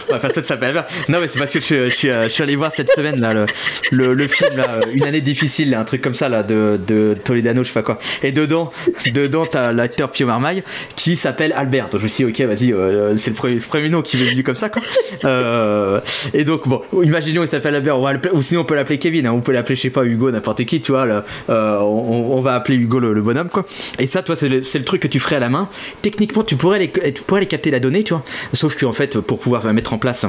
[0.09, 0.87] Ouais, enfin, ça s'appelle Albert.
[1.09, 3.35] Non, mais c'est parce que je, suis- je je suis allé voir cette semaine là,
[3.35, 3.47] le,
[3.91, 7.62] le, le film là, Une année difficile, un truc comme ça là, de, de Toledano,
[7.62, 7.99] je sais pas quoi.
[8.23, 8.70] Et dedans,
[9.12, 10.62] dedans t'as l'acteur Pio Marmaille
[10.97, 11.89] qui s'appelle Albert.
[11.89, 13.36] Donc je me suis dit, ok, vas-y, euh, c'est le
[13.66, 14.82] premier, nom qui m'est venu comme ça quoi.
[15.24, 16.01] Euh,
[16.32, 18.98] et donc, bon, imaginons il s'appelle Albert, on va l'appeler- ou sinon on peut l'appeler
[18.98, 21.06] Kevin, hein, on peut l'appeler, je sais pas, Hugo, n'importe qui, tu vois.
[21.06, 23.65] euh, on, on va appeler Hugo le, le bonhomme quoi.
[23.98, 25.69] Et ça, toi, c'est le, c'est le truc que tu ferais à la main.
[26.02, 28.23] Techniquement, tu pourrais les, tu pourrais les capter la donnée, tu vois.
[28.52, 30.24] Sauf qu'en fait, pour pouvoir mettre en place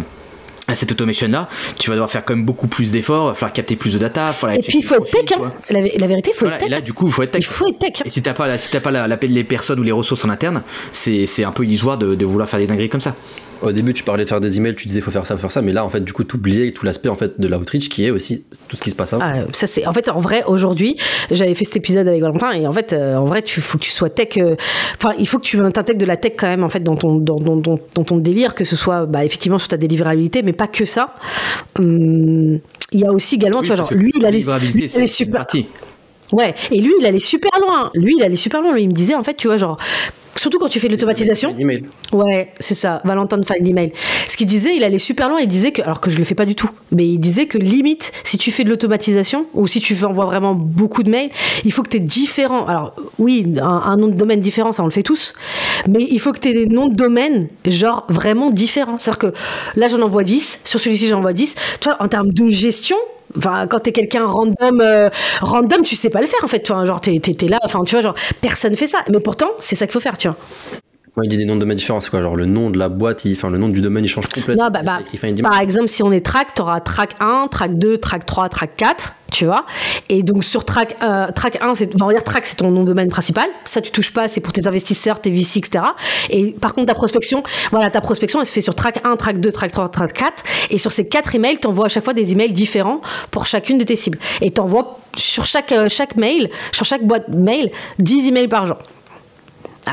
[0.69, 3.33] à cette automation là, tu vas devoir faire quand même beaucoup plus d'efforts, il va
[3.33, 5.49] falloir capter plus de data, falloir Et puis il faut être tech, hein.
[5.69, 6.71] la, la vérité, il faut Voilà, être et tech.
[6.71, 7.41] là, du coup, il faut être tech.
[7.41, 8.01] Il faut être tech.
[8.05, 10.23] Et si t'as pas, la, si t'as pas la, la, les personnes ou les ressources
[10.25, 13.15] en interne, c'est, c'est un peu illusoire de, de vouloir faire des dingueries comme ça.
[13.61, 15.51] Au début, tu parlais de faire des emails, tu disais faut faire ça, faut faire
[15.51, 18.05] ça, mais là, en fait, du coup, t'oubliais tout l'aspect en fait de l'outreach qui
[18.05, 19.23] est aussi tout ce qui se passe avant.
[19.25, 20.95] Ah, ça c'est en fait en vrai aujourd'hui
[21.29, 23.83] j'avais fait cet épisode avec Valentin et en fait euh, en vrai tu faut que
[23.83, 24.55] tu sois tech euh,
[24.95, 27.15] enfin il faut que tu t'intègres de la tech quand même en fait dans ton
[27.15, 30.53] dans, dans, dans- dans ton délire que ce soit bah, effectivement sur ta délivrabilité mais
[30.53, 31.15] pas que ça
[31.77, 32.59] Hum,
[32.91, 34.39] il y a aussi également Oui, tu vois genre lui il a les,
[34.73, 35.67] lui, il super partie.
[36.31, 38.93] ouais et lui il allait super loin lui il allait super loin lui il me
[38.93, 39.77] disait en fait tu vois genre
[40.39, 41.53] surtout quand tu fais de l'automatisation.
[42.13, 43.91] Ouais, c'est ça, Valentin de File Email.
[44.27, 46.35] Ce qu'il disait, il allait super loin, il disait que, alors que je le fais
[46.35, 49.81] pas du tout, mais il disait que limite, si tu fais de l'automatisation, ou si
[49.81, 51.29] tu envoies vraiment beaucoup de mails,
[51.65, 52.65] il faut que tu aies différents.
[52.67, 55.33] Alors, oui, un, un nom de domaine différent, ça on le fait tous,
[55.87, 58.97] mais il faut que tu aies des noms de domaine, genre vraiment différents.
[58.97, 59.33] C'est-à-dire que
[59.75, 61.55] là, j'en envoie 10, sur celui-ci, j'en envoie 10.
[61.81, 62.97] Tu vois, en termes de gestion,
[63.37, 65.07] Enfin, quand t'es quelqu'un random, euh,
[65.41, 66.63] random, tu sais pas le faire en fait.
[66.67, 68.99] Enfin, genre, t'es, t'es- t'es là, enfin, tu vois, genre, personne fait ça.
[69.13, 70.28] Mais pourtant, c'est ça qu'il faut faire, tu vois.
[71.15, 72.87] Quand il dit des noms de domaine différents, c'est quoi Genre le nom de la
[72.87, 74.65] boîte, il- enfin le nom du domaine, il change complètement.
[74.65, 74.99] Non, bah, bah,
[75.49, 78.75] par exemple, si on est track, tu auras track 1, track 2, track 3, track
[78.77, 79.65] 4, tu vois.
[80.07, 82.81] Et donc sur track, euh, track 1, c'est, on va dire track, c'est ton nom
[82.83, 83.47] de domaine principal.
[83.65, 85.83] Ça, tu touches pas, c'est pour tes investisseurs, tes VC, etc.
[86.29, 87.41] Et par contre, ta prospection,
[87.71, 90.43] voilà, ta prospection, elle se fait sur track 1, track 2, track 3, track 4.
[90.69, 93.01] Et sur ces quatre emails, tu envoies à chaque fois des emails différents
[93.31, 94.19] pour chacune de tes cibles.
[94.41, 98.67] Et tu envoies sur chaque, euh, chaque mail, sur chaque boîte mail, 10 emails par
[98.67, 98.77] jour.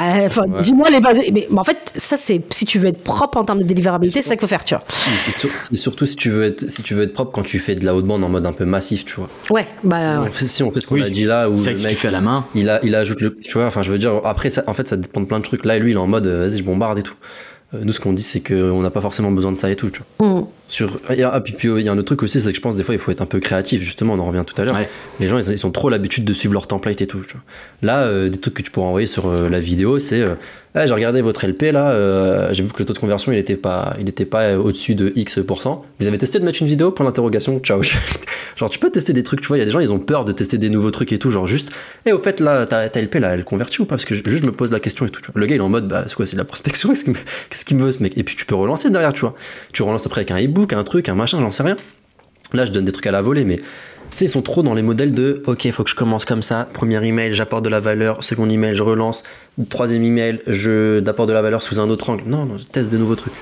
[0.01, 1.19] Euh, Enfin, dis-moi les bases.
[1.33, 4.23] Mais, mais en fait, ça, c'est si tu veux être propre en termes de délivrabilité,
[4.23, 4.85] c'est ça qu'il faut faire, tu vois.
[4.89, 7.59] C'est sur- c'est surtout si tu, veux être, si tu veux être propre quand tu
[7.59, 9.29] fais de la haute bande en mode un peu massif, tu vois.
[9.51, 9.97] Ouais, bah.
[9.99, 10.27] Si, ouais.
[10.27, 11.03] on fait, si on fait ce qu'on Oui.
[11.03, 12.45] a dit là, où le que si tu mec, fais à la main.
[12.55, 13.35] il, a, il ajoute le.
[13.35, 15.45] Tu vois, enfin, je veux dire, après, ça, en fait, ça dépend de plein de
[15.45, 15.65] trucs.
[15.65, 17.15] Là, lui, il est en mode, euh, vas-y, je bombarde et tout.
[17.75, 19.91] Euh, nous, ce qu'on dit, c'est qu'on n'a pas forcément besoin de ça et tout,
[19.91, 20.29] tu vois.
[20.41, 20.47] Mm.
[20.69, 22.75] Sur, ah, puis, puis, il y a un autre truc aussi, c'est que je pense
[22.77, 24.75] des fois il faut être un peu créatif, justement, on en revient tout à l'heure.
[24.75, 24.89] Ouais.
[25.21, 27.21] Les gens ils, ont trop l'habitude de suivre leur template et tout.
[27.21, 27.43] tu vois.
[27.83, 30.35] Là, euh, des trucs que tu pourras envoyer sur euh, la vidéo, c'est euh,
[30.75, 33.39] Ah, j'ai regardé votre LP là, euh, j'ai vu que le taux de conversion il
[33.39, 35.85] était pas, il était pas euh, au-dessus de X%.
[36.01, 37.61] Vous avez testé de mettre une vidéo pour l'interrogation?
[37.61, 37.81] Ciao.
[38.57, 39.99] genre tu peux tester des trucs, tu vois, il y a des gens ils ont
[39.99, 41.71] peur de tester des nouveaux trucs et tout, genre juste
[42.07, 43.95] Et au fait là, ta, ta LP là, elle convertit ou pas?
[43.97, 45.21] Parce que je- juste je me pose la question et tout.
[45.21, 45.41] tu vois.
[45.41, 46.89] Le gars il est en mode Bah c'est quoi, c'est de la prospection?
[47.51, 48.19] Qu'est-ce qu'il me, veut ce mec?
[48.19, 49.35] Et puis tu peux relancer derrière, tu vois.
[49.73, 50.37] Tu relances après avec un
[50.73, 51.77] un truc, un machin, j'en sais rien.
[52.53, 53.65] Là, je donne des trucs à la volée, mais tu
[54.15, 56.69] sais, ils sont trop dans les modèles de OK, faut que je commence comme ça.
[56.73, 58.23] Premier email, j'apporte de la valeur.
[58.23, 59.25] Second email, je relance.
[59.69, 62.25] Troisième email, je d'apporte de la valeur sous un autre angle.
[62.27, 63.35] Non, non, je teste de nouveaux trucs.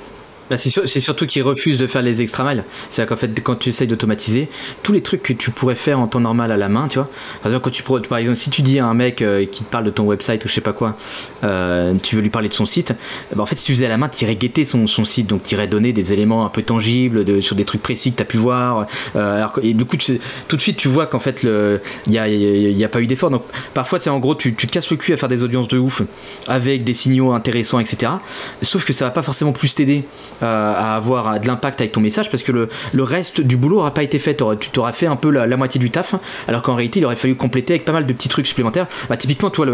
[0.50, 2.64] Bah, c'est, surtout qu'ils refusent de faire les extra miles.
[2.90, 4.48] C'est-à-dire qu'en fait, quand tu essayes d'automatiser,
[4.82, 7.08] tous les trucs que tu pourrais faire en temps normal à la main, tu vois.
[7.42, 9.70] Par exemple, quand tu, par exemple, si tu dis à un mec euh, qui te
[9.70, 10.96] parle de ton website ou je sais pas quoi,
[11.44, 12.94] euh, tu veux lui parler de son site,
[13.34, 15.44] bah, en fait, si tu faisais à la main, tu irais guetter son, site, donc
[15.44, 18.26] tu irais donner des éléments un peu tangibles sur des trucs précis que tu as
[18.26, 18.86] pu voir.
[19.16, 22.18] Euh, alors et du coup, tu tout de suite, tu vois qu'en fait, il n'y
[22.18, 23.30] a, y a pas eu d'effort.
[23.30, 25.42] Donc, parfois, tu sais, en gros, tu, tu te casses le cul à faire des
[25.42, 26.02] audiences de ouf
[26.46, 28.12] avec des signaux intéressants, etc.
[28.60, 30.04] Sauf que ça va pas forcément plus t'aider
[30.42, 33.94] à avoir de l'impact avec ton message parce que le, le reste du boulot n'aura
[33.94, 34.36] pas été fait.
[34.60, 36.14] tu t'auras fait un peu la, moitié du taf,
[36.48, 38.86] alors qu'en réalité, il aurait fallu compléter avec pas mal de petits trucs supplémentaires.
[39.08, 39.66] Bah, typiquement, toi,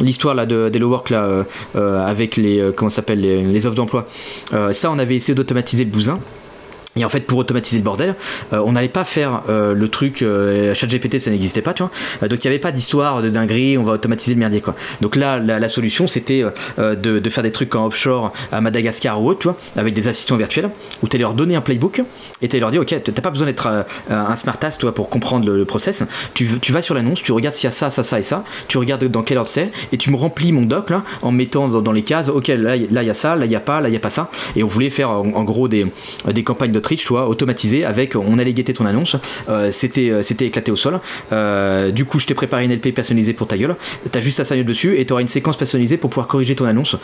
[0.00, 4.06] l'histoire là de d'Hello Work là, avec les, comment s'appelle, les, les, offres d'emploi,
[4.72, 6.18] ça, on avait essayé d'automatiser le bousin.
[6.98, 8.14] Et en fait, pour automatiser le bordel,
[8.52, 11.92] euh, on n'allait pas faire euh, le truc euh, ChatGPT, ça n'existait pas, tu vois.
[12.22, 14.74] Euh, donc il n'y avait pas d'histoire de dinguerie, on va automatiser le merdier, quoi.
[15.00, 16.44] Donc là, la, solution, c'était
[16.78, 20.36] de, faire des trucs en offshore à Madagascar ou autre, tu vois, avec des assistants
[20.36, 20.70] virtuels,
[21.02, 22.02] où tu leur donner un playbook
[22.42, 25.50] et tu leur dire, ok, t'as pas besoin d'être un smart ass, toi, pour comprendre
[25.50, 26.04] le, process.
[26.34, 28.78] Tu, vas sur l'annonce, tu regardes s'il y a ça, ça, ça et ça, tu
[28.78, 31.92] regardes dans quel ordre c'est, et tu me remplis mon doc là, en mettant dans,
[31.92, 33.92] les cases, ok, là, il y a ça, là, il n'y a pas, là, il
[33.92, 34.30] n'y a pas ça.
[34.56, 35.86] Et on voulait faire en, en gros des,
[36.26, 36.80] des campagnes de
[37.26, 39.16] automatisé avec on allait guetter ton annonce,
[39.48, 41.00] euh, c'était euh, c'était éclaté au sol.
[41.32, 43.76] Euh, du coup, je t'ai préparé une LP personnalisée pour ta gueule.
[44.10, 46.96] T'as juste à signer dessus et t'auras une séquence personnalisée pour pouvoir corriger ton annonce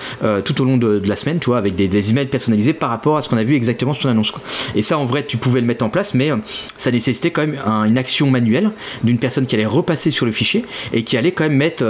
[0.44, 3.22] tout au long de, la semaine, tu vois, avec des, emails personnalisés par rapport à
[3.22, 4.32] ce qu'on a vu exactement sur ton annonce.
[4.74, 6.30] Et ça, en vrai, tu pouvais le mettre en place, mais
[6.76, 8.70] ça nécessitait quand même une action manuelle
[9.02, 11.84] d'une personne qui allait repasser sur le fichier et qui allait quand même mettre,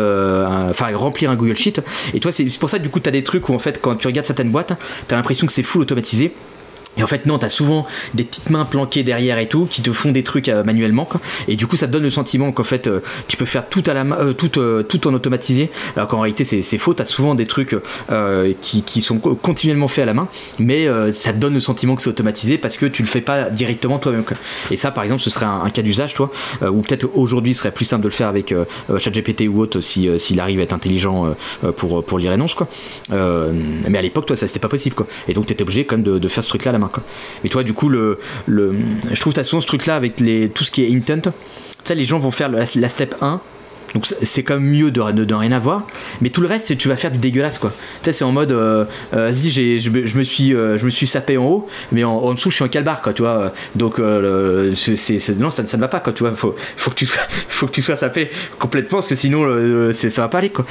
[0.95, 1.81] remplir un Google Sheet.
[2.12, 3.97] Et toi, c'est pour ça, du coup, tu as des trucs où en fait, quand
[3.97, 4.73] tu regardes certaines boîtes,
[5.09, 6.33] tu as l'impression que c'est full automatisé.
[6.97, 9.93] Et en fait, non, t'as souvent des petites mains planquées derrière et tout qui te
[9.93, 11.05] font des trucs euh, manuellement.
[11.05, 11.21] Quoi.
[11.49, 13.83] Et du coup, ça te donne le sentiment qu'en fait, euh, tu peux faire tout
[13.87, 15.71] à la main, euh, tout, tout en automatisé.
[15.97, 16.95] Alors qu'en réalité, c'est faux.
[16.95, 17.77] T'as souvent des trucs
[18.61, 22.03] qui, qui, sont continuellement faits à la main, mais ça te donne le sentiment que
[22.03, 24.25] c'est automatisé parce que tu le fais pas directement toi-même.
[24.71, 26.31] Et ça, par exemple, ce serait un, cas d'usage, toi,
[26.62, 28.55] ou peut-être aujourd'hui, ce serait plus simple de le faire avec
[28.99, 31.35] ChatGPT ou autre si s'il arrive à être intelligent
[31.77, 32.69] pour pour lire les quoi.
[33.11, 35.07] mais à l'époque, toi, ça c'était pas possible, quoi.
[35.29, 36.84] Et donc, t'étais obligé quand même de, de faire ce truc-là à la main.
[37.43, 38.74] Mais toi, du coup, le, le,
[39.12, 41.32] je trouve que tu souvent ce truc-là avec les, tout ce qui est intent.
[41.85, 43.40] Tu les gens vont faire la, step 1
[43.93, 45.86] donc c'est quand même mieux de, de, rien avoir.
[46.20, 47.70] Mais tout le reste, tu vas faire du dégueulasse quoi.
[47.70, 48.85] Tu sais, c'est en mode, euh,
[49.15, 52.51] euh, vas-y, je, me suis, euh, je me suis sapé en haut, mais en, dessous,
[52.51, 53.52] je suis en calbar quoi, tu vois.
[53.77, 54.01] Donc
[54.77, 56.32] c'est, non, ça, ne va pas quoi, tu vois.
[56.35, 57.06] Faut, faut que tu,
[57.48, 59.47] faut que tu sois sapé complètement parce que sinon,
[59.93, 60.66] c'est, ça va pas aller quoi.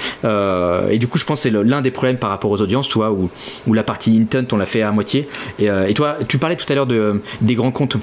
[0.89, 2.97] et du coup, je pense que c'est l'un des problèmes par rapport aux audiences, tu
[2.97, 3.29] où,
[3.67, 5.27] où la partie intent, on l'a fait à moitié.
[5.59, 7.97] Et, et toi, tu parlais tout à l'heure de, des grands comptes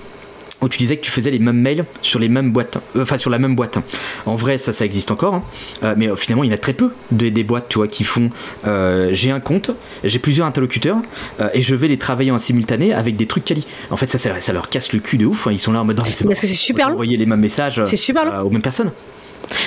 [0.63, 3.19] où tu disais que tu faisais les mêmes mails sur les mêmes boîtes, euh, enfin
[3.19, 3.79] sur la même boîte.
[4.27, 5.43] En vrai, ça, ça existe encore, hein.
[5.83, 8.05] euh, mais euh, finalement, il y en a très peu des, boîtes, tu vois, qui
[8.05, 8.31] font.
[9.11, 9.71] j'ai un compte,
[10.05, 10.99] j'ai plusieurs interlocuteurs
[11.55, 13.67] et je vais les travailler en simultané avec des trucs quali.
[13.91, 15.47] En fait, ça, ça, leur casse le cul de ouf.
[15.47, 15.53] Hein.
[15.53, 15.97] Ils sont là en mode.
[15.97, 16.95] Parce que c'est super long.
[16.95, 18.93] Envoyer les mêmes messages aux mêmes personnes.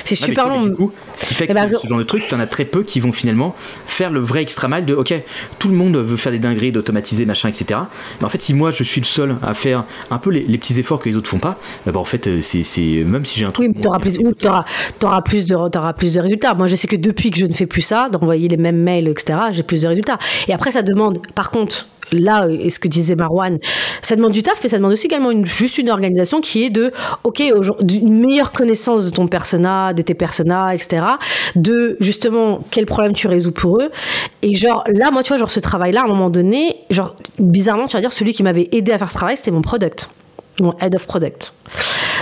[0.03, 0.63] C'est super long.
[0.63, 2.65] Du coup, ce qui fait que ben, ce genre de truc, tu en as très
[2.65, 3.55] peu qui vont finalement
[3.85, 5.13] faire le vrai extra mile de ok,
[5.59, 7.79] tout le monde veut faire des dingueries, d'automatiser, machin, etc.
[8.19, 10.79] Mais en fait, si moi je suis le seul à faire un peu les, petits
[10.79, 13.51] efforts que les autres font pas, bah en fait, euh, c'est même si j'ai un
[13.51, 13.69] truc.
[13.69, 14.17] Oui, tu auras, plus,
[15.03, 16.53] auras, plus, de, auras plus de résultats.
[16.53, 19.07] Moi, je sais que depuis que je ne fais plus ça, d'envoyer les mêmes mails,
[19.07, 20.17] etc., j'ai plus de résultats.
[20.47, 23.57] Et après, ça demande, par contre, là, et ce que disait Marwan,
[24.01, 26.69] ça demande du taf, mais ça demande aussi également une, juste une organisation qui est
[26.69, 26.91] de,
[27.23, 31.05] ok, une meilleure connaissance de ton persona, de tes personas, etc.
[31.55, 33.91] De justement quel problème tu résous pour eux.
[34.41, 37.87] Et genre là, moi, tu vois, genre ce travail-là, à un moment donné, genre bizarrement,
[37.87, 40.09] tu vas dire, celui qui m'avait aidé à faire ce travail, c'était mon product,
[40.59, 41.53] mon head of product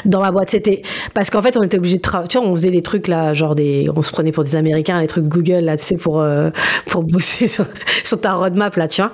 [0.05, 0.51] dans ma boîte.
[0.51, 0.81] C'était
[1.13, 2.29] parce qu'en fait, on était obligé de travailler.
[2.29, 4.99] Tu vois, on faisait des trucs là, genre des, on se prenait pour des Américains,
[4.99, 6.49] les trucs Google là, tu sais, pour euh,
[6.87, 7.65] pour bosser sur,
[8.21, 9.11] ta roadmap là, tu vois.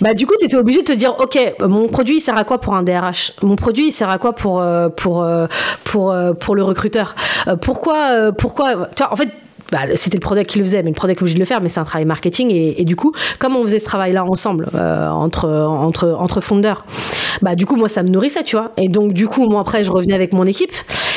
[0.00, 2.44] Bah, du coup, tu étais obligé de te dire, OK, mon produit, il sert à
[2.44, 5.46] quoi pour un DRH Mon produit, il sert à quoi pour, euh, pour, euh,
[5.84, 7.14] pour, euh, pour, le recruteur?
[7.60, 9.28] Pourquoi, pourquoi tu vois, en fait,
[9.72, 11.60] bah, c'était le product qui le faisait, mais le product est obligé de le faire,
[11.60, 12.50] mais c'est un travail marketing.
[12.52, 16.84] Et, du coup, comme on faisait ce travail-là ensemble, entre, entre, entre fondeurs,
[17.42, 18.72] bah, du coup, moi, ça me nourrissait, tu vois.
[18.76, 20.72] Et donc, du coup, moi, après, je revenais avec mon équipe.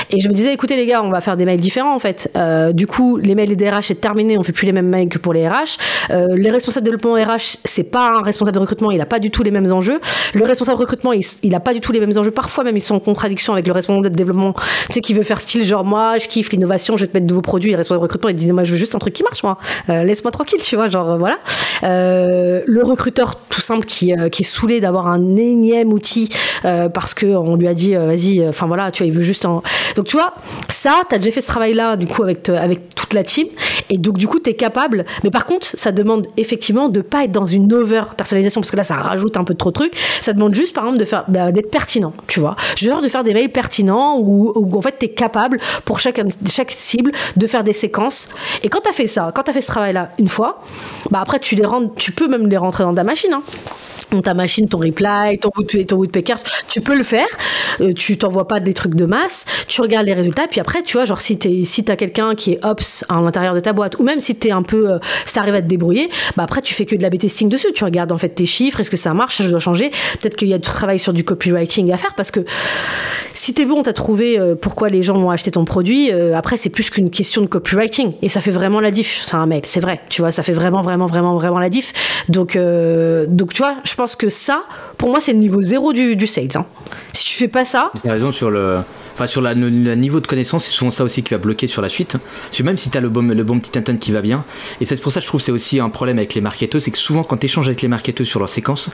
[0.10, 2.30] Et je me disais, écoutez les gars, on va faire des mails différents en fait.
[2.36, 5.10] Euh, du coup, les mails des RH est terminé, on fait plus les mêmes mails
[5.10, 5.78] que pour les RH.
[6.12, 9.20] Euh, les responsables de développement RH, c'est pas un responsable de recrutement, il a pas
[9.20, 10.00] du tout les mêmes enjeux.
[10.34, 12.32] Le responsable de recrutement, il, il a pas du tout les mêmes enjeux.
[12.32, 15.24] Parfois même, ils sont en contradiction avec le responsable de développement, tu sais, qui veut
[15.24, 17.72] faire style genre moi, je kiffe l'innovation, je vais te mettre de nouveaux produits.
[17.72, 19.58] Le responsable de recrutement, il dit moi, je veux juste un truc qui marche, moi.
[19.90, 21.40] Euh, laisse-moi tranquille, tu vois, genre voilà.
[21.82, 26.30] le recruteur tout simple qui, qui est saoulé d'avoir un énième outil
[26.62, 29.62] parce que on lui a dit vas-y, enfin voilà, tu vois, il veut juste un...
[30.04, 30.34] tu vois,
[30.70, 33.48] ça, tu as déjà fait ce travail-là du coup avec, avec toute la team
[33.90, 37.26] et donc du coup tu es capable, mais par contre ça demande effectivement de pas
[37.26, 39.96] être dans une over personnalisation parce que là ça rajoute un peu trop de trucs,
[40.22, 42.56] ça demande juste par exemple de faire bah, d'être pertinent, tu vois.
[42.78, 46.72] Genre de faire des mails pertinents où, en fait tu es capable pour chaque, chaque
[46.72, 48.30] cible de faire des séquences
[48.64, 50.62] et quand tu as fait ça, quand tu as fait ce travail-là une fois,
[51.12, 51.64] bah après tu les
[51.98, 53.42] tu peux même les rentrer dans ta machine hein.
[54.22, 55.49] Ta machine, ton reply, ton,
[55.88, 56.35] ton woodpecker,
[56.68, 57.27] tu peux le faire.
[57.81, 60.98] Euh, tu t'envoies pas des trucs de masse, tu regardes les résultats, puis après, tu
[60.98, 63.98] vois, genre si t'es si t'as quelqu'un qui est ops à l'intérieur de ta boîte,
[63.99, 66.73] ou même si t'es un peu, euh, si t'arrives à te débrouiller, bah après tu
[66.73, 67.68] fais que de la B-testing dessus.
[67.73, 69.90] Tu regardes en fait tes chiffres, est-ce que ça marche, ça je dois changer.
[70.19, 72.41] Peut-être qu'il y a du travail sur du copywriting à faire parce que
[73.34, 76.11] si t'es bon, t'as trouvé euh, pourquoi les gens vont acheter ton produit.
[76.11, 79.22] après, c'est plus qu'une question de copywriting et ça fait vraiment la diff.
[79.23, 80.02] C'est un mail, c'est vrai.
[80.10, 81.94] Tu vois, ça fait vraiment, vraiment, vraiment, vraiment la diff.
[82.30, 84.64] Donc, donc tu vois, je pense que ça,
[84.98, 86.50] pour moi, c'est le niveau zéro du, du sales.
[86.56, 86.66] Hein.
[87.14, 87.92] Si tu fais pas ça.
[88.02, 88.80] Tu raison sur le.
[89.14, 89.54] Enfin, sur le
[89.94, 92.18] niveau de connaissance, c'est souvent ça aussi qui va bloquer sur la suite.
[92.18, 94.44] Parce que même si tu as le bon, le bon petit inton qui va bien,
[94.82, 96.82] et c'est pour ça que je trouve que c'est aussi un problème avec les marketeurs,
[96.82, 98.90] c'est que souvent quand tu échanges avec les marketeurs sur leur séquence,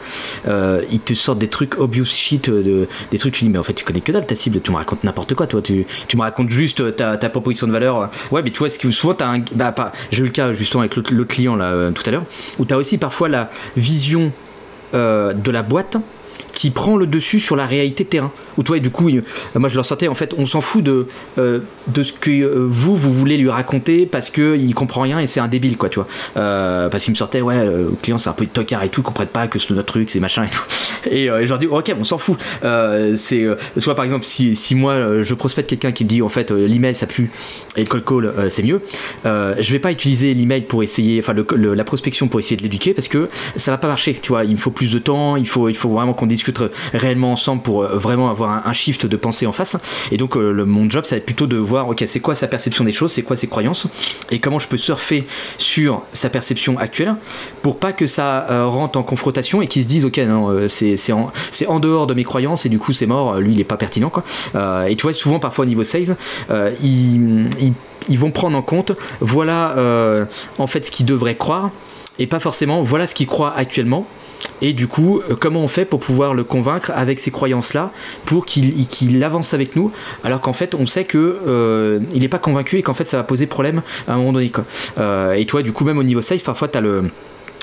[0.48, 3.64] euh, ils te sortent des trucs obvious shit, de, des trucs, tu dis, mais en
[3.64, 6.18] fait, tu connais que dalle ta cible, tu me racontes n'importe quoi, toi, tu, tu
[6.18, 8.10] me racontes juste ta, ta, proposition de valeur.
[8.32, 9.40] Ouais, mais tu vois, que souvent, tu as un.
[9.54, 12.26] Bah, pas, j'ai eu le cas justement avec l'autre client là, euh, tout à l'heure,
[12.58, 14.49] où tu as aussi parfois la vision euh,
[14.94, 15.98] de la boîte
[16.60, 18.34] qui prend le dessus sur la réalité terrain.
[18.58, 19.10] Ou toi, et du coup,
[19.56, 21.08] moi je leur sortais, en fait, on s'en fout de,
[21.38, 25.28] euh, de ce que euh, vous, vous voulez lui raconter parce qu'il comprend rien et
[25.28, 26.08] c'est un débile, quoi, tu vois.
[26.34, 29.04] parce qu'il me sortait, ouais, le client c'est un peu de tocard et tout, il
[29.06, 30.64] comprend pas que c'est notre truc, c'est machin et tout.
[31.10, 32.38] Et, je leur dis, ok, on s'en fout.
[32.62, 36.28] c'est, tu vois, par exemple, si, si moi je prospecte quelqu'un qui me dit, en
[36.28, 37.32] fait, l'email ça pue
[37.78, 38.82] et le call call c'est mieux,
[39.24, 43.08] je vais pas utiliser l'email pour essayer, enfin, la prospection pour essayer de l'éduquer parce
[43.08, 44.44] que ça va pas marcher, tu vois.
[44.44, 46.49] Il me faut plus de temps, il faut, il faut vraiment qu'on discute
[46.94, 49.78] réellement ensemble pour euh, vraiment avoir un, shift de pensée en face.
[50.12, 52.48] Et donc, euh, mon job, ça va être plutôt de voir, ok, c'est quoi sa
[52.48, 53.88] perception des choses, c'est quoi ses croyances,
[54.32, 55.26] et comment je peux surfer
[55.58, 57.16] sur sa perception actuelle
[57.62, 61.12] pour pas que ça euh, rentre en confrontation et qu'il se dise, ok, non, c'est
[61.12, 61.32] en,
[61.68, 64.10] en, dehors de mes croyances et du coup, c'est mort, lui, il est pas pertinent,
[64.10, 64.24] quoi.
[64.88, 66.16] et tu vois, souvent, parfois, au niveau sales,
[66.82, 67.50] ils,
[68.10, 69.76] ils, vont prendre en compte, voilà,
[70.58, 71.72] en fait, ce qu'ils devraient croire
[72.20, 74.06] et pas forcément voilà ce qu'il croit actuellement
[74.62, 77.92] et du coup, euh, comment on fait pour pouvoir le convaincre avec ces croyances-là
[78.26, 79.92] pour qu'il avance avec nous,
[80.24, 83.18] alors qu'en fait, on sait que euh, il n'est pas convaincu et qu'en fait, ça
[83.18, 84.52] va poser problème à un moment donné.
[84.98, 87.10] Euh, et toi, du coup, même au niveau safe, parfois, tu le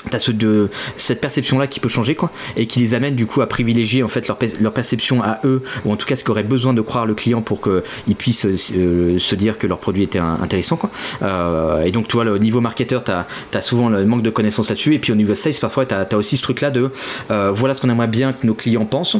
[0.09, 3.25] T'as ce de, cette perception là qui peut changer quoi et qui les amène du
[3.25, 6.23] coup à privilégier en fait leur, leur perception à eux ou en tout cas ce
[6.23, 10.03] qu'aurait besoin de croire le client pour qu'ils puissent euh, se dire que leur produit
[10.03, 10.89] était intéressant quoi.
[11.21, 14.69] Euh, et donc tu vois le niveau marketeur t'as as souvent le manque de connaissances
[14.69, 16.91] là-dessus et puis au niveau sales parfois t'as as aussi ce truc là de
[17.31, 19.17] euh, voilà ce qu'on aimerait bien que nos clients pensent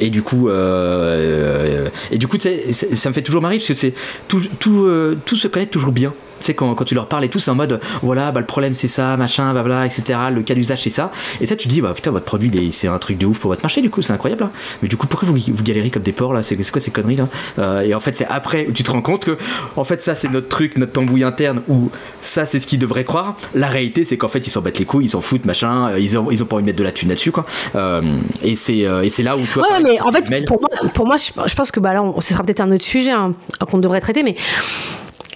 [0.00, 3.94] et du coup et du coup ça me fait toujours marrer parce que c'est
[4.28, 4.88] tout, tout,
[5.24, 7.50] tout se connaît toujours bien tu sais, quand, quand, tu leur parles et tout, c'est
[7.50, 10.18] en mode, voilà, bah, le problème c'est ça, machin, bla, etc.
[10.32, 11.10] Le cas d'usage c'est ça.
[11.40, 13.50] Et ça, tu te dis, bah putain, votre produit c'est un truc de ouf pour
[13.50, 14.44] votre marché, du coup, c'est incroyable.
[14.44, 14.50] Hein.
[14.82, 16.42] Mais du coup, pourquoi vous, vous galérez comme des porcs là?
[16.42, 17.28] C'est quoi ces conneries là?
[17.58, 19.36] Euh, Et en fait, c'est après où tu te rends compte que,
[19.76, 21.90] en fait, ça c'est notre truc, notre tambouille interne, où
[22.20, 23.36] ça c'est ce qu'ils devraient croire.
[23.54, 25.98] La réalité, c'est qu'en fait, ils s'en battent les couilles, ils s'en foutent, machin, euh,
[25.98, 27.44] ils ont, ils ont pas envie de mettre de la thune là-dessus, quoi.
[27.74, 28.02] Euh,
[28.42, 28.82] et c'est
[29.22, 29.62] là où tu vois.
[29.62, 32.42] Ouais, mais en fait, pour moi, pour moi, je, pense que bah, là, ce sera
[32.42, 33.32] peut-être un autre sujet hein,
[33.70, 34.36] qu'on devrait traiter, mais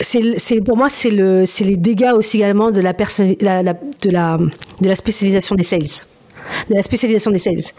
[0.02, 2.94] c'est pour moi c'est le les dégâts aussi également de la
[4.96, 5.82] spécialisation des sales.
[6.68, 7.72] De la spécialisation des sales.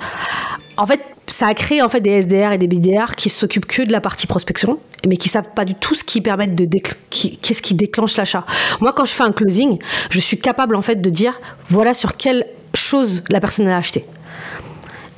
[0.77, 3.83] En fait ça a créé en fait des SDR et des BDR qui s'occupent que
[3.83, 6.65] de la partie prospection mais qui savent pas du tout ce qui permet de
[7.09, 8.45] qu'est-ce qui déclenche l'achat.
[8.81, 9.77] Moi quand je fais un closing
[10.09, 11.39] je suis capable en fait de dire
[11.69, 14.05] voilà sur quelle chose la personne a acheté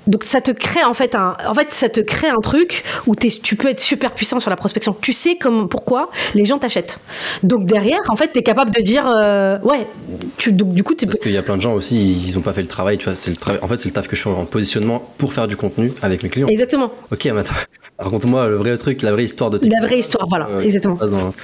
[0.07, 3.15] donc ça te crée en fait un, en fait ça te crée un truc où
[3.15, 4.95] tu peux être super puissant sur la prospection.
[5.02, 6.99] Tu sais comme pourquoi les gens t'achètent.
[7.44, 9.88] Donc derrière, en fait, tu es capable de dire euh, ouais.
[10.38, 12.53] Tu, donc du coup, parce qu'il y a plein de gens aussi, ils ont pas
[12.53, 12.98] fait le travail.
[12.98, 13.60] Tu vois, c'est le travail.
[13.61, 16.23] En fait, c'est le taf que je fais en positionnement pour faire du contenu avec
[16.23, 16.48] mes clients.
[16.48, 16.91] Exactement.
[17.11, 17.56] Ok, maintenant.
[17.98, 21.00] Raconte-moi le vrai truc, la vraie histoire de tes La vraie histoire, voilà, exactement.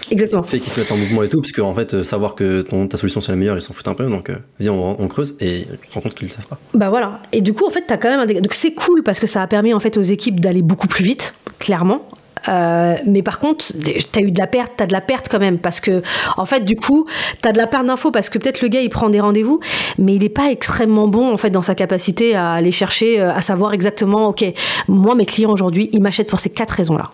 [0.10, 0.44] exactement.
[0.44, 2.88] Fait qu'ils se mettent en mouvement et tout, parce qu'en fait, euh, savoir que ton,
[2.88, 5.36] ta solution c'est la meilleure, ils s'en foutent un peu, donc euh, viens, on, creuse
[5.40, 6.60] et tu te rends compte qu'ils le savent pas.
[6.74, 7.22] Bah voilà.
[7.32, 9.42] Et du coup, en fait, t'as quand même un Donc c'est cool parce que ça
[9.42, 12.06] a permis en fait aux équipes d'aller beaucoup plus vite, clairement.
[12.48, 15.28] Euh, mais par contre, tu as eu de la perte, tu as de la perte
[15.30, 16.02] quand même, parce que,
[16.38, 17.06] en fait, du coup,
[17.42, 19.60] tu as de la perte d'infos, parce que peut-être le gars, il prend des rendez-vous,
[19.98, 23.34] mais il n'est pas extrêmement bon, en fait, dans sa capacité à aller chercher, euh,
[23.34, 24.44] à savoir exactement, OK,
[24.88, 27.12] moi, mes clients aujourd'hui, ils m'achètent pour ces quatre raisons-là.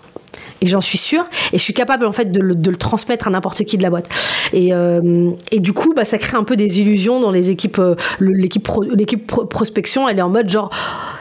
[0.61, 3.63] Et j'en suis sûre et je suis capable en fait de le, transmettre à n'importe
[3.63, 4.09] qui de la boîte.
[4.53, 7.79] Et, euh, et du coup bah, ça crée un peu des illusions dans les équipes
[8.19, 8.67] l'équipe
[9.27, 10.71] prospection elle est en mode genre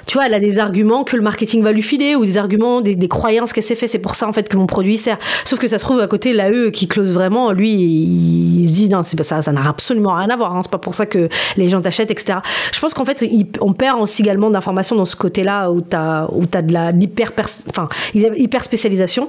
[0.06, 2.80] tu vois, elle a des arguments que le marketing va lui filer ou des arguments,
[2.80, 3.88] des, croyances qu'elle s'est fait.
[3.88, 5.18] C'est pour ça, en fait, que mon produit sert.
[5.44, 8.88] Sauf que ça se trouve à côté, l'AE qui close vraiment, lui, il, se dit,
[8.88, 10.54] non, c'est pas ça, ça n'a absolument rien à voir.
[10.54, 10.60] Hein.
[10.62, 12.38] C'est pas pour ça que les gens t'achètent, etc.
[12.72, 13.24] Je pense qu'en fait,
[13.60, 17.32] on perd aussi également d'informations dans ce côté-là où t'as, où as de la, l'hyper,
[17.68, 19.28] enfin, hyper spécialisation.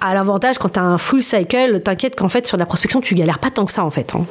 [0.00, 3.38] À l'avantage, quand t'as un full cycle, t'inquiète qu'en fait, sur la prospection, tu galères
[3.38, 4.14] pas tant que ça, en fait.
[4.14, 4.24] Hein.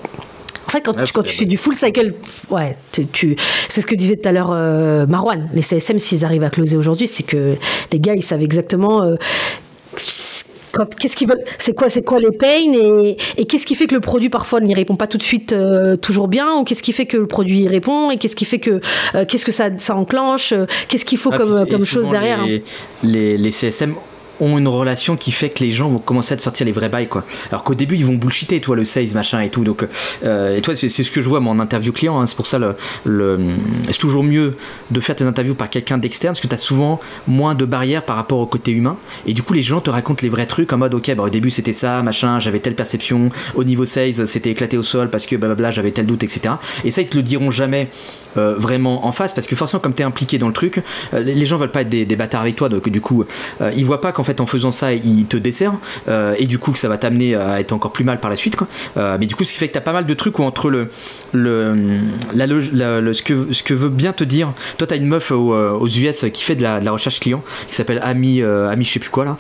[0.68, 2.14] En fait, quand, tu, quand fais du full cycle,
[2.50, 3.36] ouais, tu,
[3.70, 5.50] c'est ce que disait tout à l'heure euh, Marwan.
[5.54, 7.56] Les CSM, s'ils arrivent à closer aujourd'hui, c'est que
[7.92, 9.04] les gars, ils savent exactement.
[9.04, 9.16] euh,
[11.00, 13.96] Qu'est-ce qu'ils veulent C'est quoi, c'est quoi les pains et, et qu'est-ce qui fait que
[13.96, 16.94] le produit parfois n'y répond pas tout de suite euh, toujours bien ou qu'est-ce qui
[16.94, 18.80] fait que le produit y répond et qu'est-ce qui fait que
[19.16, 20.54] euh, qu'est-ce que ça, ça enclenche
[20.88, 22.46] Qu'est-ce qu'il faut Ah, comme, comme chose derrière hein.
[22.48, 22.62] Les,
[23.04, 23.96] les, les CSM
[24.40, 26.90] ont une relation qui fait que les gens vont commencer à te sortir les vrais
[26.90, 27.26] bails quoi.
[27.52, 29.64] Alors qu'au début ils vont bullshiter toi le sales machin et tout.
[29.64, 29.86] Donc
[30.24, 32.26] euh, et toi c'est ce que je vois moi en interview client hein.
[32.26, 33.40] c'est pour ça le, le
[33.90, 34.56] c'est toujours mieux
[34.92, 38.04] de faire tes interviews par quelqu'un d'externe parce que tu as souvent moins de barrières
[38.04, 38.98] par rapport au côté humain.
[39.26, 41.30] Et du coup les gens te racontent les vrais trucs en mode ok bah, au
[41.30, 43.30] début c'était ça machin j'avais telle perception.
[43.56, 46.92] Au niveau sales c'était éclaté au sol parce que blablabla j'avais tel doute etc et
[46.92, 47.90] ça ils te le diront jamais
[48.38, 50.82] euh, vraiment en face parce que forcément comme tu es impliqué dans le truc
[51.14, 53.24] euh, les gens veulent pas être des, bâtards avec toi donc du coup
[53.62, 55.78] euh, ils voient pas qu'en fait en faisant ça ils te desserrent
[56.08, 58.36] euh, et du coup que ça va t'amener à être encore plus mal par la
[58.36, 58.68] suite quoi.
[58.98, 60.44] Euh, mais du coup ce qui fait que tu as pas mal de trucs où
[60.44, 60.90] entre le,
[61.34, 61.76] le,
[62.34, 65.32] la, la- ce, que, ce que veut bien te dire toi tu as une meuf
[65.32, 69.00] au- aux, US qui fait de la, recherche client qui s'appelle Ami Ami je sais
[69.00, 69.38] plus quoi là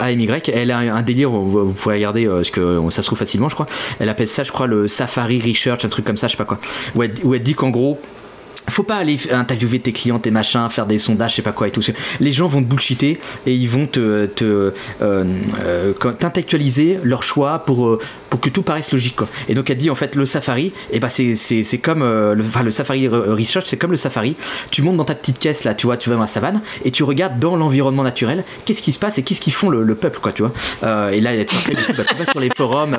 [0.00, 3.54] AMY elle a un délire vous, pouvez regarder ce que ça se trouve facilement je
[3.54, 3.66] crois
[3.98, 6.44] elle appelle ça je crois le Safari Research un truc comme ça je sais pas
[6.44, 6.58] quoi
[6.94, 7.98] où elle, elle dit qu'en gros
[8.70, 11.68] faut pas aller interviewer tes clients, tes machins, faire des sondages, je sais pas quoi
[11.68, 11.82] et tout.
[12.20, 14.72] Les gens vont te bullshiter et ils vont te, te
[15.02, 15.24] euh,
[15.64, 17.98] euh, t'intellectualiser leur choix pour, euh,
[18.30, 19.16] pour que tout paraisse logique.
[19.16, 19.28] Quoi.
[19.48, 22.34] Et donc elle dit en fait le Safari, et bah c'est, c'est, c'est comme euh,
[22.34, 24.36] le, enfin, le Safari Re- Research, c'est comme le Safari.
[24.70, 26.90] Tu montes dans ta petite caisse là, tu vois, tu vas dans la savane et
[26.90, 29.94] tu regardes dans l'environnement naturel qu'est-ce qui se passe et qu'est-ce qu'ils font le, le
[29.94, 30.52] peuple, quoi, tu vois.
[31.12, 31.56] Et là, tu,
[31.96, 32.96] bah, tu vas sur les forums,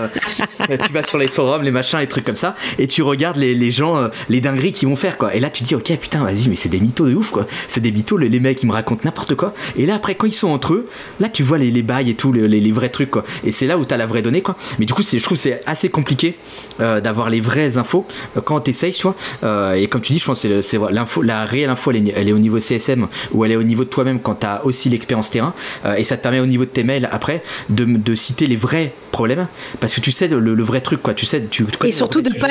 [0.69, 3.55] tu vas sur les forums, les machins, les trucs comme ça, et tu regardes les,
[3.55, 5.35] les gens, les dingueries qu'ils vont faire, quoi.
[5.35, 7.47] Et là, tu te dis, ok, putain, vas-y, mais c'est des mythos de ouf, quoi.
[7.67, 9.53] C'est des mythos, les, les mecs, ils me racontent n'importe quoi.
[9.75, 10.87] Et là, après, quand ils sont entre eux,
[11.19, 13.23] là, tu vois les, les bails et tout, les, les- vrais trucs, quoi.
[13.43, 14.55] Et c'est là où t'as la vraie donnée, quoi.
[14.77, 16.37] Mais du coup, je trouve c'est assez compliqué
[16.79, 18.05] euh, d'avoir les vraies infos
[18.37, 19.15] euh, quand t'essayes, tu vois.
[19.43, 22.13] Euh, et comme tu dis, je pense que c'est, l'info, la réelle info, elle est,
[22.15, 24.89] elle est au niveau CSM ou elle est au niveau de toi-même quand t'as aussi
[24.89, 25.53] l'expérience terrain.
[25.85, 28.55] Euh, et ça te permet au niveau de tes mails après de, de citer les
[28.55, 29.47] vrais problèmes
[29.79, 31.13] parce que tu sais le, le vrai truc, quoi.
[31.13, 32.47] Tu sais, tu, tu Et surtout de pas.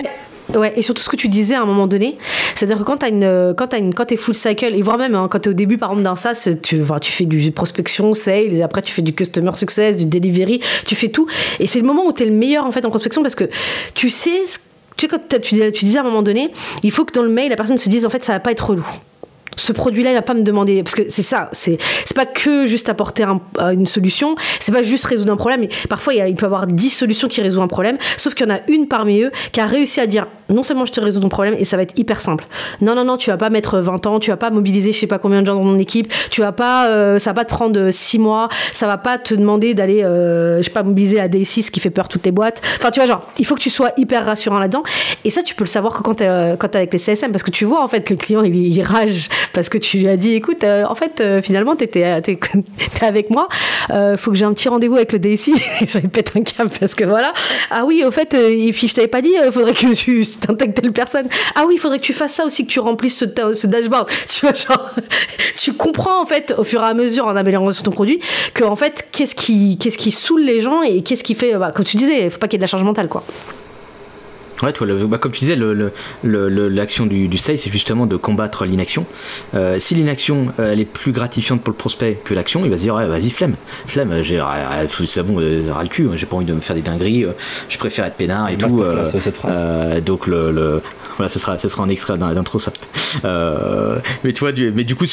[0.55, 2.17] Ouais, et surtout ce que tu disais à un moment donné,
[2.55, 5.15] c'est-à-dire que quand t'as une, quand t'as une, quand t'es full cycle, et voire même
[5.15, 8.15] hein, quand t'es au début par exemple d'un SaaS, tu, enfin, tu fais du prospection,
[8.15, 11.27] sales, et après tu fais du customer success, du delivery, tu fais tout,
[11.61, 13.45] et c'est le moment où t'es le meilleur en fait en prospection parce que
[13.95, 14.45] tu sais,
[14.97, 16.51] tu sais quand tu disais à un moment donné,
[16.83, 18.53] il faut que dans le mail la personne se dise en fait ça va pas
[18.53, 18.87] être relou
[19.59, 21.77] ce produit-là, il va pas me demander parce que c'est ça, c'est
[22.07, 25.61] c'est pas que juste apporter un- euh, une solution, c'est pas juste résoudre un problème.
[25.61, 27.99] Mais parfois, il, y a- il peut y avoir 10 solutions qui résout un problème,
[28.17, 30.87] sauf qu'il y en a une parmi eux qui a réussi à dire non seulement
[30.87, 32.45] je te résous ton problème et ça va être hyper simple.
[32.81, 35.07] Non, non, non, tu vas pas mettre 20 ans, tu vas pas mobiliser je sais
[35.07, 37.51] pas combien de gens dans ton équipe, tu vas pas, euh, ça va pas te
[37.51, 41.29] prendre 6 mois, ça va pas te demander d'aller, euh, je sais pas, mobiliser la
[41.29, 42.63] D6 qui fait peur toutes les boîtes.
[42.79, 44.83] Enfin, tu vois, genre, il faut que tu sois hyper rassurant là-dedans.
[45.25, 47.31] Et ça, tu peux le savoir que quand t'es euh, quand t'es avec les CSM,
[47.33, 50.09] parce que tu vois en fait le client il, il rage parce que tu lui
[50.09, 52.39] as dit, écoute, euh, en fait, euh, finalement, t'étais t'es,
[52.99, 53.49] t'es avec moi,
[53.91, 55.55] euh, faut que j'ai un petit rendez-vous avec le DSI.
[55.87, 57.33] J'avais pété un câble parce que voilà.
[57.71, 60.27] Ah oui, au fait, euh, et puis je t'avais pas dit, il faudrait que tu
[60.41, 61.29] t'intègres telle personne.
[61.55, 64.09] Ah oui, il faudrait que tu fasses ça aussi, que tu remplisses ce, ce dashboard.
[64.29, 64.47] Tu
[65.57, 68.19] tu comprends en fait au fur et à mesure en améliorant ton produit
[68.55, 71.73] que en fait, qu'est-ce qui, qu'est-ce qui saoule les gens et qu'est-ce qui fait, bah,
[71.75, 73.25] comme tu disais, il faut pas qu'il y ait de la charge mentale, quoi.
[74.63, 75.93] Ouais, toi, le- bah, comme tu disais, le- le-
[76.25, 79.07] le- le- l'action du, du sales, c'est justement de combattre l'inaction.
[79.55, 82.77] Euh, si l'inaction, euh, elle est plus gratifiante pour le prospect que l'action, il va
[82.77, 83.55] se dire, ouais, vas-y, flemme,
[83.87, 86.61] flemme, j'ai, ah, ah, c'est bon, euh, ras le cul, j'ai pas envie de me
[86.61, 87.31] faire des dingueries, euh,
[87.69, 88.67] je préfère être peinard et tout.
[88.77, 89.55] Masterclass, cette phrase.
[89.57, 90.83] euh, donc le, le-
[91.17, 92.73] voilà, ce sera, ce sera un extrait d'intro ça.
[93.25, 95.07] Euh, mais tu vois, du, mais du coup,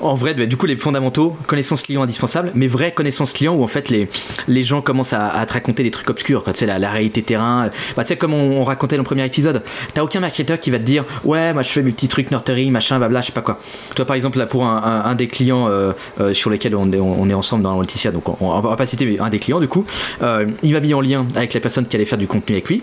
[0.00, 3.62] en vrai, bah, du coup, les fondamentaux, connaissance client indispensable, mais vraie connaissance client où
[3.62, 4.08] en fait les,
[4.48, 7.70] les gens commencent à, te raconter des trucs obscurs, tu sais, la, réalité terrain.
[7.96, 9.62] Bah, tu sais, comme on, on racontait dans le premier épisode,
[9.94, 12.70] t'as aucun marketeur qui va te dire, ouais, moi je fais mes petits trucs nurturing,
[12.70, 13.58] machin, blabla, je sais pas quoi.
[13.94, 17.62] Toi, par exemple, là, pour un, des clients euh, euh, sur lesquels on est, ensemble
[17.62, 19.84] dans Laetitia, donc on, va pas citer, mais un des clients, du coup,
[20.22, 22.68] euh, il m'a mis en lien avec la personne qui allait faire du contenu avec
[22.68, 22.82] lui.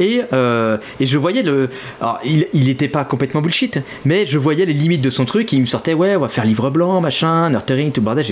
[0.00, 1.68] Et, euh, et je voyais le.
[2.00, 5.52] Alors, il, il était pas complètement bullshit, mais je voyais les limites de son truc.
[5.52, 8.26] Et il me sortait, ouais, on va faire livre blanc, machin, nurturing, tout le bordel.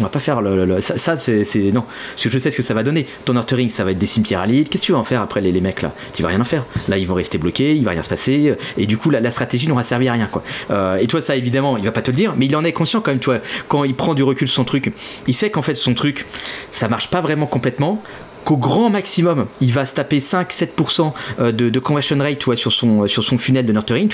[0.00, 1.82] On va pas faire le, ça, ça, c'est non.
[1.82, 3.06] Parce que je sais ce que ça va donner.
[3.24, 5.40] Ton nurturing ça va être des cimetières à qu'est-ce que tu vas en faire après
[5.40, 5.92] les, les mecs là?
[6.14, 6.64] Tu vas rien en faire.
[6.88, 8.54] Là ils vont rester bloqués il va rien se passer.
[8.76, 10.44] Et du coup la, la stratégie n'aura servi à rien quoi.
[10.70, 12.72] Euh, et toi ça évidemment il va pas te le dire mais il en est
[12.72, 13.30] conscient quand même tu
[13.66, 14.92] quand il prend du recul son truc
[15.26, 16.26] il sait qu'en fait son truc
[16.70, 18.00] ça marche pas vraiment complètement
[18.44, 22.72] qu'au grand maximum, il va se taper 5-7% euh, de, de, conversion rate tu sur,
[22.72, 24.08] son, sur son funnel de nurturing.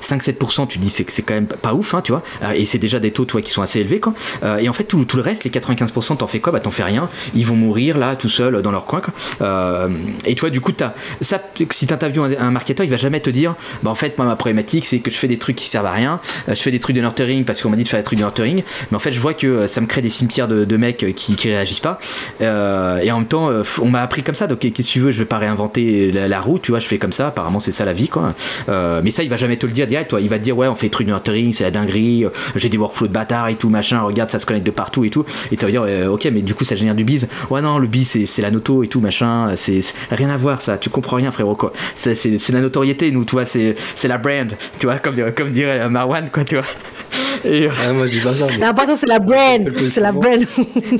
[0.00, 2.22] 5-7%, tu dis c'est, c'est quand même pas ouf, hein, tu vois.
[2.42, 4.00] Euh, et c'est déjà des taux tu qui sont assez élevés.
[4.00, 4.14] Quoi.
[4.42, 6.52] Euh, et en fait, tout, le reste, les 95%, t'en fais quoi?
[6.52, 7.08] Bah, t'en fais rien.
[7.34, 9.00] Ils vont mourir là, tout seuls, dans leur coin.
[9.00, 9.88] Quoi.
[10.24, 11.40] et toi, du coup, as, ça,
[11.70, 14.84] si t'interviews un, marketeur, il va jamais te dire Bah, en fait, moi, ma problématique,
[14.84, 16.20] c'est que je fais des trucs qui servent à rien.
[16.48, 18.24] je fais des trucs de nurturing parce qu'on m'a dit de faire des trucs de
[18.24, 18.62] nurturing.
[18.90, 21.36] Mais en fait, je vois que ça me crée des cimetières de, de mecs qui,
[21.36, 21.98] qui réagissent pas.
[22.40, 23.50] et en même temps,
[23.80, 26.40] on m'a appris comme ça, donc qu'est-ce que tu veux, je vais pas réinventer la,
[26.40, 28.34] roue, tu vois, je fais comme ça, apparemment c'est ça la vie, quoi.
[28.68, 30.56] Euh, mais ça, il va jamais te le dire direct, toi, il va te dire,
[30.56, 33.56] ouais, on fait truc nurturing, c'est la dinguerie, euh, j'ai des workflows de bâtard et
[33.56, 36.08] tout, machin, regarde, ça se connecte de partout et tout, et tu vas dire, euh,
[36.08, 37.28] ok, mais du coup, ça génère du biz.
[37.50, 39.80] Ouais, non, le biz, c'est la noto et tout, machin, c'est
[40.10, 41.72] rien à voir, ça, tu comprends rien, frérot, quoi.
[41.94, 46.30] C'est la notoriété, nous, tu vois, c'est la brand, tu vois, comme, comme dirait Marwan,
[46.30, 46.64] quoi, tu vois.
[47.44, 48.46] Et ah, moi, je dis pas ça.
[48.58, 49.68] L'important, c'est la brand.
[49.70, 50.40] C'est la brand.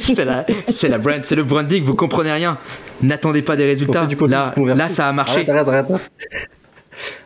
[0.01, 0.45] c'est la,
[0.89, 2.59] la brand, c'est le branding, vous comprenez rien.
[3.03, 4.07] N'attendez pas des résultats.
[4.29, 5.49] là, là, ça a marché.
[5.49, 6.01] Arrête, arrête, arrête.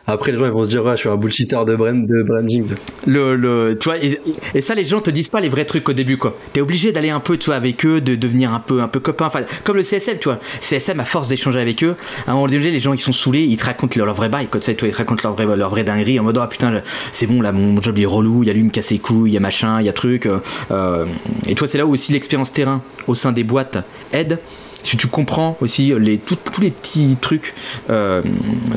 [0.07, 2.23] Après, les gens ils vont se dire, ouais, je suis un bullshitter de, brand, de
[2.23, 2.65] branding.
[3.07, 5.93] Le, le, tu vois, et, ça, les gens te disent pas les vrais trucs au
[5.93, 6.37] début, quoi.
[6.53, 8.99] T'es obligé d'aller un peu, tu vois, avec eux, de devenir un peu, un peu
[8.99, 9.25] copain.
[9.25, 10.39] Enfin, comme le CSM, tu vois.
[10.61, 11.95] CSM, à force d'échanger avec eux,
[12.27, 14.47] à un moment donné, les gens, ils sont saoulés, ils te racontent leur, vrai bail,
[14.47, 17.41] toi, ils te racontent leur vrai, leur vrai dinguerie en mode, oh putain, c'est bon,
[17.41, 19.33] là, mon job, il est relou, il y a lui, me casser les couilles, il
[19.33, 20.27] y a machin, il y a truc.
[20.71, 21.05] Euh,
[21.47, 23.77] et toi, c'est là où aussi l'expérience terrain au sein des boîtes
[24.13, 24.39] aide
[24.85, 27.53] si tu comprends aussi les, tous les petits trucs,
[27.89, 28.21] euh,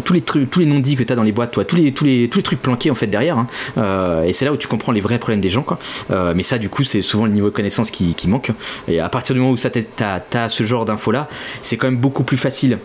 [0.04, 2.04] tous les trucs, tous les non-dits que tu as dans les boîtes, tous les, tous
[2.04, 3.46] les, trucs planqués en fait derrière, hein.
[3.76, 5.66] euh, et c'est là où tu comprends les vrais problèmes des gens.
[6.10, 8.52] Euh, mais ça, du coup, c'est souvent le niveau de connaissance qui, manque.
[8.88, 11.28] Et à partir du moment où tu as, as, ce genre d'infos là,
[11.62, 12.78] c'est quand même beaucoup plus facile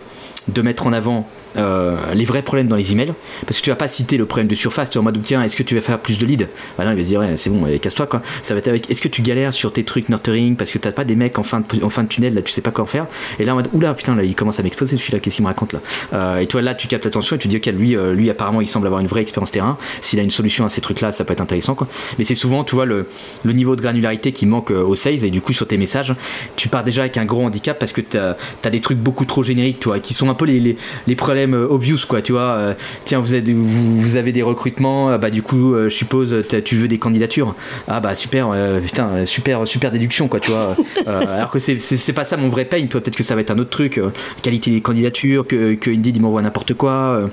[0.48, 3.12] de mettre en avant euh, les vrais problèmes dans les emails.
[3.46, 5.42] Parce que tu vas pas citer le problème de surface tu es en mode tiens
[5.42, 6.46] est-ce que tu vas faire plus de leads?
[6.76, 8.22] Bah non il va se dire ouais, c'est bon casse-toi quoi.
[8.42, 10.92] Ça va être avec est-ce que tu galères sur tes trucs nurturing parce que t'as
[10.92, 12.86] pas des mecs en fin de, en fin de tunnel là tu sais pas quoi
[12.86, 13.06] faire?
[13.38, 15.48] Et là en mode oula putain là il commence à m'exposer celui-là qu'est-ce qu'il me
[15.48, 15.80] raconte là?
[16.12, 18.60] Euh, et toi là tu captes l'attention et tu dis ok lui euh, lui apparemment
[18.60, 19.78] il semble avoir une vraie expérience terrain.
[20.00, 21.88] S'il a une solution à ces trucs là ça peut être intéressant quoi.
[22.18, 23.06] Mais c'est souvent tu vois le,
[23.44, 26.14] le niveau de granularité qui manque au sales et du coup sur tes messages
[26.56, 28.34] tu pars déjà avec un gros handicap parce que t'as
[28.64, 30.76] as des trucs beaucoup trop génériques toi qui sont un peu les, les,
[31.06, 32.74] les problèmes obvious quoi tu vois, euh,
[33.04, 36.74] tiens, vous, êtes, vous, avez des recrutements, euh, bah du coup, euh, je suppose, tu
[36.74, 37.54] veux des candidatures.
[37.86, 38.50] Ah bah super,
[38.82, 40.76] putain, super, super déduction, quoi, tu vois.
[41.06, 43.58] alors que c'est pas ça mon vrai pain, toi, peut-être que ça va être un
[43.58, 44.00] autre truc,
[44.42, 47.30] qualité des candidatures, que, que Indeed il m'envoie n'importe quoi.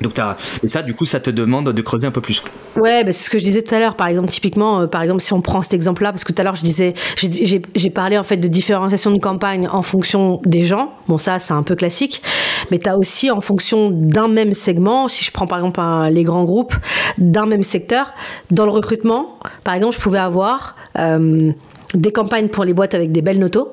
[0.00, 0.18] Donc.
[0.62, 2.42] Et ça, du coup, ça te demande de creuser un peu plus.
[2.76, 3.96] Ouais, bah, c'est ce que je disais tout à l'heure.
[3.96, 6.44] Par exemple, typiquement, euh, par exemple, si on prend cet exemple-là, parce que tout à
[6.44, 10.92] l'heure, je disais, j'ai parlé en fait de différenciation de campagne en fonction des gens.
[11.08, 12.22] Bon, ça, c'est un peu classique.
[12.70, 15.80] Mais tu as aussi en fonction d'un même segment, si je prends par exemple
[16.10, 16.74] les grands groupes,
[17.18, 18.14] d'un même secteur,
[18.50, 21.52] dans le recrutement, par exemple, je pouvais avoir euh,
[21.94, 23.70] des campagnes pour les boîtes avec des belles notos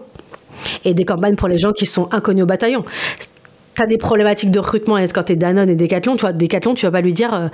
[0.85, 2.83] et des campagnes pour les gens qui sont inconnus au bataillon
[3.77, 6.73] tu as des problématiques de recrutement quand tu es Danone et Decathlon, tu vois, Decathlon,
[6.73, 7.47] tu vas pas lui dire euh,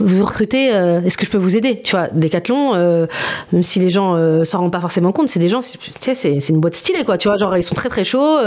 [0.00, 1.80] vous recrutez, euh, est-ce que je peux vous aider?
[1.80, 3.06] Tu vois, Decathlon, euh,
[3.52, 6.74] même si les gens s'en rendent pas forcément compte, c'est des gens, c'est une boîte
[6.74, 8.38] stylée, quoi, tu vois, genre ils sont très très chauds,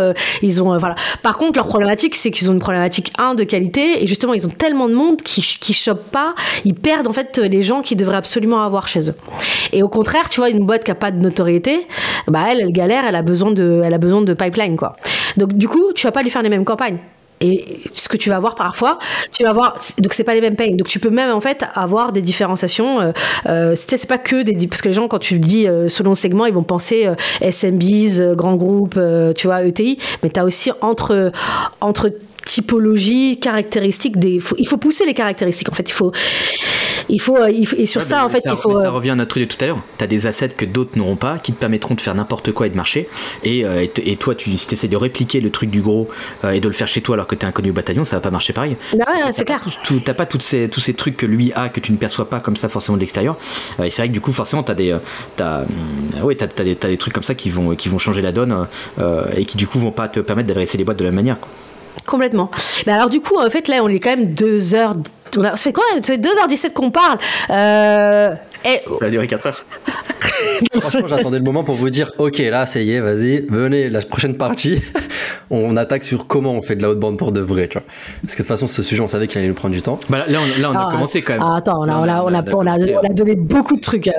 [0.41, 0.95] ils ont, voilà.
[1.23, 4.45] Par contre, leur problématique, c'est qu'ils ont une problématique, un, de qualité, et justement, ils
[4.45, 6.35] ont tellement de monde qui, qui chopent pas,
[6.65, 9.15] ils perdent en fait les gens qu'ils devraient absolument avoir chez eux.
[9.71, 11.87] Et au contraire, tu vois, une boîte qui a pas de notoriété,
[12.27, 14.95] bah elle, elle galère, elle a besoin de, elle a besoin de pipeline, quoi.
[15.37, 16.97] Donc du coup, tu vas pas lui faire les mêmes campagnes.
[17.41, 18.99] Et ce que tu vas voir parfois,
[19.31, 20.75] tu vas voir, donc c'est pas les mêmes payes.
[20.75, 23.01] Donc tu peux même en fait avoir des différenciations.
[23.01, 23.11] Euh,
[23.47, 26.45] euh c'est pas que des, parce que les gens quand tu dis euh, selon segment,
[26.45, 28.99] ils vont penser euh, SMBs, grands groupes,
[29.35, 31.31] tu vois, ETI, mais tu as aussi entre
[31.81, 32.11] entre
[32.45, 34.41] typologie, caractéristiques des.
[34.57, 35.69] il faut pousser les caractéristiques.
[35.69, 36.11] En fait, il faut,
[37.09, 38.79] il faut, et sur ça, en fait, il faut.
[38.79, 39.79] Ça revient à notre truc de tout à l'heure.
[39.97, 42.67] Tu as des assets que d'autres n'auront pas, qui te permettront de faire n'importe quoi
[42.67, 43.07] et de marcher.
[43.43, 46.09] Et, euh, et, toi, tu, si tu essaies de répliquer le truc du gros
[46.43, 48.17] euh, et de le faire chez toi alors que tu es inconnu au bataillon, ça
[48.17, 48.75] va pas marcher pareil.
[48.97, 49.61] Bah c'est clair.
[49.83, 52.29] Tu n'as pas toutes ces, tous ces trucs que lui a que tu ne perçois
[52.29, 53.37] pas comme ça forcément de l'extérieur.
[53.79, 54.95] Euh, et c'est vrai que du coup, forcément, tu as des,
[55.39, 55.65] as,
[56.23, 58.67] ouais, as, des, des trucs comme ça qui vont, qui vont changer la donne
[59.35, 61.37] et qui du coup vont pas te permettre d'adresser les boîtes de la même manière.
[62.11, 62.51] Complètement.
[62.85, 64.95] Mais alors du coup, en fait, là, on est quand même deux heures.
[65.33, 67.17] Ça fait quoi Ça fait 2h17 qu'on parle.
[67.49, 68.35] Euh...
[68.65, 68.81] Et...
[68.99, 69.65] Ça a duré 4 heures.
[70.81, 74.01] Franchement, j'attendais le moment pour vous dire, ok, là, ça y est, vas-y, venez, la
[74.01, 74.81] prochaine partie,
[75.49, 77.87] on attaque sur comment on fait de la haute bande pour de vrai, tu vois.
[78.21, 79.97] Parce que de toute façon, ce sujet, on savait qu'il allait nous prendre du temps.
[80.09, 81.43] Bah, là, on, là, on a ah, commencé quand même.
[81.43, 84.09] Ah, attends, on a, on, a, on, a, on, a, donné beaucoup de trucs.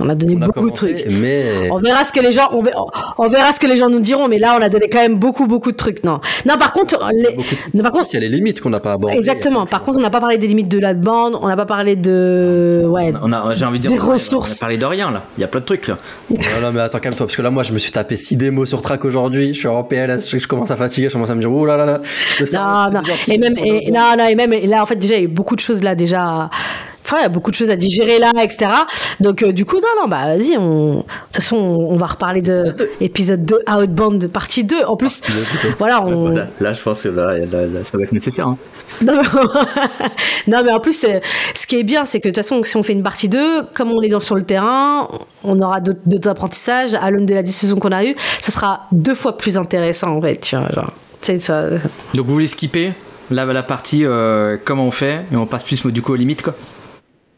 [0.00, 1.12] On a donné On a beaucoup commencé, de trucs.
[1.20, 2.84] mais On verra ce que les gens, on verra,
[3.18, 5.16] on verra ce que les gens nous diront, mais là, on a donné quand même
[5.18, 6.02] beaucoup, beaucoup de trucs.
[6.04, 6.56] Non, non.
[6.58, 8.92] Par contre, les- beaucoup non, par contre, il y a les limites qu'on n'a pas
[8.94, 9.16] abordées.
[9.16, 9.66] exactement.
[9.66, 11.96] Par contre, on n'a pas parlé des limites de la bande, on n'a pas parlé
[11.96, 14.52] de, ouais, On a, j'ai envie de dire, Des on a- ressources.
[14.52, 15.22] On a parlé de rien là.
[15.36, 15.96] Il y a plein de trucs là.
[16.30, 18.68] Non, non, mais attends, calme-toi, parce que là, moi, je me suis tapé 6 démos
[18.68, 19.52] sur track aujourd'hui.
[19.54, 21.76] Je suis en PLS, je, commence à fatiguer, je commence à me dire, ouh là
[21.76, 22.00] là là.
[22.52, 23.00] Non, non.
[23.28, 25.24] Et même, et, non, non, et même, et là, en fait, déjà, il y a
[25.24, 26.48] eu beaucoup de choses là, déjà.
[27.04, 28.70] Enfin, il y a beaucoup de choses à digérer là, etc.
[29.20, 30.96] Donc, euh, du coup, non, non, bah, vas-y, on...
[30.98, 32.90] de toute façon, on on va reparler de Épisode deux.
[33.00, 34.84] épisode 2, Outbound, partie 2.
[34.84, 35.20] En plus,
[35.78, 36.28] voilà, on.
[36.28, 38.46] Là, là, je pense que là, là, là, ça va être nécessaire.
[38.46, 38.56] hein.
[39.02, 39.28] Non, mais...
[40.46, 41.18] non, mais en plus, euh,
[41.54, 43.64] ce qui est bien, c'est que de toute façon, si on fait une partie 2,
[43.74, 45.08] comme on est dans, sur le terrain,
[45.42, 46.94] on aura d'autres apprentissages.
[46.94, 50.20] À l'aune de la discussion qu'on a eue, ça sera deux fois plus intéressant, en
[50.20, 50.36] fait.
[50.40, 51.62] Tu vois, genre, tu sais, ça.
[52.14, 52.92] Donc vous voulez skipper
[53.30, 56.42] là la partie euh, comment on fait et on passe plus du coup aux limites
[56.42, 56.54] quoi.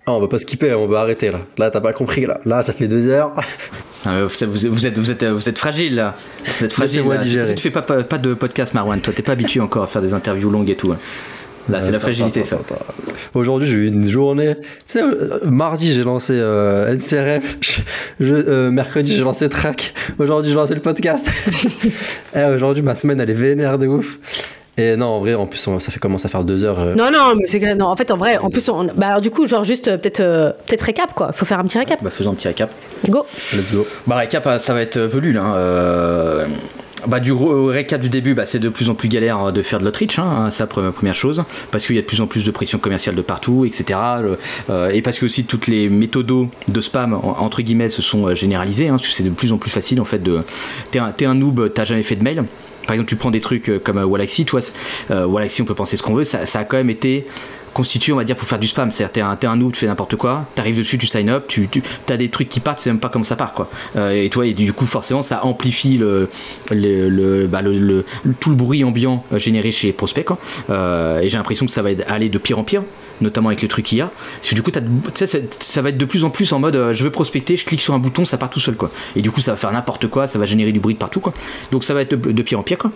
[0.06, 1.38] Ah, on va pas skipper, on va arrêter là.
[1.58, 2.40] Là, t'as pas compris là.
[2.44, 3.34] Là, ça fait 2 heures.
[4.04, 6.16] Ah, vous, êtes, vous, êtes, vous, êtes, vous, êtes, vous êtes fragile là.
[6.58, 7.04] Vous êtes fragile.
[7.06, 7.54] Là.
[7.54, 9.00] Tu fais pas, pas, pas de podcast Marwan.
[9.00, 10.90] Toi t'es pas habitué encore à faire des interviews longues et tout.
[10.90, 10.98] hein.
[11.68, 12.56] Là c'est la fragilité attends, ça.
[12.56, 13.12] attends, attends.
[13.34, 14.56] Aujourd'hui, j'ai eu une journée.
[14.56, 17.42] Tu sais, euh, mardi, j'ai lancé euh, NCRM.
[18.18, 19.94] Je- euh, mercredi, j'ai lancé Track.
[20.18, 21.30] Aujourd'hui, j'ai lancé le podcast.
[22.34, 24.18] Eh, Aujourd'hui, ma semaine, elle est vénère de ouf.
[24.78, 26.80] Et non, en vrai, en plus, on- ça fait commence à faire 2 heures.
[26.80, 27.74] euh, Non, non, mais c'est que.
[27.74, 28.84] Non, en fait, en vrai, en plus, on...
[28.84, 31.32] bah, alors, du coup, genre, juste, euh, peut-être euh, peut-être récap, quoi.
[31.32, 32.02] Faut faire un petit récap.
[32.02, 32.70] Bah faisons un petit récap.
[33.08, 33.24] Go.
[33.54, 33.86] Let's go.
[34.06, 35.42] Bah récap euh, ça va être velu là.
[35.42, 35.54] hein.
[35.56, 36.46] Euh,
[37.06, 39.60] Bah du gros récap du début, bah, c'est de plus en plus galère euh, de
[39.60, 41.42] faire de l'outreach, hein, ça première, première chose,
[41.72, 43.98] parce qu'il y a de plus en plus de pression commerciale de partout, etc.
[44.70, 48.32] Euh, et parce que aussi toutes les méthodos de spam en- entre guillemets se sont
[48.36, 50.42] généralisées, hein, parce que c'est de plus en plus facile en fait de.
[50.92, 52.44] T'es un, t'es un noob, t'as jamais fait de mail.
[52.86, 54.60] Par exemple, tu prends des trucs euh, comme euh, Wallaxy, toi,
[55.10, 57.26] euh, Wallaxy, on peut penser ce qu'on veut, ça, a quand même été
[57.74, 58.90] constitué, on va dire, pour faire du spam.
[58.90, 61.46] C'est-à-dire, t'es un, t'es un noob, tu fais n'importe quoi, t'arrives dessus, tu sign up,
[61.48, 61.68] tu,
[62.08, 63.70] as des trucs qui partent, tu sais même pas comment ça part, quoi.
[64.12, 66.28] Et toi, et du coup, forcément, ça amplifie le,
[67.48, 67.62] bah,
[68.40, 70.38] tout le bruit ambiant généré chez les prospects, quoi.
[71.22, 72.82] Et j'ai l'impression que ça va aller de pire en pire
[73.20, 74.10] notamment avec les trucs qu'il y a.
[74.36, 74.70] Parce que du coup,
[75.14, 77.80] ça, va être de plus en plus en mode euh, je veux prospecter, je clique
[77.80, 78.90] sur un bouton, ça part tout seul quoi.
[79.16, 81.20] Et du coup, ça va faire n'importe quoi, ça va générer du bruit de partout
[81.20, 81.32] quoi.
[81.70, 82.92] Donc ça va être de, pire en pire quoi.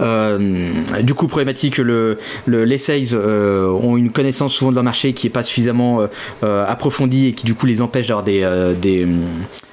[0.00, 0.70] Euh,
[1.02, 5.12] du coup, problématique, le, le- les sales euh, ont une connaissance souvent de leur marché
[5.14, 6.06] qui est pas suffisamment
[6.42, 9.06] approfondie et qui du coup les empêche d'avoir des,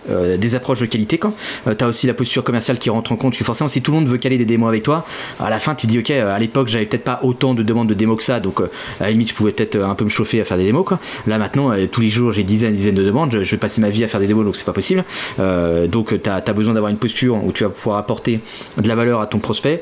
[0.09, 1.17] euh, des approches de qualité.
[1.17, 1.33] Quand
[1.67, 3.97] euh, t'as aussi la posture commerciale qui rentre en compte que forcément, si tout le
[3.97, 5.05] monde veut caler des démos avec toi,
[5.39, 7.87] à la fin tu dis ok, euh, à l'époque j'avais peut-être pas autant de demandes
[7.87, 8.69] de démos que ça, donc euh,
[8.99, 10.85] à la limite je pouvais peut-être un peu me chauffer à faire des démos.
[10.85, 10.99] Quoi.
[11.25, 14.03] Là maintenant, tous les jours j'ai dizaines, dizaines de demandes, je, vais passer ma vie
[14.03, 15.03] à faire des démos, donc c'est pas possible.
[15.37, 18.39] Donc tu as, besoin d'avoir une posture où tu vas pouvoir apporter
[18.77, 19.81] de la valeur à ton prospect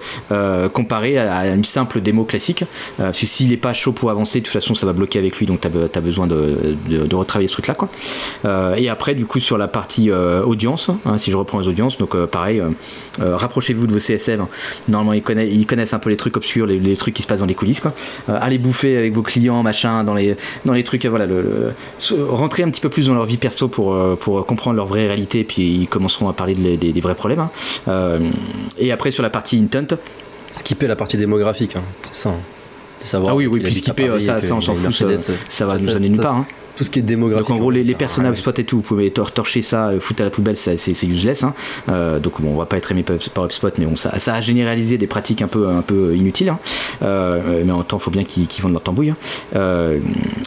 [0.74, 2.64] comparé à, une simple démo classique.
[2.98, 5.38] Parce que s'il est pas chaud pour avancer, de toute façon ça va bloquer avec
[5.38, 7.76] lui, donc tu as, besoin de, de, retravailler ce truc-là.
[7.76, 7.90] Quoi.
[8.78, 10.10] Et après, du coup, sur la partie
[10.44, 12.70] audience, hein, si je reprends les audiences, donc euh, pareil, euh,
[13.22, 14.46] euh, rapprochez-vous de vos CSM.
[14.88, 17.28] Normalement, ils connaissent, ils connaissent un peu les trucs obscurs, les, les trucs qui se
[17.28, 17.80] passent dans les coulisses.
[17.80, 17.94] Quoi.
[18.30, 20.36] Euh, allez bouffer avec vos clients, machin, dans les,
[20.66, 21.74] dans les trucs, euh, voilà, le,
[22.30, 25.08] rentrer un petit peu plus dans leur vie perso pour, euh, pour comprendre leur vraie
[25.08, 27.40] réalité, puis ils commenceront à parler de- des, des vrais problèmes.
[27.40, 27.50] hein.
[27.88, 28.20] Euh,
[28.78, 29.96] et après, sur la partie intent,
[30.52, 32.30] Skipper la partie démographique, hein, c'est ça.
[32.30, 32.36] hein.
[33.02, 35.18] De savoir Ah oui, oui, puis skipper, ça- ça, on s'en fout, Mercedes.
[35.50, 36.46] ça va Ça, nous ça, amener nulle ça, part.
[36.76, 37.48] Tout ce qui est démographique.
[37.48, 38.42] Donc en gros, les, les à personnages rien.
[38.42, 41.08] spot et tout, vous pouvez tor- torcher ça, euh, foutre à la poubelle, c'est c'est
[41.08, 41.44] useless.
[41.44, 41.54] hein.
[41.90, 44.34] Euh, donc bon, on va pas être aimé par par HubSpot, mais bon, ça, ça
[44.36, 46.50] a généralisé des pratiques un peu, un peu inutiles.
[46.50, 46.60] hein.
[47.02, 49.12] Euh, mais en même temps, il faut bien qu'ils qu'ils vendent leur tambouille.
[49.12, 49.18] hein.
[49.56, 50.00] Euh,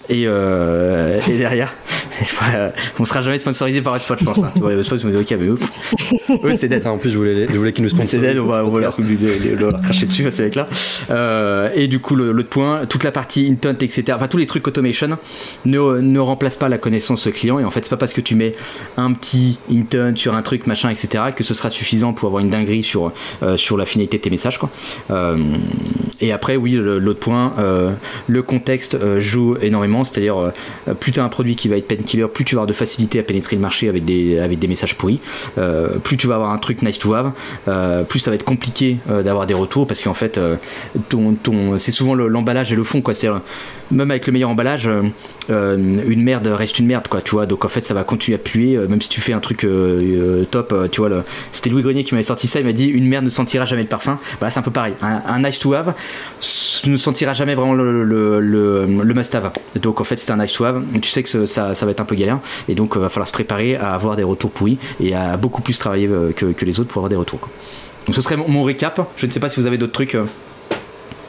[0.09, 1.75] et, et derrière,
[2.99, 4.39] on sera jamais sponsorisé par HubSpot, je pense.
[4.61, 5.71] Ouais, HubSpot, dites, ok, mais ouf.
[6.45, 6.87] Eux, c'est dead.
[6.87, 8.21] En plus, je voulais, je voulais qu'ils nous C'est sponsorisent.
[8.35, 8.95] dead, on va, on va leur,
[9.59, 10.69] leur cracher dessus, c'est avec là.
[11.11, 14.05] Euh, et du coup, l'autre point, toute la partie intent, etc.
[14.15, 15.17] Enfin, tous les trucs automation
[15.65, 17.59] ne, ne remplacent pas la connaissance client.
[17.59, 18.55] Et en fait, c'est pas parce que tu mets
[18.97, 22.51] un petit intent sur un truc, machin, etc., que ce sera suffisant pour avoir une
[22.51, 24.71] dinguerie sur, euh, sur la finalité de tes messages, quoi.
[25.11, 25.37] Euh,
[26.21, 27.93] et après, oui, l'autre point, euh,
[28.27, 30.05] le contexte euh, joue énormément.
[30.05, 32.67] C'est-à-dire, euh, plus tu as un produit qui va être painkiller, plus tu vas avoir
[32.67, 35.21] de facilité à pénétrer le marché avec des, avec des messages pourris.
[36.05, 37.33] Plus tu vas avoir un truc nice to have,
[38.09, 40.41] plus ça va être compliqué d'avoir des retours parce qu'en fait,
[41.09, 43.01] ton, ton, c'est souvent le- l'emballage et le fond.
[43.01, 43.15] Quoi.
[43.15, 43.41] C'est-à-dire,
[43.91, 44.89] même avec le meilleur emballage,
[45.49, 47.47] une merde reste une merde, quoi, tu vois.
[47.47, 49.67] Donc en fait, ça va continuer à puer, même si tu fais un truc
[50.51, 51.25] top, tu vois.
[51.53, 53.83] C'était Louis Grenier qui m'avait sorti ça, il m'a dit une merde ne sentira jamais
[53.83, 54.19] le parfum.
[54.41, 54.95] Bah, c'est un peu pareil.
[55.01, 55.95] Un nice to have
[56.87, 59.51] ne sentira jamais vraiment le, le, le, le must have.
[59.77, 60.83] Donc en fait, c'est un nice to have.
[61.01, 62.39] Tu sais que ça, ça va être un peu galère,
[62.69, 65.63] et donc il va falloir se préparer à avoir des retours pourris et à beaucoup
[65.63, 67.41] plus travailler euh, que, que les autres pour avoir des retours.
[67.41, 67.51] quoi.
[68.07, 69.01] Donc ce serait mon, mon récap.
[69.17, 70.25] Je ne sais pas si vous avez d'autres trucs euh,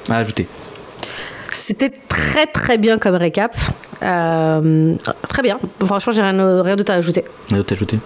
[0.09, 0.47] à ajouter.
[1.51, 3.55] C'était très très bien comme récap.
[4.01, 4.95] Euh,
[5.27, 5.59] très bien.
[5.85, 7.25] Franchement, j'ai rien, rien d'autre à ajouter.
[7.49, 7.99] Rien d'autre à ajouter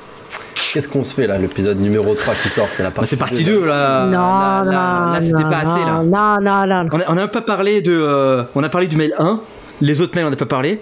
[0.73, 3.17] Qu'est-ce qu'on se fait là L'épisode numéro 3 qui sort, c'est la Bah, partie C'est
[3.17, 3.59] partie 2.
[3.61, 4.05] 2 là.
[4.05, 6.01] non, Là, là, non, là, c'était non, pas assez là.
[6.03, 6.89] Non, non, non.
[6.91, 7.91] On a, on a un peu parlé de.
[7.93, 9.39] euh, on a parlé du mail 1.
[9.81, 10.81] Les autres mails, on n'a pas parlé.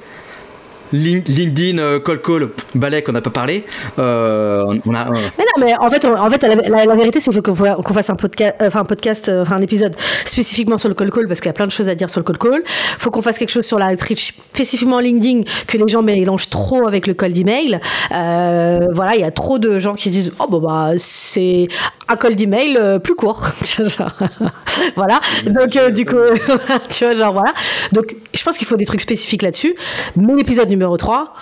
[0.94, 3.66] Lin- LinkedIn, Call Call, Balek, on n'a pas parlé.
[4.00, 5.08] Euh, on a.
[5.10, 7.36] euh, Mais non, mais en fait, on- en fait la, la- la vérité, c'est qu'il
[7.38, 9.96] faut qu'on fa- qu'on fasse un podcast, euh, enfin un podcast, enfin un épisode
[10.26, 12.20] spécifiquement sur le call call parce qu'il y a plein de choses à dire sur
[12.20, 12.64] le call call.
[12.66, 16.88] Faut qu'on fasse quelque chose sur la outreach, spécifiquement LinkedIn, que les gens mélangent trop
[16.88, 17.80] avec le call d'email.
[18.14, 21.68] Euh, voilà, il y a trop de gens qui se disent oh bah, bah c'est
[22.08, 23.48] un call d'email euh, plus court.
[24.96, 25.20] Voilà.
[25.46, 26.16] Donc euh, du coup,
[26.90, 27.54] tu vois genre voilà.
[27.92, 29.76] Donc je pense qu'il faut des trucs spécifiques là-dessus.
[30.16, 31.34] Mais l'épisode numéro 3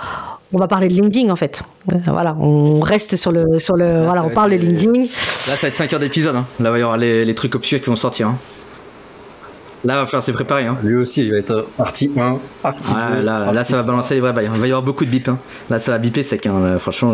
[0.51, 1.61] on va parler de LinkedIn en fait.
[2.07, 5.01] Voilà, on reste sur le sur le voilà, on parle de LinkedIn.
[5.01, 6.35] Là, ça va être 5 heures d'épisode.
[6.35, 6.45] Hein.
[6.59, 8.29] Là, il va y avoir les, les trucs obscurs qui vont sortir.
[8.29, 8.35] hein.
[9.85, 10.65] Là, il va falloir se préparer.
[10.65, 10.75] Hein.
[10.81, 13.21] Lui aussi, il va être partie 1, partie Ah, 2.
[13.21, 13.93] là, là, ça va 3.
[13.93, 14.49] balancer les vrais bails.
[14.51, 15.27] Il va y avoir beaucoup de bip.
[15.29, 15.37] Hein.
[15.69, 16.47] Là, ça va biper sec.
[16.47, 16.53] Hein.
[16.63, 17.13] Euh, Franchement,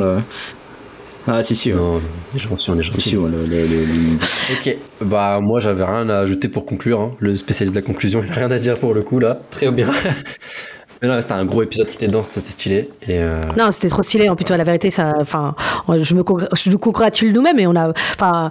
[1.28, 1.74] ah, si, si.
[1.74, 1.78] ouais.
[1.78, 2.00] Non,
[2.34, 4.18] les gens sont les gens Si, si, ouais, le- le- le- le-
[4.54, 7.02] Ok, bah moi j'avais rien à ajouter pour conclure.
[7.02, 7.12] hein.
[7.20, 9.40] Le spécialiste de la conclusion, il a rien à dire pour le coup là.
[9.50, 9.88] Très bien.
[11.06, 12.90] Mais non, c'était un gros épisode qui était dense, c'était stylé.
[13.08, 14.28] Et euh, Non, c'était trop stylé.
[14.28, 15.54] En plus, toi, la vérité, ça, enfin,
[15.88, 16.24] je me
[16.56, 18.50] je nous congratule nous-mêmes et on a, enfin,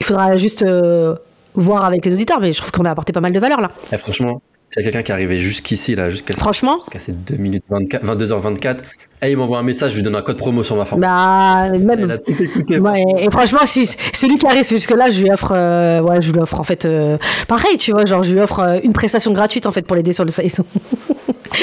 [0.00, 1.14] il faudra juste euh,
[1.54, 3.70] voir avec les auditeurs, mais je trouve qu'on a apporté pas mal de valeur là.
[3.92, 4.40] eh, franchement,
[4.70, 7.64] s'il y a quelqu'un qui est arrivé jusqu'ici là, jusqu'à Franchement, jusqu'à ces 2 minutes
[7.70, 8.78] 24, 22h24,
[9.22, 11.00] et il m'envoie un message, je lui donne un code promo sur ma forme.
[11.00, 12.10] bah Elle même.
[12.10, 12.78] a tout écouté.
[12.78, 16.30] Ouais, et franchement, si celui qui arrive jusque là, je lui offre, euh, ouais, je
[16.32, 17.16] lui offre en fait, euh,
[17.48, 20.12] pareil, tu vois, genre je lui offre euh, une prestation gratuite en fait pour l'aider
[20.12, 20.60] sur le site.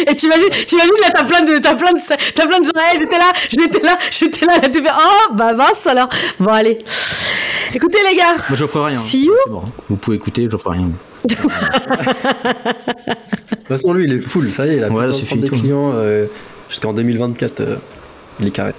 [0.07, 1.99] Et tu imagines, tu imagines là, t'as plein de, t'as plein de,
[2.35, 2.71] t'as plein de gens.
[2.99, 6.09] J'étais là, j'étais là, j'étais là, là, tu fais, oh, bah mince alors.
[6.39, 6.77] Bon allez,
[7.73, 8.33] écoutez les gars.
[8.49, 8.97] Moi, j'offre rien.
[8.97, 9.01] hein.
[9.01, 9.33] See you.
[9.45, 9.61] C'est bon.
[9.89, 10.89] Vous pouvez écouter, j'offre rien.
[11.25, 11.35] De
[13.55, 15.47] toute façon, lui, il est full, ça y est, il a Ouais, plus de des
[15.49, 15.55] tout.
[15.55, 16.25] clients euh,
[16.69, 17.59] jusqu'en 2024.
[17.61, 17.75] euh,
[18.39, 18.73] il est carré.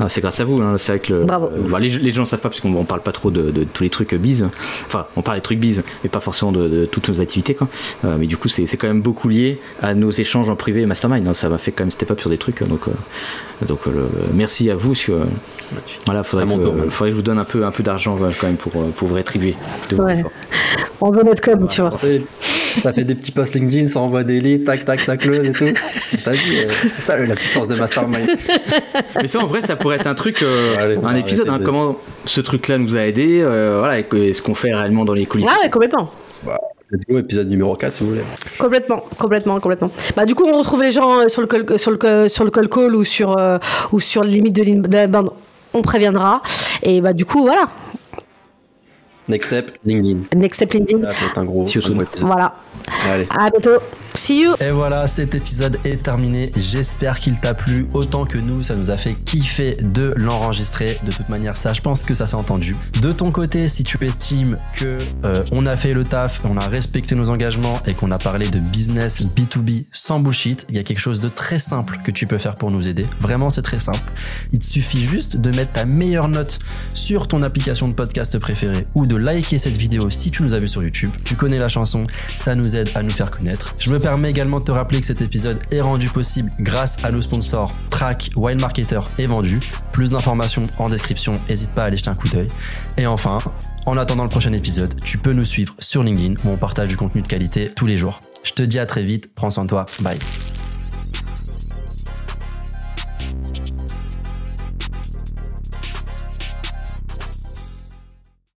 [0.00, 0.74] Ah, c'est grâce à vous, hein.
[0.78, 1.46] c'est vrai que le- Bravo.
[1.46, 3.50] euh, bah, les, les gens ne savent pas parce qu'on on parle pas trop de,
[3.50, 4.48] de tous les trucs bise.
[4.86, 7.54] Enfin, on parle des trucs bise, mais pas forcément de, de toutes nos activités.
[7.54, 7.68] Quoi.
[8.04, 10.80] Euh, mais du coup, c'est c'est quand même beaucoup lié à nos échanges en privé
[10.82, 11.26] et mastermind.
[11.28, 11.34] hein.
[11.34, 12.62] Ça m'a fait quand même step up sur des trucs.
[12.66, 14.94] Donc, euh, donc euh, merci à vous.
[14.94, 15.24] Sur, euh,
[16.06, 18.30] voilà, faudrait, que, euh, faudrait que je vous donne un peu, un peu d'argent ouais,
[18.40, 19.54] quand même pour, euh, pour vous rétribuer
[19.98, 20.24] Ouais.
[21.00, 21.90] On veut notre com, tu vois.
[22.80, 25.52] Ça fait des petits posts LinkedIn, ça envoie des leads, tac tac, ça close et
[25.52, 25.66] tout.
[26.24, 28.26] T'as vu, euh, c'est ça la puissance de Mastermind.
[29.20, 31.48] Mais ça, en vrai, ça pourrait être un truc, euh, Allez, un épisode.
[31.48, 33.40] hein, comment ce truc-là nous a aidés.
[33.42, 35.48] euh, voilà, et, ce qu'on fait réellement dans les coulisses.
[35.50, 36.10] Ah ouais, complètement.
[36.90, 38.22] Let's go, épisode numéro 4 si vous voulez.
[38.58, 39.90] Complètement, complètement, complètement.
[40.14, 42.44] Bah du coup, on retrouve les gens euh, sur le call, sur le call- sur
[42.44, 43.56] le call call ou sur euh,
[43.92, 45.30] ou sur les limites de de la bande.
[45.72, 46.42] On préviendra.
[46.82, 47.66] Et bah du coup, voilà.
[49.28, 50.18] Next step, LinkedIn.
[50.36, 51.00] Next step LinkedIn.
[51.02, 52.06] Là, ça va être un gros, un épisode.
[52.26, 52.54] Voilà.
[53.10, 53.26] Allez.
[53.30, 53.80] À bientôt.
[54.14, 54.54] See you.
[54.60, 56.50] Et voilà, cet épisode est terminé.
[56.54, 58.62] J'espère qu'il t'a plu autant que nous.
[58.62, 61.00] Ça nous a fait kiffer de l'enregistrer.
[61.04, 62.76] De toute manière, ça, je pense que ça s'est entendu.
[63.00, 66.68] De ton côté, si tu estimes que euh, on a fait le taf, on a
[66.68, 70.82] respecté nos engagements et qu'on a parlé de business B2B sans bullshit, il y a
[70.82, 73.06] quelque chose de très simple que tu peux faire pour nous aider.
[73.20, 74.12] Vraiment, c'est très simple.
[74.52, 76.58] Il te suffit juste de mettre ta meilleure note
[76.94, 80.58] sur ton application de podcast préférée ou de liker cette vidéo si tu nous as
[80.58, 81.10] vu sur YouTube.
[81.24, 83.74] Tu connais la chanson, ça nous aide à nous faire connaître.
[83.78, 87.12] Je me permets également de te rappeler que cet épisode est rendu possible grâce à
[87.12, 89.60] nos sponsors Track, Wild Marketer et Vendu.
[89.92, 92.48] Plus d'informations en description, n'hésite pas à aller jeter un coup d'œil.
[92.96, 93.38] Et enfin,
[93.86, 96.96] en attendant le prochain épisode, tu peux nous suivre sur LinkedIn où on partage du
[96.96, 98.20] contenu de qualité tous les jours.
[98.42, 100.18] Je te dis à très vite, prends soin de toi, bye.